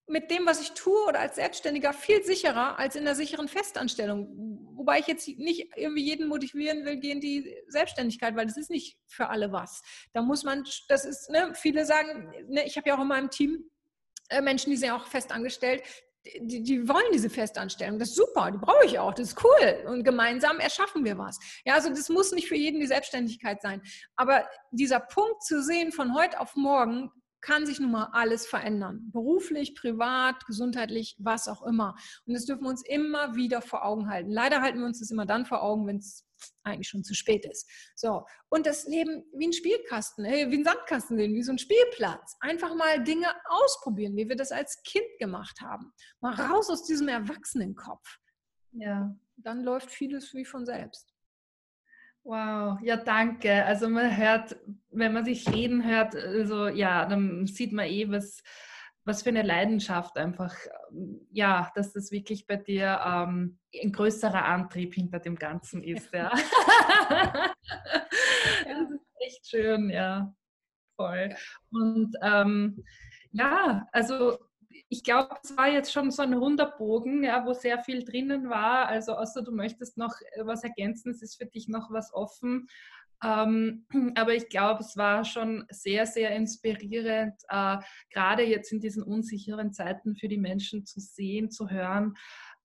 mit 0.07 0.31
dem, 0.31 0.45
was 0.47 0.61
ich 0.61 0.73
tue 0.73 1.07
oder 1.09 1.21
als 1.21 1.37
Selbstständiger 1.37 1.93
viel 1.93 2.23
sicherer 2.23 2.79
als 2.79 2.95
in 2.95 3.05
der 3.05 3.15
sicheren 3.15 3.49
Festanstellung. 3.49 4.29
Wobei 4.75 4.99
ich 4.99 5.07
jetzt 5.07 5.27
nicht 5.27 5.71
irgendwie 5.77 6.05
jeden 6.05 6.29
motivieren 6.29 6.85
will 6.85 6.97
gegen 6.97 7.21
die 7.21 7.57
Selbstständigkeit, 7.69 8.37
weil 8.37 8.47
das 8.47 8.57
ist 8.57 8.71
nicht 8.71 8.99
für 9.07 9.29
alle 9.29 9.53
was. 9.53 9.83
Da 10.13 10.21
muss 10.21 10.45
man, 10.45 10.65
das 10.89 11.05
ist, 11.05 11.31
ne, 11.31 11.53
viele 11.55 11.87
sagen, 11.87 12.31
ne, 12.49 12.67
ich 12.67 12.77
habe 12.77 12.89
ja 12.89 12.97
auch 12.97 13.01
in 13.01 13.09
meinem 13.09 13.31
Team 13.31 13.71
äh, 14.29 14.43
Menschen, 14.43 14.71
die 14.71 14.77
sind 14.77 14.89
ja 14.89 14.97
auch 14.97 15.07
fest 15.07 15.33
angestellt, 15.33 15.83
die, 16.41 16.63
die, 16.63 16.89
wollen 16.89 17.13
diese 17.13 17.29
Festanstellung. 17.29 17.99
Das 17.99 18.11
ist 18.11 18.17
super, 18.17 18.51
die 18.51 18.59
brauche 18.59 18.85
ich 18.85 18.99
auch, 18.99 19.13
das 19.15 19.29
ist 19.29 19.45
cool. 19.45 19.85
Und 19.87 20.05
gemeinsam 20.05 20.59
erschaffen 20.59 21.05
wir 21.05 21.19
was. 21.19 21.39
Ja, 21.65 21.75
also 21.75 21.91
das 21.91 22.09
muss 22.09 22.33
nicht 22.33 22.49
für 22.49 22.57
jeden 22.57 22.81
die 22.81 22.87
Selbstständigkeit 22.87 23.61
sein. 23.61 23.83
Aber 24.17 24.49
dieser 24.71 25.01
Punkt 25.01 25.43
zu 25.43 25.63
sehen 25.63 25.93
von 25.93 26.15
heute 26.15 26.41
auf 26.41 26.57
morgen, 26.57 27.11
kann 27.45 27.67
sich 27.67 27.79
nun 27.79 27.91
mal 27.91 28.09
alles 28.13 28.47
verändern. 28.47 29.11
Beruflich, 29.13 29.75
privat, 29.75 30.47
gesundheitlich, 30.47 31.15
was 31.19 31.47
auch 31.47 31.63
immer. 31.63 31.95
Und 32.27 32.33
das 32.33 32.47
dürfen 32.47 32.63
wir 32.63 32.71
uns 32.71 32.83
immer 32.87 33.37
wieder 33.37 33.61
vor 33.61 33.85
Augen 33.85 34.09
halten. 34.09 34.31
Leider 34.31 34.63
halten 34.63 34.79
wir 34.79 34.87
uns 34.87 35.01
das 35.01 35.11
immer 35.11 35.27
dann 35.27 35.45
vor 35.45 35.63
Augen, 35.63 35.87
wenn 35.87 35.99
es 35.99 36.27
eigentlich 36.63 36.89
schon 36.89 37.05
zu 37.05 37.15
spät 37.15 37.45
ist. 37.45 37.69
So. 37.95 38.25
Und 38.49 38.67
das 38.67 38.87
Leben 38.87 39.25
wie 39.37 39.49
ein 39.49 39.53
Spielkasten, 39.53 40.25
äh, 40.25 40.51
wie 40.51 40.57
ein 40.57 40.65
Sandkasten 40.65 41.19
sehen, 41.19 41.35
wie 41.35 41.43
so 41.43 41.53
ein 41.53 41.59
Spielplatz. 41.59 42.37
Einfach 42.41 42.75
mal 42.75 43.05
Dinge 43.05 43.29
ausprobieren, 43.45 44.17
wie 44.17 44.29
wir 44.29 44.37
das 44.37 44.51
als 44.51 44.83
Kind 44.83 45.07
gemacht 45.19 45.61
haben. 45.61 45.93
Mal 46.21 46.35
raus 46.35 46.71
aus 46.71 46.85
diesem 46.85 47.09
Erwachsenenkopf. 47.09 48.19
Ja. 48.73 49.15
Dann 49.37 49.63
läuft 49.63 49.91
vieles 49.91 50.33
wie 50.33 50.47
von 50.47 50.65
selbst. 50.65 51.14
Wow, 52.25 52.79
ja, 52.83 52.97
danke. 52.97 53.67
Also 53.67 53.89
man 53.89 54.17
hört, 54.17 54.57
wenn 54.91 55.13
man 55.13 55.27
sich 55.27 55.47
reden 55.53 55.85
hört, 55.85 56.17
also 56.17 56.69
ja, 56.69 57.05
dann 57.05 57.47
sieht 57.47 57.73
man 57.73 57.85
eh, 57.87 58.11
was, 58.11 58.43
was 59.05 59.23
für 59.23 59.29
eine 59.29 59.43
Leidenschaft 59.43 60.17
einfach, 60.17 60.55
ja, 61.31 61.71
dass 61.75 61.93
das 61.93 62.11
wirklich 62.11 62.47
bei 62.47 62.57
dir 62.57 62.99
ähm, 63.05 63.59
ein 63.83 63.93
größerer 63.93 64.43
Antrieb 64.43 64.95
hinter 64.95 65.19
dem 65.19 65.37
Ganzen 65.37 65.85
ist. 65.85 66.15
Ja. 66.15 66.33
ja. 67.11 67.55
Das 68.65 68.91
ist 68.91 69.07
echt 69.21 69.47
schön, 69.47 69.91
ja. 69.91 70.35
Voll. 70.97 71.35
Und 71.71 72.17
ähm, 72.23 72.83
ja, 73.33 73.87
also 73.93 74.39
ich 74.89 75.03
glaube, 75.03 75.35
es 75.43 75.57
war 75.57 75.69
jetzt 75.69 75.93
schon 75.93 76.11
so 76.11 76.23
ein 76.23 76.35
runder 76.35 76.67
Bogen, 76.67 77.25
ja, 77.25 77.45
wo 77.47 77.53
sehr 77.53 77.79
viel 77.81 78.05
drinnen 78.05 78.49
war. 78.51 78.87
Also 78.87 79.15
außer 79.15 79.43
du 79.43 79.53
möchtest 79.53 79.97
noch 79.97 80.15
äh, 80.33 80.47
was 80.47 80.63
ergänzen, 80.63 81.11
es 81.11 81.23
ist 81.23 81.37
für 81.37 81.47
dich 81.47 81.69
noch 81.69 81.91
was 81.91 82.13
offen. 82.13 82.69
Ähm, 83.23 83.87
aber 84.17 84.35
ich 84.35 84.49
glaube, 84.49 84.81
es 84.81 84.97
war 84.97 85.25
schon 85.25 85.65
sehr, 85.71 86.07
sehr 86.07 86.31
inspirierend, 86.37 87.35
äh, 87.49 87.79
gerade 88.11 88.45
jetzt 88.45 88.73
in 88.73 88.81
diesen 88.81 89.03
unsicheren 89.03 89.73
Zeiten 89.73 90.17
für 90.17 90.29
die 90.29 90.39
Menschen 90.39 90.85
zu 90.85 91.01
sehen, 91.01 91.51
zu 91.51 91.71
hören, 91.71 92.15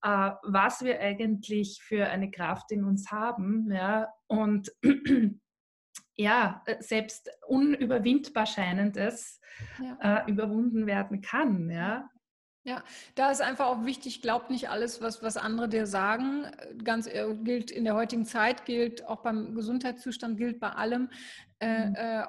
äh, 0.03 0.31
was 0.43 0.83
wir 0.83 0.99
eigentlich 0.99 1.81
für 1.81 2.07
eine 2.07 2.31
Kraft 2.31 2.71
in 2.71 2.83
uns 2.83 3.11
haben. 3.11 3.71
Ja? 3.71 4.09
Und 4.27 4.71
ja, 6.19 6.61
äh, 6.65 6.81
selbst 6.81 7.29
unüberwindbar 7.47 8.45
scheinendes 8.45 9.39
ja. 9.81 10.25
äh, 10.25 10.29
überwunden 10.29 10.85
werden 10.85 11.21
kann. 11.21 11.69
Ja? 11.69 12.09
Ja, 12.65 12.83
da 13.15 13.31
ist 13.31 13.41
einfach 13.41 13.67
auch 13.67 13.85
wichtig, 13.85 14.21
glaub 14.21 14.49
nicht 14.49 14.69
alles, 14.69 15.01
was, 15.01 15.23
was 15.23 15.37
andere 15.37 15.69
dir 15.69 15.85
sagen. 15.85 16.45
Ganz 16.83 17.07
äh, 17.07 17.33
gilt 17.41 17.71
in 17.71 17.85
der 17.85 17.95
heutigen 17.95 18.25
Zeit, 18.25 18.65
gilt 18.65 19.07
auch 19.07 19.23
beim 19.23 19.55
Gesundheitszustand, 19.55 20.37
gilt 20.37 20.59
bei 20.59 20.69
allem. 20.71 21.09
Äh, 21.59 21.87
mhm. 21.87 21.95
Äh, 21.95 22.25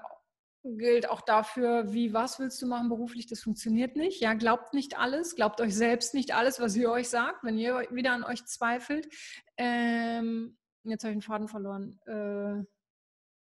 gilt 0.62 1.08
auch 1.08 1.22
dafür, 1.22 1.92
wie, 1.92 2.12
was 2.12 2.38
willst 2.38 2.60
du 2.60 2.66
machen 2.66 2.90
beruflich, 2.90 3.26
das 3.26 3.40
funktioniert 3.40 3.96
nicht. 3.96 4.20
Ja, 4.20 4.34
glaubt 4.34 4.74
nicht 4.74 4.98
alles, 4.98 5.34
glaubt 5.34 5.60
euch 5.60 5.74
selbst 5.74 6.14
nicht 6.14 6.34
alles, 6.34 6.60
was 6.60 6.76
ihr 6.76 6.90
euch 6.90 7.08
sagt, 7.08 7.42
wenn 7.42 7.58
ihr 7.58 7.88
wieder 7.90 8.12
an 8.12 8.24
euch 8.24 8.44
zweifelt. 8.44 9.08
Ähm, 9.56 10.58
jetzt 10.84 11.02
habe 11.02 11.12
ich 11.12 11.18
den 11.18 11.22
Faden 11.22 11.48
verloren. 11.48 11.98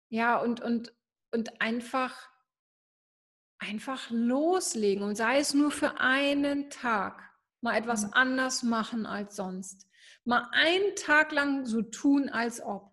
Ja, 0.10 0.38
und, 0.38 0.62
und, 0.62 0.94
und 1.32 1.62
einfach 1.62 2.30
einfach 3.60 4.10
loslegen 4.10 5.04
und 5.04 5.16
sei 5.16 5.40
es 5.40 5.54
nur 5.54 5.70
für 5.70 6.00
einen 6.00 6.70
Tag, 6.70 7.22
mal 7.62 7.78
etwas 7.78 8.06
mhm. 8.06 8.14
anders 8.14 8.64
machen 8.64 9.06
als 9.06 9.36
sonst. 9.36 9.88
Mal 10.24 10.48
einen 10.52 10.96
Tag 10.96 11.32
lang 11.32 11.66
so 11.66 11.82
tun, 11.82 12.30
als 12.30 12.62
ob. 12.62 12.90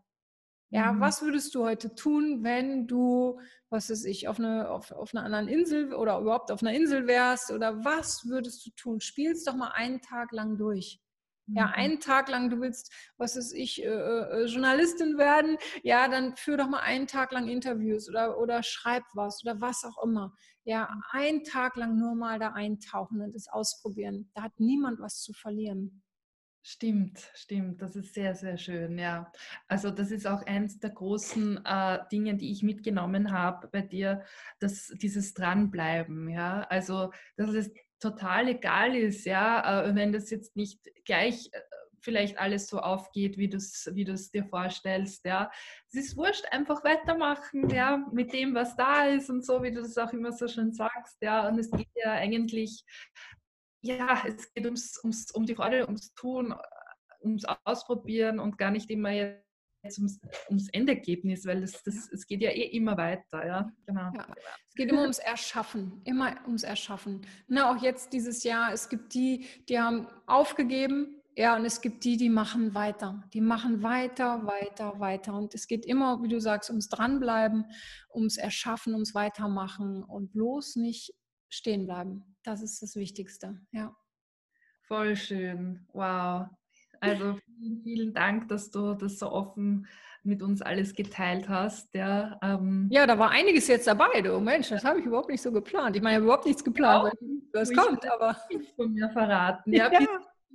Ja, 0.70 0.92
mhm. 0.92 1.00
was 1.00 1.22
würdest 1.22 1.54
du 1.54 1.64
heute 1.64 1.94
tun, 1.94 2.42
wenn 2.42 2.88
du, 2.88 3.40
was 3.70 3.88
weiß 3.90 4.04
ich, 4.04 4.26
auf, 4.26 4.38
eine, 4.40 4.68
auf, 4.70 4.90
auf 4.90 5.14
einer 5.14 5.24
anderen 5.24 5.46
Insel 5.46 5.94
oder 5.94 6.18
überhaupt 6.18 6.50
auf 6.50 6.62
einer 6.62 6.74
Insel 6.74 7.06
wärst? 7.06 7.52
Oder 7.52 7.84
was 7.84 8.26
würdest 8.26 8.66
du 8.66 8.70
tun? 8.70 9.00
Spiel's 9.00 9.44
doch 9.44 9.54
mal 9.54 9.70
einen 9.70 10.00
Tag 10.00 10.32
lang 10.32 10.56
durch. 10.58 11.00
Ja, 11.48 11.66
mhm. 11.66 11.72
einen 11.74 12.00
Tag 12.00 12.28
lang, 12.28 12.50
du 12.50 12.60
willst, 12.60 12.92
was 13.16 13.36
ist 13.36 13.52
ich, 13.52 13.82
äh, 13.82 13.86
äh, 13.86 14.46
Journalistin 14.46 15.16
werden, 15.16 15.58
ja, 15.82 16.08
dann 16.08 16.36
führ 16.36 16.56
doch 16.56 16.68
mal 16.68 16.80
einen 16.80 17.06
Tag 17.06 17.32
lang 17.32 17.48
Interviews 17.48 18.08
oder, 18.08 18.38
oder 18.38 18.62
schreib 18.62 19.04
was 19.14 19.44
oder 19.44 19.60
was 19.60 19.84
auch 19.84 20.02
immer. 20.02 20.34
Ja, 20.64 20.88
mhm. 20.92 21.02
einen 21.12 21.44
Tag 21.44 21.76
lang 21.76 21.96
nur 21.98 22.14
mal 22.14 22.38
da 22.38 22.52
eintauchen 22.52 23.20
und 23.20 23.34
das 23.34 23.48
ausprobieren. 23.48 24.30
Da 24.34 24.42
hat 24.42 24.58
niemand 24.58 24.98
was 24.98 25.22
zu 25.22 25.32
verlieren. 25.32 26.02
Stimmt, 26.68 27.30
stimmt. 27.34 27.80
Das 27.80 27.94
ist 27.94 28.12
sehr, 28.12 28.34
sehr 28.34 28.58
schön, 28.58 28.98
ja. 28.98 29.30
Also 29.68 29.92
das 29.92 30.10
ist 30.10 30.26
auch 30.26 30.42
eins 30.46 30.80
der 30.80 30.90
großen 30.90 31.64
äh, 31.64 32.00
Dinge, 32.10 32.34
die 32.34 32.50
ich 32.50 32.64
mitgenommen 32.64 33.30
habe 33.30 33.68
bei 33.68 33.82
dir, 33.82 34.24
dass 34.58 34.88
dieses 35.00 35.32
Dranbleiben, 35.32 36.28
ja. 36.28 36.62
Also 36.62 37.12
dass 37.36 37.50
es 37.50 37.70
total 38.00 38.48
egal 38.48 38.94
ist, 38.94 39.24
ja, 39.24 39.84
äh, 39.84 39.94
wenn 39.94 40.12
das 40.12 40.30
jetzt 40.30 40.56
nicht 40.56 40.80
gleich 41.04 41.48
äh, 41.52 41.60
vielleicht 42.00 42.38
alles 42.38 42.68
so 42.68 42.78
aufgeht, 42.78 43.36
wie 43.36 43.48
du 43.48 43.56
es 43.56 43.90
wie 43.94 44.04
dir 44.04 44.44
vorstellst. 44.44 45.24
Ja. 45.24 45.50
Es 45.88 45.94
ist 45.94 46.16
wurscht, 46.16 46.44
einfach 46.52 46.84
weitermachen, 46.84 47.68
ja, 47.70 48.06
mit 48.12 48.32
dem, 48.32 48.54
was 48.54 48.76
da 48.76 49.06
ist 49.06 49.28
und 49.28 49.44
so, 49.44 49.62
wie 49.62 49.72
du 49.72 49.82
das 49.82 49.98
auch 49.98 50.12
immer 50.12 50.32
so 50.32 50.46
schön 50.46 50.72
sagst. 50.72 51.20
Ja. 51.20 51.48
Und 51.48 51.58
es 51.58 51.70
geht 51.70 51.88
ja 51.94 52.12
eigentlich, 52.12 52.84
ja, 53.82 54.22
es 54.26 54.52
geht 54.54 54.64
ums, 54.64 55.00
ums, 55.02 55.30
um 55.32 55.46
die 55.46 55.56
Freude, 55.56 55.86
ums 55.86 56.14
Tun, 56.14 56.54
ums 57.22 57.44
Ausprobieren 57.64 58.38
und 58.38 58.56
gar 58.56 58.70
nicht 58.70 58.90
immer 58.90 59.10
jetzt 59.10 59.45
ums, 59.98 60.20
ums 60.48 60.68
Endergebnis, 60.70 61.46
weil 61.46 61.60
das, 61.60 61.82
das, 61.82 62.10
es 62.12 62.26
geht 62.26 62.42
ja 62.42 62.50
eh 62.50 62.66
immer 62.76 62.96
weiter. 62.96 63.46
Ja? 63.46 63.70
Genau. 63.86 64.10
Ja, 64.14 64.26
es 64.68 64.74
geht 64.74 64.90
immer 64.90 65.02
ums 65.02 65.18
Erschaffen, 65.18 66.00
immer 66.04 66.36
ums 66.46 66.62
Erschaffen. 66.62 67.22
Na, 67.48 67.70
auch 67.70 67.82
jetzt 67.82 68.12
dieses 68.12 68.42
Jahr, 68.44 68.72
es 68.72 68.88
gibt 68.88 69.14
die, 69.14 69.46
die 69.68 69.78
haben 69.78 70.06
aufgegeben, 70.26 71.22
ja, 71.38 71.54
und 71.54 71.66
es 71.66 71.82
gibt 71.82 72.02
die, 72.04 72.16
die 72.16 72.30
machen 72.30 72.74
weiter. 72.74 73.22
Die 73.34 73.42
machen 73.42 73.82
weiter, 73.82 74.46
weiter, 74.46 74.98
weiter. 75.00 75.34
Und 75.34 75.54
es 75.54 75.66
geht 75.66 75.84
immer, 75.84 76.22
wie 76.22 76.28
du 76.28 76.40
sagst, 76.40 76.70
ums 76.70 76.88
Dranbleiben, 76.88 77.66
ums 78.14 78.38
Erschaffen, 78.38 78.94
ums 78.94 79.14
Weitermachen 79.14 80.02
und 80.02 80.32
bloß 80.32 80.76
nicht 80.76 81.12
stehen 81.50 81.84
bleiben. 81.84 82.36
Das 82.42 82.62
ist 82.62 82.80
das 82.80 82.96
Wichtigste, 82.96 83.60
ja. 83.70 83.94
Voll 84.86 85.14
schön. 85.14 85.86
Wow. 85.92 86.46
Also 87.10 87.38
vielen, 87.44 87.82
vielen 87.82 88.14
Dank, 88.14 88.48
dass 88.48 88.70
du 88.70 88.94
das 88.94 89.18
so 89.18 89.30
offen 89.30 89.86
mit 90.22 90.42
uns 90.42 90.60
alles 90.60 90.94
geteilt 90.94 91.48
hast. 91.48 91.94
Ja, 91.94 92.38
ähm, 92.42 92.88
ja 92.90 93.06
da 93.06 93.18
war 93.18 93.30
einiges 93.30 93.68
jetzt 93.68 93.86
dabei, 93.86 94.20
du 94.20 94.40
Mensch, 94.40 94.68
das 94.68 94.84
habe 94.84 94.98
ich 94.98 95.06
überhaupt 95.06 95.28
nicht 95.28 95.42
so 95.42 95.52
geplant. 95.52 95.96
Ich 95.96 96.02
meine, 96.02 96.14
ich 96.14 96.16
habe 96.16 96.24
überhaupt 96.24 96.46
nichts 96.46 96.64
geplant, 96.64 97.12
genau, 97.20 97.40
was 97.52 97.72
kommt, 97.72 98.10
aber. 98.10 98.36
von 98.74 98.92
mir 98.92 99.08
verraten. 99.10 99.72
Ja, 99.72 99.90
ja 99.92 100.00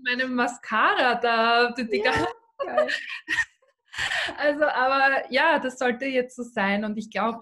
meine 0.04 0.28
Mascara 0.28 1.16
da. 1.16 1.72
Die, 1.72 1.88
die 1.88 2.00
ja, 2.00 2.12
also, 4.38 4.66
aber 4.66 5.32
ja, 5.32 5.60
das 5.60 5.80
sollte 5.80 6.06
jetzt 6.06 6.36
so 6.36 6.44
sein. 6.44 6.84
Und 6.86 6.98
ich 6.98 7.10
glaube, 7.10 7.42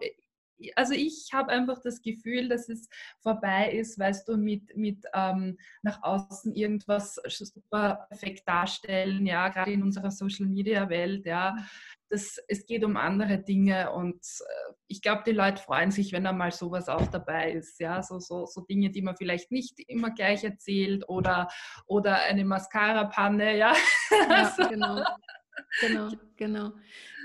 also 0.76 0.94
ich 0.94 1.30
habe 1.34 1.50
einfach 1.50 1.80
das 1.82 2.02
Gefühl, 2.02 2.50
dass 2.50 2.70
es 2.70 2.90
vorbei 3.22 3.72
ist, 3.72 3.98
weißt 3.98 4.28
du, 4.28 4.38
mit, 4.38 4.76
mit 4.76 5.06
ähm, 5.14 5.58
nach 5.82 6.02
außen 6.04 6.54
irgendwas 6.54 7.20
super 7.28 8.06
perfekt 8.10 8.48
darstellen, 8.48 9.26
ja, 9.26 9.50
gerade 9.50 9.72
in 9.72 9.84
unserer 9.84 10.12
Social 10.12 10.48
Media 10.48 10.90
Welt, 10.90 11.26
ja. 11.26 11.56
Das, 12.12 12.38
es 12.48 12.66
geht 12.66 12.84
um 12.84 12.98
andere 12.98 13.38
Dinge 13.38 13.92
und 13.92 14.16
äh, 14.16 14.74
ich 14.88 15.04
glaube, 15.04 15.22
die 15.28 15.32
Leute 15.32 15.62
freuen 15.62 15.92
sich, 15.92 16.12
wenn 16.12 16.24
da 16.24 16.34
mal 16.34 16.52
sowas 16.52 16.90
auch 16.90 17.06
dabei 17.08 17.52
ist, 17.52 17.80
ja, 17.80 18.02
so, 18.02 18.20
so, 18.20 18.48
so 18.48 18.62
Dinge, 18.62 18.90
die 18.90 19.04
man 19.04 19.16
vielleicht 19.16 19.52
nicht 19.52 19.80
immer 19.88 20.10
gleich 20.12 20.44
erzählt 20.44 21.08
oder, 21.08 21.48
oder 21.86 22.16
eine 22.24 22.46
Mascara-Panne, 22.46 23.58
ja. 23.58 23.74
ja 24.12 24.28
also, 24.28 24.68
genau. 24.68 25.04
Genau, 25.82 26.12
genau. 26.38 26.72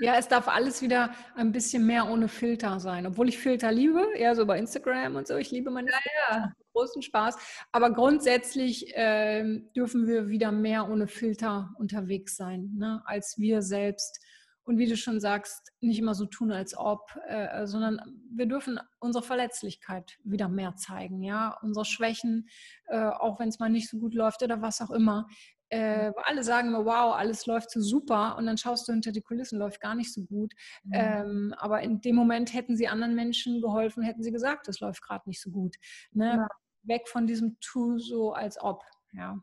Ja, 0.01 0.15
es 0.15 0.27
darf 0.27 0.47
alles 0.47 0.81
wieder 0.81 1.13
ein 1.35 1.51
bisschen 1.51 1.85
mehr 1.85 2.09
ohne 2.09 2.27
Filter 2.27 2.79
sein. 2.79 3.05
Obwohl 3.05 3.29
ich 3.29 3.37
Filter 3.37 3.71
liebe, 3.71 4.05
eher 4.15 4.35
so 4.35 4.45
bei 4.45 4.57
Instagram 4.59 5.15
und 5.15 5.27
so. 5.27 5.35
Ich 5.37 5.51
liebe 5.51 5.71
meine 5.71 5.89
ja, 5.91 5.99
ja. 6.29 6.53
großen 6.73 7.01
Spaß. 7.01 7.37
Aber 7.71 7.91
grundsätzlich 7.91 8.95
äh, 8.95 9.61
dürfen 9.75 10.07
wir 10.07 10.29
wieder 10.29 10.51
mehr 10.51 10.89
ohne 10.89 11.07
Filter 11.07 11.73
unterwegs 11.77 12.35
sein, 12.35 12.71
ne, 12.77 13.01
als 13.05 13.37
wir 13.37 13.61
selbst. 13.61 14.19
Und 14.65 14.79
wie 14.79 14.87
du 14.87 14.97
schon 14.97 15.19
sagst, 15.19 15.71
nicht 15.79 15.99
immer 15.99 16.15
so 16.15 16.25
tun, 16.25 16.51
als 16.51 16.75
ob, 16.75 17.15
äh, 17.27 17.67
sondern 17.67 18.01
wir 18.31 18.47
dürfen 18.47 18.79
unsere 18.99 19.23
Verletzlichkeit 19.23 20.17
wieder 20.23 20.49
mehr 20.49 20.75
zeigen, 20.75 21.21
ja, 21.21 21.55
unsere 21.61 21.85
Schwächen, 21.85 22.49
äh, 22.87 22.97
auch 22.97 23.39
wenn 23.39 23.49
es 23.49 23.59
mal 23.59 23.69
nicht 23.69 23.87
so 23.87 23.99
gut 23.99 24.15
läuft 24.15 24.41
oder 24.41 24.63
was 24.63 24.81
auch 24.81 24.89
immer. 24.89 25.27
Äh, 25.69 26.11
alle 26.23 26.43
sagen 26.43 26.67
immer, 26.67 26.85
wow, 26.85 27.15
alles 27.15 27.45
läuft 27.45 27.71
so 27.71 27.81
super 27.81 28.37
und 28.37 28.45
dann 28.45 28.57
schaust 28.57 28.87
du 28.87 28.91
hinter 28.91 29.11
die 29.11 29.21
Kulissen, 29.21 29.57
läuft 29.57 29.81
gar 29.81 29.95
nicht 29.95 30.13
so 30.13 30.23
gut. 30.23 30.53
Mhm. 30.83 30.91
Ähm, 30.93 31.55
aber 31.57 31.81
in 31.81 32.01
dem 32.01 32.15
Moment 32.15 32.53
hätten 32.53 32.77
sie 32.77 32.87
anderen 32.87 33.15
Menschen 33.15 33.61
geholfen, 33.61 34.03
hätten 34.03 34.23
sie 34.23 34.31
gesagt, 34.31 34.67
es 34.67 34.79
läuft 34.79 35.01
gerade 35.01 35.27
nicht 35.27 35.41
so 35.41 35.49
gut. 35.49 35.75
Ne? 36.11 36.35
Ja. 36.37 36.47
Weg 36.83 37.07
von 37.09 37.25
diesem 37.25 37.57
Tu 37.59 37.97
so 37.97 38.33
als 38.33 38.61
ob. 38.61 38.83
Ja. 39.13 39.39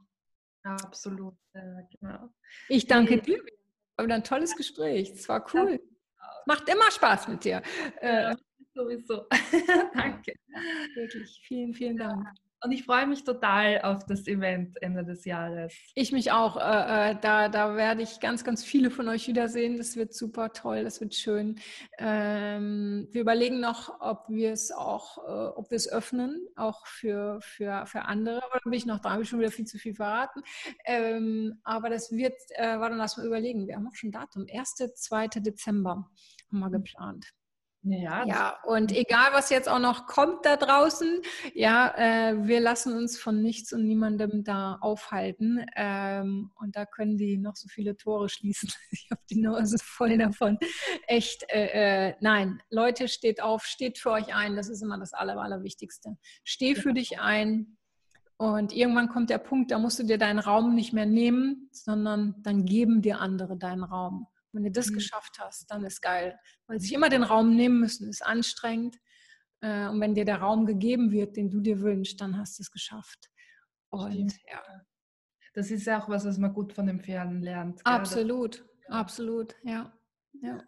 Absolut, 0.64 1.35
äh, 1.55 1.83
genau. 1.91 2.29
Ich 2.68 2.87
danke 2.87 3.20
dir. 3.20 3.43
Wieder 3.99 4.14
ein 4.14 4.25
tolles 4.25 4.57
Gespräch. 4.57 5.11
Es 5.11 5.29
war 5.29 5.45
cool. 5.55 5.81
Macht 6.47 6.68
immer 6.68 6.91
Spaß 6.91 7.29
mit 7.29 7.45
dir. 7.45 7.62
Äh, 8.01 8.23
ja, 8.31 8.37
sowieso. 8.75 9.27
danke. 9.95 10.35
Wirklich, 10.95 11.41
vielen, 11.45 11.75
vielen 11.75 11.97
Dank. 11.97 12.29
Und 12.65 12.71
ich 12.71 12.85
freue 12.85 13.09
mich 13.09 13.25
total 13.25 13.81
auf 13.83 14.07
das 14.07 14.29
Event 14.29 14.81
Ende 14.81 15.05
des 15.05 15.25
Jahres. 15.25 15.75
Ich 15.97 16.13
mich 16.13 16.31
auch. 16.31 16.57
Äh, 16.57 17.11
äh, 17.11 17.17
da, 17.21 17.49
da 17.49 17.75
werde 17.75 18.03
ich 18.03 18.21
ganz, 18.21 18.45
ganz 18.45 18.63
viele 18.63 18.91
von 18.91 19.09
euch 19.09 19.27
wiedersehen. 19.27 19.79
Das 19.79 19.97
wird 19.97 20.15
super 20.15 20.53
toll, 20.53 20.85
das 20.85 21.01
wird 21.01 21.15
schön. 21.15 21.59
Ähm, 21.99 23.09
wir 23.11 23.21
überlegen 23.21 23.59
noch, 23.59 24.01
ob 24.01 24.29
wir 24.29 24.53
es 24.53 24.71
auch, 24.71 25.19
äh, 25.19 25.57
ob 25.57 25.71
wir 25.71 25.77
es 25.77 25.91
öffnen, 25.91 26.47
auch 26.55 26.87
für, 26.87 27.41
für, 27.41 27.85
für 27.87 28.03
andere. 28.03 28.45
Aber 28.45 28.61
da 28.63 28.71
bin 28.71 28.75
ich 28.75 28.87
noch 28.87 29.01
dran, 29.01 29.15
habe 29.15 29.25
ich 29.25 29.29
schon 29.29 29.41
wieder 29.41 29.51
viel 29.51 29.67
zu 29.67 29.79
viel 29.79 29.95
verraten. 29.95 30.43
Ähm, 30.85 31.59
aber 31.65 31.91
das 31.91 32.13
wird, 32.13 32.39
äh, 32.51 32.79
warte, 32.79 32.95
lass 32.95 33.17
mal 33.17 33.27
überlegen. 33.27 33.67
Wir 33.67 33.75
haben 33.75 33.89
auch 33.89 33.97
schon 33.97 34.13
Datum. 34.13 34.47
1., 34.49 34.77
2. 34.95 35.29
Dezember 35.29 36.09
haben 36.51 36.59
wir 36.61 36.71
geplant. 36.71 37.33
Ja, 37.85 38.24
ja, 38.26 38.59
und 38.64 38.93
egal, 38.93 39.33
was 39.33 39.51
jetzt 39.51 39.68
auch 39.68 39.80
noch 39.80 40.07
kommt 40.07 40.47
da 40.47 40.57
draußen, 40.57 41.20
ja, 41.53 41.93
äh, 41.97 42.47
wir 42.47 42.61
lassen 42.61 42.97
uns 42.97 43.18
von 43.18 43.43
nichts 43.43 43.72
und 43.72 43.85
niemandem 43.85 44.45
da 44.45 44.78
aufhalten. 44.80 45.66
Ähm, 45.74 46.53
und 46.61 46.76
da 46.76 46.87
können 46.87 47.18
die 47.18 47.39
noch 47.39 47.57
so 47.57 47.68
viele 47.68 47.97
Tore 47.97 48.28
schließen. 48.28 48.70
Ich 48.93 49.11
habe 49.11 49.22
die 49.28 49.41
Nase 49.41 49.78
voll 49.83 50.16
davon. 50.16 50.59
Echt, 51.09 51.45
äh, 51.51 52.11
äh, 52.11 52.14
nein, 52.20 52.62
Leute, 52.70 53.09
steht 53.09 53.43
auf, 53.43 53.64
steht 53.64 53.99
für 53.99 54.12
euch 54.12 54.33
ein. 54.33 54.55
Das 54.55 54.68
ist 54.68 54.83
immer 54.83 54.99
das 54.99 55.12
Aller, 55.12 55.37
Allerwichtigste. 55.41 56.16
Steh 56.45 56.76
für 56.76 56.93
dich 56.93 57.18
ein. 57.18 57.78
Und 58.37 58.72
irgendwann 58.72 59.09
kommt 59.09 59.30
der 59.30 59.39
Punkt, 59.39 59.70
da 59.70 59.78
musst 59.78 59.99
du 59.99 60.05
dir 60.05 60.18
deinen 60.18 60.39
Raum 60.39 60.74
nicht 60.74 60.93
mehr 60.93 61.07
nehmen, 61.07 61.68
sondern 61.72 62.37
dann 62.43 62.64
geben 62.64 63.03
dir 63.03 63.20
andere 63.20 63.57
deinen 63.57 63.85
Raum. 63.85 64.26
Wenn 64.53 64.64
du 64.64 64.70
das 64.70 64.90
mhm. 64.90 64.94
geschafft 64.94 65.38
hast, 65.38 65.70
dann 65.70 65.84
ist 65.84 66.00
geil. 66.03 66.38
Weil 66.66 66.80
sich 66.80 66.92
immer 66.92 67.09
den 67.09 67.22
Raum 67.22 67.55
nehmen 67.57 67.80
müssen, 67.80 68.09
ist 68.09 68.24
anstrengend. 68.24 68.96
Äh, 69.61 69.88
und 69.88 70.00
wenn 70.00 70.14
dir 70.14 70.24
der 70.24 70.40
Raum 70.40 70.66
gegeben 70.66 71.11
wird, 71.11 71.36
den 71.36 71.50
du 71.50 71.61
dir 71.61 71.80
wünschst, 71.80 72.20
dann 72.20 72.36
hast 72.38 72.59
du 72.59 72.62
es 72.62 72.70
geschafft. 72.70 73.30
Und 73.90 74.34
ja. 74.50 74.62
Das 75.55 75.70
ist 75.70 75.86
ja 75.86 76.03
auch 76.03 76.09
was, 76.09 76.24
was 76.24 76.38
man 76.38 76.53
gut 76.53 76.72
von 76.72 76.86
dem 76.86 77.00
Pferden 77.00 77.42
lernt. 77.42 77.84
Gell? 77.84 77.92
Absolut, 77.92 78.64
absolut, 78.88 79.55
ja. 79.64 79.92
ja. 80.40 80.62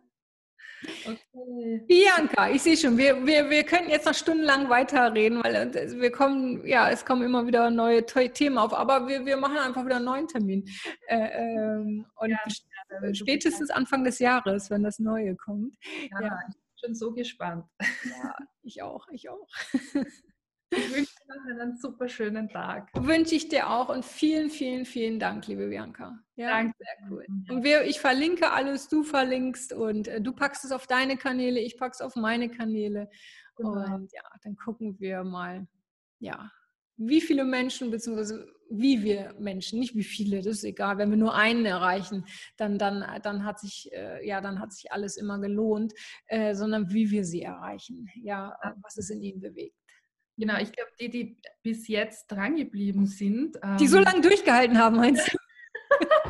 Okay. 1.07 1.85
Bianca, 1.87 2.51
ich 2.51 2.63
sehe 2.63 2.77
schon, 2.77 2.99
wir, 2.99 3.25
wir, 3.25 3.49
wir 3.49 3.65
könnten 3.65 3.91
jetzt 3.91 4.07
noch 4.07 4.15
stundenlang 4.15 4.69
weiterreden, 4.69 5.43
weil 5.43 5.55
äh, 5.55 6.01
wir 6.01 6.13
kommen, 6.13 6.67
ja, 6.67 6.91
es 6.91 7.05
kommen 7.05 7.23
immer 7.23 7.47
wieder 7.47 7.71
neue 7.71 8.05
Themen 8.05 8.59
auf, 8.59 8.75
aber 8.75 9.09
wir, 9.09 9.25
wir 9.25 9.39
machen 9.39 9.57
einfach 9.57 9.85
wieder 9.85 9.97
einen 9.97 10.05
neuen 10.05 10.29
Termin. 10.29 10.65
Äh, 11.07 11.17
ähm, 11.17 12.07
und 12.17 12.31
ja, 12.31 12.39
spätestens 13.13 13.71
Anfang 13.71 14.05
des 14.05 14.19
Jahres, 14.19 14.71
wenn 14.71 14.83
das 14.83 14.99
Neue 14.99 15.37
kommt. 15.37 15.77
Ja, 16.11 16.23
ja. 16.23 16.39
ich 16.49 16.55
bin 16.55 16.79
schon 16.85 16.95
so 16.95 17.13
gespannt. 17.13 17.67
Ja, 18.05 18.37
ich 18.63 18.83
auch, 18.83 19.07
ich 19.09 19.29
auch. 19.29 19.49
Ich 20.77 20.95
wünsche 20.95 21.13
dir 21.15 21.55
noch 21.55 21.63
einen 21.63 21.77
super 21.77 22.09
schönen 22.09 22.49
Tag. 22.49 22.91
Wünsche 22.95 23.35
ich 23.35 23.49
dir 23.49 23.71
auch 23.71 23.89
und 23.89 24.05
vielen, 24.05 24.51
vielen, 24.51 24.85
vielen 24.85 25.19
Dank, 25.19 25.47
liebe 25.47 25.69
Bianca. 25.69 26.19
Ja, 26.37 26.51
Danke. 26.51 26.75
Sehr 26.79 27.11
cool. 27.11 27.27
Und 27.49 27.63
wir, 27.63 27.85
ich 27.85 28.01
verlinke 28.01 28.51
alles, 28.51 28.89
du 28.89 29.03
verlinkst 29.03 29.73
und 29.73 30.09
äh, 30.09 30.21
du 30.21 30.33
packst 30.33 30.65
es 30.65 30.73
auf 30.73 30.87
deine 30.87 31.17
Kanäle, 31.17 31.61
ich 31.61 31.79
pack's 31.79 32.01
auf 32.01 32.17
meine 32.17 32.51
Kanäle. 32.51 33.09
Genau. 33.57 33.95
Und 33.95 34.13
ja, 34.13 34.23
dann 34.43 34.57
gucken 34.57 34.99
wir 34.99 35.23
mal, 35.23 35.67
ja, 36.19 36.51
wie 36.97 37.21
viele 37.21 37.45
Menschen, 37.45 37.91
beziehungsweise 37.91 38.47
wie 38.71 39.03
wir 39.03 39.35
Menschen, 39.39 39.79
nicht 39.79 39.95
wie 39.95 40.05
viele, 40.05 40.39
das 40.39 40.59
ist 40.59 40.65
egal, 40.65 40.99
wenn 40.99 41.11
wir 41.11 41.17
nur 41.17 41.35
einen 41.35 41.67
erreichen, 41.67 42.25
dann, 42.57 42.79
dann, 42.79 43.05
dann 43.23 43.45
hat 43.45 43.61
sich, 43.61 43.91
äh, 43.93 44.27
ja, 44.27 44.41
dann 44.41 44.59
hat 44.61 44.73
sich 44.73 44.91
alles 44.91 45.17
immer 45.17 45.39
gelohnt, 45.39 45.93
äh, 46.27 46.55
sondern 46.55 46.93
wie 46.93 47.11
wir 47.11 47.25
sie 47.25 47.43
erreichen, 47.43 48.09
ja, 48.23 48.57
was 48.83 48.97
es 48.97 49.11
in 49.11 49.23
ihnen 49.23 49.41
bewegt. 49.41 49.77
Genau, 50.37 50.59
ich 50.59 50.73
glaube, 50.73 50.91
die, 51.01 51.11
die 51.11 51.37
bis 51.63 51.87
jetzt 51.87 52.27
drangeblieben 52.27 53.07
sind. 53.07 53.55
Die 53.79 53.85
ähm, 53.85 53.89
so 53.91 54.01
lange 54.01 54.21
durchgehalten 54.21 54.79
haben, 54.79 54.97
meinst 54.97 55.33
du? 55.33 55.39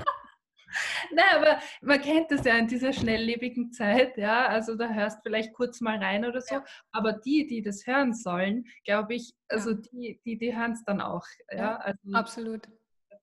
Nein, 1.12 1.24
aber 1.34 1.58
man 1.82 2.00
kennt 2.00 2.30
das 2.30 2.44
ja 2.44 2.56
in 2.56 2.66
dieser 2.66 2.92
schnelllebigen 2.92 3.72
Zeit, 3.72 4.16
ja. 4.16 4.46
Also 4.46 4.76
da 4.76 4.88
hörst 4.88 5.20
vielleicht 5.22 5.52
kurz 5.52 5.80
mal 5.80 5.98
rein 5.98 6.24
oder 6.24 6.40
so. 6.40 6.56
Ja. 6.56 6.64
Aber 6.92 7.12
die, 7.12 7.46
die 7.46 7.62
das 7.62 7.86
hören 7.86 8.14
sollen, 8.14 8.64
glaube 8.84 9.14
ich, 9.14 9.34
also 9.48 9.70
ja. 9.70 9.76
die, 9.76 10.20
die, 10.24 10.38
die 10.38 10.56
hören 10.56 10.72
es 10.72 10.84
dann 10.84 11.00
auch. 11.00 11.26
Ja, 11.50 11.56
ja 11.56 11.76
also, 11.76 11.98
absolut 12.12 12.68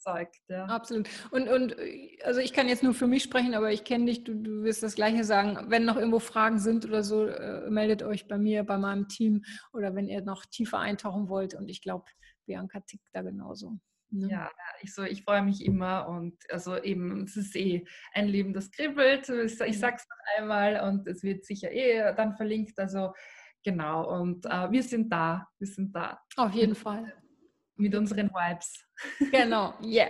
überzeugt. 0.02 0.38
Ja. 0.48 0.66
Absolut. 0.66 1.10
Und, 1.32 1.48
und 1.48 1.76
also 2.24 2.40
ich 2.40 2.54
kann 2.54 2.68
jetzt 2.68 2.84
nur 2.84 2.94
für 2.94 3.08
mich 3.08 3.24
sprechen, 3.24 3.54
aber 3.54 3.72
ich 3.72 3.84
kenne 3.84 4.06
dich, 4.06 4.24
du, 4.24 4.34
du 4.36 4.64
wirst 4.64 4.84
das 4.84 4.96
Gleiche 4.96 5.24
sagen. 5.24 5.66
Wenn 5.70 5.86
noch 5.86 5.98
irgendwo 5.98 6.20
Fragen 6.20 6.60
sind 6.60 6.86
oder 6.86 7.04
so, 7.04 7.26
äh, 7.26 7.70
meldet 7.70 8.04
euch 8.04 8.28
bei 8.28 8.38
mir, 8.38 8.64
bei 8.64 8.78
meinem 8.78 9.08
Team 9.08 9.44
oder 9.74 9.96
wenn 9.96 10.08
ihr 10.08 10.22
noch 10.22 10.46
tiefer 10.46 10.80
eintauchen 10.80 11.30
wollt. 11.30 11.54
Und 11.54 11.70
ich 11.70 11.82
glaube, 11.82 12.06
Bianca 12.46 12.80
tickt 12.82 13.08
da 13.14 13.22
genauso. 13.22 13.78
Ne? 14.12 14.30
Ja, 14.30 14.52
ich, 14.82 14.94
so, 14.94 15.04
ich 15.04 15.24
freue 15.24 15.42
mich 15.42 15.66
immer 15.66 16.08
und 16.08 16.36
also 16.52 16.78
eben, 16.78 17.24
es 17.24 17.38
ist 17.38 17.56
eh 17.56 17.86
ein 18.14 18.28
Leben, 18.28 18.54
das 18.54 18.72
kribbelt. 18.72 19.30
Ich, 19.30 19.60
es 19.60 19.82
noch 19.82 20.38
einmal 20.38 20.82
und 20.82 21.08
es 21.08 21.24
wird 21.24 21.46
sicher 21.46 21.72
eh 21.72 22.14
dann 22.16 22.36
verlinkt. 22.36 22.78
Also 22.78 23.14
genau, 23.64 24.20
und 24.20 24.46
äh, 24.46 24.72
wir 24.72 24.84
sind 24.84 25.12
da, 25.12 25.48
wir 25.58 25.68
sind 25.68 25.96
da. 25.96 26.20
Auf 26.36 26.54
jeden 26.54 26.76
Fall 26.76 27.14
mit 27.82 27.96
unseren 27.96 28.30
Vibes. 28.30 28.86
Genau, 29.32 29.74
yeah. 29.84 30.10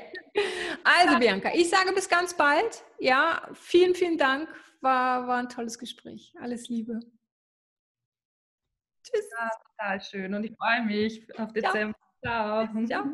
Also 0.83 1.17
Bianca, 1.19 1.51
ich 1.53 1.69
sage 1.69 1.93
bis 1.93 2.07
ganz 2.07 2.35
bald. 2.35 2.83
Ja, 2.99 3.47
vielen, 3.53 3.95
vielen 3.95 4.17
Dank. 4.17 4.49
War, 4.81 5.27
war 5.27 5.37
ein 5.37 5.49
tolles 5.49 5.77
Gespräch. 5.77 6.33
Alles 6.39 6.67
Liebe. 6.67 6.99
Tschüss. 9.03 9.29
Ja, 9.37 9.49
total 9.77 10.01
schön 10.01 10.33
und 10.33 10.43
ich 10.43 10.55
freue 10.57 10.85
mich 10.85 11.39
auf 11.39 11.51
Dezember. 11.53 11.97
Ciao. 12.23 12.67
Ciao. 12.85 13.03